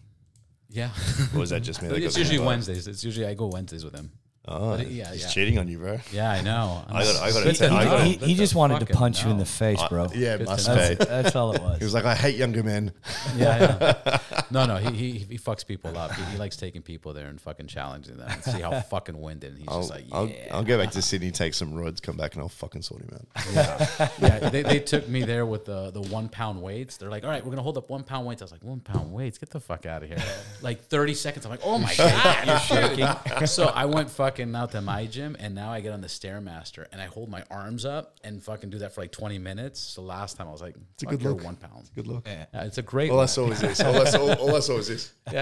yeah. 0.68 0.90
Or 1.32 1.38
was 1.38 1.50
that 1.50 1.62
just 1.62 1.80
me? 1.80 1.88
that 1.88 1.98
it's 2.02 2.18
usually? 2.18 2.40
Wednesdays. 2.40 2.88
It's 2.88 3.04
usually 3.04 3.26
I 3.26 3.34
go 3.34 3.46
Wednesdays 3.46 3.84
with 3.84 3.94
him. 3.94 4.10
Oh, 4.50 4.76
But 4.78 4.90
yeah, 4.90 5.12
he's 5.12 5.22
yeah. 5.22 5.28
cheating 5.28 5.58
on 5.58 5.68
you, 5.68 5.78
bro. 5.78 5.98
Yeah, 6.10 6.30
I 6.30 6.40
know. 6.40 6.82
I 6.88 7.02
got- 7.04 7.16
I 7.22 7.30
got 7.32 7.42
Good 7.44 7.54
to 7.56 7.58
tell- 7.60 7.68
to 7.70 7.74
I 7.76 7.84
got 7.84 8.06
he, 8.06 8.12
he 8.14 8.34
just 8.34 8.54
wanted 8.54 8.80
to 8.80 8.86
punch 8.94 9.22
you 9.24 9.30
in 9.30 9.36
the 9.36 9.44
face, 9.44 9.80
bro. 9.90 10.08
Yeah, 10.14 10.38
must 10.38 10.66
know. 10.66 10.74
be. 10.74 10.94
That's, 10.94 11.06
that's 11.06 11.36
all 11.36 11.52
it 11.52 11.60
was. 11.60 11.78
He 11.78 11.84
was 11.84 11.92
like, 11.92 12.06
I 12.06 12.14
hate 12.14 12.36
younger 12.36 12.62
men. 12.62 12.92
Yeah, 13.36 13.94
yeah. 14.06 14.18
No, 14.50 14.64
no, 14.64 14.76
he, 14.76 14.96
he 14.96 15.18
he 15.18 15.36
fucks 15.38 15.66
people 15.66 15.98
up. 15.98 16.10
He, 16.14 16.22
he 16.24 16.38
likes 16.38 16.56
taking 16.56 16.80
people 16.80 17.12
there 17.12 17.26
and 17.26 17.38
fucking 17.38 17.66
challenging 17.66 18.16
them 18.16 18.30
and 18.30 18.42
see 18.42 18.62
how 18.62 18.80
fucking 18.90 19.20
winded. 19.20 19.50
And 19.50 19.58
he's 19.58 19.68
I'll, 19.68 19.80
just 19.80 19.90
like, 19.90 20.04
yeah. 20.08 20.16
I'll, 20.16 20.30
I'll 20.58 20.64
go 20.64 20.78
back 20.78 20.90
to 20.92 21.02
Sydney, 21.02 21.30
take 21.30 21.52
some 21.52 21.74
rods, 21.74 22.00
come 22.00 22.16
back, 22.16 22.32
and 22.32 22.40
I'll 22.42 22.48
fucking 22.48 22.80
sort 22.80 23.02
him 23.02 23.10
out. 23.12 24.10
yeah, 24.18 24.48
they, 24.48 24.62
they 24.62 24.80
took 24.80 25.06
me 25.06 25.22
there 25.22 25.44
with 25.44 25.66
the 25.66 25.90
the 25.90 26.00
one 26.00 26.30
pound 26.30 26.62
weights. 26.62 26.96
They're 26.96 27.10
like, 27.10 27.24
all 27.24 27.30
right, 27.30 27.44
we're 27.44 27.50
gonna 27.50 27.60
hold 27.62 27.76
up 27.76 27.90
one 27.90 28.04
pound 28.04 28.26
weights. 28.26 28.40
I 28.40 28.46
was 28.46 28.52
like, 28.52 28.64
one 28.64 28.80
pound 28.80 29.12
weights, 29.12 29.36
get 29.36 29.50
the 29.50 29.60
fuck 29.60 29.84
out 29.84 30.02
of 30.02 30.08
here. 30.08 30.16
like 30.62 30.80
thirty 30.84 31.12
seconds. 31.12 31.44
I'm 31.44 31.50
like, 31.50 31.60
oh 31.62 31.76
my 31.76 31.94
god, 31.94 32.46
you're 32.46 32.58
shaking. 32.60 33.46
so 33.46 33.66
I 33.66 33.84
went 33.84 34.08
fucking 34.08 34.37
out 34.54 34.70
to 34.72 34.80
my 34.80 35.06
gym, 35.06 35.36
and 35.38 35.54
now 35.54 35.70
I 35.72 35.80
get 35.80 35.92
on 35.92 36.00
the 36.00 36.06
stairmaster 36.08 36.86
and 36.92 37.00
I 37.00 37.06
hold 37.06 37.28
my 37.28 37.42
arms 37.50 37.84
up 37.84 38.16
and 38.24 38.42
fucking 38.42 38.70
do 38.70 38.78
that 38.78 38.92
for 38.94 39.00
like 39.00 39.12
twenty 39.12 39.38
minutes. 39.38 39.80
So 39.80 40.02
last 40.02 40.36
time 40.36 40.48
I 40.48 40.52
was 40.52 40.62
like, 40.62 40.76
it's 40.94 41.02
a 41.02 41.06
good 41.06 41.22
look. 41.22 41.42
one 41.44 41.56
pound. 41.56 41.90
Good 41.94 42.06
luck. 42.06 42.26
Yeah, 42.26 42.46
it's 42.64 42.78
a 42.78 42.82
great. 42.82 43.10
All 43.10 43.18
I 43.18 43.22
look. 43.22 43.30
saw 43.30 43.48
was 43.48 43.60
this. 43.60 43.80
All 43.88 44.00
I 44.00 44.04
saw, 44.04 44.34
all 44.34 44.56
I 44.56 44.60
saw 44.60 44.74
was 44.76 44.88
this. 44.88 45.12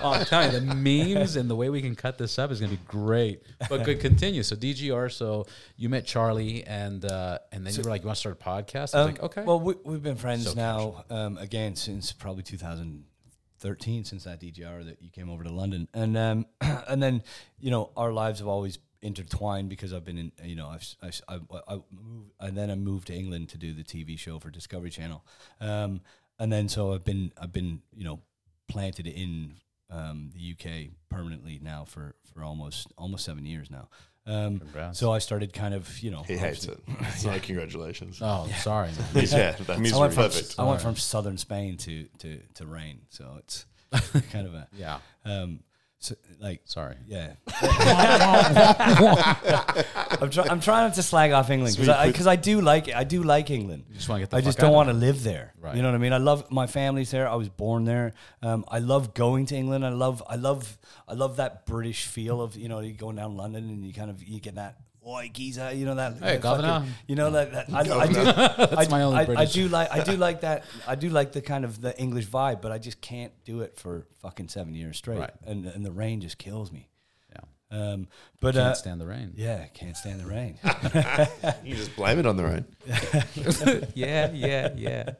Oh, 0.00 0.12
I'm 0.12 0.24
telling 0.26 0.52
you, 0.52 0.60
the 0.60 0.74
memes 0.74 1.36
and 1.36 1.50
the 1.50 1.56
way 1.56 1.70
we 1.70 1.80
can 1.82 1.94
cut 1.96 2.18
this 2.18 2.38
up 2.38 2.50
is 2.50 2.60
gonna 2.60 2.70
be 2.72 2.78
great. 2.86 3.42
But 3.68 3.84
good, 3.84 4.00
continue. 4.00 4.42
So 4.42 4.54
DGR. 4.56 5.10
So 5.10 5.46
you 5.76 5.88
met 5.88 6.06
Charley, 6.06 6.64
and 6.64 7.04
uh, 7.04 7.38
and 7.52 7.66
then 7.66 7.74
you 7.74 7.82
were 7.82 7.90
like, 7.90 8.02
you 8.02 8.06
want 8.06 8.16
to 8.16 8.20
start 8.20 8.38
a 8.40 8.44
podcast? 8.44 8.74
I 8.74 8.82
was 8.82 8.94
Um, 8.94 9.06
like, 9.06 9.22
okay. 9.24 9.42
Well, 9.42 9.60
we, 9.60 9.74
we've 9.84 10.02
been 10.02 10.16
friends 10.16 10.44
So 10.44 10.54
now 10.54 11.04
um, 11.10 11.36
again 11.38 11.74
since 11.76 12.12
probably 12.12 12.42
2013, 13.60 14.04
since 14.04 14.24
that 14.24 14.40
DGR 14.40 14.84
that 14.86 15.02
you 15.02 15.10
came 15.10 15.30
over 15.30 15.44
to 15.44 15.50
London, 15.50 15.88
and 15.94 16.16
um, 16.16 16.46
and 16.60 17.02
then 17.02 17.22
you 17.58 17.70
know 17.70 17.90
our 17.96 18.12
lives 18.12 18.38
have 18.38 18.48
always 18.48 18.78
intertwined 19.00 19.68
because 19.68 19.92
I've 19.92 20.04
been 20.04 20.18
in 20.18 20.32
you 20.44 20.56
know 20.56 20.68
I've, 20.68 20.84
I've, 21.02 21.20
I, 21.28 21.60
I 21.68 21.74
moved 21.90 22.32
and 22.40 22.56
then 22.56 22.70
I 22.70 22.74
moved 22.74 23.08
to 23.08 23.14
England 23.14 23.48
to 23.50 23.58
do 23.58 23.72
the 23.72 23.84
TV 23.84 24.18
show 24.18 24.38
for 24.38 24.50
Discovery 24.50 24.90
Channel, 24.90 25.24
um, 25.60 26.00
and 26.38 26.52
then 26.52 26.68
so 26.68 26.92
I've 26.94 27.04
been 27.04 27.32
I've 27.40 27.52
been 27.52 27.82
you 27.94 28.04
know 28.04 28.20
planted 28.68 29.06
in 29.06 29.54
um, 29.90 30.30
the 30.34 30.52
UK 30.52 30.90
permanently 31.10 31.58
now 31.62 31.84
for 31.84 32.14
for 32.32 32.42
almost 32.42 32.88
almost 32.96 33.24
seven 33.24 33.44
years 33.46 33.70
now. 33.70 33.88
Um, 34.26 34.60
so 34.92 35.10
I 35.10 35.20
started 35.20 35.54
kind 35.54 35.72
of 35.72 36.00
you 36.00 36.10
know 36.10 36.22
He 36.22 36.36
hates 36.36 36.66
it. 36.66 36.78
It's 37.00 37.24
like, 37.24 37.42
congratulations. 37.44 38.20
oh, 38.22 38.46
sorry. 38.60 38.90
Yeah, 39.14 39.52
that's 39.66 39.70
I 39.92 39.98
went 39.98 40.12
from 40.14 40.22
perfect. 40.24 40.54
I 40.58 40.64
went 40.64 40.80
from 40.82 40.96
southern 40.96 41.38
Spain 41.38 41.76
to 41.78 42.04
to 42.18 42.40
to 42.54 42.66
rain, 42.66 43.00
so 43.08 43.36
it's 43.38 43.64
kind 44.30 44.46
of 44.46 44.54
a 44.54 44.68
Yeah, 44.76 44.98
um, 45.24 45.60
so 46.00 46.14
like 46.40 46.60
sorry. 46.64 46.96
yeah. 47.06 47.32
I'm, 50.20 50.30
try, 50.30 50.44
I'm 50.48 50.60
trying 50.60 50.86
not 50.88 50.94
to 50.94 51.02
slag 51.02 51.32
off 51.32 51.50
England 51.50 51.74
because 51.76 51.88
I, 51.88 52.12
'cause 52.12 52.26
I 52.26 52.36
do 52.36 52.60
like 52.60 52.88
it. 52.88 52.94
I 52.94 53.04
do 53.04 53.22
like 53.22 53.50
England. 53.50 53.84
You 53.88 53.96
just 53.96 54.08
want 54.08 54.18
to 54.18 54.22
get. 54.22 54.30
The 54.30 54.36
I 54.36 54.40
just 54.40 54.58
fuck 54.58 54.62
don't 54.66 54.72
out 54.72 54.76
want 54.76 54.88
to 54.90 54.94
live 54.94 55.22
there. 55.24 55.54
Right. 55.60 55.74
You 55.76 55.82
know 55.82 55.88
what 55.88 55.94
I 55.96 55.98
mean? 55.98 56.12
I 56.12 56.18
love 56.18 56.50
my 56.50 56.66
family's 56.66 57.10
there. 57.10 57.28
I 57.28 57.34
was 57.34 57.48
born 57.48 57.84
there. 57.84 58.12
Um, 58.42 58.64
I 58.68 58.78
love 58.78 59.14
going 59.14 59.46
to 59.46 59.56
England. 59.56 59.84
I 59.84 59.90
love, 59.90 60.22
I 60.28 60.36
love, 60.36 60.78
I 61.08 61.14
love 61.14 61.36
that 61.36 61.66
British 61.66 62.06
feel 62.06 62.40
of 62.40 62.56
you 62.56 62.68
know 62.68 62.80
you 62.80 62.92
going 62.92 63.16
down 63.16 63.36
London 63.36 63.68
and 63.68 63.84
you 63.84 63.92
kind 63.92 64.10
of 64.10 64.22
you 64.22 64.40
get 64.40 64.54
that. 64.54 64.76
Oi, 65.08 65.30
geezer, 65.32 65.72
you 65.72 65.86
know 65.86 65.94
that. 65.94 66.14
Hey, 66.18 66.32
that 66.32 66.40
governor. 66.42 66.68
fucking- 66.80 66.92
You 67.06 67.16
know 67.16 67.30
that. 67.30 67.52
that 67.52 67.72
I, 67.72 67.80
I 68.00 68.06
do. 68.08 68.12
That's 68.76 68.90
my 68.90 69.02
only 69.02 69.18
I, 69.36 69.40
I 69.42 69.44
do 69.46 69.66
like. 69.68 69.90
I 69.90 70.04
do 70.04 70.16
like 70.18 70.42
that. 70.42 70.64
I 70.86 70.96
do 70.96 71.08
like 71.08 71.32
the 71.32 71.40
kind 71.40 71.64
of 71.64 71.80
the 71.80 71.98
English 71.98 72.26
vibe, 72.28 72.60
but 72.60 72.72
I 72.72 72.78
just 72.78 73.00
can't 73.00 73.32
do 73.44 73.62
it 73.62 73.78
for 73.78 74.06
fucking 74.20 74.48
seven 74.48 74.74
years 74.74 74.98
straight. 74.98 75.20
Right. 75.20 75.30
And 75.46 75.64
and 75.64 75.84
the 75.84 75.92
rain 75.92 76.20
just 76.20 76.36
kills 76.36 76.70
me. 76.70 76.88
Yeah, 77.32 77.40
Um, 77.92 78.08
but 78.40 78.54
can't 78.54 78.66
uh, 78.66 78.74
stand 78.74 79.00
the 79.00 79.06
rain. 79.06 79.32
yeah, 79.34 79.66
can't 79.68 79.96
stand 79.96 80.20
the 80.20 80.26
rain. 80.26 80.58
You 81.64 81.74
just 81.76 81.96
blame 81.96 82.18
it 82.18 82.26
on 82.26 82.36
the 82.36 82.44
rain. 82.44 82.64
yeah, 83.94 84.30
yeah, 84.32 84.68
yeah. 84.76 85.10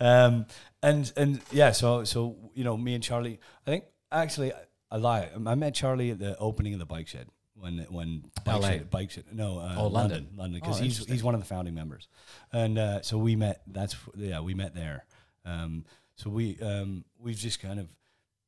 um, 0.00 0.46
and 0.82 1.10
and 1.16 1.40
yeah, 1.50 1.70
so 1.72 2.04
so 2.04 2.36
you 2.54 2.64
know, 2.64 2.76
me 2.76 2.94
and 2.94 3.02
Charley. 3.02 3.40
I 3.66 3.70
think 3.70 3.84
actually, 4.10 4.52
I 4.90 4.96
lie. 4.96 5.30
I 5.46 5.54
met 5.54 5.74
Charley 5.74 6.10
at 6.10 6.18
the 6.18 6.36
opening 6.38 6.74
of 6.74 6.78
the 6.78 6.84
bike 6.86 7.08
shed 7.08 7.28
when 7.62 7.78
when 7.90 8.24
bike 8.44 8.60
LA. 8.60 8.68
shed, 8.68 8.90
bike 8.90 9.10
shed. 9.10 9.24
No, 9.32 9.58
uh, 9.60 9.74
Oh, 9.78 9.86
London. 9.86 9.92
London, 9.92 10.28
London, 10.36 10.60
because 10.60 10.80
Oh, 10.80 10.82
he's 10.84 11.06
he's 11.06 11.22
one 11.22 11.34
of 11.34 11.40
the 11.40 11.46
founding 11.46 11.74
members, 11.74 12.08
and 12.52 12.76
uh, 12.76 13.02
so 13.02 13.16
we 13.18 13.36
met. 13.36 13.62
That's 13.66 13.96
yeah, 14.16 14.40
we 14.40 14.54
met 14.54 14.74
there. 14.74 15.04
Um, 15.44 15.84
so 16.16 16.28
we 16.28 16.58
um, 16.60 17.04
we've 17.18 17.36
just 17.36 17.60
kind 17.60 17.78
of. 17.80 17.88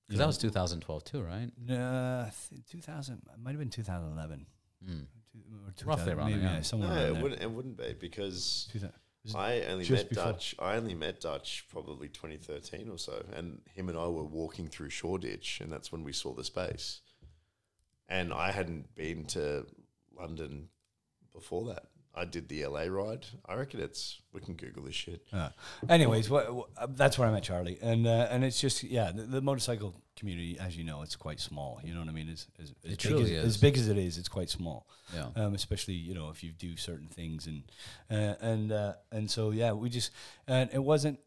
Because 0.08 0.18
that 0.18 0.26
was 0.26 0.38
2012 0.38 1.04
too, 1.04 1.22
right? 1.22 1.50
uh, 1.70 2.24
th- 2.50 2.60
2000 2.70 3.14
it 3.14 3.40
might 3.42 3.52
have 3.52 3.58
been 3.58 3.70
2011 3.70 4.44
Mm. 4.84 5.06
Two- 5.76 5.86
or 5.86 5.88
Roughly 5.88 6.12
around 6.12 6.26
maybe, 6.26 6.40
there, 6.40 6.48
yeah, 6.50 6.56
yeah. 6.56 6.62
somewhere 6.62 6.88
No, 6.90 6.94
around 6.94 7.04
it 7.08 7.12
there. 7.14 7.22
wouldn't. 7.22 7.42
It 7.42 7.50
wouldn't 7.50 7.76
be 7.78 7.94
because 7.98 8.68
2000 8.72 8.92
was 9.24 9.34
it- 9.34 9.38
I 9.38 9.62
only 9.72 9.84
just 9.84 10.02
met 10.04 10.08
before. 10.10 10.24
Dutch. 10.32 10.54
I 10.58 10.76
only 10.76 10.94
met 10.94 11.20
Dutch 11.22 11.64
probably 11.70 12.08
2013 12.10 12.90
or 12.90 12.98
so, 12.98 13.24
and 13.32 13.62
him 13.74 13.88
and 13.88 13.96
I 13.96 14.06
were 14.08 14.24
walking 14.24 14.68
through 14.68 14.90
Shoreditch, 14.90 15.60
and 15.62 15.72
that's 15.72 15.90
when 15.90 16.04
we 16.04 16.12
saw 16.12 16.34
the 16.34 16.44
space. 16.44 17.00
And 18.08 18.32
I 18.32 18.50
hadn't 18.50 18.94
been 18.94 19.24
to 19.26 19.66
London 20.16 20.68
before 21.32 21.66
that. 21.66 21.84
I 22.16 22.24
did 22.24 22.48
the 22.48 22.64
LA 22.66 22.84
ride. 22.84 23.26
I 23.44 23.54
reckon 23.54 23.80
it's. 23.80 24.20
We 24.32 24.40
can 24.40 24.54
Google 24.54 24.84
this 24.84 24.94
shit. 24.94 25.22
Uh, 25.32 25.48
anyways, 25.88 26.30
what, 26.30 26.54
what, 26.54 26.68
uh, 26.76 26.86
that's 26.90 27.18
where 27.18 27.26
I 27.26 27.32
met 27.32 27.42
Charley, 27.42 27.76
and 27.82 28.06
uh, 28.06 28.28
and 28.30 28.44
it's 28.44 28.60
just 28.60 28.84
yeah, 28.84 29.10
the, 29.12 29.22
the 29.22 29.40
motorcycle 29.40 29.96
community, 30.16 30.56
as 30.60 30.76
you 30.76 30.84
know, 30.84 31.02
it's 31.02 31.16
quite 31.16 31.40
small. 31.40 31.80
You 31.82 31.92
know 31.92 31.98
what 32.00 32.08
I 32.08 32.12
mean? 32.12 32.28
As 32.28 32.46
as, 32.62 32.72
as 32.84 32.92
It 32.92 32.98
big 32.98 32.98
truly 32.98 33.22
as, 33.24 33.30
is. 33.30 33.44
as 33.44 33.56
big 33.56 33.76
as 33.76 33.88
it 33.88 33.98
is, 33.98 34.16
it's 34.16 34.28
quite 34.28 34.48
small. 34.48 34.86
Yeah. 35.12 35.26
Um, 35.34 35.54
especially 35.54 35.94
you 35.94 36.14
know 36.14 36.30
if 36.30 36.44
you 36.44 36.52
do 36.52 36.76
certain 36.76 37.08
things 37.08 37.48
and 37.48 37.64
uh, 38.08 38.36
and 38.40 38.70
uh, 38.70 38.92
and 39.10 39.28
so 39.28 39.50
yeah, 39.50 39.72
we 39.72 39.88
just 39.88 40.12
and 40.46 40.70
it 40.72 40.84
wasn't. 40.84 41.18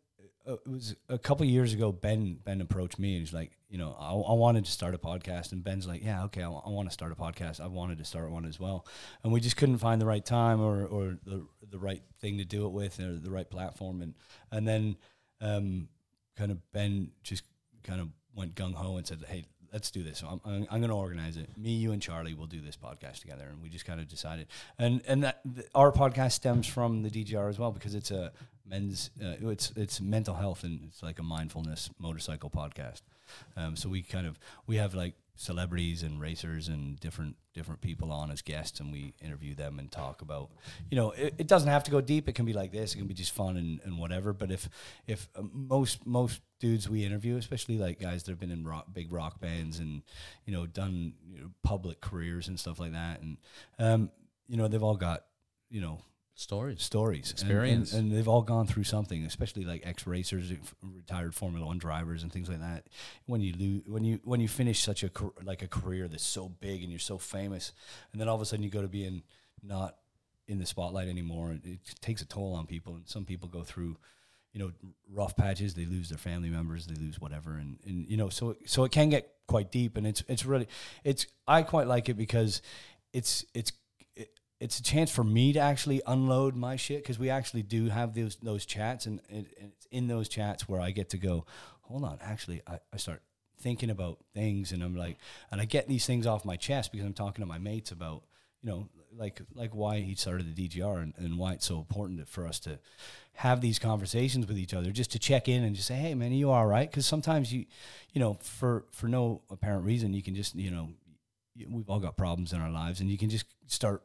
Uh, 0.48 0.54
it 0.54 0.68
was 0.68 0.96
a 1.10 1.18
couple 1.18 1.46
years 1.46 1.74
ago. 1.74 1.92
Ben 1.92 2.40
Ben 2.44 2.62
approached 2.62 3.00
me 3.00 3.14
and 3.14 3.20
he's 3.22 3.34
like, 3.34 3.52
you 3.70 3.78
know, 3.78 3.96
I, 4.00 4.12
I 4.12 4.34
wanted 4.34 4.66
to 4.66 4.72
start 4.72 4.96
a 4.96 4.98
podcast, 4.98 5.52
and 5.52 5.64
Ben's 5.64 5.88
like, 5.88 6.04
yeah, 6.04 6.24
okay, 6.26 6.44
I, 6.44 6.48
want 6.48 6.88
to 6.88 6.94
start 6.94 7.12
a 7.12 7.16
podcast. 7.16 7.60
I 7.60 7.68
wanted 7.68 7.98
to 7.98 8.06
start 8.06 8.32
one 8.32 8.46
as 8.46 8.60
well, 8.60 8.86
and 9.24 9.34
we 9.34 9.42
just 9.42 9.58
couldn't 9.58 9.80
find 9.80 10.02
the 10.02 10.06
right 10.06 10.26
time 10.26 10.62
or 10.62 10.86
or 10.86 11.18
the 11.26 11.46
the 11.70 11.80
right 11.80 12.02
thing 12.20 12.38
to 12.38 12.46
do 12.46 12.66
it 12.66 12.72
with 12.72 13.00
or 13.00 13.18
the 13.18 13.32
right 13.32 13.50
platform, 13.50 14.02
and 14.02 14.14
and 14.52 14.68
then 14.68 14.96
um, 15.42 15.90
kind 16.38 16.52
of 16.52 16.60
Ben 16.72 17.12
just 17.24 17.44
kind 17.84 18.00
of 18.00 18.08
went 18.34 18.56
gung 18.56 18.74
ho 18.74 18.96
and 18.98 19.06
said, 19.06 19.24
"Hey, 19.28 19.46
let's 19.74 19.92
do 19.92 20.02
this. 20.02 20.20
So 20.20 20.28
I'm, 20.28 20.42
I'm, 20.46 20.68
I'm 20.72 20.80
going 20.80 20.90
to 20.90 20.96
organize 20.96 21.36
it. 21.36 21.50
Me, 21.58 21.72
you, 21.72 21.92
and 21.92 22.02
Charley 22.02 22.34
will 22.34 22.48
do 22.48 22.62
this 22.62 22.78
podcast 22.78 23.20
together." 23.20 23.48
And 23.50 23.62
we 23.62 23.68
just 23.68 23.86
kind 23.86 24.00
of 24.00 24.08
decided, 24.08 24.48
and 24.80 25.02
and 25.08 25.24
that 25.24 25.42
th- 25.56 25.68
our 25.76 25.92
podcast 25.92 26.34
stems 26.34 26.68
from 26.68 27.04
the 27.04 27.10
DGR 27.10 27.50
as 27.50 27.60
well 27.60 27.72
because 27.72 27.96
it's 27.96 28.12
a 28.12 28.32
men's, 28.68 29.10
uh, 29.24 29.50
it's 29.50 29.72
it's 29.76 30.02
mental 30.02 30.36
health 30.36 30.64
and 30.64 30.82
it's 30.88 31.02
like 31.02 31.20
a 31.20 31.24
mindfulness 31.24 31.90
motorcycle 32.00 32.50
podcast. 32.50 33.02
Um, 33.56 33.76
so 33.76 33.90
we 33.90 34.02
kind 34.02 34.28
of 34.28 34.40
we 34.66 34.78
have 34.78 34.94
like 34.94 35.14
celebrities 35.36 36.02
and 36.02 36.20
racers 36.20 36.68
and 36.68 37.00
different 37.00 37.36
different 37.54 37.80
people 37.80 38.12
on 38.12 38.32
as 38.32 38.42
guests 38.42 38.80
and 38.80 38.92
we 38.92 39.14
interview 39.24 39.54
them 39.54 39.78
and 39.78 39.92
talk 39.92 40.22
about 40.24 40.50
you 40.90 40.98
know 40.98 41.12
it, 41.12 41.36
it 41.38 41.48
doesn't 41.48 41.70
have 41.70 41.84
to 41.84 41.92
go 41.92 42.02
deep. 42.02 42.28
It 42.28 42.34
can 42.34 42.46
be 42.46 42.54
like 42.54 42.72
this. 42.72 42.94
It 42.94 42.98
can 42.98 43.08
be 43.08 43.14
just 43.14 43.34
fun 43.34 43.58
and, 43.58 43.80
and 43.84 43.98
whatever. 43.98 44.34
But 44.34 44.52
if 44.52 44.70
if 45.06 45.30
uh, 45.36 45.44
most 45.54 46.06
most 46.06 46.42
dudes 46.60 46.90
we 46.90 47.06
interview 47.06 47.38
especially 47.38 47.78
like 47.78 48.00
guys 48.00 48.24
that 48.24 48.32
have 48.32 48.40
been 48.40 48.52
in 48.52 48.66
rock, 48.66 48.88
big 48.92 49.12
rock 49.12 49.40
bands 49.40 49.80
and 49.80 50.02
you 50.46 50.54
know 50.54 50.66
done 50.66 51.14
you 51.32 51.42
know, 51.42 51.52
public 51.64 52.02
careers 52.02 52.48
and 52.48 52.60
stuff 52.60 52.80
like 52.80 52.94
that 52.94 53.22
and 53.22 53.38
um, 53.78 54.10
you 54.48 54.58
know 54.58 54.68
they've 54.68 54.82
all 54.82 54.96
got 54.96 55.26
you 55.70 55.82
know 55.82 56.00
Stories. 56.40 56.84
stories, 56.84 57.32
Experience. 57.32 57.94
and, 57.94 58.12
and 58.12 58.18
they've 58.18 58.28
all 58.28 58.44
gone 58.44 58.68
through 58.68 58.84
something. 58.84 59.26
Especially 59.26 59.66
like 59.66 59.82
ex 59.84 60.06
racers, 60.06 60.54
retired 60.84 61.34
Formula 61.34 61.66
One 61.66 61.80
drivers, 61.80 62.22
and 62.22 62.32
things 62.32 62.48
like 62.48 62.60
that. 62.60 62.86
When 63.26 63.42
you 63.42 63.54
lose, 63.54 63.82
when 63.88 64.04
you 64.04 64.20
when 64.24 64.40
you 64.40 64.48
finish 64.48 64.80
such 64.80 65.04
a 65.04 65.10
like 65.44 65.64
a 65.64 65.68
career 65.68 66.08
that's 66.08 66.24
so 66.24 66.48
big 66.48 66.84
and 66.84 66.92
you're 66.92 67.00
so 67.00 67.18
famous, 67.18 67.74
and 68.12 68.22
then 68.22 68.30
all 68.30 68.36
of 68.36 68.42
a 68.42 68.46
sudden 68.46 68.62
you 68.64 68.70
go 68.70 68.84
to 68.84 68.88
being 68.88 69.24
not 69.64 69.98
in 70.48 70.60
the 70.60 70.66
spotlight 70.68 71.08
anymore, 71.08 71.54
it, 71.54 71.66
it 71.66 71.80
takes 72.02 72.22
a 72.22 72.26
toll 72.26 72.54
on 72.54 72.68
people. 72.68 72.94
And 72.94 73.08
some 73.08 73.26
people 73.26 73.50
go 73.50 73.64
through, 73.64 73.98
you 74.54 74.60
know, 74.60 74.72
rough 75.12 75.36
patches. 75.36 75.74
They 75.74 75.86
lose 75.86 76.10
their 76.10 76.20
family 76.20 76.50
members. 76.50 76.86
They 76.86 76.96
lose 77.04 77.20
whatever, 77.20 77.56
and 77.56 77.80
and 77.84 78.08
you 78.08 78.16
know, 78.16 78.30
so 78.30 78.56
so 78.68 78.84
it 78.84 78.92
can 78.92 79.10
get 79.10 79.34
quite 79.48 79.72
deep. 79.72 79.98
And 79.98 80.06
it's 80.06 80.24
it's 80.28 80.46
really 80.46 80.68
it's 81.04 81.26
I 81.48 81.64
quite 81.64 81.88
like 81.88 82.10
it 82.10 82.14
because 82.14 82.62
it's 83.12 83.44
it's 83.56 83.72
it, 83.72 83.78
it's 84.60 84.80
a 84.80 84.84
chance 84.84 85.12
for 85.12 85.24
me 85.24 85.54
to 85.54 85.60
actually 85.60 86.02
unload 86.08 86.56
my 86.56 86.76
shit 86.76 87.04
because 87.04 87.20
we 87.20 87.30
actually 87.30 87.64
do 87.64 87.90
have 87.90 88.16
those 88.16 88.38
those 88.38 88.66
chats 88.66 89.06
and, 89.06 89.22
and, 89.30 89.46
and 89.60 89.72
it's 89.76 89.86
in 89.92 90.08
those 90.08 90.28
chats 90.28 90.68
where 90.68 90.82
I 90.82 90.92
get 90.92 91.10
to 91.10 91.18
go, 91.18 91.46
hold 91.82 92.04
on, 92.04 92.18
actually 92.22 92.62
I, 92.68 92.80
I 92.92 92.98
start 92.98 93.22
thinking 93.60 93.90
about 93.90 94.20
things 94.34 94.72
and 94.72 94.84
I'm 94.84 94.96
like 94.96 95.18
and 95.52 95.62
I 95.62 95.66
get 95.66 95.88
these 95.88 96.06
things 96.06 96.26
off 96.26 96.46
my 96.46 96.56
chest 96.56 96.92
because 96.92 97.06
I'm 97.06 97.14
talking 97.14 97.44
to 97.44 97.48
my 97.48 97.60
mates 97.60 97.92
about, 97.92 98.24
you 98.62 98.70
know, 98.70 98.90
like 99.16 99.42
like 99.54 99.76
why 99.76 100.00
he 100.00 100.16
started 100.16 100.56
the 100.56 100.68
DGR 100.68 101.04
and, 101.04 101.14
and 101.18 101.38
why 101.38 101.54
it's 101.54 101.66
so 101.66 101.78
important 101.78 102.28
for 102.28 102.48
us 102.48 102.60
to 102.62 102.80
have 103.34 103.62
these 103.62 103.78
conversations 103.78 104.48
with 104.48 104.58
each 104.58 104.74
other 104.74 104.92
just 104.92 105.12
to 105.12 105.20
check 105.20 105.48
in 105.48 105.64
and 105.64 105.76
just 105.76 105.88
say, 105.88 105.96
hey 105.96 106.16
man, 106.16 106.32
are 106.32 106.36
you 106.36 106.50
all 106.50 106.66
right? 106.66 106.90
Because 106.90 107.06
sometimes 107.06 107.54
you 107.54 107.66
you 108.12 108.20
know, 108.20 108.38
for 108.42 108.86
for 108.92 109.08
no 109.08 109.44
apparent 109.52 109.86
reason 109.86 110.14
you 110.14 110.24
can 110.24 110.34
just, 110.34 110.56
you 110.56 110.72
know, 110.72 110.90
we've 111.70 111.90
all 111.90 112.00
got 112.00 112.18
problems 112.18 112.54
in 112.54 112.62
our 112.62 112.72
lives 112.72 113.02
and 113.02 113.10
you 113.10 113.18
can 113.20 113.30
just 113.30 113.46
start 113.68 114.02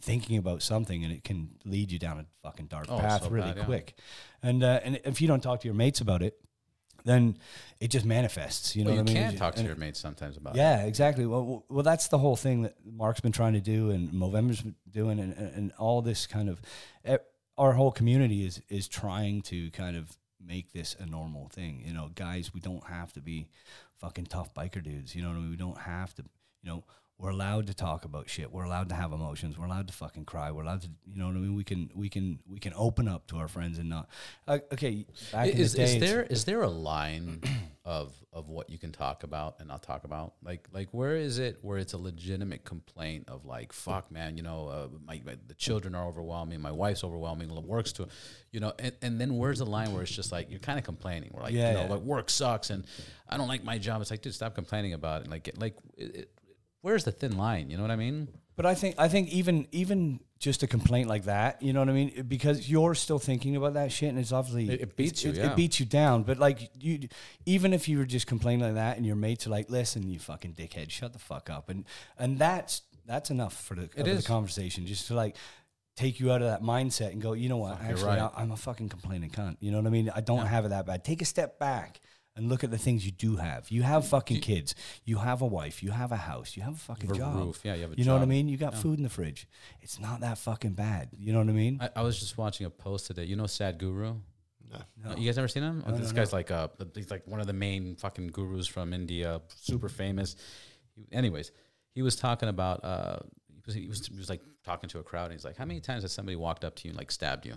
thinking 0.00 0.36
about 0.36 0.62
something 0.62 1.04
and 1.04 1.12
it 1.12 1.24
can 1.24 1.48
lead 1.64 1.90
you 1.90 1.98
down 1.98 2.18
a 2.20 2.26
fucking 2.42 2.66
dark 2.66 2.86
Oh, 2.88 2.98
path 2.98 3.22
so 3.24 3.30
really 3.30 3.48
bad, 3.48 3.56
yeah. 3.58 3.64
quick 3.64 3.94
and 4.42 4.62
uh, 4.62 4.80
and 4.84 5.00
if 5.04 5.20
you 5.20 5.28
don't 5.28 5.42
talk 5.42 5.60
to 5.62 5.68
your 5.68 5.74
mates 5.74 6.00
about 6.00 6.22
it 6.22 6.38
then 7.04 7.38
it 7.80 7.88
just 7.88 8.04
manifests 8.04 8.76
you 8.76 8.84
know 8.84 8.90
well, 8.90 8.96
you 8.98 9.02
what 9.04 9.10
I 9.10 9.14
mean 9.14 9.22
can 9.24 9.34
It- 9.34 9.38
talk 9.38 9.54
to 9.54 9.60
and- 9.60 9.68
your 9.68 9.76
mates 9.76 9.98
sometimes 10.00 10.36
about 10.36 10.54
it. 10.54 10.58
yeah, 10.58 10.82
exactly. 10.84 11.24
Well, 11.24 11.64
well, 11.68 11.82
that's 11.84 12.08
the 12.08 12.18
whole 12.18 12.36
thing 12.36 12.62
that 12.62 12.74
Mark's 12.84 13.20
been 13.20 13.32
trying 13.32 13.52
to 13.54 13.60
do, 13.60 13.90
and 13.90 14.12
Movember's 14.12 14.60
been 14.62 14.74
doing, 14.90 15.18
and, 15.20 15.32
and, 15.34 15.72
all 15.78 16.02
this 16.02 16.26
kind 16.26 16.48
of, 16.48 16.60
our 17.56 17.72
whole 17.74 17.92
community 17.92 18.44
is 18.44 18.60
is 18.68 18.88
trying 18.88 19.42
to 19.42 19.70
kind 19.70 19.96
of 19.96 20.18
make 20.44 20.72
this 20.72 20.96
a 20.98 21.06
normal 21.06 21.48
thing. 21.48 21.82
You 21.86 21.92
know, 21.94 22.10
guys, 22.14 22.52
we 22.52 22.60
don't 22.60 22.84
have 22.88 23.12
to 23.14 23.20
be 23.20 23.48
fucking 24.00 24.26
tough 24.26 24.52
biker 24.52 24.82
dudes. 24.82 25.14
You 25.14 25.22
know 25.22 25.28
what 25.28 25.36
I 25.36 25.40
mean? 25.40 25.50
We 25.50 25.56
don't 25.56 25.78
have 25.78 26.12
to. 26.16 26.24
You 26.62 26.70
know, 26.70 26.84
we're 27.18 27.30
allowed 27.30 27.66
to 27.68 27.74
talk 27.74 28.04
about 28.04 28.28
shit. 28.28 28.52
We're 28.52 28.64
allowed 28.64 28.90
to 28.90 28.94
have 28.94 29.12
emotions. 29.12 29.58
We're 29.58 29.64
allowed 29.64 29.88
to 29.88 29.94
fucking 29.94 30.26
cry. 30.26 30.50
We're 30.50 30.62
allowed 30.62 30.82
to. 30.82 30.88
You 31.06 31.18
know 31.18 31.26
what 31.26 31.36
I 31.36 31.38
mean? 31.38 31.54
We 31.54 31.64
can 31.64 31.90
we 31.94 32.10
can 32.10 32.40
we 32.46 32.58
can 32.58 32.74
open 32.76 33.08
up 33.08 33.26
to 33.28 33.36
our 33.38 33.48
friends 33.48 33.78
and 33.78 33.88
not. 33.88 34.08
Uh, 34.46 34.58
okay, 34.72 35.06
Is, 35.44 35.72
the 35.72 35.82
is 35.82 35.98
there 35.98 36.22
is 36.24 36.44
there 36.44 36.60
a 36.62 36.68
line 36.68 37.40
of 37.86 38.12
of 38.34 38.50
what 38.50 38.68
you 38.68 38.78
can 38.78 38.92
talk 38.92 39.22
about 39.22 39.56
and 39.60 39.68
not 39.68 39.82
talk 39.82 40.04
about? 40.04 40.34
Like 40.44 40.68
like 40.74 40.88
where 40.92 41.16
is 41.16 41.38
it 41.38 41.58
where 41.62 41.78
it's 41.78 41.94
a 41.94 41.98
legitimate 41.98 42.64
complaint 42.64 43.28
of 43.28 43.46
like 43.46 43.72
fuck 43.72 44.10
man, 44.10 44.36
you 44.36 44.42
know, 44.42 44.68
uh, 44.68 44.88
my, 45.06 45.22
my 45.24 45.36
the 45.46 45.54
children 45.54 45.94
are 45.94 46.06
overwhelming, 46.06 46.60
my 46.60 46.72
wife's 46.72 47.02
overwhelming, 47.02 47.48
works 47.66 47.92
to, 47.92 48.08
you 48.50 48.60
know, 48.60 48.74
and, 48.78 48.92
and 49.00 49.18
then 49.18 49.38
where's 49.38 49.60
the 49.60 49.66
line 49.66 49.92
where 49.94 50.02
it's 50.02 50.12
just 50.14 50.32
like 50.32 50.50
you're 50.50 50.60
kind 50.60 50.78
of 50.78 50.84
complaining, 50.84 51.30
we're 51.32 51.42
like 51.42 51.54
Yeah, 51.54 51.68
you 51.70 51.74
know 51.76 51.82
yeah. 51.84 51.90
like 51.92 52.02
work 52.02 52.28
sucks 52.28 52.68
and 52.68 52.84
I 53.26 53.38
don't 53.38 53.48
like 53.48 53.64
my 53.64 53.78
job. 53.78 54.02
It's 54.02 54.10
like 54.10 54.20
dude, 54.20 54.34
stop 54.34 54.54
complaining 54.54 54.92
about 54.92 55.22
it. 55.22 55.30
Like 55.30 55.50
like 55.56 55.76
it, 55.96 56.16
it, 56.16 56.30
where's 56.86 57.02
the 57.02 57.10
thin 57.10 57.36
line? 57.36 57.68
You 57.68 57.76
know 57.76 57.82
what 57.82 57.90
I 57.90 57.96
mean? 57.96 58.28
But 58.54 58.64
I 58.64 58.76
think 58.76 58.94
I 58.96 59.08
think 59.08 59.28
even 59.30 59.66
even 59.72 60.20
just 60.38 60.62
a 60.62 60.66
complaint 60.68 61.08
like 61.08 61.24
that, 61.24 61.60
you 61.60 61.72
know 61.72 61.80
what 61.80 61.88
I 61.88 61.92
mean, 61.92 62.24
because 62.28 62.70
you're 62.70 62.94
still 62.94 63.18
thinking 63.18 63.56
about 63.56 63.74
that 63.74 63.90
shit, 63.90 64.08
and 64.10 64.18
it's 64.18 64.30
obviously 64.32 64.70
It- 64.72 64.80
it 64.82 64.96
beats 64.96 65.24
you, 65.24 65.30
It, 65.30 65.36
yeah. 65.36 65.54
beats 65.54 65.80
you 65.80 65.86
down. 65.86 66.22
But 66.22 66.38
like 66.38 66.70
you, 66.78 67.08
even 67.44 67.72
if 67.72 67.88
you 67.88 67.98
were 67.98 68.06
just 68.06 68.26
complaining 68.28 68.64
like 68.64 68.74
that, 68.74 68.96
and 68.96 69.04
your 69.04 69.16
mates 69.16 69.46
are 69.46 69.50
like, 69.50 69.68
"Listen, 69.68 70.08
you 70.08 70.18
fucking 70.20 70.52
dickhead, 70.54 70.90
shut 70.90 71.12
the 71.12 71.18
fuck 71.18 71.50
up," 71.50 71.68
and 71.68 71.84
and 72.18 72.38
that's 72.38 72.82
that's 73.04 73.30
enough 73.30 73.54
for 73.54 73.74
the, 73.74 73.88
the 74.02 74.22
conversation, 74.22 74.86
just 74.86 75.08
to 75.08 75.14
like 75.14 75.36
take 75.96 76.20
you 76.20 76.30
out 76.30 76.42
of 76.42 76.48
that 76.48 76.62
mindset 76.62 77.12
and 77.12 77.22
go, 77.22 77.32
you 77.32 77.48
know 77.48 77.56
what, 77.56 77.78
Fuck, 77.78 77.86
actually, 77.88 78.04
right. 78.20 78.30
I, 78.36 78.42
I'm 78.42 78.52
a 78.52 78.56
fucking 78.56 78.88
complaining 78.90 79.30
cunt. 79.30 79.56
You 79.60 79.70
know 79.70 79.78
what 79.78 79.86
I 79.86 79.90
mean? 79.90 80.10
I 80.14 80.20
don't 80.20 80.44
have 80.46 80.66
it 80.66 80.68
that 80.68 80.84
bad. 80.86 81.02
Take 81.04 81.22
a 81.22 81.24
step 81.24 81.58
back. 81.58 82.00
And 82.36 82.48
look 82.50 82.62
at 82.62 82.70
the 82.70 82.76
things 82.78 83.06
you 83.06 83.12
do 83.12 83.36
have. 83.36 83.70
You 83.70 83.82
have 83.82 84.06
fucking 84.06 84.42
kids. 84.42 84.74
You 85.04 85.16
have 85.18 85.40
a 85.40 85.46
wife. 85.46 85.82
You 85.82 85.90
have 85.90 86.12
a 86.12 86.16
house. 86.16 86.54
You 86.56 86.62
have 86.64 86.74
a 86.74 86.78
fucking 86.78 87.08
You 87.14 87.22
have 87.22 87.32
a 87.32 87.36
job. 87.38 87.46
roof. 87.46 87.60
Yeah, 87.64 87.74
you 87.74 87.82
have 87.82 87.92
a 87.92 87.96
You 87.96 88.04
know 88.04 88.12
what 88.12 88.22
I 88.22 88.26
mean? 88.26 88.48
You 88.48 88.58
got 88.58 88.74
food 88.74 88.98
in 88.98 89.02
the 89.04 89.08
fridge. 89.08 89.48
It's 89.80 89.98
not 89.98 90.20
that 90.20 90.36
fucking 90.36 90.74
bad. 90.74 91.08
You 91.18 91.32
know 91.32 91.38
what 91.38 91.48
I 91.48 91.52
mean? 91.52 91.78
I, 91.80 91.88
I 91.96 92.02
was 92.02 92.20
just 92.20 92.36
watching 92.36 92.66
a 92.66 92.70
post 92.70 93.06
today. 93.06 93.24
You 93.24 93.36
know 93.36 93.44
Sadhguru? 93.44 94.18
No. 94.70 94.78
Uh, 95.10 95.14
You 95.16 95.26
guys 95.26 95.38
ever 95.38 95.48
seen 95.48 95.62
him? 95.62 95.82
Oh, 95.86 95.90
No, 95.92 95.96
this 95.96 96.10
no, 96.12 96.16
guy's 96.16 96.32
like 96.34 96.50
uh 96.50 96.68
he's 96.94 97.10
like 97.10 97.26
one 97.26 97.40
of 97.40 97.46
the 97.46 97.52
main 97.52 97.96
fucking 97.96 98.26
gurus 98.28 98.66
from 98.66 98.92
India, 98.92 99.40
super 99.54 99.88
famous. 99.88 100.36
He- 100.94 101.06
anyways, 101.12 101.52
he 101.94 102.02
was 102.02 102.16
talking 102.16 102.48
about 102.50 102.84
uh 102.84 103.18
he 103.48 103.62
was, 103.64 103.74
he 103.74 103.86
was 103.88 104.06
he 104.08 104.18
was 104.18 104.28
like 104.28 104.42
talking 104.64 104.88
to 104.90 104.98
a 104.98 105.02
crowd 105.02 105.24
and 105.26 105.32
he's 105.34 105.44
like, 105.44 105.56
How 105.56 105.64
many 105.64 105.80
times 105.80 106.02
has 106.02 106.12
somebody 106.12 106.36
walked 106.36 106.64
up 106.64 106.74
to 106.76 106.84
you 106.84 106.90
and 106.90 106.98
like 106.98 107.10
stabbed 107.10 107.46
you? 107.46 107.54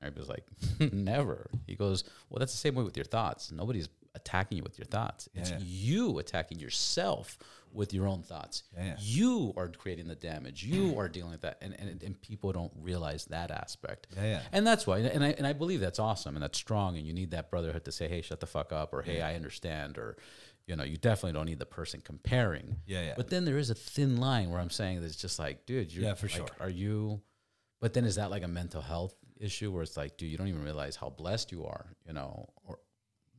Everybody's 0.00 0.28
like, 0.30 0.44
Never. 0.94 1.50
He 1.66 1.74
goes, 1.74 2.04
Well, 2.30 2.38
that's 2.38 2.52
the 2.52 2.58
same 2.58 2.74
way 2.74 2.84
with 2.84 2.96
your 2.96 3.04
thoughts. 3.04 3.50
Nobody's 3.52 3.88
attacking 4.14 4.58
you 4.58 4.62
with 4.62 4.78
your 4.78 4.86
thoughts. 4.86 5.28
It's 5.34 5.50
Yeah. 5.50 5.58
you 5.60 6.18
attacking 6.18 6.58
yourself 6.60 7.38
with 7.72 7.92
your 7.92 8.06
own 8.06 8.22
thoughts. 8.22 8.62
Yeah. 8.76 8.96
You 9.00 9.52
are 9.56 9.68
creating 9.68 10.06
the 10.06 10.14
damage. 10.14 10.62
You 10.64 10.96
are 10.98 11.08
dealing 11.08 11.32
with 11.32 11.40
that. 11.40 11.58
And, 11.60 11.74
and, 11.78 12.02
and 12.02 12.20
people 12.22 12.52
don't 12.52 12.72
realize 12.80 13.24
that 13.26 13.50
aspect. 13.50 14.06
Yeah, 14.14 14.22
yeah. 14.24 14.40
And 14.52 14.66
that's 14.66 14.86
why, 14.86 14.98
and 14.98 15.24
I 15.24 15.28
and 15.30 15.46
I 15.46 15.52
believe 15.52 15.80
that's 15.80 15.98
awesome 15.98 16.36
and 16.36 16.42
that's 16.42 16.56
strong, 16.58 16.96
and 16.96 17.06
you 17.06 17.12
need 17.12 17.32
that 17.32 17.50
brotherhood 17.50 17.84
to 17.86 17.92
say, 17.92 18.06
"Hey, 18.08 18.22
shut 18.22 18.38
the 18.40 18.46
fuck 18.46 18.72
up," 18.72 18.92
or 18.92 19.02
"Hey, 19.02 19.20
I 19.20 19.34
understand," 19.34 19.98
or 19.98 20.16
you 20.66 20.76
know, 20.76 20.84
you 20.84 20.96
definitely 20.96 21.32
don't 21.32 21.46
need 21.46 21.58
the 21.58 21.66
person 21.66 22.00
comparing. 22.00 22.76
Yeah, 22.86 23.02
yeah. 23.02 23.14
But 23.16 23.28
then 23.28 23.44
there 23.44 23.58
is 23.58 23.68
a 23.70 23.74
thin 23.74 24.16
line 24.18 24.50
where 24.50 24.60
I'm 24.60 24.70
saying 24.70 25.00
that 25.00 25.06
it's 25.06 25.16
just 25.16 25.38
like, 25.38 25.66
dude, 25.66 25.92
you're, 25.92 26.04
Yeah, 26.04 26.14
for 26.14 26.26
like, 26.26 26.36
sure. 26.36 26.46
Are 26.58 26.70
you? 26.70 27.20
But 27.80 27.92
then 27.92 28.06
is 28.06 28.14
that 28.14 28.30
like 28.30 28.42
a 28.44 28.48
mental 28.48 28.80
health 28.80 29.14
issue 29.38 29.70
where 29.70 29.82
it's 29.82 29.96
like, 29.96 30.16
dude, 30.16 30.30
you 30.30 30.38
don't 30.38 30.48
even 30.48 30.62
realize 30.64 30.96
how 30.96 31.10
blessed 31.10 31.52
you 31.52 31.66
are, 31.66 31.84
you 32.06 32.14
know? 32.14 32.48
Or 32.66 32.78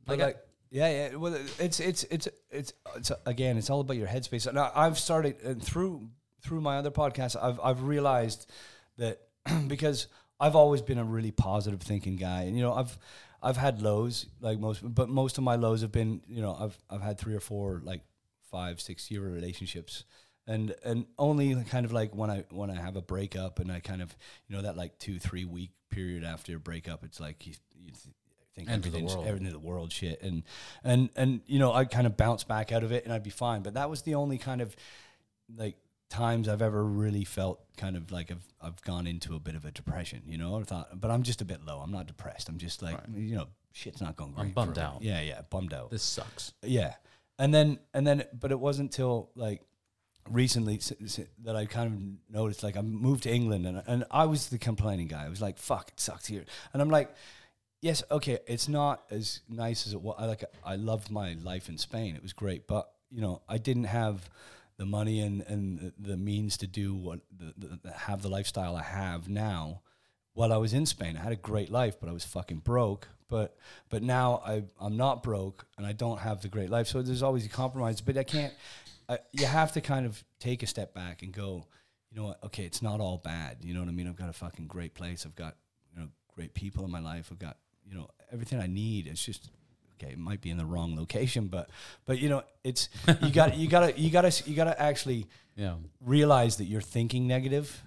like, 0.06 0.20
like, 0.20 0.36
yeah, 0.70 0.88
yeah. 1.10 1.16
Well, 1.16 1.34
it's 1.58 1.80
it's 1.80 2.04
it's 2.04 2.28
it's 2.50 2.72
it's 2.92 3.12
again, 3.24 3.56
it's 3.56 3.70
all 3.70 3.80
about 3.80 3.96
your 3.96 4.08
headspace. 4.08 4.46
And 4.46 4.58
I- 4.58 4.72
I've 4.74 4.98
started 4.98 5.40
and 5.42 5.62
through 5.62 6.08
through 6.42 6.60
my 6.60 6.76
other 6.78 6.90
podcasts, 6.90 7.36
I've 7.40 7.60
I've 7.62 7.82
realized 7.82 8.50
that 8.98 9.20
because 9.68 10.08
I've 10.38 10.56
always 10.56 10.82
been 10.82 10.98
a 10.98 11.04
really 11.04 11.30
positive 11.30 11.80
thinking 11.80 12.16
guy, 12.16 12.42
and 12.42 12.56
you 12.56 12.62
know, 12.62 12.74
I've 12.74 12.98
I've 13.42 13.56
had 13.56 13.80
lows 13.82 14.26
like 14.40 14.58
most, 14.58 14.80
but 14.82 15.08
most 15.08 15.38
of 15.38 15.44
my 15.44 15.56
lows 15.56 15.82
have 15.82 15.92
been, 15.92 16.22
you 16.26 16.42
know, 16.42 16.56
I've 16.58 16.76
I've 16.90 17.02
had 17.02 17.18
three 17.18 17.34
or 17.34 17.40
four 17.40 17.80
like 17.84 18.02
five 18.50 18.80
six 18.80 19.10
year 19.10 19.22
relationships. 19.22 20.04
And 20.48 20.76
and 20.84 21.06
only 21.18 21.56
kind 21.64 21.84
of 21.84 21.92
like 21.92 22.14
when 22.14 22.30
I 22.30 22.44
when 22.50 22.70
I 22.70 22.80
have 22.80 22.94
a 22.94 23.02
breakup 23.02 23.58
and 23.58 23.72
I 23.72 23.80
kind 23.80 24.00
of 24.00 24.14
you 24.46 24.54
know 24.54 24.62
that 24.62 24.76
like 24.76 24.96
two 25.00 25.18
three 25.18 25.44
week 25.44 25.72
period 25.90 26.22
after 26.22 26.54
a 26.54 26.58
breakup 26.60 27.02
it's 27.02 27.18
like 27.18 27.44
you, 27.48 27.54
you 27.74 27.90
th- 27.90 28.14
think 28.56 28.68
End 28.70 28.84
of 28.86 28.92
the 28.92 29.04
world. 29.04 29.26
everything 29.26 29.52
the 29.52 29.58
world 29.58 29.92
shit. 29.92 30.20
And 30.22 30.42
and 30.82 31.10
and 31.14 31.40
you 31.46 31.58
know 31.58 31.72
I'd 31.72 31.90
kind 31.90 32.06
of 32.06 32.16
bounce 32.16 32.42
back 32.44 32.72
out 32.72 32.82
of 32.82 32.90
it 32.92 33.04
and 33.04 33.12
I'd 33.12 33.22
be 33.22 33.30
fine. 33.30 33.62
But 33.62 33.74
that 33.74 33.88
was 33.90 34.02
the 34.02 34.14
only 34.16 34.38
kind 34.38 34.60
of 34.60 34.74
like 35.56 35.76
times 36.08 36.48
I've 36.48 36.62
ever 36.62 36.84
really 36.84 37.24
felt 37.24 37.60
kind 37.76 37.96
of 37.96 38.10
like 38.12 38.30
I've 38.30 38.44
I've 38.60 38.80
gone 38.82 39.06
into 39.06 39.34
a 39.34 39.38
bit 39.40 39.54
of 39.56 39.64
a 39.64 39.70
depression 39.70 40.22
you 40.26 40.38
know? 40.38 40.58
I 40.58 40.62
thought 40.62 41.00
but 41.00 41.10
I'm 41.10 41.22
just 41.22 41.40
a 41.42 41.44
bit 41.44 41.64
low. 41.66 41.78
I'm 41.80 41.90
not 41.92 42.06
depressed. 42.06 42.48
I'm 42.48 42.58
just 42.58 42.80
like 42.82 42.96
you 43.14 43.34
know 43.36 43.46
shit's 43.72 44.00
not 44.00 44.16
going 44.16 44.32
great 44.32 44.46
I'm 44.46 44.50
bummed 44.52 44.78
out. 44.78 45.02
yeah 45.02 45.20
yeah 45.20 45.42
bummed 45.50 45.74
out. 45.74 45.90
This 45.90 46.02
sucks. 46.02 46.52
yeah. 46.62 46.94
And 47.38 47.52
then 47.52 47.78
and 47.92 48.06
then 48.06 48.24
but 48.32 48.50
it 48.52 48.58
wasn't 48.58 48.90
till 48.92 49.30
like 49.36 49.62
recently 50.30 50.76
s- 50.76 50.92
s- 51.04 51.20
that 51.44 51.54
I 51.54 51.66
kind 51.66 51.92
of 51.92 52.34
noticed 52.34 52.62
like 52.62 52.76
I 52.76 52.80
moved 52.80 53.24
to 53.24 53.30
England 53.32 53.66
and 53.66 53.82
and 53.86 54.04
I 54.10 54.24
was 54.26 54.48
the 54.48 54.58
complaining 54.58 55.08
guy. 55.08 55.24
I 55.24 55.28
was 55.28 55.42
like 55.42 55.58
fuck 55.58 55.88
it 55.88 56.00
sucks 56.00 56.26
here. 56.26 56.44
And 56.72 56.80
I'm 56.82 56.88
like 56.90 57.14
yes, 57.80 58.02
okay, 58.10 58.38
it's 58.46 58.68
not 58.68 59.04
as 59.10 59.40
nice 59.48 59.86
as 59.86 59.92
it 59.92 60.00
was. 60.00 60.16
I 60.18 60.26
like 60.26 60.44
I 60.64 60.76
loved 60.76 61.10
my 61.10 61.36
life 61.42 61.68
in 61.68 61.78
Spain. 61.78 62.16
It 62.16 62.22
was 62.22 62.32
great, 62.32 62.66
but 62.66 62.90
you 63.10 63.20
know, 63.20 63.42
I 63.48 63.58
didn't 63.58 63.84
have 63.84 64.28
the 64.78 64.86
money 64.86 65.20
and 65.20 65.42
and 65.42 65.92
the, 65.98 66.16
means 66.16 66.56
to 66.58 66.66
do 66.66 66.94
what 66.94 67.20
the, 67.36 67.78
the- 67.82 67.92
have 67.92 68.22
the 68.22 68.28
lifestyle 68.28 68.76
I 68.76 68.82
have 68.82 69.28
now. 69.28 69.82
While 70.34 70.52
I 70.52 70.58
was 70.58 70.74
in 70.74 70.84
Spain, 70.84 71.16
I 71.16 71.22
had 71.22 71.32
a 71.32 71.36
great 71.36 71.70
life, 71.70 71.98
but 71.98 72.10
I 72.10 72.12
was 72.12 72.24
fucking 72.24 72.58
broke. 72.58 73.08
But 73.28 73.56
but 73.88 74.02
now 74.02 74.42
I 74.46 74.64
I'm 74.78 74.96
not 74.96 75.22
broke 75.22 75.66
and 75.78 75.86
I 75.86 75.92
don't 75.92 76.18
have 76.18 76.42
the 76.42 76.48
great 76.48 76.68
life. 76.70 76.88
So 76.88 77.00
there's 77.02 77.22
always 77.22 77.46
a 77.46 77.48
compromise. 77.48 78.00
But 78.00 78.18
I 78.18 78.22
can't. 78.24 78.52
I, 79.08 79.18
you 79.32 79.46
have 79.46 79.72
to 79.72 79.80
kind 79.80 80.04
of 80.04 80.22
take 80.40 80.62
a 80.62 80.66
step 80.66 80.92
back 80.94 81.22
and 81.22 81.32
go. 81.32 81.66
You 82.10 82.20
know 82.20 82.26
what? 82.28 82.44
Okay, 82.44 82.64
it's 82.64 82.82
not 82.82 83.00
all 83.00 83.18
bad. 83.18 83.58
You 83.62 83.72
know 83.74 83.80
what 83.80 83.88
I 83.88 83.92
mean? 83.92 84.08
I've 84.08 84.16
got 84.16 84.28
a 84.28 84.32
fucking 84.34 84.66
great 84.66 84.94
place. 84.94 85.24
I've 85.26 85.34
got 85.34 85.56
you 85.94 86.00
know 86.00 86.08
great 86.34 86.54
people 86.54 86.84
in 86.84 86.90
my 86.90 87.00
life. 87.00 87.28
I've 87.32 87.38
got 87.38 87.56
you 87.88 87.96
know 87.96 88.08
everything 88.32 88.60
I 88.60 88.66
need. 88.66 89.06
It's 89.06 89.24
just 89.24 89.50
okay. 89.94 90.12
It 90.12 90.18
might 90.18 90.40
be 90.40 90.50
in 90.50 90.58
the 90.58 90.66
wrong 90.66 90.96
location, 90.96 91.46
but 91.46 91.70
but 92.04 92.18
you 92.18 92.28
know 92.28 92.42
it's 92.64 92.88
you 93.22 93.30
got 93.30 93.56
you 93.56 93.68
got 93.68 93.80
to 93.94 93.98
you 94.00 94.10
got 94.10 94.22
to 94.30 94.50
you 94.50 94.56
got 94.56 94.64
to 94.64 94.80
actually 94.80 95.26
Yeah. 95.56 95.76
realize 96.02 96.56
that 96.58 96.64
you're 96.66 96.82
thinking 96.82 97.26
negative, 97.26 97.82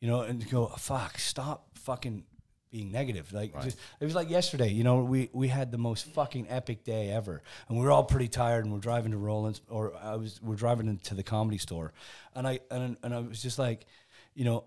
you 0.00 0.08
know, 0.08 0.22
and 0.22 0.48
go 0.50 0.66
fuck, 0.66 1.18
stop 1.20 1.68
fucking 1.78 2.24
being 2.72 2.90
negative. 2.90 3.32
Like 3.32 3.52
just, 3.62 3.78
it 4.00 4.04
was 4.04 4.16
like 4.16 4.28
yesterday, 4.28 4.70
you 4.70 4.82
know, 4.82 5.04
we 5.04 5.30
we 5.32 5.46
had 5.46 5.70
the 5.70 5.78
most 5.78 6.06
fucking 6.06 6.46
epic 6.48 6.82
day 6.82 7.10
ever, 7.10 7.40
and 7.68 7.78
we 7.78 7.84
were 7.84 7.92
all 7.92 8.02
pretty 8.02 8.26
tired, 8.26 8.64
and 8.64 8.74
we're 8.74 8.80
driving 8.80 9.12
to 9.12 9.18
Roland's, 9.18 9.60
or 9.68 9.94
I 10.02 10.16
was 10.16 10.40
we're 10.42 10.56
driving 10.56 10.88
into 10.88 11.14
the 11.14 11.22
comedy 11.22 11.58
store, 11.58 11.92
and 12.34 12.44
I 12.44 12.58
and 12.72 12.96
and 13.04 13.14
I 13.14 13.20
was 13.20 13.40
just 13.40 13.58
like, 13.60 13.86
you 14.34 14.44
know. 14.44 14.64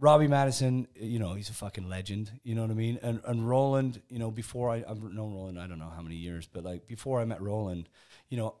Robbie 0.00 0.28
Madison, 0.28 0.88
eh, 0.96 1.04
you 1.04 1.18
know, 1.18 1.34
he's 1.34 1.50
a 1.50 1.54
fucking 1.54 1.88
legend. 1.88 2.32
You 2.42 2.54
know 2.54 2.62
what 2.62 2.70
I 2.70 2.74
mean? 2.74 2.98
And 3.02 3.20
and 3.26 3.48
Roland, 3.48 4.02
you 4.08 4.18
know, 4.18 4.30
before 4.30 4.70
I, 4.70 4.84
I've 4.88 5.02
known 5.02 5.34
Roland, 5.34 5.58
I 5.58 5.66
don't 5.66 5.78
know 5.78 5.92
how 5.94 6.02
many 6.02 6.16
years, 6.16 6.48
but 6.52 6.64
like 6.64 6.86
before 6.86 7.20
I 7.20 7.24
met 7.24 7.40
Roland, 7.40 7.88
you 8.28 8.36
know, 8.36 8.56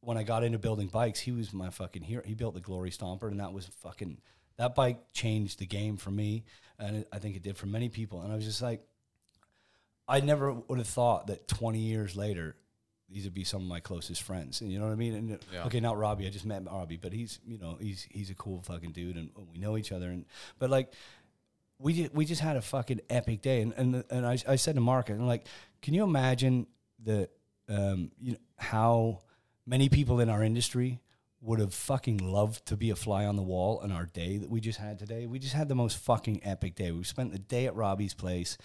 when 0.00 0.16
I 0.16 0.22
got 0.22 0.44
into 0.44 0.58
building 0.58 0.88
bikes, 0.88 1.20
he 1.20 1.32
was 1.32 1.52
my 1.52 1.70
fucking 1.70 2.02
hero. 2.02 2.22
He 2.24 2.34
built 2.34 2.54
the 2.54 2.60
Glory 2.60 2.90
Stomper, 2.90 3.30
and 3.30 3.40
that 3.40 3.52
was 3.52 3.66
fucking 3.66 4.18
that 4.56 4.74
bike 4.74 5.12
changed 5.12 5.58
the 5.58 5.66
game 5.66 5.96
for 5.96 6.10
me, 6.10 6.44
and 6.78 6.98
it, 6.98 7.08
I 7.12 7.18
think 7.18 7.36
it 7.36 7.42
did 7.42 7.56
for 7.56 7.66
many 7.66 7.88
people. 7.88 8.22
And 8.22 8.32
I 8.32 8.36
was 8.36 8.44
just 8.44 8.62
like, 8.62 8.82
I 10.08 10.20
never 10.20 10.52
would 10.52 10.78
have 10.78 10.88
thought 10.88 11.28
that 11.28 11.48
20 11.48 11.78
years 11.78 12.16
later, 12.16 12.56
these 13.12 13.24
would 13.24 13.34
be 13.34 13.44
some 13.44 13.62
of 13.62 13.68
my 13.68 13.80
closest 13.80 14.22
friends. 14.22 14.60
And 14.60 14.70
you 14.72 14.78
know 14.78 14.86
what 14.86 14.92
I 14.92 14.96
mean? 14.96 15.14
And 15.14 15.38
Yeah. 15.52 15.64
okay, 15.64 15.80
not 15.80 15.98
Robbie. 15.98 16.26
I 16.26 16.30
just 16.30 16.46
met 16.46 16.64
Robbie, 16.64 16.96
but 16.96 17.12
he's 17.12 17.38
you 17.46 17.58
know 17.58 17.76
he's 17.80 18.06
he's 18.10 18.30
a 18.30 18.34
cool 18.34 18.62
fucking 18.62 18.92
dude, 18.92 19.16
and 19.16 19.30
we 19.52 19.58
know 19.58 19.76
each 19.76 19.92
other. 19.92 20.08
And 20.08 20.24
but 20.58 20.70
like 20.70 20.92
we 21.78 21.94
just, 21.94 22.14
we 22.14 22.24
just 22.24 22.40
had 22.40 22.56
a 22.56 22.62
fucking 22.62 23.00
epic 23.10 23.42
day, 23.42 23.60
and 23.60 23.72
and 23.76 24.04
and 24.10 24.26
I, 24.26 24.38
I 24.46 24.56
said 24.56 24.74
to 24.76 24.80
Mark, 24.80 25.08
and 25.10 25.26
like, 25.26 25.46
can 25.80 25.94
you 25.94 26.04
imagine 26.04 26.66
the 27.02 27.28
um 27.68 28.10
you 28.20 28.32
know 28.32 28.38
how 28.56 29.20
many 29.66 29.88
people 29.88 30.20
in 30.20 30.28
our 30.28 30.42
industry 30.42 31.00
would 31.40 31.58
have 31.58 31.74
fucking 31.74 32.18
loved 32.18 32.64
to 32.66 32.76
be 32.76 32.90
a 32.90 32.94
fly 32.96 33.26
on 33.26 33.34
the 33.34 33.42
wall 33.42 33.80
on 33.82 33.90
our 33.90 34.06
day 34.06 34.36
that 34.36 34.48
we 34.48 34.60
just 34.60 34.78
had 34.78 34.96
today. 34.96 35.26
We 35.26 35.40
just 35.40 35.54
had 35.54 35.68
the 35.68 35.74
most 35.74 35.96
fucking 35.98 36.40
epic 36.44 36.76
day. 36.76 36.92
We 36.92 37.02
spent 37.02 37.32
the 37.32 37.38
day 37.40 37.66
at 37.66 37.74
Robbie's 37.74 38.14
place 38.14 38.56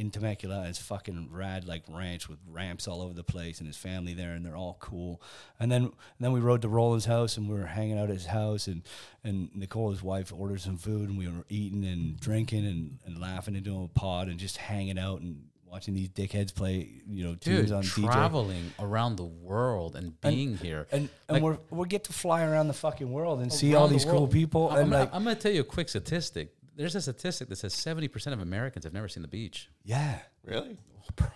in 0.00 0.10
Temecula. 0.10 0.66
It's 0.66 0.78
fucking 0.78 1.28
rad, 1.30 1.68
like 1.68 1.82
ranch 1.88 2.28
with 2.28 2.38
ramps 2.48 2.88
all 2.88 3.02
over 3.02 3.12
the 3.12 3.22
place, 3.22 3.58
and 3.58 3.66
his 3.66 3.76
family 3.76 4.14
there, 4.14 4.32
and 4.32 4.44
they're 4.44 4.56
all 4.56 4.78
cool. 4.80 5.20
And 5.60 5.70
then 5.70 5.82
and 5.84 5.92
then 6.18 6.32
we 6.32 6.40
rode 6.40 6.62
to 6.62 6.68
Roland's 6.68 7.04
house, 7.04 7.36
and 7.36 7.48
we 7.48 7.54
were 7.58 7.66
hanging 7.66 7.98
out 7.98 8.08
at 8.08 8.14
his 8.14 8.26
house, 8.26 8.66
and 8.66 8.82
and 9.22 9.50
Nicole, 9.54 9.90
his 9.90 10.02
wife, 10.02 10.32
ordered 10.34 10.62
some 10.62 10.78
food, 10.78 11.08
and 11.10 11.18
we 11.18 11.28
were 11.28 11.44
eating 11.50 11.84
and 11.84 12.18
drinking 12.18 12.64
and, 12.66 12.98
and 13.04 13.20
laughing 13.20 13.54
into 13.54 13.82
a 13.82 13.88
pod 13.88 14.28
and 14.28 14.38
just 14.40 14.56
hanging 14.56 14.98
out 14.98 15.20
and 15.20 15.44
watching 15.66 15.94
these 15.94 16.08
dickheads 16.08 16.52
play, 16.52 16.88
you 17.08 17.22
know, 17.24 17.34
tunes 17.36 17.66
Dude, 17.68 17.72
on 17.72 17.82
DJ. 17.84 18.04
traveling 18.10 18.72
around 18.80 19.14
the 19.16 19.24
world 19.24 19.94
and 19.94 20.20
being 20.20 20.56
here. 20.56 20.88
And 20.90 21.08
and 21.28 21.34
Like- 21.34 21.42
we're 21.42 21.58
we 21.70 21.86
get 21.86 22.04
to 22.04 22.12
fly 22.12 22.42
around 22.42 22.66
the 22.68 22.74
fucking 22.74 23.12
world 23.12 23.40
and 23.40 23.52
see 23.52 23.74
all 23.74 23.82
around 23.82 23.90
the 23.90 23.94
these 23.96 24.04
cool 24.04 24.26
people 24.26 24.70
I'm, 24.70 24.78
and 24.80 24.90
gonna, 24.90 25.04
like 25.04 25.14
I'm 25.14 25.22
gonna 25.24 25.36
tell 25.36 25.52
you 25.52 25.60
a 25.60 25.64
quick 25.64 25.88
statistic. 25.88 26.54
There's 26.76 26.94
a 26.94 27.00
statistic 27.00 27.48
that 27.48 27.56
says 27.56 27.74
70% 27.74 28.32
of 28.32 28.40
Americans 28.40 28.84
have 28.84 28.92
never 28.94 29.08
seen 29.08 29.22
the 29.22 29.28
beach. 29.28 29.68
yeah. 29.84 30.18
Really? 30.44 30.78
Oh, 31.20 31.26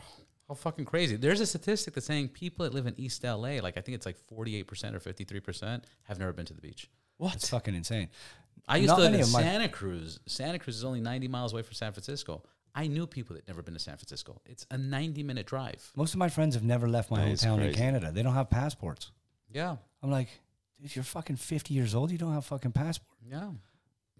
How 0.48 0.54
fucking 0.54 0.84
crazy. 0.84 1.16
There's 1.16 1.40
a 1.40 1.46
statistic 1.46 1.94
that's 1.94 2.06
saying 2.06 2.28
people 2.28 2.64
that 2.64 2.72
live 2.74 2.86
in 2.86 2.94
East 2.98 3.22
LA, 3.24 3.60
like 3.62 3.76
I 3.76 3.80
think 3.80 3.96
it's 3.96 4.06
like 4.06 4.16
48% 4.32 4.62
or 4.94 5.00
53%, 5.00 5.82
have 6.04 6.18
never 6.18 6.32
been 6.32 6.46
to 6.46 6.54
the 6.54 6.60
beach. 6.60 6.88
What? 7.18 7.34
It's 7.36 7.48
fucking 7.50 7.74
insane. 7.74 8.08
I 8.68 8.78
used 8.78 8.88
Not 8.88 8.96
to 8.96 9.02
live 9.02 9.14
in 9.14 9.20
of 9.20 9.32
my- 9.32 9.42
Santa 9.42 9.68
Cruz. 9.68 10.20
Santa 10.26 10.58
Cruz 10.58 10.76
is 10.76 10.84
only 10.84 11.00
90 11.00 11.28
miles 11.28 11.52
away 11.52 11.62
from 11.62 11.74
San 11.74 11.92
Francisco. 11.92 12.42
I 12.74 12.86
knew 12.88 13.06
people 13.06 13.36
that 13.36 13.46
never 13.46 13.62
been 13.62 13.74
to 13.74 13.80
San 13.80 13.96
Francisco. 13.96 14.40
It's 14.46 14.66
a 14.70 14.76
90 14.78 15.22
minute 15.22 15.46
drive. 15.46 15.90
Most 15.96 16.12
of 16.14 16.18
my 16.18 16.28
friends 16.28 16.54
have 16.54 16.64
never 16.64 16.88
left 16.88 17.10
my 17.10 17.20
That 17.24 17.28
is 17.28 17.42
hometown 17.42 17.54
in 17.54 17.60
crazy. 17.60 17.78
Canada. 17.78 18.10
They 18.12 18.22
don't 18.22 18.34
have 18.34 18.50
passports. 18.50 19.10
Yeah. 19.52 19.76
I'm 20.02 20.10
like, 20.10 20.28
dude, 20.80 20.94
you're 20.96 21.04
fucking 21.04 21.36
50 21.36 21.72
years 21.74 21.94
old. 21.94 22.10
You 22.10 22.18
don't 22.18 22.32
have 22.32 22.44
fucking 22.46 22.72
passport. 22.72 23.16
Yeah. 23.24 23.50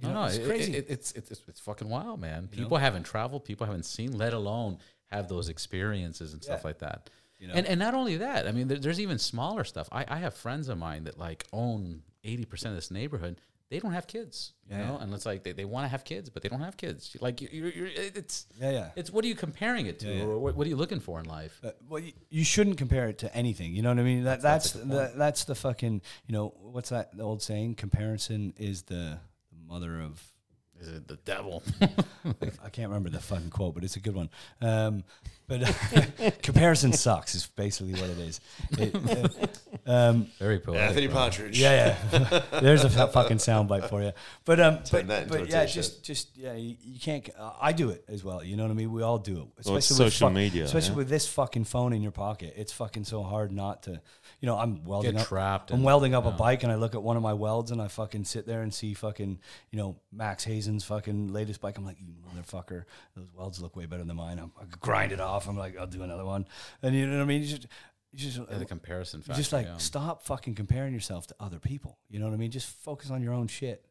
You 0.01 0.09
No, 0.09 0.15
know, 0.15 0.21
no, 0.23 0.27
it's 0.27 0.37
it- 0.37 0.47
crazy. 0.47 0.75
it- 0.77 0.87
it's, 0.89 1.13
it's, 1.13 1.31
it's, 1.31 1.43
it's 1.49 1.61
fucking 1.61 1.89
wild, 1.89 2.21
man. 2.21 2.49
You 2.53 2.59
know? 2.59 2.63
People 2.65 2.79
haven't 2.79 3.05
traveled, 3.05 3.45
people 3.45 3.67
haven't 3.67 3.85
seen, 3.87 4.17
let 4.17 4.33
alone 4.33 4.79
have 5.07 5.29
those 5.29 5.49
experiences 5.49 6.33
and 6.33 6.43
stuff 6.43 6.65
like 6.65 6.79
that. 6.81 7.11
You 7.39 7.49
know? 7.49 7.55
And, 7.55 7.67
and 7.67 7.79
not 7.79 7.95
only 7.95 8.17
that, 8.19 8.47
I 8.49 8.53
mean, 8.53 8.69
there, 8.69 8.79
there's 8.79 9.01
even 9.01 9.19
smaller 9.19 9.65
stuff. 9.65 9.89
I, 9.93 10.05
I 10.09 10.19
have 10.19 10.35
friends 10.35 10.69
of 10.69 10.79
mine 10.79 11.05
that 11.05 11.19
like 11.19 11.45
own 11.53 12.03
80% 12.25 12.67
of 12.67 12.75
this 12.75 12.91
neighborhood. 12.91 13.39
They 13.71 13.79
don't 13.81 13.93
have 13.93 14.07
kids, 14.07 14.53
you 14.71 14.77
Yeah. 14.77 14.87
know, 14.89 14.99
and 14.99 15.13
it's 15.15 15.25
like 15.27 15.43
they, 15.43 15.53
they 15.53 15.65
want 15.65 15.85
to 15.85 15.89
have 15.89 16.05
kids, 16.05 16.29
but 16.31 16.43
they 16.43 16.49
don't 16.49 16.61
have 16.61 16.77
kids. 16.77 17.17
Like 17.21 17.41
you, 17.41 17.49
you're, 17.51 17.71
you're, 17.71 17.87
it's, 17.89 18.47
yeah, 18.61 18.71
yeah. 18.71 18.89
it's 18.95 19.11
what 19.11 19.25
are 19.25 19.29
you 19.29 19.35
comparing 19.35 19.87
it 19.87 19.99
to, 20.01 20.07
Yeah, 20.07 20.15
yeah. 20.17 20.25
or 20.25 20.39
what, 20.39 20.55
what 20.55 20.67
are 20.67 20.71
you 20.71 20.77
looking 20.77 21.01
for 21.01 21.19
in 21.19 21.25
life? 21.27 21.59
Uh, 21.65 21.71
well, 21.89 22.01
you, 22.01 22.13
you 22.31 22.45
shouldn't 22.45 22.77
compare 22.79 23.09
it 23.09 23.19
to 23.19 23.35
anything. 23.35 23.75
You 23.75 23.83
know 23.83 23.89
what 23.89 23.99
I 23.99 24.03
mean? 24.03 24.25
That, 24.25 24.43
that's 24.43 24.73
That's 24.73 24.85
a 24.85 24.87
the, 24.89 25.13
that's 25.17 25.45
the 25.45 25.55
fucking 25.55 26.03
you 26.27 26.33
know 26.33 26.55
what's 26.61 26.91
that 26.91 27.17
the 27.17 27.23
old 27.25 27.43
saying? 27.43 27.77
Comparison 27.77 28.53
is 28.59 28.83
the, 28.83 28.95
the 28.95 29.19
mother 29.75 30.01
of. 30.01 30.23
Is 30.81 30.89
it 30.89 31.07
the 31.07 31.17
devil? 31.25 31.63
I 31.83 32.69
can't 32.69 32.89
remember 32.89 33.09
the 33.09 33.21
fucking 33.21 33.51
quote, 33.51 33.75
but 33.75 33.85
it's 33.85 33.95
a 33.95 34.01
good 34.01 34.15
one. 34.15 34.29
Um, 34.61 35.05
but 35.47 35.61
comparison 36.43 36.93
sucks. 36.93 37.35
Is 37.35 37.47
basically 37.47 37.93
what 37.93 38.11
it 38.11 38.19
is. 38.19 38.41
It, 38.73 38.95
uh, 39.87 39.91
um, 39.91 40.27
Very 40.39 40.59
poetic. 40.59 40.83
Anthony 40.83 41.07
bro. 41.07 41.17
Partridge. 41.17 41.59
Yeah, 41.61 41.97
yeah. 42.13 42.43
There's 42.61 42.83
a 42.85 42.89
f- 42.89 43.13
fucking 43.13 43.37
soundbite 43.37 43.89
for 43.89 44.03
you. 44.03 44.13
But 44.45 44.61
um, 44.61 44.83
Turn 44.83 45.07
but, 45.07 45.29
but 45.29 45.49
yeah, 45.49 45.65
t-shirt. 45.65 45.75
just 45.75 46.05
just 46.05 46.37
yeah, 46.37 46.55
you, 46.55 46.77
you 46.83 46.99
can't. 46.99 47.29
Uh, 47.39 47.53
I 47.61 47.73
do 47.73 47.91
it 47.91 48.05
as 48.09 48.25
well. 48.25 48.43
You 48.43 48.57
know 48.57 48.65
what 48.65 48.73
I 48.73 48.75
mean? 48.75 48.93
We 48.93 49.03
all 49.03 49.19
do 49.19 49.33
it. 49.33 49.67
Well, 49.67 49.77
it's 49.77 49.91
with 49.91 49.99
social 49.99 50.29
fuck- 50.29 50.35
media, 50.35 50.65
especially 50.65 50.91
yeah. 50.91 50.97
with 50.97 51.09
this 51.09 51.29
fucking 51.29 51.65
phone 51.65 51.93
in 51.93 52.03
your 52.03 52.13
pocket. 52.13 52.55
It's 52.57 52.73
fucking 52.73 53.05
so 53.05 53.23
hard 53.23 53.53
not 53.53 53.85
to. 53.85 54.01
You 54.45 54.51
know, 54.51 54.59
I'm 54.59 54.85
welding 54.85 55.13
Get 55.13 55.23
up. 55.23 55.27
trapped. 55.29 55.71
I'm 55.71 55.79
in- 55.79 55.85
welding 55.85 56.15
up 56.15 56.27
a 56.27 56.31
bike 56.31 56.65
and 56.65 56.71
I 56.71 56.75
look 56.75 56.95
at 56.95 57.03
one 57.03 57.17
of 57.17 57.23
my 57.23 57.33
welds 57.33 57.71
and 57.71 57.81
I 57.81 57.89
fucking 57.89 58.25
sit 58.25 58.47
there 58.47 58.61
and 58.61 58.75
see 58.75 58.93
fucking, 58.93 59.39
you 59.71 59.79
know, 59.79 59.97
Max 60.13 60.45
Hazan's 60.45 60.85
fucking 60.85 61.33
latest 61.33 61.63
bike. 61.63 61.79
I'm 61.79 61.85
like, 61.87 61.97
you 61.99 62.13
motherfucker, 62.29 62.85
those 63.17 63.29
welds 63.33 63.63
look 63.63 63.75
way 63.75 63.87
better 63.87 64.05
than 64.05 64.15
mine. 64.17 64.39
I'm, 64.39 64.53
I 64.61 64.65
grind 64.83 65.13
it 65.13 65.21
off. 65.21 65.49
I'm 65.49 65.57
like, 65.57 65.79
I'll 65.79 65.87
do 65.87 66.03
another 66.03 66.27
one. 66.27 66.47
And 66.83 66.95
you 66.95 67.07
know 67.07 67.17
what 67.17 67.23
I 67.23 67.25
mean? 67.25 67.41
You 67.41 67.49
just, 67.49 67.63
you 68.13 68.19
just, 68.19 68.37
Yeah, 68.51 68.59
the 68.59 68.67
comparison 68.67 69.23
factor. 69.23 69.41
just 69.41 69.55
like 69.55 69.65
yeah. 69.65 69.79
stop 69.79 70.25
fucking 70.25 70.57
comparing 70.57 70.93
yourself 70.93 71.27
to 71.29 71.35
other 71.41 71.59
people. 71.59 71.97
You 72.11 72.19
know 72.19 72.27
what 72.27 72.35
I 72.35 72.37
mean? 72.37 72.51
Just 72.51 72.69
focus 72.69 73.11
on 73.11 73.23
your 73.23 73.33
own 73.33 73.47
shit. 73.49 73.83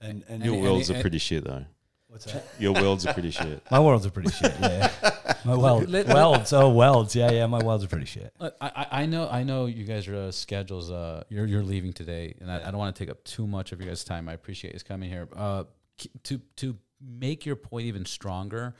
And 0.00 0.24
and, 0.28 0.44
Your 0.44 0.54
and- 0.54 0.64
worlds 0.64 0.90
and- 0.90 0.98
are 0.98 1.00
pretty 1.00 1.18
shit, 1.18 1.44
though. 1.44 1.64
What's 2.12 2.26
that? 2.26 2.46
Your 2.58 2.74
worlds 2.74 3.06
are 3.06 3.12
pretty 3.14 3.30
shit. 3.30 3.62
My 3.70 3.80
worlds 3.80 4.04
are 4.06 4.10
pretty 4.10 4.30
shit. 4.30 4.54
Yeah, 4.60 4.90
yeah. 5.02 5.32
my 5.44 5.56
weld, 5.56 5.88
Let- 5.88 6.06
welds. 6.06 6.52
Oh, 6.52 6.68
welds. 6.68 7.16
Yeah, 7.16 7.30
yeah. 7.32 7.46
My 7.46 7.62
welds 7.64 7.82
are 7.84 7.88
pretty 7.88 8.06
shit. 8.06 8.32
I, 8.40 8.50
I 8.60 8.86
I 9.02 9.06
know 9.06 9.28
I 9.28 9.42
know 9.42 9.66
you 9.66 9.84
guys 9.84 10.06
are 10.08 10.14
uh, 10.28 10.30
schedules. 10.30 10.90
Uh, 10.90 11.24
you're 11.28 11.46
you're 11.46 11.62
leaving 11.64 11.92
today, 11.92 12.34
and 12.40 12.52
I, 12.52 12.68
I 12.68 12.70
don't 12.70 12.78
want 12.78 12.94
to 12.94 13.02
take 13.02 13.10
up 13.10 13.24
too 13.24 13.46
much 13.46 13.72
of 13.72 13.80
your 13.80 13.88
guys' 13.88 14.04
time. 14.04 14.28
I 14.28 14.34
appreciate 14.34 14.74
you 14.74 14.80
coming 14.80 15.10
here. 15.10 15.26
Uh, 15.34 15.64
k- 15.98 16.10
to 16.24 16.40
to 16.56 16.76
make 17.00 17.44
your 17.46 17.56
point 17.56 17.86
even 17.86 18.04
stronger, 18.04 18.74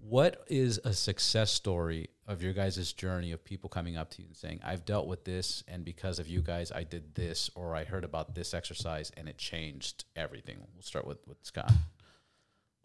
what 0.00 0.44
is 0.48 0.78
a 0.84 0.92
success 0.92 1.50
story 1.50 2.08
of 2.26 2.42
your 2.42 2.52
guys' 2.52 2.92
journey 2.92 3.32
of 3.32 3.44
people 3.44 3.68
coming 3.70 3.96
up 3.96 4.10
to 4.10 4.22
you 4.22 4.26
and 4.28 4.36
saying, 4.36 4.60
"I've 4.64 4.84
dealt 4.84 5.06
with 5.06 5.24
this, 5.24 5.62
and 5.68 5.84
because 5.84 6.18
of 6.18 6.26
you 6.26 6.42
guys, 6.42 6.72
I 6.72 6.82
did 6.82 7.14
this, 7.14 7.50
or 7.54 7.76
I 7.76 7.84
heard 7.84 8.04
about 8.04 8.34
this 8.34 8.52
exercise, 8.52 9.12
and 9.16 9.28
it 9.28 9.38
changed 9.38 10.04
everything." 10.16 10.56
We'll 10.74 10.82
start 10.82 11.06
with 11.06 11.18
with 11.26 11.38
Scott. 11.42 11.72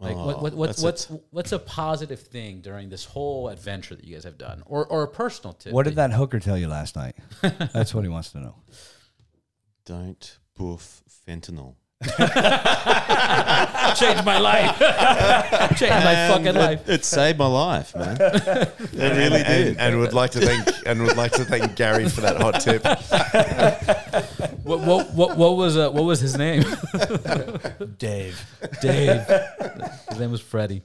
Like 0.01 0.15
what, 0.15 0.35
Oh, 0.37 0.41
what, 0.41 0.53
what, 0.53 0.65
that's 0.67 0.81
a 0.81 0.85
what's 0.85 1.11
what's 1.31 1.51
a 1.51 1.59
positive 1.59 2.21
thing 2.21 2.61
during 2.61 2.87
this 2.89 3.03
whole 3.03 3.49
adventure 3.49 3.95
that 3.95 4.05
you 4.05 4.13
guys 4.15 4.23
have 4.23 4.37
done, 4.37 4.63
or 4.65 4.85
or 4.85 5.03
a 5.03 5.07
personal 5.09 5.53
tip? 5.53 5.73
What 5.73 5.83
did 5.83 5.95
that 5.95 6.13
hooker 6.13 6.39
tell 6.39 6.57
you 6.57 6.69
last 6.69 6.95
night? 6.95 7.15
That's 7.73 7.93
what 7.93 8.03
he 8.05 8.09
wants 8.09 8.31
to 8.31 8.39
know. 8.39 8.55
Don't 9.85 10.37
boof 10.55 11.03
fentanyl. 11.27 11.75
changed 13.97 14.23
my 14.23 14.37
life. 14.39 14.79
changed 15.77 15.81
my 16.05 16.13
And 16.13 16.31
fucking 16.33 16.47
it- 16.47 16.55
life. 16.55 16.87
It 16.87 17.03
saved 17.03 17.37
my 17.39 17.47
life, 17.47 17.93
man. 17.93 18.15
it 18.21 18.71
really 18.97 19.41
and, 19.41 19.45
did. 19.65 19.77
and 19.77 19.99
would 19.99 20.13
like 20.13 20.31
to 20.31 20.39
thank 20.39 20.65
and 20.85 21.03
would 21.03 21.17
like 21.17 21.33
to 21.33 21.43
thank 21.43 21.75
Gary 21.75 22.07
for 22.07 22.21
that 22.21 22.37
hot 22.37 22.61
tip. 22.61 22.83
What, 24.69 24.81
what, 24.81 25.13
what, 25.15 25.35
what 25.35 25.57
was 25.57 25.77
uh, 25.77 25.89
what 25.89 26.03
was 26.03 26.19
his 26.19 26.37
name? 26.37 26.61
Dave. 27.97 28.39
Dave. 28.83 29.25
His 30.09 30.19
name 30.19 30.29
was 30.29 30.41
Freddie. 30.41 30.83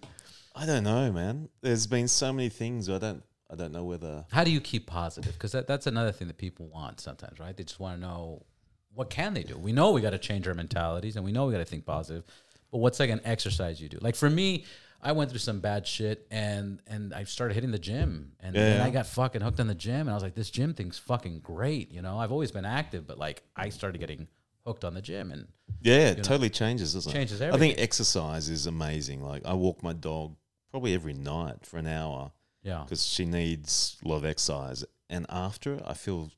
I 0.54 0.64
don't 0.64 0.84
know, 0.84 1.12
man. 1.12 1.50
There's 1.60 1.86
been 1.86 2.08
so 2.08 2.32
many 2.32 2.48
things. 2.48 2.88
I 2.88 2.96
don't. 2.96 3.22
I 3.52 3.56
don't 3.56 3.72
know 3.72 3.84
whether. 3.84 4.24
How 4.32 4.42
do 4.42 4.50
you 4.50 4.62
keep 4.62 4.86
positive? 4.86 5.34
Because 5.34 5.52
that, 5.52 5.66
that's 5.66 5.86
another 5.86 6.12
thing 6.12 6.28
that 6.28 6.38
people 6.38 6.66
want 6.68 6.98
sometimes, 6.98 7.38
right? 7.38 7.54
They 7.54 7.62
just 7.62 7.78
want 7.78 8.00
to 8.00 8.00
know 8.00 8.46
what 8.94 9.10
can 9.10 9.34
they 9.34 9.42
do. 9.42 9.58
We 9.58 9.72
know 9.72 9.92
we 9.92 10.00
got 10.00 10.10
to 10.10 10.18
change 10.18 10.48
our 10.48 10.54
mentalities, 10.54 11.16
and 11.16 11.24
we 11.24 11.30
know 11.30 11.44
we 11.44 11.52
got 11.52 11.58
to 11.58 11.66
think 11.66 11.84
positive. 11.84 12.24
But 12.72 12.78
what's 12.78 12.98
like 12.98 13.10
an 13.10 13.20
exercise 13.22 13.82
you 13.82 13.90
do? 13.90 13.98
Like 14.00 14.16
for 14.16 14.30
me, 14.30 14.64
I 15.04 15.12
went 15.12 15.30
through 15.30 15.40
some 15.40 15.60
bad 15.60 15.86
shit, 15.86 16.26
and 16.30 16.80
and 16.86 17.12
I 17.14 17.24
started 17.24 17.54
hitting 17.54 17.70
the 17.70 17.78
gym, 17.78 18.32
and 18.40 18.56
then 18.56 18.78
Yeah. 18.78 18.84
I 18.84 18.90
got 18.90 19.06
fucking 19.06 19.42
hooked 19.42 19.60
on 19.60 19.66
the 19.66 19.74
gym, 19.74 20.00
and 20.02 20.10
I 20.10 20.14
was 20.14 20.22
like, 20.22 20.34
this 20.34 20.50
gym 20.50 20.72
thing's 20.74 20.98
fucking 20.98 21.40
great. 21.40 21.92
You 21.92 22.00
know, 22.02 22.18
I've 22.18 22.32
always 22.32 22.50
been 22.50 22.64
active, 22.64 23.06
but 23.06 23.18
like 23.18 23.42
I 23.54 23.68
started 23.68 23.98
getting 23.98 24.26
hooked 24.64 24.84
on 24.84 24.94
the 24.94 25.02
gym, 25.02 25.30
and 25.30 25.46
Yeah, 25.82 26.08
it 26.12 26.24
totally 26.24 26.48
changes, 26.50 26.94
doesn't 26.94 27.12
Changes 27.12 27.40
it? 27.40 27.52
I 27.52 27.58
think 27.58 27.78
exercise 27.78 28.48
is 28.48 28.66
amazing. 28.66 29.22
Like 29.22 29.44
I 29.44 29.52
walk 29.52 29.82
my 29.82 29.92
dog 29.92 30.36
probably 30.70 30.94
every 30.94 31.12
night 31.14 31.66
for 31.66 31.76
an 31.76 31.86
hour 31.86 32.32
yeah, 32.62 32.82
because 32.84 33.06
she 33.06 33.26
needs 33.26 33.98
a 34.04 34.08
lot 34.08 34.16
of 34.16 34.24
exercise, 34.24 34.84
and 35.10 35.26
after 35.28 35.82
I 35.86 35.92
feel 35.92 36.30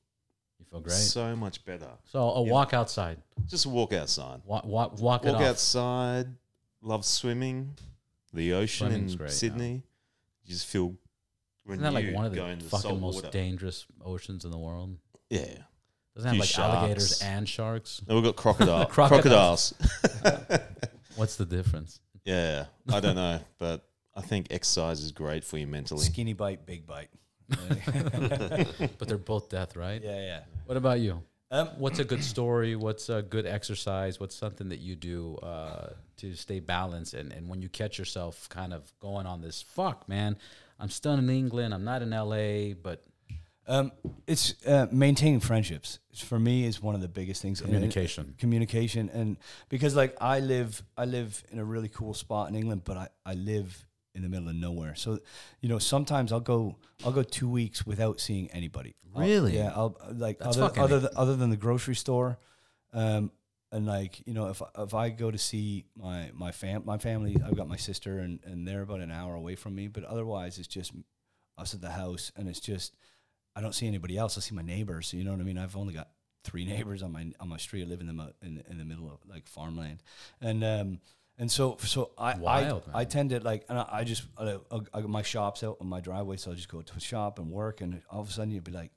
you 0.58 0.64
feel 0.68 0.80
great. 0.80 0.94
so 0.94 1.36
much 1.36 1.64
better. 1.64 1.90
So 2.04 2.18
a 2.18 2.42
walk 2.42 2.74
outside, 2.74 3.18
Just 3.46 3.64
walk 3.66 3.92
outside. 3.92 4.40
walk 4.44 4.64
walk, 4.64 4.98
walk 5.00 5.24
it 5.24 5.30
walk 5.32 5.40
outside. 5.42 6.26
Love 6.82 7.04
swimming, 7.04 7.74
the 8.32 8.52
ocean 8.54 8.88
Swimming's 8.88 9.12
in 9.12 9.18
great, 9.18 9.28
yeah. 9.30 9.34
Sydney. 9.34 9.82
You 10.44 10.52
just 10.54 10.66
feel 10.66 10.94
Isn't 11.68 11.82
that 11.82 11.92
like 11.92 12.04
renewed 12.04 12.16
one 12.16 12.24
of 12.26 12.32
the 12.32 12.36
going 12.38 12.60
fucking 12.60 12.80
salt 12.90 13.00
most 13.00 13.14
water. 13.16 13.30
dangerous 13.30 13.86
oceans 14.04 14.44
in 14.44 14.50
the 14.50 14.58
world? 14.58 14.96
Yeah. 15.30 15.40
Doesn't 16.14 16.30
it 16.34 16.36
have 16.36 16.46
Few 16.46 16.62
like 16.62 16.70
alligators 16.74 17.08
sharks. 17.18 17.22
and 17.22 17.48
sharks? 17.48 18.02
And 18.06 18.16
we've 18.16 18.24
got 18.24 18.36
crocodile, 18.36 18.86
Crocodiles. 18.90 19.74
crocodiles. 20.22 20.60
What's 21.16 21.36
the 21.36 21.44
difference? 21.44 22.00
Yeah, 22.24 22.66
I 22.92 23.00
don't 23.00 23.16
know, 23.16 23.40
but 23.58 23.86
I 24.14 24.20
think 24.22 24.48
exercise 24.50 25.00
is 25.02 25.12
great 25.12 25.44
for 25.44 25.58
you 25.58 25.66
mentally. 25.66 26.00
Skinny 26.04 26.32
bite, 26.32 26.64
big 26.66 26.86
bite. 26.86 27.08
But 28.98 29.08
they're 29.08 29.18
both 29.18 29.48
death, 29.48 29.76
right? 29.76 30.02
yeah, 30.02 30.18
yeah. 30.20 30.40
What 30.64 30.76
about 30.76 31.00
you? 31.00 31.22
Um, 31.50 31.68
What's 31.78 31.98
a 32.00 32.04
good 32.04 32.24
story? 32.24 32.74
What's 32.76 33.08
a 33.08 33.22
good 33.22 33.46
exercise? 33.46 34.18
What's 34.18 34.34
something 34.34 34.68
that 34.70 34.80
you 34.80 34.96
do 34.96 35.36
uh, 35.42 35.90
to 36.18 36.34
stay 36.34 36.58
balanced? 36.60 37.14
And, 37.14 37.32
and 37.32 37.48
when 37.48 37.62
you 37.62 37.68
catch 37.68 37.98
yourself 37.98 38.48
kind 38.48 38.72
of 38.74 38.92
going 39.00 39.26
on 39.26 39.42
this, 39.42 39.62
fuck, 39.62 40.08
man, 40.08 40.36
I'm 40.80 40.90
still 40.90 41.12
in 41.14 41.30
England. 41.30 41.72
I'm 41.72 41.84
not 41.84 42.02
in 42.02 42.10
LA, 42.10 42.74
but 42.82 43.04
Um, 43.68 43.92
it's 44.26 44.54
uh, 44.66 44.86
maintaining 44.90 45.40
friendships 45.40 45.98
for 46.16 46.38
me 46.38 46.64
is 46.66 46.82
one 46.82 46.94
of 46.96 47.00
the 47.00 47.08
biggest 47.08 47.42
things. 47.42 47.60
And- 47.60 47.68
and- 47.70 47.76
Communication. 47.76 48.34
communication, 48.38 49.10
and 49.12 49.36
because 49.68 49.94
like 49.96 50.16
I 50.20 50.40
live, 50.40 50.82
I 50.96 51.04
live 51.04 51.42
in 51.52 51.58
a 51.60 51.64
really 51.64 51.88
cool 51.88 52.14
spot 52.14 52.48
in 52.48 52.54
England, 52.56 52.82
but 52.84 52.96
I, 52.96 53.08
I 53.24 53.34
live 53.34 53.85
in 54.16 54.22
the 54.22 54.28
middle 54.28 54.48
of 54.48 54.54
nowhere. 54.56 54.94
So, 54.96 55.20
you 55.60 55.68
know, 55.68 55.78
sometimes 55.78 56.32
I'll 56.32 56.40
go, 56.40 56.76
I'll 57.04 57.12
go 57.12 57.22
two 57.22 57.48
weeks 57.48 57.86
without 57.86 58.20
seeing 58.20 58.50
anybody. 58.50 58.96
I'll- 59.14 59.22
Really? 59.22 59.54
yeah. 59.56 59.72
I'll 59.74 59.96
like 60.12 60.38
That's 60.38 60.56
other 60.56 60.80
other 60.80 61.00
th- 61.00 61.12
other 61.16 61.36
than 61.36 61.50
the 61.50 61.56
grocery 61.56 61.94
store, 61.94 62.38
um, 62.92 63.30
and 63.72 63.86
like 63.86 64.26
you 64.26 64.34
know, 64.34 64.48
if 64.48 64.60
if 64.78 64.92
I 64.94 65.10
go 65.10 65.30
to 65.30 65.38
see 65.38 65.84
my 65.96 66.30
my 66.34 66.52
fam 66.52 66.82
my 66.84 66.98
family, 66.98 67.36
I've 67.44 67.56
got 67.56 67.68
my 67.68 67.76
sister 67.76 68.18
and 68.18 68.40
and 68.44 68.66
they're 68.66 68.82
about 68.82 69.00
an 69.00 69.10
hour 69.10 69.34
away 69.34 69.54
from 69.56 69.74
me, 69.74 69.88
but 69.88 70.04
otherwise 70.04 70.58
it's 70.58 70.68
just 70.68 70.92
us 71.58 71.72
at 71.74 71.80
the 71.80 71.90
house, 71.90 72.32
and 72.36 72.48
it's 72.48 72.60
just 72.60 72.94
I 73.54 73.60
don't 73.62 73.74
see 73.74 73.86
anybody 73.86 74.16
else. 74.18 74.36
I 74.36 74.40
see 74.40 74.54
my 74.54 74.62
neighbors. 74.62 75.12
You 75.14 75.24
know 75.24 75.30
what 75.32 75.40
I 75.40 75.44
mean? 75.44 75.56
I've 75.58 75.76
only 75.76 75.94
got 75.94 76.08
three 76.44 76.64
neighbors 76.74 77.02
on 77.02 77.12
my 77.12 77.26
on 77.40 77.48
my 77.48 77.56
street. 77.56 77.84
I 77.84 77.86
live 77.86 78.00
in 78.02 78.06
the 78.06 78.12
mo- 78.12 78.32
in, 78.42 78.62
in 78.70 78.76
the 78.78 78.84
middle 78.84 79.06
of 79.10 79.18
like 79.28 79.48
farmland, 79.48 80.02
and 80.40 80.62
um 80.62 81.00
and 81.38 81.50
so 81.50 81.76
so 81.80 82.12
I 82.18 82.36
Wild, 82.36 82.84
I, 82.92 83.00
I 83.00 83.04
tend 83.04 83.30
to 83.30 83.40
like 83.40 83.64
and 83.68 83.78
I, 83.78 83.88
I 83.90 84.04
just 84.04 84.24
I, 84.38 84.58
I, 84.94 85.00
my 85.02 85.22
shop's 85.22 85.62
out 85.62 85.78
on 85.80 85.88
my 85.88 86.00
driveway, 86.00 86.36
so 86.36 86.52
I 86.52 86.54
just 86.54 86.68
go 86.68 86.82
to 86.82 86.96
a 86.96 87.00
shop 87.00 87.38
and 87.38 87.50
work, 87.50 87.80
and 87.80 88.02
all 88.10 88.20
of 88.20 88.28
a 88.28 88.32
sudden 88.32 88.50
you'd 88.52 88.64
be 88.64 88.72
like. 88.72 88.92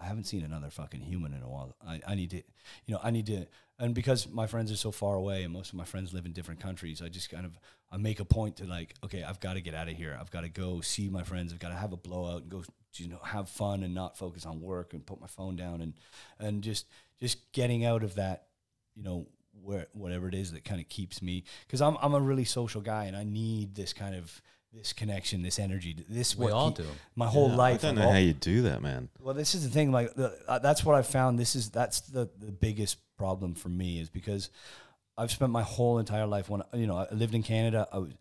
I 0.00 0.06
haven't 0.06 0.24
seen 0.24 0.42
another 0.42 0.68
fucking 0.68 1.00
human 1.00 1.32
in 1.32 1.42
a 1.42 1.48
while. 1.48 1.76
I, 1.86 2.00
I 2.04 2.14
need 2.16 2.30
to, 2.30 2.38
you 2.38 2.94
know, 2.94 2.98
I 3.04 3.12
need 3.12 3.26
to, 3.26 3.46
and 3.78 3.94
because 3.94 4.28
my 4.28 4.48
friends 4.48 4.72
are 4.72 4.76
so 4.76 4.90
far 4.90 5.14
away 5.14 5.44
and 5.44 5.52
most 5.52 5.68
of 5.68 5.76
my 5.76 5.84
friends 5.84 6.12
live 6.12 6.26
in 6.26 6.32
different 6.32 6.58
countries, 6.58 7.00
I 7.00 7.08
just 7.08 7.30
kind 7.30 7.46
of, 7.46 7.56
I 7.88 7.98
make 7.98 8.18
a 8.18 8.24
point 8.24 8.56
to 8.56 8.64
like, 8.64 8.96
okay, 9.04 9.22
I've 9.22 9.38
got 9.38 9.54
to 9.54 9.60
get 9.60 9.76
out 9.76 9.88
of 9.88 9.94
here. 9.94 10.18
I've 10.20 10.32
got 10.32 10.40
to 10.40 10.48
go 10.48 10.80
see 10.80 11.08
my 11.08 11.22
friends. 11.22 11.52
I've 11.52 11.60
got 11.60 11.68
to 11.68 11.76
have 11.76 11.92
a 11.92 11.96
blowout 11.96 12.42
and 12.42 12.50
go, 12.50 12.64
you 12.94 13.06
know, 13.06 13.20
have 13.22 13.48
fun 13.48 13.84
and 13.84 13.94
not 13.94 14.18
focus 14.18 14.44
on 14.44 14.60
work 14.60 14.92
and 14.92 15.06
put 15.06 15.20
my 15.20 15.28
phone 15.28 15.54
down 15.54 15.80
and, 15.80 15.94
and 16.40 16.62
just, 16.62 16.86
just 17.20 17.52
getting 17.52 17.84
out 17.84 18.02
of 18.02 18.16
that, 18.16 18.46
you 18.96 19.04
know, 19.04 19.28
where, 19.62 19.86
whatever 19.92 20.28
it 20.28 20.34
is 20.34 20.52
that 20.52 20.64
kind 20.64 20.80
of 20.80 20.88
keeps 20.88 21.22
me, 21.22 21.44
cause 21.68 21.80
I'm, 21.80 21.96
I'm 22.02 22.14
a 22.14 22.20
really 22.20 22.44
social 22.44 22.80
guy 22.80 23.04
and 23.04 23.16
I 23.16 23.24
need 23.24 23.74
this 23.74 23.92
kind 23.92 24.14
of, 24.14 24.42
this 24.72 24.92
connection, 24.92 25.42
this 25.42 25.58
energy, 25.58 25.96
this 26.08 26.36
We 26.36 26.50
all 26.50 26.70
keep- 26.72 26.86
do. 26.86 26.90
My 27.14 27.26
whole 27.26 27.50
I 27.52 27.56
life. 27.56 27.82
don't 27.82 27.94
know 27.96 28.02
al- 28.02 28.12
how 28.12 28.18
you 28.18 28.32
do 28.32 28.62
that, 28.62 28.80
man. 28.82 29.08
well, 29.20 29.34
this 29.34 29.54
is 29.54 29.64
the 29.64 29.70
thing. 29.70 29.92
Like 29.92 30.14
the, 30.14 30.36
uh, 30.48 30.58
that's 30.60 30.82
what 30.84 30.94
I 30.96 31.02
found. 31.02 31.38
This 31.38 31.54
is 31.54 31.68
that's 31.70 32.00
the 32.00 32.30
the 32.38 32.50
biggest 32.52 32.96
problem 33.18 33.54
for 33.54 33.68
me 33.68 34.00
is 34.00 34.08
because 34.08 34.48
I've 35.18 35.30
spent 35.30 35.52
my 35.52 35.62
whole 35.62 35.98
entire 35.98 36.26
life 36.26 36.48
when 36.48 36.62
you 36.72 36.86
know 36.86 36.96
I 36.96 37.12
lived 37.14 37.34
in 37.34 37.42
Canada. 37.42 37.86
I 37.92 37.98
would, 37.98 38.16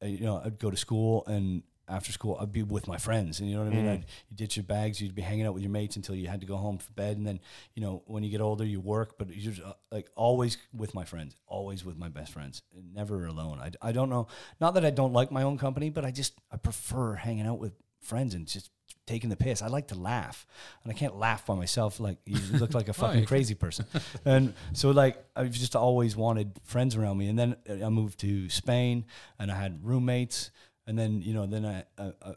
uh, 0.00 0.06
you 0.06 0.20
know, 0.26 0.40
I'd 0.44 0.60
go 0.60 0.70
to 0.70 0.76
school 0.76 1.24
and 1.26 1.64
after 1.90 2.12
school 2.12 2.38
I'd 2.40 2.52
be 2.52 2.62
with 2.62 2.86
my 2.86 2.96
friends, 2.96 3.40
and 3.40 3.48
you 3.48 3.56
know 3.56 3.64
what 3.64 3.72
I 3.72 3.76
mean. 3.76 3.88
I'd, 3.88 4.04
you 4.28 4.36
ditch 4.36 4.56
your 4.56 4.64
bags, 4.64 5.00
you'd 5.00 5.14
be 5.14 5.22
hanging 5.22 5.46
out 5.46 5.54
with 5.54 5.62
your 5.62 5.72
mates 5.72 5.96
until 5.96 6.14
you 6.14 6.28
had 6.28 6.40
to 6.40 6.46
go 6.46 6.56
home 6.56 6.78
for 6.78 6.92
bed, 6.92 7.16
and 7.16 7.26
then 7.26 7.40
you 7.74 7.82
know 7.82 8.02
when 8.06 8.22
you 8.22 8.30
get 8.30 8.40
older 8.40 8.64
you 8.64 8.80
work, 8.80 9.18
but 9.18 9.28
you're 9.34 9.52
just, 9.52 9.66
uh, 9.66 9.74
like 9.90 10.08
always 10.14 10.56
with 10.72 10.94
my 10.94 11.04
friends, 11.04 11.36
always 11.46 11.84
with 11.84 11.98
my 11.98 12.08
best 12.08 12.32
friends, 12.32 12.62
never 12.94 13.26
alone. 13.26 13.58
I 13.58 13.88
I 13.88 13.92
don't 13.92 14.10
know, 14.10 14.28
not 14.60 14.74
that 14.74 14.84
I 14.84 14.90
don't 14.90 15.12
like 15.12 15.30
my 15.30 15.42
own 15.42 15.58
company, 15.58 15.90
but 15.90 16.04
I 16.04 16.10
just 16.10 16.34
I 16.50 16.56
prefer 16.56 17.14
hanging 17.14 17.46
out 17.46 17.58
with 17.58 17.72
friends 18.00 18.34
and 18.34 18.46
just 18.46 18.70
taking 19.06 19.28
the 19.30 19.36
piss. 19.36 19.60
I 19.60 19.66
like 19.66 19.88
to 19.88 19.94
laugh, 19.94 20.46
and 20.82 20.92
I 20.92 20.94
can't 20.94 21.16
laugh 21.16 21.46
by 21.46 21.54
myself. 21.54 22.00
Like 22.00 22.18
you 22.26 22.38
look 22.58 22.74
like 22.74 22.88
a 22.88 22.92
fucking 22.92 23.26
crazy 23.26 23.54
person. 23.54 23.86
And 24.24 24.54
so 24.72 24.90
like 24.90 25.22
I've 25.34 25.50
just 25.50 25.74
always 25.74 26.16
wanted 26.16 26.52
friends 26.64 26.94
around 26.96 27.18
me. 27.18 27.28
And 27.28 27.38
then 27.38 27.56
I 27.68 27.88
moved 27.88 28.20
to 28.20 28.48
Spain, 28.48 29.04
and 29.38 29.50
I 29.50 29.56
had 29.56 29.84
roommates. 29.84 30.50
And 30.90 30.98
then 30.98 31.22
you 31.22 31.32
know 31.32 31.46
then 31.46 31.64
I. 31.64 31.84
Uh, 31.96 32.12
uh, 32.20 32.32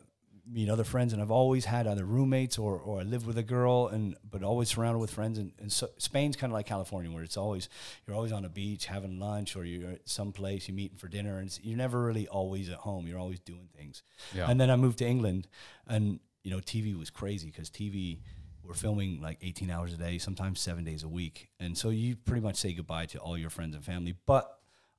meet 0.45 0.69
other 0.69 0.83
friends 0.83 1.13
and 1.13 1.21
I've 1.21 1.31
always 1.31 1.63
had 1.63 1.87
either 1.87 2.03
roommates 2.03 2.57
or, 2.57 2.77
or 2.77 2.99
I 2.99 3.03
live 3.03 3.25
with 3.25 3.37
a 3.37 3.43
girl 3.43 3.87
and 3.87 4.15
but 4.29 4.43
always 4.43 4.69
surrounded 4.69 4.99
with 4.99 5.09
friends. 5.11 5.37
And, 5.37 5.53
and 5.57 5.71
so 5.71 5.87
Spain's 5.97 6.35
kind 6.35 6.51
of 6.51 6.55
like 6.55 6.65
California 6.65 7.09
where 7.09 7.23
it's 7.23 7.37
always 7.37 7.69
you're 8.05 8.15
always 8.15 8.33
on 8.33 8.43
a 8.43 8.49
beach 8.49 8.85
having 8.87 9.19
lunch 9.19 9.55
or 9.55 9.63
you're 9.63 9.91
at 9.91 10.09
some 10.09 10.33
place 10.33 10.67
you're 10.67 10.75
meeting 10.75 10.97
for 10.97 11.07
dinner 11.07 11.37
and 11.37 11.47
it's, 11.47 11.61
you're 11.63 11.77
never 11.77 12.03
really 12.03 12.27
always 12.27 12.69
at 12.69 12.79
home. 12.79 13.07
You're 13.07 13.19
always 13.19 13.39
doing 13.39 13.69
things. 13.75 14.03
Yeah. 14.35 14.49
and 14.49 14.59
then 14.59 14.69
I 14.69 14.75
moved 14.75 14.97
to 14.99 15.05
England 15.05 15.47
and 15.87 16.19
you 16.43 16.51
know 16.51 16.59
TV 16.59 16.97
was 16.97 17.09
crazy 17.09 17.47
because 17.47 17.69
TV 17.69 18.19
we're 18.63 18.73
filming 18.73 19.21
like 19.21 19.37
18 19.41 19.69
hours 19.69 19.93
a 19.93 19.97
day 19.97 20.17
sometimes 20.17 20.59
seven 20.59 20.83
days 20.83 21.03
a 21.03 21.09
week. 21.09 21.49
And 21.59 21.77
so 21.77 21.89
you 21.89 22.15
pretty 22.15 22.41
much 22.41 22.57
say 22.57 22.73
goodbye 22.73 23.05
to 23.07 23.17
all 23.19 23.37
your 23.37 23.49
friends 23.49 23.75
and 23.75 23.83
family. 23.83 24.15
But 24.25 24.49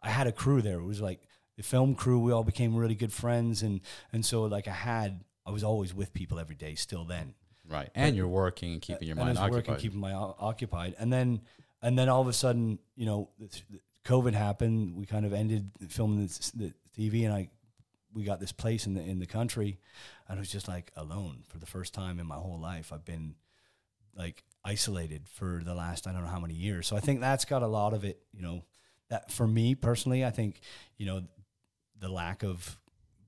I 0.03 0.11
had 0.11 0.27
a 0.27 0.33
crew 0.33 0.61
there. 0.63 0.79
It 0.79 0.85
was 0.85 1.01
like 1.01 1.21
the 1.57 1.63
film 1.63 1.95
crew 1.95 2.19
we 2.19 2.33
all 2.33 2.45
became 2.45 2.75
really 2.75 2.95
good 2.95 3.13
friends 3.13 3.63
and 3.63 3.81
and 4.13 4.25
so 4.25 4.43
like 4.45 4.69
I 4.69 4.73
had 4.73 5.25
I 5.47 5.51
was 5.51 5.63
always 5.65 5.95
with 5.95 6.13
people 6.13 6.39
every 6.39 6.57
day 6.57 6.75
still 6.75 7.05
then 7.05 7.35
Right. 7.69 7.89
And 7.95 8.15
you're 8.15 8.29
working 8.29 8.73
and 8.75 8.83
keeping 8.83 9.09
your 9.09 9.17
and 9.17 9.27
mind 9.27 9.39
I 9.39 9.49
was 9.49 9.57
occupied. 9.57 9.69
working, 9.69 9.83
keeping 9.83 10.01
my 10.01 10.13
o- 10.13 10.37
occupied, 10.39 10.97
and 10.99 11.13
then 11.13 11.41
and 11.83 11.99
then 11.99 12.09
all 12.09 12.21
of 12.21 12.29
a 12.29 12.33
sudden, 12.33 12.79
you 12.95 13.07
know, 13.07 13.31
the, 13.39 13.47
the 13.71 13.81
COVID 14.05 14.35
happened. 14.35 14.97
We 14.97 15.07
kind 15.07 15.25
of 15.25 15.33
ended 15.33 15.71
filming 15.89 16.23
this, 16.23 16.51
the 16.51 16.75
TV, 16.97 17.25
and 17.25 17.33
I 17.33 17.49
we 18.13 18.23
got 18.25 18.39
this 18.39 18.53
place 18.53 18.87
in 18.87 18.95
the 18.95 19.01
in 19.03 19.19
the 19.19 19.27
country, 19.27 19.79
and 20.29 20.39
I 20.39 20.41
was 20.41 20.51
just 20.51 20.69
like 20.69 20.93
alone 20.97 21.45
for 21.49 21.59
the 21.59 21.67
first 21.67 21.95
time 21.95 22.21
in 22.21 22.27
my 22.27 22.37
whole 22.37 22.61
life. 22.61 22.93
I've 22.93 23.05
been 23.05 23.35
like 24.15 24.45
isolated 24.65 25.29
for 25.29 25.63
the 25.65 25.75
last 25.75 26.07
I 26.07 26.13
don't 26.13 26.23
know 26.23 26.29
how 26.29 26.41
many 26.41 26.55
years. 26.55 26.87
So 26.87 26.97
I 26.97 27.01
think 27.01 27.21
that's 27.21 27.47
got 27.47 27.63
a 27.63 27.67
lot 27.67 27.95
of 27.95 28.05
it. 28.05 28.21
You 28.33 28.43
know, 28.43 28.65
that 29.09 29.33
for 29.33 29.47
me 29.47 29.75
personally, 29.75 30.23
I 30.23 30.31
think 30.31 30.61
you 30.99 31.07
know 31.07 31.23
the 32.05 32.13
lack 32.13 32.43
of 32.43 32.79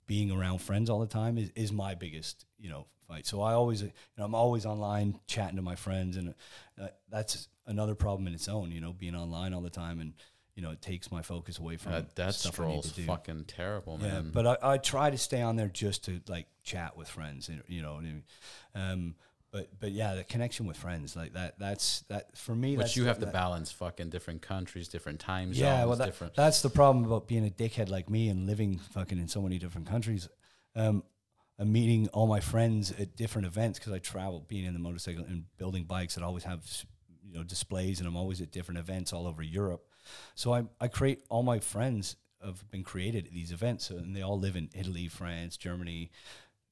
being 0.06 0.30
around 0.30 0.58
friends 0.60 0.90
all 0.90 1.00
the 1.00 1.06
time 1.06 1.38
is, 1.38 1.50
is 1.56 1.72
my 1.72 1.94
biggest 1.94 2.44
you 2.58 2.68
know 2.70 2.86
fight. 3.08 3.26
So 3.26 3.40
I 3.40 3.54
always 3.54 3.82
you 3.82 3.90
know 4.18 4.24
I'm 4.24 4.34
always 4.34 4.66
online 4.66 5.18
chatting 5.26 5.56
to 5.56 5.62
my 5.62 5.76
friends, 5.76 6.16
and 6.16 6.34
uh, 6.80 6.88
that's 7.08 7.48
another 7.66 7.94
problem 7.94 8.26
in 8.28 8.34
its 8.34 8.48
own. 8.48 8.70
You 8.70 8.80
know, 8.80 8.92
being 8.92 9.16
online 9.16 9.54
all 9.54 9.62
the 9.62 9.70
time 9.70 10.00
and 10.00 10.12
you 10.54 10.62
know 10.62 10.70
it 10.70 10.80
takes 10.80 11.10
my 11.10 11.22
focus 11.22 11.58
away 11.58 11.76
from 11.76 11.92
That 11.92 12.14
death 12.14 12.34
stuff 12.34 12.60
I 12.60 12.66
need 12.68 12.82
to 12.84 12.94
do. 12.94 13.04
fucking 13.04 13.44
terrible, 13.46 13.98
Yeah, 14.00 14.08
man. 14.20 14.30
but 14.32 14.46
I, 14.46 14.72
I 14.74 14.78
try 14.78 15.10
to 15.10 15.18
stay 15.18 15.42
on 15.42 15.56
there 15.56 15.68
just 15.68 16.04
to 16.04 16.20
like 16.28 16.46
chat 16.62 16.96
with 16.96 17.08
friends, 17.08 17.48
and 17.48 17.62
you 17.68 17.82
know 17.82 17.94
I 17.96 18.00
mean. 18.00 18.22
Um, 18.74 19.14
but 19.56 19.68
but 19.80 19.92
yeah, 19.92 20.14
the 20.14 20.24
connection 20.24 20.66
with 20.66 20.76
friends 20.76 21.16
like 21.16 21.32
that. 21.32 21.58
That's 21.58 22.00
that 22.08 22.36
for 22.36 22.54
me. 22.54 22.76
Which 22.76 22.94
you 22.94 23.06
have 23.06 23.20
to 23.20 23.26
balance 23.26 23.72
fucking 23.72 24.10
different 24.10 24.42
countries, 24.42 24.86
different 24.86 25.18
time 25.18 25.54
zones, 25.54 25.58
yeah, 25.58 25.84
well, 25.86 25.96
that, 25.96 26.04
different. 26.04 26.34
that's 26.34 26.60
the 26.60 26.68
problem 26.68 27.06
about 27.06 27.26
being 27.26 27.46
a 27.46 27.50
dickhead 27.50 27.88
like 27.88 28.10
me 28.10 28.28
and 28.28 28.46
living 28.46 28.78
fucking 28.92 29.18
in 29.18 29.28
so 29.28 29.40
many 29.40 29.58
different 29.58 29.88
countries. 29.88 30.28
Um, 30.74 31.02
I'm 31.58 31.72
meeting 31.72 32.08
all 32.08 32.26
my 32.26 32.40
friends 32.40 32.92
at 32.92 33.16
different 33.16 33.46
events 33.46 33.78
because 33.78 33.94
I 33.94 33.98
travel, 33.98 34.44
being 34.46 34.66
in 34.66 34.74
the 34.74 34.78
motorcycle 34.78 35.24
and 35.24 35.44
building 35.56 35.84
bikes. 35.84 36.16
that 36.16 36.22
always 36.22 36.44
have 36.44 36.60
you 37.26 37.38
know 37.38 37.42
displays, 37.42 37.98
and 37.98 38.06
I'm 38.06 38.16
always 38.16 38.42
at 38.42 38.52
different 38.52 38.78
events 38.78 39.14
all 39.14 39.26
over 39.26 39.42
Europe. 39.42 39.86
So 40.34 40.52
I 40.52 40.64
I 40.82 40.88
create 40.88 41.24
all 41.30 41.42
my 41.42 41.60
friends 41.60 42.16
have 42.44 42.70
been 42.70 42.84
created 42.84 43.26
at 43.26 43.32
these 43.32 43.52
events, 43.52 43.88
and 43.88 44.14
they 44.14 44.20
all 44.20 44.38
live 44.38 44.54
in 44.54 44.68
Italy, 44.74 45.08
France, 45.08 45.56
Germany, 45.56 46.10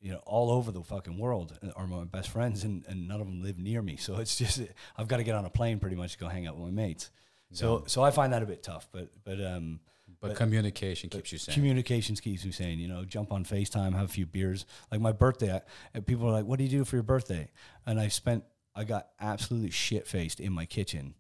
you 0.05 0.13
know, 0.13 0.21
all 0.27 0.51
over 0.51 0.71
the 0.71 0.83
fucking 0.83 1.17
world 1.17 1.59
are 1.77 1.87
my 1.87 2.05
best 2.05 2.29
friends, 2.29 2.63
and, 2.63 2.85
and 2.87 3.09
none 3.09 3.23
of 3.23 3.27
them 3.27 3.43
live 3.43 3.59
near 3.59 3.81
me. 3.81 3.97
So 3.97 4.17
it's 4.19 4.37
just 4.37 4.61
I've 4.99 5.09
got 5.09 5.17
to 5.17 5.25
get 5.25 5.35
on 5.35 5.47
a 5.47 5.51
plane 5.51 5.79
pretty 5.79 5.97
much 5.97 6.13
to 6.13 6.19
go 6.19 6.29
hang 6.29 6.47
out 6.47 6.59
with 6.59 6.67
my 6.67 6.83
mates. 6.83 7.11
So 7.53 7.85
so 7.87 8.03
I 8.03 8.11
find 8.11 8.31
that 8.35 8.43
a 8.43 8.47
bit 8.47 8.63
tough, 8.63 8.87
but 8.93 9.09
but 9.25 9.41
um, 9.41 9.81
But, 10.21 10.37
communication 10.37 11.09
keeps 11.09 11.33
you 11.33 11.39
sane. 11.39 11.55
communications 11.55 12.21
keeps 12.21 12.45
me 12.45 12.53
saying, 12.53 12.81
you 12.81 12.89
know, 12.89 13.07
jump 13.07 13.33
on 13.33 13.45
FaceTime, 13.45 13.95
have 13.95 14.05
a 14.05 14.13
few 14.13 14.27
beers. 14.27 14.67
Like 14.93 15.01
my 15.01 15.13
birthday, 15.13 15.63
I, 15.95 16.01
people 16.01 16.29
are 16.29 16.33
like, 16.33 16.45
"What 16.45 16.59
do 16.59 16.65
you 16.65 16.71
do 16.71 16.85
for 16.85 16.97
your 16.97 17.03
birthday?" 17.03 17.51
And 17.87 17.99
I 17.99 18.09
spent, 18.09 18.45
I 18.75 18.85
got 18.85 19.09
absolutely 19.19 19.71
shit 19.71 20.07
faced 20.07 20.39
in 20.39 20.53
my 20.53 20.67
kitchen 20.67 21.15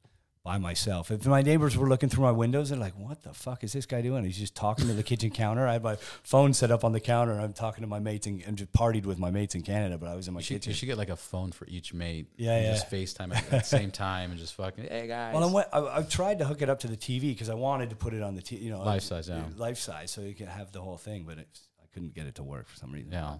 by 0.44 0.58
myself. 0.58 1.10
If 1.10 1.26
my 1.26 1.40
neighbors 1.40 1.74
were 1.74 1.88
looking 1.88 2.10
through 2.10 2.24
my 2.24 2.30
windows, 2.30 2.68
they're 2.68 2.78
like, 2.78 2.92
"What 2.98 3.22
the 3.22 3.32
fuck 3.32 3.64
is 3.64 3.72
this 3.72 3.86
guy 3.86 4.02
doing?" 4.02 4.24
He's 4.24 4.36
just 4.38 4.54
talking 4.54 4.86
to 4.88 4.92
the 4.92 5.02
kitchen 5.02 5.30
counter. 5.42 5.66
I 5.66 5.72
had 5.72 5.82
my 5.82 5.96
phone 6.22 6.52
set 6.52 6.70
up 6.70 6.84
on 6.84 6.92
the 6.92 7.00
counter, 7.00 7.32
and 7.32 7.40
I'm 7.40 7.54
talking 7.54 7.80
to 7.82 7.88
my 7.88 7.98
mates 7.98 8.26
and, 8.26 8.42
and 8.42 8.58
just 8.58 8.70
partied 8.72 9.06
with 9.06 9.18
my 9.18 9.30
mates 9.30 9.54
in 9.54 9.62
Canada. 9.62 9.96
But 9.96 10.10
I 10.10 10.14
was 10.14 10.28
in 10.28 10.34
my 10.34 10.40
You 10.40 10.44
should, 10.44 10.54
kitchen. 10.56 10.70
you 10.70 10.74
should 10.76 10.86
get 10.86 10.98
like 10.98 11.08
a 11.08 11.16
phone 11.16 11.50
for 11.50 11.66
each 11.66 11.94
mate. 11.94 12.26
Yeah, 12.36 12.56
and 12.56 12.64
yeah. 12.66 12.72
Just 12.74 12.90
FaceTime 12.90 13.34
at 13.34 13.50
the 13.50 13.60
same 13.60 13.90
time 13.90 14.30
and 14.32 14.38
just 14.38 14.52
fucking, 14.54 14.84
hey 14.84 15.06
guys. 15.06 15.34
Well, 15.34 15.56
I'm, 15.56 15.64
I, 15.72 15.96
I've 15.96 16.10
tried 16.10 16.38
to 16.40 16.44
hook 16.44 16.60
it 16.60 16.68
up 16.68 16.80
to 16.80 16.88
the 16.88 16.96
TV 16.96 17.22
because 17.22 17.48
I 17.48 17.54
wanted 17.54 17.88
to 17.90 17.96
put 17.96 18.12
it 18.12 18.22
on 18.22 18.34
the 18.34 18.42
TV. 18.42 18.60
you 18.62 18.70
know 18.70 18.82
Life 18.82 19.02
size, 19.02 19.30
yeah. 19.30 19.44
life 19.56 19.78
size, 19.78 20.10
so 20.10 20.20
you 20.20 20.34
can 20.34 20.46
have 20.48 20.72
the 20.72 20.80
whole 20.82 20.98
thing. 20.98 21.24
But 21.26 21.38
it's, 21.38 21.62
I 21.82 21.86
couldn't 21.94 22.14
get 22.14 22.26
it 22.26 22.34
to 22.34 22.42
work 22.42 22.68
for 22.68 22.76
some 22.76 22.92
reason. 22.92 23.12
yeah. 23.12 23.36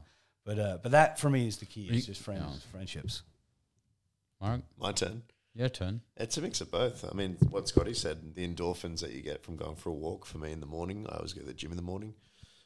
But 0.47 0.59
uh, 0.59 0.79
but 0.83 0.93
that 0.93 1.19
for 1.21 1.29
me 1.29 1.47
is 1.47 1.59
the 1.59 1.67
key. 1.67 1.87
It's 1.91 2.07
just 2.07 2.23
friends, 2.23 2.43
yeah. 2.65 2.71
friendships. 2.73 3.23
Mark, 4.41 4.63
My 4.79 4.93
turn. 4.93 5.23
Your 5.55 5.69
turn. 5.69 6.01
It's 6.17 6.37
a 6.37 6.43
mix 6.43 6.61
of 6.61 6.71
both. 6.71 7.05
I 7.11 7.15
mean, 7.15 7.37
what 7.51 7.69
Scotty 7.69 7.95
said, 7.95 8.35
the 8.35 8.47
endorphins 8.47 9.01
that 9.01 9.13
you 9.13 9.23
get 9.23 9.45
from 9.45 9.57
going 9.57 9.77
for 9.77 9.91
a 9.91 9.95
walk 9.95 10.27
for 10.27 10.39
me 10.39 10.53
in 10.53 10.61
the 10.61 10.67
morning. 10.67 11.07
I 11.09 11.17
always 11.17 11.33
go 11.33 11.41
to 11.41 11.47
the 11.47 11.55
gym 11.55 11.71
in 11.71 11.77
the 11.77 11.83
morning. 11.83 12.15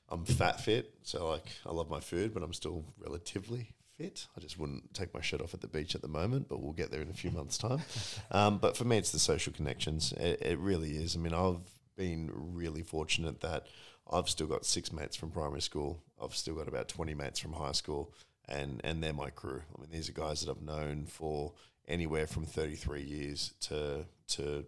I'm 0.08 0.24
fat 0.24 0.60
fit, 0.60 0.94
so 1.02 1.28
like 1.28 1.50
I 1.66 1.72
love 1.72 1.90
my 1.90 2.00
food, 2.00 2.32
but 2.32 2.42
I'm 2.42 2.54
still 2.54 2.84
relatively 2.98 3.74
fit. 3.98 4.26
I 4.36 4.40
just 4.40 4.58
wouldn't 4.58 4.94
take 4.94 5.12
my 5.12 5.20
shirt 5.20 5.42
off 5.42 5.52
at 5.52 5.60
the 5.60 5.68
beach 5.68 5.94
at 5.94 6.00
the 6.00 6.08
moment, 6.08 6.48
but 6.48 6.62
we'll 6.62 6.72
get 6.72 6.90
there 6.90 7.02
in 7.02 7.10
a 7.10 7.14
few 7.14 7.30
months' 7.30 7.58
time. 7.58 7.80
Um, 8.30 8.58
but 8.58 8.76
for 8.76 8.84
me, 8.84 8.98
it's 8.98 9.10
the 9.10 9.18
social 9.18 9.52
connections. 9.52 10.12
It, 10.12 10.42
it 10.42 10.58
really 10.58 10.90
is. 10.96 11.16
I 11.16 11.18
mean, 11.18 11.32
I've 11.32 11.60
been 11.96 12.30
really 12.34 12.82
fortunate 12.82 13.40
that 13.40 13.66
I've 14.10 14.28
still 14.28 14.46
got 14.46 14.66
six 14.66 14.92
mates 14.92 15.16
from 15.16 15.30
primary 15.30 15.62
school. 15.62 16.02
I've 16.22 16.34
still 16.34 16.54
got 16.54 16.68
about 16.68 16.88
20 16.88 17.14
mates 17.14 17.38
from 17.38 17.54
high 17.54 17.72
school, 17.72 18.12
and, 18.46 18.82
and 18.84 19.02
they're 19.02 19.14
my 19.14 19.30
crew. 19.30 19.62
I 19.74 19.80
mean, 19.80 19.90
these 19.90 20.08
are 20.08 20.12
guys 20.12 20.42
that 20.42 20.50
I've 20.50 20.62
known 20.62 21.06
for 21.06 21.54
anywhere 21.88 22.26
from 22.26 22.44
33 22.44 23.02
years 23.02 23.54
to, 23.62 24.04
to 24.28 24.64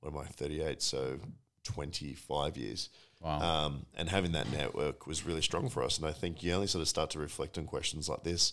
what 0.00 0.12
am 0.12 0.18
I, 0.18 0.24
38, 0.24 0.82
so 0.82 1.18
25 1.64 2.56
years. 2.56 2.88
Wow. 3.20 3.40
Um, 3.40 3.86
and 3.96 4.08
having 4.08 4.32
that 4.32 4.50
network 4.50 5.06
was 5.06 5.24
really 5.24 5.42
strong 5.42 5.68
for 5.68 5.82
us. 5.82 5.98
And 5.98 6.06
I 6.06 6.12
think 6.12 6.42
you 6.42 6.52
only 6.52 6.66
sort 6.66 6.82
of 6.82 6.88
start 6.88 7.10
to 7.10 7.18
reflect 7.18 7.58
on 7.58 7.66
questions 7.66 8.08
like 8.08 8.22
this 8.22 8.52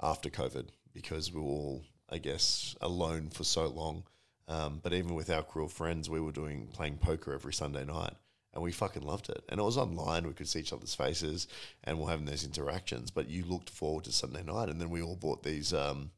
after 0.00 0.30
COVID 0.30 0.68
because 0.92 1.32
we 1.32 1.40
were 1.40 1.46
all, 1.46 1.82
I 2.08 2.18
guess, 2.18 2.74
alone 2.80 3.30
for 3.30 3.44
so 3.44 3.66
long. 3.66 4.04
Um, 4.48 4.80
but 4.82 4.92
even 4.92 5.14
with 5.14 5.30
our 5.30 5.42
crew 5.42 5.64
of 5.64 5.72
friends, 5.72 6.10
we 6.10 6.20
were 6.20 6.32
doing 6.32 6.68
playing 6.72 6.98
poker 6.98 7.32
every 7.32 7.52
Sunday 7.52 7.84
night. 7.84 8.14
And 8.52 8.64
we 8.64 8.72
fucking 8.72 9.02
loved 9.02 9.30
it. 9.30 9.44
And 9.48 9.60
it 9.60 9.62
was 9.62 9.78
online. 9.78 10.26
We 10.26 10.32
could 10.32 10.48
see 10.48 10.58
each 10.58 10.72
other's 10.72 10.94
faces 10.94 11.46
and 11.84 12.00
we're 12.00 12.10
having 12.10 12.26
those 12.26 12.44
interactions. 12.44 13.12
But 13.12 13.28
you 13.28 13.44
looked 13.44 13.70
forward 13.70 14.04
to 14.04 14.12
Sunday 14.12 14.42
night. 14.42 14.68
And 14.68 14.80
then 14.80 14.90
we 14.90 15.02
all 15.02 15.14
bought 15.14 15.44
these 15.44 15.72
um, 15.72 16.10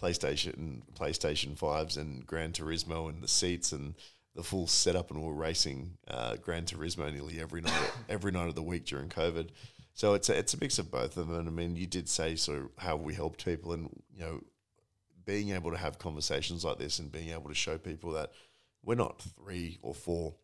PlayStation 0.00 0.56
and 0.56 0.82
PlayStation 0.94 1.58
5s 1.58 1.96
and 1.96 2.26
Gran 2.26 2.52
Turismo 2.52 3.08
and 3.08 3.22
the 3.22 3.28
seats 3.28 3.72
and 3.72 3.94
the 4.34 4.42
full 4.42 4.66
setup 4.66 5.10
and 5.10 5.20
we 5.20 5.26
we're 5.26 5.34
racing 5.34 5.98
uh, 6.06 6.36
Gran 6.36 6.64
Turismo 6.64 7.12
nearly 7.12 7.40
every 7.40 7.60
night 7.60 7.92
every 8.08 8.30
night 8.30 8.48
of 8.48 8.54
the 8.54 8.62
week 8.62 8.86
during 8.86 9.08
COVID. 9.08 9.48
So 9.94 10.14
it's 10.14 10.28
a, 10.28 10.38
it's 10.38 10.54
a 10.54 10.58
mix 10.60 10.78
of 10.78 10.92
both 10.92 11.16
of 11.16 11.26
them. 11.26 11.36
And 11.40 11.48
I 11.48 11.50
mean, 11.50 11.74
you 11.74 11.86
did 11.86 12.08
say 12.08 12.36
so 12.36 12.70
how 12.78 12.94
we 12.94 13.14
helped 13.14 13.44
people, 13.44 13.72
and 13.72 13.90
you 14.14 14.20
know, 14.20 14.40
being 15.24 15.50
able 15.50 15.72
to 15.72 15.76
have 15.76 15.98
conversations 15.98 16.64
like 16.64 16.78
this 16.78 17.00
and 17.00 17.10
being 17.10 17.30
able 17.30 17.48
to 17.48 17.54
show 17.54 17.78
people 17.78 18.12
that 18.12 18.30
we're 18.84 18.94
not 18.94 19.20
three 19.20 19.78
or 19.82 19.92
four 19.92 20.34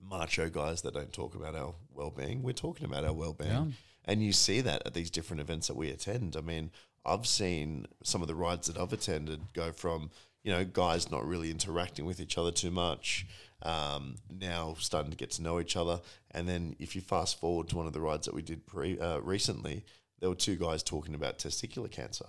macho 0.00 0.48
guys 0.48 0.80
that 0.82 0.94
don't 0.94 1.12
talk 1.12 1.34
about 1.34 1.54
our 1.54 1.74
well-being. 1.92 2.42
We're 2.42 2.52
talking 2.52 2.86
about 2.86 3.04
our 3.04 3.12
well-being. 3.12 3.50
Yeah. 3.50 3.64
And 4.06 4.22
you 4.22 4.32
see 4.32 4.62
that 4.62 4.86
at 4.86 4.94
these 4.94 5.10
different 5.10 5.42
events 5.42 5.66
that 5.66 5.76
we 5.76 5.90
attend. 5.90 6.34
I 6.34 6.40
mean, 6.40 6.70
I've 7.04 7.26
seen 7.26 7.86
some 8.02 8.22
of 8.22 8.28
the 8.28 8.34
rides 8.34 8.66
that 8.66 8.76
I've 8.76 8.92
attended 8.92 9.40
go 9.54 9.72
from, 9.72 10.10
you 10.42 10.52
know, 10.52 10.64
guys 10.64 11.10
not 11.10 11.26
really 11.26 11.50
interacting 11.50 12.04
with 12.04 12.20
each 12.20 12.38
other 12.38 12.50
too 12.50 12.70
much, 12.70 13.26
um, 13.62 14.16
now 14.30 14.76
starting 14.78 15.10
to 15.10 15.16
get 15.16 15.30
to 15.32 15.42
know 15.42 15.60
each 15.60 15.76
other. 15.76 16.00
And 16.30 16.48
then 16.48 16.76
if 16.78 16.94
you 16.94 17.00
fast 17.00 17.40
forward 17.40 17.68
to 17.68 17.76
one 17.76 17.86
of 17.86 17.92
the 17.92 18.00
rides 18.00 18.26
that 18.26 18.34
we 18.34 18.42
did 18.42 18.66
pre, 18.66 18.98
uh, 18.98 19.18
recently, 19.18 19.84
there 20.20 20.28
were 20.28 20.34
two 20.34 20.56
guys 20.56 20.82
talking 20.82 21.14
about 21.14 21.38
testicular 21.38 21.90
cancer. 21.90 22.26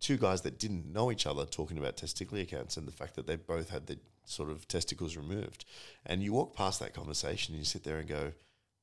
Two 0.00 0.16
guys 0.16 0.42
that 0.42 0.58
didn't 0.58 0.90
know 0.90 1.10
each 1.10 1.26
other 1.26 1.44
talking 1.44 1.76
about 1.76 1.96
testicular 1.96 2.48
cancer 2.48 2.80
and 2.80 2.88
the 2.88 2.92
fact 2.92 3.16
that 3.16 3.26
they 3.26 3.36
both 3.36 3.68
had 3.70 3.86
the 3.86 3.98
sort 4.24 4.50
of 4.50 4.66
testicles 4.68 5.16
removed. 5.16 5.64
And 6.06 6.22
you 6.22 6.32
walk 6.32 6.54
past 6.54 6.80
that 6.80 6.94
conversation 6.94 7.54
and 7.54 7.60
you 7.60 7.66
sit 7.66 7.84
there 7.84 7.98
and 7.98 8.08
go, 8.08 8.32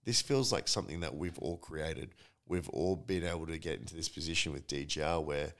this 0.05 0.22
feels 0.22 0.51
like 0.51 0.68
something 0.68 0.99
that 1.01 1.15
we've 1.15 1.38
all 1.39 1.57
created. 1.57 2.14
We've 2.47 2.69
all 2.69 2.95
been 2.95 3.23
able 3.25 3.47
to 3.47 3.57
get 3.57 3.79
into 3.79 3.95
this 3.95 4.09
position 4.09 4.53
with 4.53 4.67
DGR 4.67 5.23
where 5.23 5.53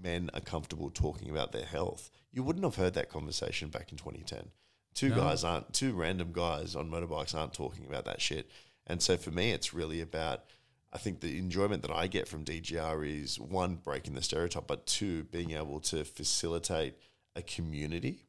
men 0.00 0.30
are 0.34 0.40
comfortable 0.40 0.90
talking 0.90 1.30
about 1.30 1.52
their 1.52 1.64
health. 1.64 2.10
You 2.32 2.42
wouldn't 2.42 2.64
have 2.64 2.76
heard 2.76 2.94
that 2.94 3.08
conversation 3.08 3.68
back 3.68 3.90
in 3.92 3.98
2010. 3.98 4.50
Two 4.94 5.08
No. 5.10 5.16
guys 5.16 5.44
aren't, 5.44 5.72
two 5.72 5.92
random 5.94 6.32
guys 6.32 6.74
on 6.76 6.90
motorbikes 6.90 7.34
aren't 7.34 7.54
talking 7.54 7.86
about 7.86 8.04
that 8.04 8.20
shit. 8.20 8.50
And 8.86 9.02
so 9.02 9.16
for 9.16 9.30
me, 9.30 9.52
it's 9.52 9.74
really 9.74 10.00
about, 10.00 10.44
I 10.92 10.98
think 10.98 11.20
the 11.20 11.38
enjoyment 11.38 11.82
that 11.82 11.90
I 11.90 12.06
get 12.06 12.28
from 12.28 12.44
DGR 12.44 13.06
is 13.22 13.38
one, 13.40 13.76
breaking 13.76 14.14
the 14.14 14.22
stereotype, 14.22 14.66
but 14.66 14.86
two, 14.86 15.24
being 15.24 15.52
able 15.52 15.80
to 15.80 16.04
facilitate 16.04 16.94
a 17.34 17.42
community 17.42 18.24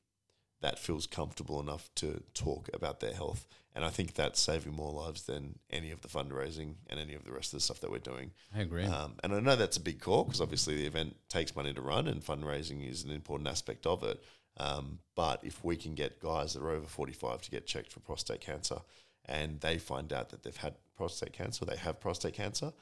that 0.62 0.80
feels 0.80 1.06
comfortable 1.06 1.60
enough 1.60 1.90
to 1.96 2.24
talk 2.34 2.70
about 2.74 3.00
their 3.00 3.14
health. 3.14 3.46
And 3.78 3.86
I 3.86 3.90
think 3.90 4.16
that's 4.16 4.40
saving 4.40 4.74
more 4.74 4.92
lives 4.92 5.22
than 5.22 5.60
any 5.70 5.92
of 5.92 6.02
the 6.02 6.08
fundraising 6.08 6.78
and 6.90 7.00
any 7.00 7.14
of 7.14 7.26
the 7.26 7.32
rest 7.32 7.54
of 7.54 7.60
the 7.60 7.64
stuff 7.64 7.80
that 7.82 7.92
we're 7.92 8.00
doing. 8.00 8.32
I 8.56 8.62
agree. 8.62 8.86
Um, 8.86 9.18
and 9.24 9.32
I 9.36 9.40
know 9.40 9.56
that's 9.56 9.78
a 9.78 9.82
big 9.82 10.02
call 10.02 10.24
because 10.24 10.42
obviously 10.42 10.74
the 10.78 10.88
event 10.88 11.16
takes 11.30 11.56
money 11.56 11.72
to 11.76 11.82
run 11.82 12.08
and 12.08 12.26
fundraising 12.26 12.90
is 12.90 13.04
an 13.04 13.12
important 13.12 13.48
aspect 13.48 13.86
of 13.86 14.04
it. 14.04 14.24
Um, 14.60 14.98
but 15.14 15.42
if 15.44 15.64
we 15.64 15.76
can 15.76 15.94
get 15.94 16.20
guys 16.20 16.56
that 16.56 16.64
are 16.64 16.72
over 16.72 16.88
45 16.88 17.44
to 17.44 17.52
get 17.52 17.68
checked 17.68 17.94
for 17.94 18.00
prostate 18.00 18.42
cancer 18.42 18.78
and 19.26 19.60
they 19.62 19.78
find 19.78 20.12
out 20.12 20.30
that 20.30 20.42
they've 20.42 20.58
had 20.58 20.74
prostate 20.96 21.34
cancer, 21.34 21.64
they 21.64 21.78
have 21.78 22.00
prostate 22.00 22.34
cancer, 22.34 22.74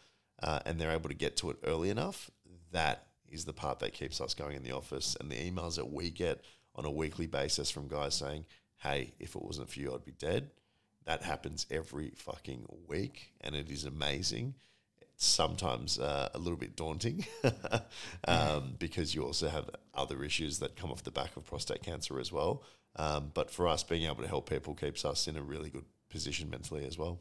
uh, 0.41 0.61
and 0.65 0.79
they're 0.79 0.91
able 0.91 1.09
to 1.09 1.15
get 1.15 1.35
to 1.37 1.49
it 1.49 1.57
early 1.65 1.89
enough, 1.89 2.31
that 2.71 3.07
is 3.29 3.43
the 3.43 3.51
part 3.51 3.79
that 3.79 3.91
keeps 3.91 4.21
us 4.21 4.33
going 4.33 4.55
in 4.55 4.63
the 4.63 4.71
office. 4.71 5.17
And 5.19 5.29
the 5.29 5.35
emails 5.35 5.75
that 5.75 5.91
we 5.91 6.09
get 6.09 6.45
on 6.73 6.85
a 6.85 6.91
weekly 6.91 7.27
basis 7.27 7.69
from 7.69 7.89
guys 7.89 8.15
saying, 8.15 8.45
hey, 8.77 9.13
if 9.19 9.35
it 9.35 9.41
wasn't 9.41 9.69
for 9.69 9.81
you, 9.81 9.93
I'd 9.93 10.05
be 10.05 10.13
dead. 10.13 10.51
That 11.05 11.23
happens 11.23 11.65
every 11.69 12.11
fucking 12.15 12.65
week, 12.87 13.33
and 13.41 13.55
it 13.55 13.69
is 13.69 13.85
amazing. 13.85 14.55
It's 15.01 15.25
sometimes 15.25 15.99
uh, 15.99 16.29
a 16.33 16.39
little 16.39 16.57
bit 16.57 16.75
daunting 16.75 17.25
um, 18.27 18.75
because 18.79 19.13
you 19.13 19.23
also 19.23 19.49
have 19.49 19.69
other 19.93 20.23
issues 20.23 20.59
that 20.59 20.75
come 20.75 20.91
off 20.91 21.03
the 21.03 21.11
back 21.11 21.37
of 21.37 21.45
prostate 21.45 21.83
cancer 21.83 22.19
as 22.19 22.31
well. 22.31 22.63
Um, 22.95 23.31
but 23.33 23.51
for 23.51 23.67
us, 23.67 23.83
being 23.83 24.05
able 24.05 24.23
to 24.23 24.27
help 24.27 24.49
people 24.49 24.73
keeps 24.73 25.05
us 25.05 25.27
in 25.27 25.37
a 25.37 25.41
really 25.41 25.69
good 25.69 25.85
position 26.09 26.49
mentally 26.49 26.85
as 26.85 26.97
well. 26.97 27.19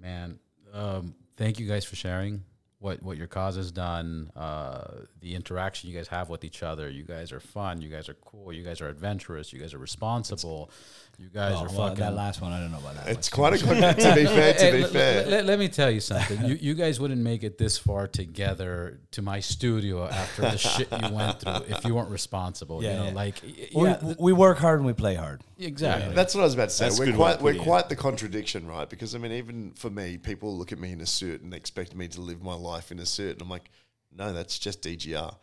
Man, 0.00 0.38
um, 0.72 1.14
thank 1.36 1.58
you 1.58 1.66
guys 1.66 1.84
for 1.84 1.96
sharing 1.96 2.42
what 2.82 3.02
what 3.02 3.16
your 3.16 3.26
cause 3.28 3.56
has 3.56 3.70
done. 3.72 4.30
Uh, 4.36 4.82
the 5.20 5.34
interaction 5.34 5.88
you 5.88 5.96
guys 5.96 6.08
have 6.08 6.28
with 6.28 6.44
each 6.44 6.62
other. 6.62 6.90
You 6.90 7.04
guys 7.04 7.32
are 7.32 7.40
fun. 7.40 7.80
You 7.80 7.88
guys 7.88 8.08
are 8.08 8.14
cool. 8.14 8.52
You 8.52 8.62
guys 8.64 8.80
are 8.80 8.88
adventurous. 8.88 9.52
You 9.52 9.60
guys 9.60 9.72
are 9.72 9.78
responsible. 9.78 10.70
You 11.18 11.28
guys 11.28 11.52
Oh, 11.54 11.58
are 11.64 11.68
well, 11.68 11.88
fucking. 11.90 11.98
that 12.00 12.14
last 12.14 12.40
one, 12.40 12.52
I 12.52 12.58
don't 12.58 12.72
know 12.72 12.78
about 12.78 12.96
that. 12.96 13.08
It's 13.08 13.30
one. 13.36 13.50
quite 13.52 13.62
a 13.62 13.64
good, 13.66 13.98
to 14.00 14.14
be 14.14 14.24
fair, 14.24 14.54
to 14.54 14.58
Hey, 14.60 14.72
be 14.72 14.80
let- 14.82 14.90
fair. 14.90 15.14
Let, 15.22 15.28
let- 15.30 15.44
let 15.44 15.58
me 15.58 15.68
tell 15.68 15.90
you 15.90 16.00
something. 16.00 16.42
You, 16.46 16.54
you 16.60 16.74
guys 16.74 16.98
wouldn't 16.98 17.20
make 17.20 17.44
it 17.44 17.58
this 17.58 17.76
far 17.78 18.08
together 18.08 18.98
to 19.12 19.20
my 19.22 19.38
studio 19.38 20.06
after 20.08 20.42
the 20.42 20.56
shit 20.56 20.88
you 20.90 21.12
went 21.14 21.38
through 21.40 21.64
if 21.68 21.84
you 21.84 21.94
weren't 21.94 22.10
responsible. 22.10 22.82
Yeah, 22.82 22.92
you 22.92 22.96
know, 22.98 23.04
yeah. 23.08 23.12
like 23.12 23.34
y- 23.44 23.68
we, 23.74 23.88
yeah, 23.88 24.14
we 24.18 24.32
work 24.32 24.58
hard 24.58 24.78
and 24.80 24.86
we 24.86 24.94
play 24.94 25.14
hard. 25.14 25.42
exactly. 25.58 26.14
That's 26.14 26.34
what 26.34 26.40
I 26.40 26.44
was 26.44 26.54
about 26.54 26.70
to 26.70 26.74
say. 26.74 26.86
That's 26.86 26.98
we're 26.98 27.12
quite 27.14 27.42
we're 27.42 27.62
quite 27.62 27.90
the 27.90 27.96
contradiction, 27.96 28.66
right? 28.66 28.88
Because 28.88 29.14
I 29.14 29.18
mean, 29.18 29.32
even 29.32 29.72
for 29.76 29.90
me, 29.90 30.16
people 30.16 30.56
look 30.56 30.72
at 30.72 30.78
me 30.78 30.92
in 30.92 31.00
a 31.02 31.06
suit 31.06 31.42
and 31.42 31.52
expect 31.52 31.94
me 31.94 32.08
to 32.08 32.20
live 32.22 32.42
my 32.42 32.54
life 32.54 32.71
in 32.90 32.98
a 32.98 33.06
suit, 33.06 33.32
and 33.32 33.42
I'm 33.42 33.48
like, 33.48 33.70
no, 34.16 34.32
that's 34.32 34.58
just 34.58 34.82
DGR. 34.82 35.34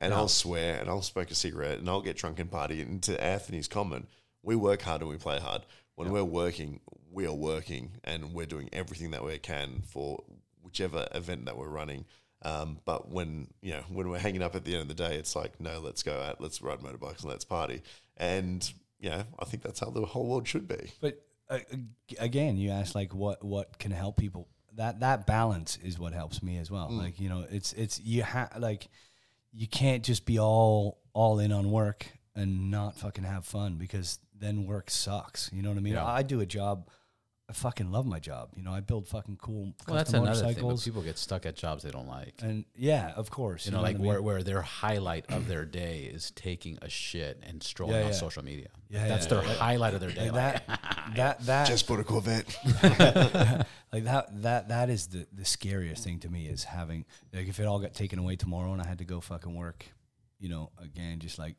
And 0.00 0.14
I'll 0.14 0.28
swear 0.28 0.78
and 0.78 0.88
I'll 0.88 1.02
smoke 1.02 1.30
a 1.32 1.34
cigarette 1.34 1.80
and 1.80 1.88
I'll 1.88 2.02
get 2.02 2.16
drunk 2.16 2.38
and 2.38 2.50
party. 2.50 2.82
And 2.82 3.02
to 3.02 3.22
Anthony's 3.22 3.66
comment, 3.66 4.08
we 4.42 4.54
work 4.54 4.82
hard 4.82 5.00
and 5.00 5.10
we 5.10 5.16
play 5.16 5.40
hard. 5.40 5.62
When 5.96 6.12
we're 6.12 6.22
working, 6.22 6.80
we 7.10 7.26
are 7.26 7.32
working 7.32 7.90
and 8.04 8.32
we're 8.32 8.46
doing 8.46 8.68
everything 8.72 9.10
that 9.10 9.24
we 9.24 9.36
can 9.38 9.82
for 9.88 10.22
whichever 10.62 11.08
event 11.12 11.46
that 11.46 11.56
we're 11.56 11.68
running. 11.68 12.04
Um, 12.42 12.78
but 12.84 13.10
when 13.10 13.48
you 13.60 13.72
know 13.72 13.82
when 13.88 14.08
we're 14.08 14.20
hanging 14.20 14.42
up 14.42 14.54
at 14.54 14.64
the 14.64 14.74
end 14.74 14.82
of 14.82 14.88
the 14.88 14.94
day, 14.94 15.16
it's 15.16 15.34
like, 15.34 15.60
no, 15.60 15.80
let's 15.80 16.04
go 16.04 16.20
out, 16.20 16.40
let's 16.40 16.62
ride 16.62 16.78
motorbikes 16.78 17.22
and 17.22 17.30
let's 17.30 17.44
party. 17.44 17.82
And 18.16 18.72
yeah, 19.00 19.24
I 19.40 19.44
think 19.44 19.64
that's 19.64 19.80
how 19.80 19.90
the 19.90 20.04
whole 20.04 20.26
world 20.26 20.46
should 20.46 20.68
be. 20.68 20.92
But 21.00 21.20
uh, 21.50 21.58
again, 22.20 22.56
you 22.56 22.70
asked 22.70 22.94
like 22.94 23.12
what 23.12 23.42
what 23.42 23.78
can 23.78 23.90
help 23.90 24.16
people. 24.16 24.46
That 24.78 25.00
that 25.00 25.26
balance 25.26 25.78
is 25.84 25.98
what 25.98 26.12
helps 26.12 26.42
me 26.42 26.56
as 26.56 26.70
well. 26.70 26.88
Mm. 26.88 26.98
Like 26.98 27.20
you 27.20 27.28
know, 27.28 27.44
it's 27.50 27.72
it's 27.74 28.00
you 28.00 28.22
have 28.22 28.56
like 28.58 28.88
you 29.52 29.66
can't 29.66 30.04
just 30.04 30.24
be 30.24 30.38
all 30.38 30.98
all 31.12 31.38
in 31.40 31.52
on 31.52 31.70
work 31.70 32.06
and 32.34 32.70
not 32.70 32.96
fucking 32.96 33.24
have 33.24 33.44
fun 33.44 33.74
because 33.74 34.18
then 34.38 34.66
work 34.66 34.88
sucks. 34.88 35.50
You 35.52 35.62
know 35.62 35.68
what 35.68 35.78
I 35.78 35.80
mean? 35.80 35.94
Yeah. 35.94 36.06
I 36.06 36.22
do 36.22 36.40
a 36.40 36.46
job. 36.46 36.88
I 37.50 37.54
fucking 37.54 37.90
love 37.90 38.04
my 38.04 38.18
job. 38.18 38.50
You 38.56 38.62
know, 38.62 38.72
I 38.72 38.80
build 38.80 39.08
fucking 39.08 39.38
cool 39.40 39.72
Well, 39.86 39.96
that's 39.96 40.10
custom 40.10 40.24
another 40.24 40.38
thing. 40.38 40.54
But 40.56 40.62
motorcycles. 40.64 40.84
people 40.84 41.00
get 41.02 41.16
stuck 41.16 41.46
at 41.46 41.56
jobs 41.56 41.82
they 41.82 41.90
don't 41.90 42.06
like. 42.06 42.34
and 42.42 42.66
yeah, 42.76 43.12
of 43.16 43.30
course. 43.30 43.64
You 43.64 43.72
know, 43.72 43.78
what 43.78 43.84
like 43.84 43.94
I 43.96 43.98
mean? 44.00 44.06
where, 44.06 44.20
where 44.20 44.42
their 44.42 44.60
highlight 44.60 45.24
of 45.32 45.48
their 45.48 45.64
day 45.64 46.10
is 46.12 46.30
taking 46.32 46.78
a 46.82 46.90
shit 46.90 47.42
and 47.46 47.62
strolling 47.62 47.96
Yeah, 47.96 48.06
on 48.08 48.12
social 48.12 48.44
media. 48.44 48.68
Yeah, 48.90 49.08
That's 49.08 49.24
yeah. 49.24 49.40
their 49.40 49.42
highlight 49.42 49.94
of 49.94 50.00
their 50.00 50.10
day. 50.10 50.30
Like 50.30 50.32
Like, 50.32 50.66
that 50.66 50.80
that 51.16 51.46
that 51.46 51.66
Just 51.68 51.88
bought 51.88 52.00
a 52.00 52.04
Corvette. 52.04 52.54
like 53.92 54.04
that 54.04 54.42
that 54.42 54.68
that 54.68 54.90
is 54.90 55.06
the 55.06 55.26
the 55.32 55.44
scariest 55.46 56.04
thing 56.04 56.18
to 56.20 56.28
me 56.28 56.46
is 56.48 56.64
having 56.64 57.04
like 57.32 57.48
if 57.48 57.58
it 57.60 57.64
all 57.64 57.78
got 57.78 57.94
taken 57.94 58.18
away 58.18 58.36
tomorrow 58.36 58.72
and 58.72 58.82
I 58.82 58.86
had 58.86 58.98
to 58.98 59.04
go 59.04 59.20
fucking 59.20 59.54
work, 59.54 59.86
you 60.38 60.48
know, 60.50 60.70
again 60.82 61.18
just 61.20 61.38
like 61.38 61.56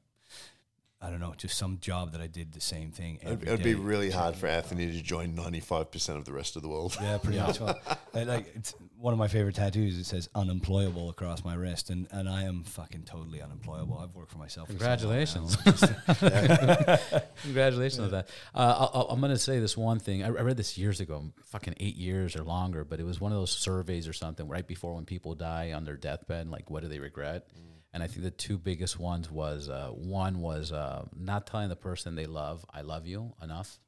I 1.02 1.10
don't 1.10 1.22
know, 1.22 1.34
just 1.38 1.58
some 1.58 1.78
job 1.80 2.12
that 2.12 2.20
I 2.20 2.28
did 2.28 2.52
the 2.52 2.60
same 2.60 2.92
thing. 2.92 3.20
It'd, 3.22 3.44
it'd 3.44 3.64
be 3.64 3.74
day. 3.74 3.80
really 3.80 4.10
hard 4.12 4.36
for 4.36 4.48
Anthony 4.48 4.92
to 4.92 5.02
join 5.02 5.34
95% 5.34 6.18
of 6.18 6.26
the 6.26 6.34
rest 6.34 6.58
of 6.58 6.62
the 6.62 6.68
world. 6.68 6.98
Yeah, 7.02 7.18
pretty 7.18 7.38
Yeah. 7.38 7.48
much. 7.48 7.60
Well, 7.62 7.80
I- 8.14 8.24
like 8.24 8.54
it's 8.54 8.76
one 8.98 9.14
of 9.14 9.18
my 9.18 9.30
favorite 9.30 9.56
tattoos. 9.56 9.98
It 9.98 10.04
says 10.06 10.28
"unemployable" 10.36 11.10
across 11.10 11.42
my 11.46 11.54
wrist, 11.56 11.90
and, 11.90 12.06
and 12.12 12.28
I 12.28 12.44
am 12.44 12.64
fucking 12.64 13.04
totally 13.04 13.42
unemployable. 13.42 13.98
I've 13.98 14.14
worked 14.14 14.32
for 14.34 14.40
myself. 14.40 14.68
for 14.68 14.74
Congratulations. 14.74 15.56
now. 16.22 16.98
Congratulations 17.44 18.00
on 18.00 18.12
that. 18.12 18.28
Uh, 18.54 18.90
I'll, 18.94 19.08
I'm 19.10 19.22
going 19.22 19.32
to 19.32 19.38
say 19.40 19.60
this 19.60 19.78
one 19.78 20.00
thing. 20.00 20.24
I, 20.24 20.28
I 20.28 20.42
read 20.42 20.58
this 20.58 20.78
years 20.78 21.00
ago, 21.00 21.32
fucking 21.46 21.76
eight 21.80 21.96
years 21.96 22.36
or 22.36 22.44
longer, 22.44 22.84
but 22.84 23.00
it 23.00 23.06
was 23.06 23.22
one 23.22 23.32
of 23.32 23.38
those 23.38 23.52
surveys 23.52 24.06
or 24.08 24.14
something 24.14 24.48
right 24.50 24.68
before 24.68 24.96
when 24.96 25.06
people 25.06 25.34
die 25.36 25.72
on 25.72 25.86
their 25.86 25.96
deathbed, 25.96 26.50
like 26.50 26.70
what 26.70 26.84
do 26.84 26.90
they 26.90 27.00
regret? 27.00 27.48
And 27.94 28.04
I 28.04 28.08
think 28.08 28.24
the 28.24 28.32
two 28.32 28.58
biggest 28.58 29.00
ones 29.00 29.32
was 29.32 29.68
uh, 29.70 29.90
one 29.90 30.42
was 30.42 30.72
uh, 30.72 31.06
not 31.18 31.48
telling 31.48 31.70
the 31.70 31.76
person 31.76 32.16
they 32.16 32.28
love, 32.28 32.64
I 32.72 32.82
love 32.82 33.08
you 33.08 33.34
enough. 33.42 33.80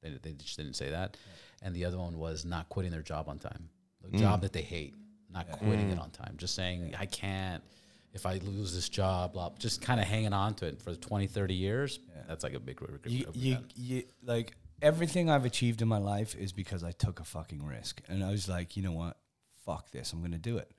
They, 0.00 0.10
they 0.22 0.32
just 0.32 0.56
didn't 0.56 0.74
say 0.74 0.90
that. 0.90 1.16
And 1.60 1.74
the 1.74 1.84
other 1.84 1.98
one 1.98 2.18
was 2.18 2.44
not 2.44 2.68
quitting 2.68 2.92
their 2.92 3.02
job 3.02 3.28
on 3.28 3.38
time, 3.38 3.68
the 4.00 4.16
job 4.16 4.42
that 4.42 4.52
they 4.52 4.62
hate, 4.62 4.94
not 5.28 5.50
quitting 5.50 5.90
it 5.90 5.98
on 5.98 6.10
time, 6.10 6.34
just 6.36 6.54
saying, 6.54 6.94
I 6.98 7.06
can't. 7.06 7.62
If 8.14 8.24
I 8.26 8.34
lose 8.38 8.74
this 8.74 8.88
job, 8.88 9.32
blah, 9.34 9.50
just 9.58 9.82
kind 9.82 10.00
of 10.00 10.06
hanging 10.06 10.32
on 10.32 10.54
to 10.54 10.66
it 10.66 10.80
for 10.80 10.94
20, 10.94 11.26
30 11.26 11.54
years, 11.54 11.98
that's 12.28 12.42
like 12.44 12.54
a 12.54 12.60
big 12.60 12.80
regret. 12.80 13.00
you, 13.06 13.26
you, 13.34 13.58
you 13.76 14.02
like 14.24 14.52
everything 14.80 15.28
I've 15.28 15.44
achieved 15.44 15.82
in 15.82 15.88
my 15.88 15.98
life 15.98 16.34
is 16.36 16.52
because 16.52 16.84
I 16.84 16.92
took 16.92 17.18
a 17.20 17.24
fucking 17.24 17.66
risk, 17.66 18.00
and 18.08 18.22
I 18.24 18.30
was 18.30 18.48
like, 18.48 18.76
you 18.76 18.82
know 18.84 18.92
what, 18.92 19.16
fuck 19.66 19.90
this, 19.90 20.12
I'm 20.12 20.22
gonna 20.22 20.38
do 20.38 20.58
it. 20.58 20.70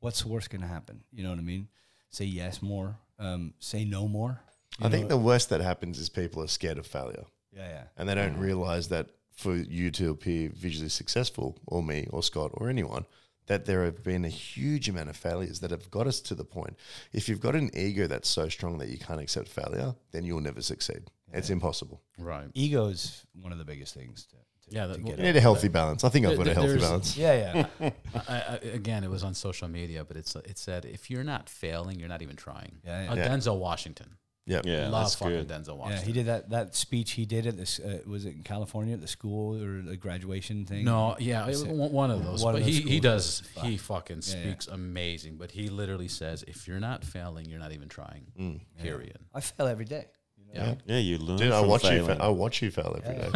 What's 0.00 0.22
the 0.22 0.28
worst 0.28 0.50
gonna 0.50 0.66
happen? 0.66 1.00
You 1.12 1.24
know 1.24 1.30
what 1.30 1.38
I 1.38 1.42
mean? 1.42 1.68
Say 2.10 2.24
yes 2.26 2.62
more, 2.62 2.98
um, 3.18 3.54
say 3.58 3.84
no 3.84 4.08
more. 4.08 4.40
I 4.80 4.88
think 4.88 5.08
the 5.08 5.16
worst 5.16 5.48
that 5.50 5.60
happens 5.60 5.98
is 5.98 6.08
people 6.08 6.42
are 6.42 6.48
scared 6.48 6.76
of 6.78 6.86
failure 6.86 7.24
Yeah, 7.52 7.68
yeah. 7.68 7.82
and 7.96 8.08
they 8.08 8.14
don't 8.14 8.36
realize 8.38 8.88
that 8.88 9.08
for 9.34 9.54
you 9.56 9.90
to 9.92 10.10
appear 10.10 10.50
visually 10.54 10.88
successful, 10.88 11.58
or 11.66 11.82
me, 11.82 12.06
or 12.10 12.22
Scott, 12.22 12.50
or 12.54 12.68
anyone, 12.68 13.04
that 13.46 13.64
there 13.66 13.84
have 13.84 14.02
been 14.02 14.24
a 14.24 14.30
huge 14.30 14.88
amount 14.88 15.08
of 15.08 15.16
failures 15.16 15.60
that 15.60 15.70
have 15.70 15.90
got 15.90 16.06
us 16.06 16.20
to 16.20 16.34
the 16.34 16.44
point. 16.44 16.76
If 17.12 17.28
you've 17.28 17.40
got 17.40 17.54
an 17.54 17.70
ego 17.74 18.06
that's 18.06 18.28
so 18.28 18.48
strong 18.48 18.78
that 18.78 18.88
you 18.88 18.98
can't 18.98 19.20
accept 19.20 19.48
failure, 19.48 19.94
then 20.12 20.24
you'll 20.24 20.40
never 20.40 20.62
succeed. 20.62 21.02
It's 21.32 21.50
impossible. 21.50 22.02
Right. 22.18 22.48
Ego 22.54 22.86
is 22.88 23.24
one 23.40 23.52
of 23.52 23.58
the 23.58 23.64
biggest 23.64 23.94
things. 23.94 24.26
To, 24.26 24.36
to, 24.70 24.74
Yeah, 24.74 24.86
to 24.86 24.92
that- 24.92 25.04
get 25.04 25.18
You 25.18 25.24
need 25.24 25.36
a 25.36 25.40
healthy 25.40 25.68
balance. 25.68 26.04
I 26.04 26.08
think 26.08 26.26
I've 26.26 26.36
got 26.36 26.46
a 26.48 26.54
healthy 26.54 26.78
balance. 26.78 27.16
Yeah, 27.16 27.66
yeah, 27.80 27.90
I, 28.28 28.34
I, 28.34 28.54
again, 28.72 29.04
it 29.04 29.10
was 29.10 29.24
on 29.24 29.34
social 29.34 29.68
media, 29.68 30.04
but 30.04 30.16
it's 30.16 30.34
it 30.36 30.58
said 30.58 30.84
if 30.84 31.10
you're 31.10 31.24
not 31.24 31.48
failing, 31.48 31.98
you're 31.98 32.08
not 32.08 32.22
even 32.22 32.36
trying. 32.36 32.78
Yeah, 32.84 33.04
yeah. 33.04 33.12
Uh, 33.12 33.14
Yeah. 33.16 33.28
Denzel 33.28 33.58
Washington. 33.58 34.16
Yeah. 34.48 34.60
Yeah, 34.64 34.88
Love 34.90 35.12
fucking 35.12 35.38
good. 35.38 35.48
Denzel 35.48 35.70
yeah. 35.70 35.72
Washington. 35.74 36.06
He 36.06 36.12
did 36.12 36.26
that 36.26 36.50
that 36.50 36.76
speech 36.76 37.12
he 37.12 37.26
did 37.26 37.48
at 37.48 37.56
this. 37.56 37.80
Uh, 37.80 37.98
was 38.06 38.24
it 38.26 38.34
in 38.36 38.42
California 38.44 38.94
at 38.94 39.00
the 39.00 39.08
school 39.08 39.60
or 39.60 39.82
the 39.82 39.96
graduation 39.96 40.64
thing? 40.66 40.84
No, 40.84 41.16
yeah, 41.18 41.48
it, 41.48 41.66
one 41.66 41.90
one 41.90 42.10
of 42.12 42.24
those. 42.24 42.44
One 42.44 42.54
of 42.54 42.60
but 42.60 42.64
those 42.66 42.76
he, 42.76 42.82
he 42.82 43.00
does. 43.00 43.42
was 43.56 43.64
He 43.64 43.76
fucking 43.76 44.22
Yeah, 44.24 44.36
yeah. 44.36 44.42
speaks 44.44 44.66
amazing. 44.68 45.36
But 45.36 45.50
he 45.50 45.68
literally 45.68 46.06
says, 46.06 46.44
if 46.46 46.68
you're 46.68 46.78
not 46.78 47.04
failing, 47.04 47.46
you're 47.46 47.58
not 47.58 47.72
even 47.72 47.88
trying. 47.88 48.26
Mm. 48.38 48.60
Period. 48.80 49.18
I 49.34 49.40
fail 49.40 49.66
every 49.66 49.84
day. 49.84 50.06
Yeah. 50.54 50.74
Yeah, 50.86 50.98
you 50.98 51.18
learn. 51.18 51.36
Dude, 51.38 51.52
I 51.52 51.60
from 51.60 51.68
watch 51.68 51.84
you. 51.84 51.90
failing. 51.90 52.16
Fa- 52.16 52.22
I 52.24 52.28
watch 52.28 52.62
you 52.62 52.70
fail 52.70 52.96
every 53.04 53.14
day. 53.16 53.30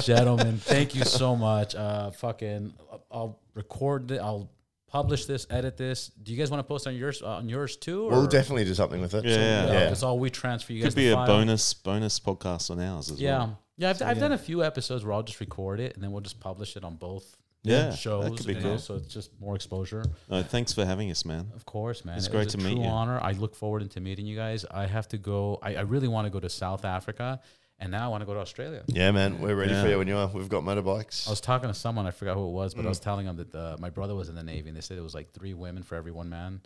Gentlemen, 0.02 0.58
thank 0.58 0.94
you 0.94 1.04
so 1.04 1.34
much. 1.36 1.74
Uh, 1.74 2.10
fucking, 2.10 2.74
I'll 3.10 3.38
record 3.54 4.10
it. 4.10 4.18
I'll 4.20 4.50
publish 4.88 5.24
this, 5.26 5.46
edit 5.50 5.76
this. 5.76 6.08
Do 6.22 6.32
you 6.32 6.38
guys 6.38 6.50
want 6.50 6.60
to 6.60 6.64
post 6.68 6.86
on 6.86 6.94
yours 6.94 7.22
uh, 7.22 7.36
on 7.36 7.48
yours 7.48 7.76
too? 7.76 8.08
We'll 8.08 8.26
definitely 8.26 8.64
do 8.64 8.74
something 8.74 9.00
with 9.00 9.14
it. 9.14 9.24
Yeah, 9.24 9.30
yeah. 9.36 9.66
Yeah, 9.66 9.72
Yeah. 9.72 9.90
It's 9.90 10.02
all 10.02 10.18
we 10.18 10.30
transfer 10.30 10.72
you 10.72 10.82
guys. 10.82 10.92
Could 10.94 10.96
be 11.00 11.10
a 11.10 11.14
file. 11.14 11.26
bonus 11.26 11.74
bonus 11.74 12.18
podcast 12.20 12.70
on 12.70 12.80
ours 12.80 13.10
as 13.10 13.20
Yeah, 13.20 13.38
well. 13.38 13.58
yeah. 13.76 13.90
I've, 13.90 14.02
I've 14.02 14.18
done 14.20 14.32
a 14.32 14.38
few 14.38 14.62
episodes 14.64 15.04
where 15.04 15.12
I'll 15.14 15.22
just 15.22 15.40
record 15.40 15.80
it 15.80 15.94
and 15.94 16.02
then 16.02 16.12
we'll 16.12 16.20
just 16.22 16.40
publish 16.40 16.76
it 16.76 16.84
on 16.84 16.96
both 16.96 17.36
Yeah, 17.70 17.94
shows. 17.94 18.24
that 18.24 18.36
could 18.36 18.46
be 18.46 18.54
you 18.54 18.60
know, 18.60 18.68
cool. 18.70 18.78
so 18.78 18.94
it's 18.96 19.08
just 19.12 19.30
more 19.40 19.54
exposure. 19.54 20.04
No, 20.30 20.42
thanks 20.42 20.72
for 20.72 20.84
having 20.84 21.10
us, 21.10 21.24
man. 21.24 21.50
Of 21.54 21.64
course, 21.66 22.04
man. 22.04 22.16
It's 22.18 22.26
It 22.26 22.30
great 22.32 22.46
was 22.46 22.54
a 22.54 22.58
to 22.58 22.64
meet 22.64 22.74
true 22.74 22.82
you. 22.84 22.88
honor. 22.88 23.18
I 23.22 23.32
look 23.32 23.54
forward 23.54 23.88
to 23.90 24.00
meeting 24.00 24.26
you 24.26 24.36
guys. 24.36 24.64
I 24.70 24.86
have 24.86 25.08
to 25.08 25.18
go. 25.18 25.58
I, 25.62 25.76
I 25.76 25.80
really 25.82 26.08
want 26.08 26.26
to 26.26 26.30
go 26.30 26.40
to 26.40 26.48
South 26.48 26.84
Africa, 26.84 27.40
and 27.78 27.90
now 27.90 28.04
I 28.06 28.08
want 28.08 28.22
to 28.22 28.26
go 28.26 28.34
to 28.34 28.40
Australia. 28.40 28.82
Yeah, 28.86 29.10
man. 29.12 29.40
We're 29.40 29.54
ready 29.54 29.72
Yeah. 29.72 29.82
for 29.82 29.88
you 29.88 29.98
when 29.98 30.08
you 30.08 30.16
are. 30.16 30.28
We've 30.28 30.48
got 30.48 30.64
motorbikes. 30.64 31.26
I 31.26 31.30
was 31.30 31.40
talking 31.40 31.68
to 31.68 31.74
someone. 31.74 32.06
I 32.06 32.10
forgot 32.10 32.34
who 32.36 32.46
it 32.48 32.52
was, 32.52 32.74
but 32.74 32.82
Mm. 32.82 32.86
I 32.86 32.88
was 32.88 33.00
telling 33.00 33.26
them 33.26 33.36
that 33.36 33.54
uh, 33.54 33.76
my 33.78 33.90
brother 33.90 34.14
was 34.14 34.28
in 34.28 34.34
the 34.34 34.42
Navy, 34.42 34.68
and 34.68 34.76
they 34.76 34.80
said 34.82 34.98
it 34.98 35.02
was 35.02 35.14
like 35.14 35.32
three 35.32 35.54
women 35.54 35.82
for 35.82 35.94
every 35.94 36.12
one 36.12 36.28
man. 36.28 36.60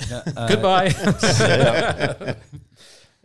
Uh, 0.36 0.46
Goodbye. 0.48 0.90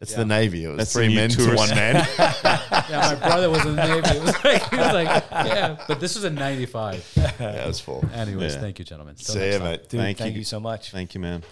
it's 0.03 0.13
the 0.13 0.25
Navy. 0.25 0.63
It 0.65 0.69
was 0.69 0.77
That's 0.77 0.93
three 0.93 1.07
the 1.07 1.09
new 1.09 1.15
men 1.15 1.29
to 1.31 1.35
tourist- 1.37 1.57
one 1.57 1.69
man. 1.75 1.95
yeah, 2.17 2.89
my 2.91 3.15
brother 3.15 3.49
was 3.49 3.65
in 3.65 3.75
the 3.75 3.87
Navy. 3.87 4.17
It 4.17 4.23
was 4.23 4.43
like, 4.43 4.69
he 4.69 4.75
was 4.77 4.93
like, 4.93 5.23
yeah, 5.31 5.83
but 5.87 5.99
this 5.99 6.15
was 6.15 6.23
in 6.23 6.35
'95. 6.35 7.11
yeah, 7.17 7.63
it 7.63 7.67
was 7.67 7.79
full. 7.79 8.03
Anyways, 8.13 8.53
Yeah. 8.55 8.61
thank 8.61 8.79
you, 8.79 8.85
gentlemen. 8.85 9.15
Till 9.15 9.35
See 9.35 9.51
you, 9.53 9.59
mate. 9.59 9.89
Dude, 9.89 9.99
Thank 9.99 10.17
thank 10.19 10.33
you. 10.33 10.39
you 10.39 10.45
so 10.45 10.59
much. 10.59 10.91
Thank 10.91 11.15
you, 11.15 11.19
man. 11.21 11.43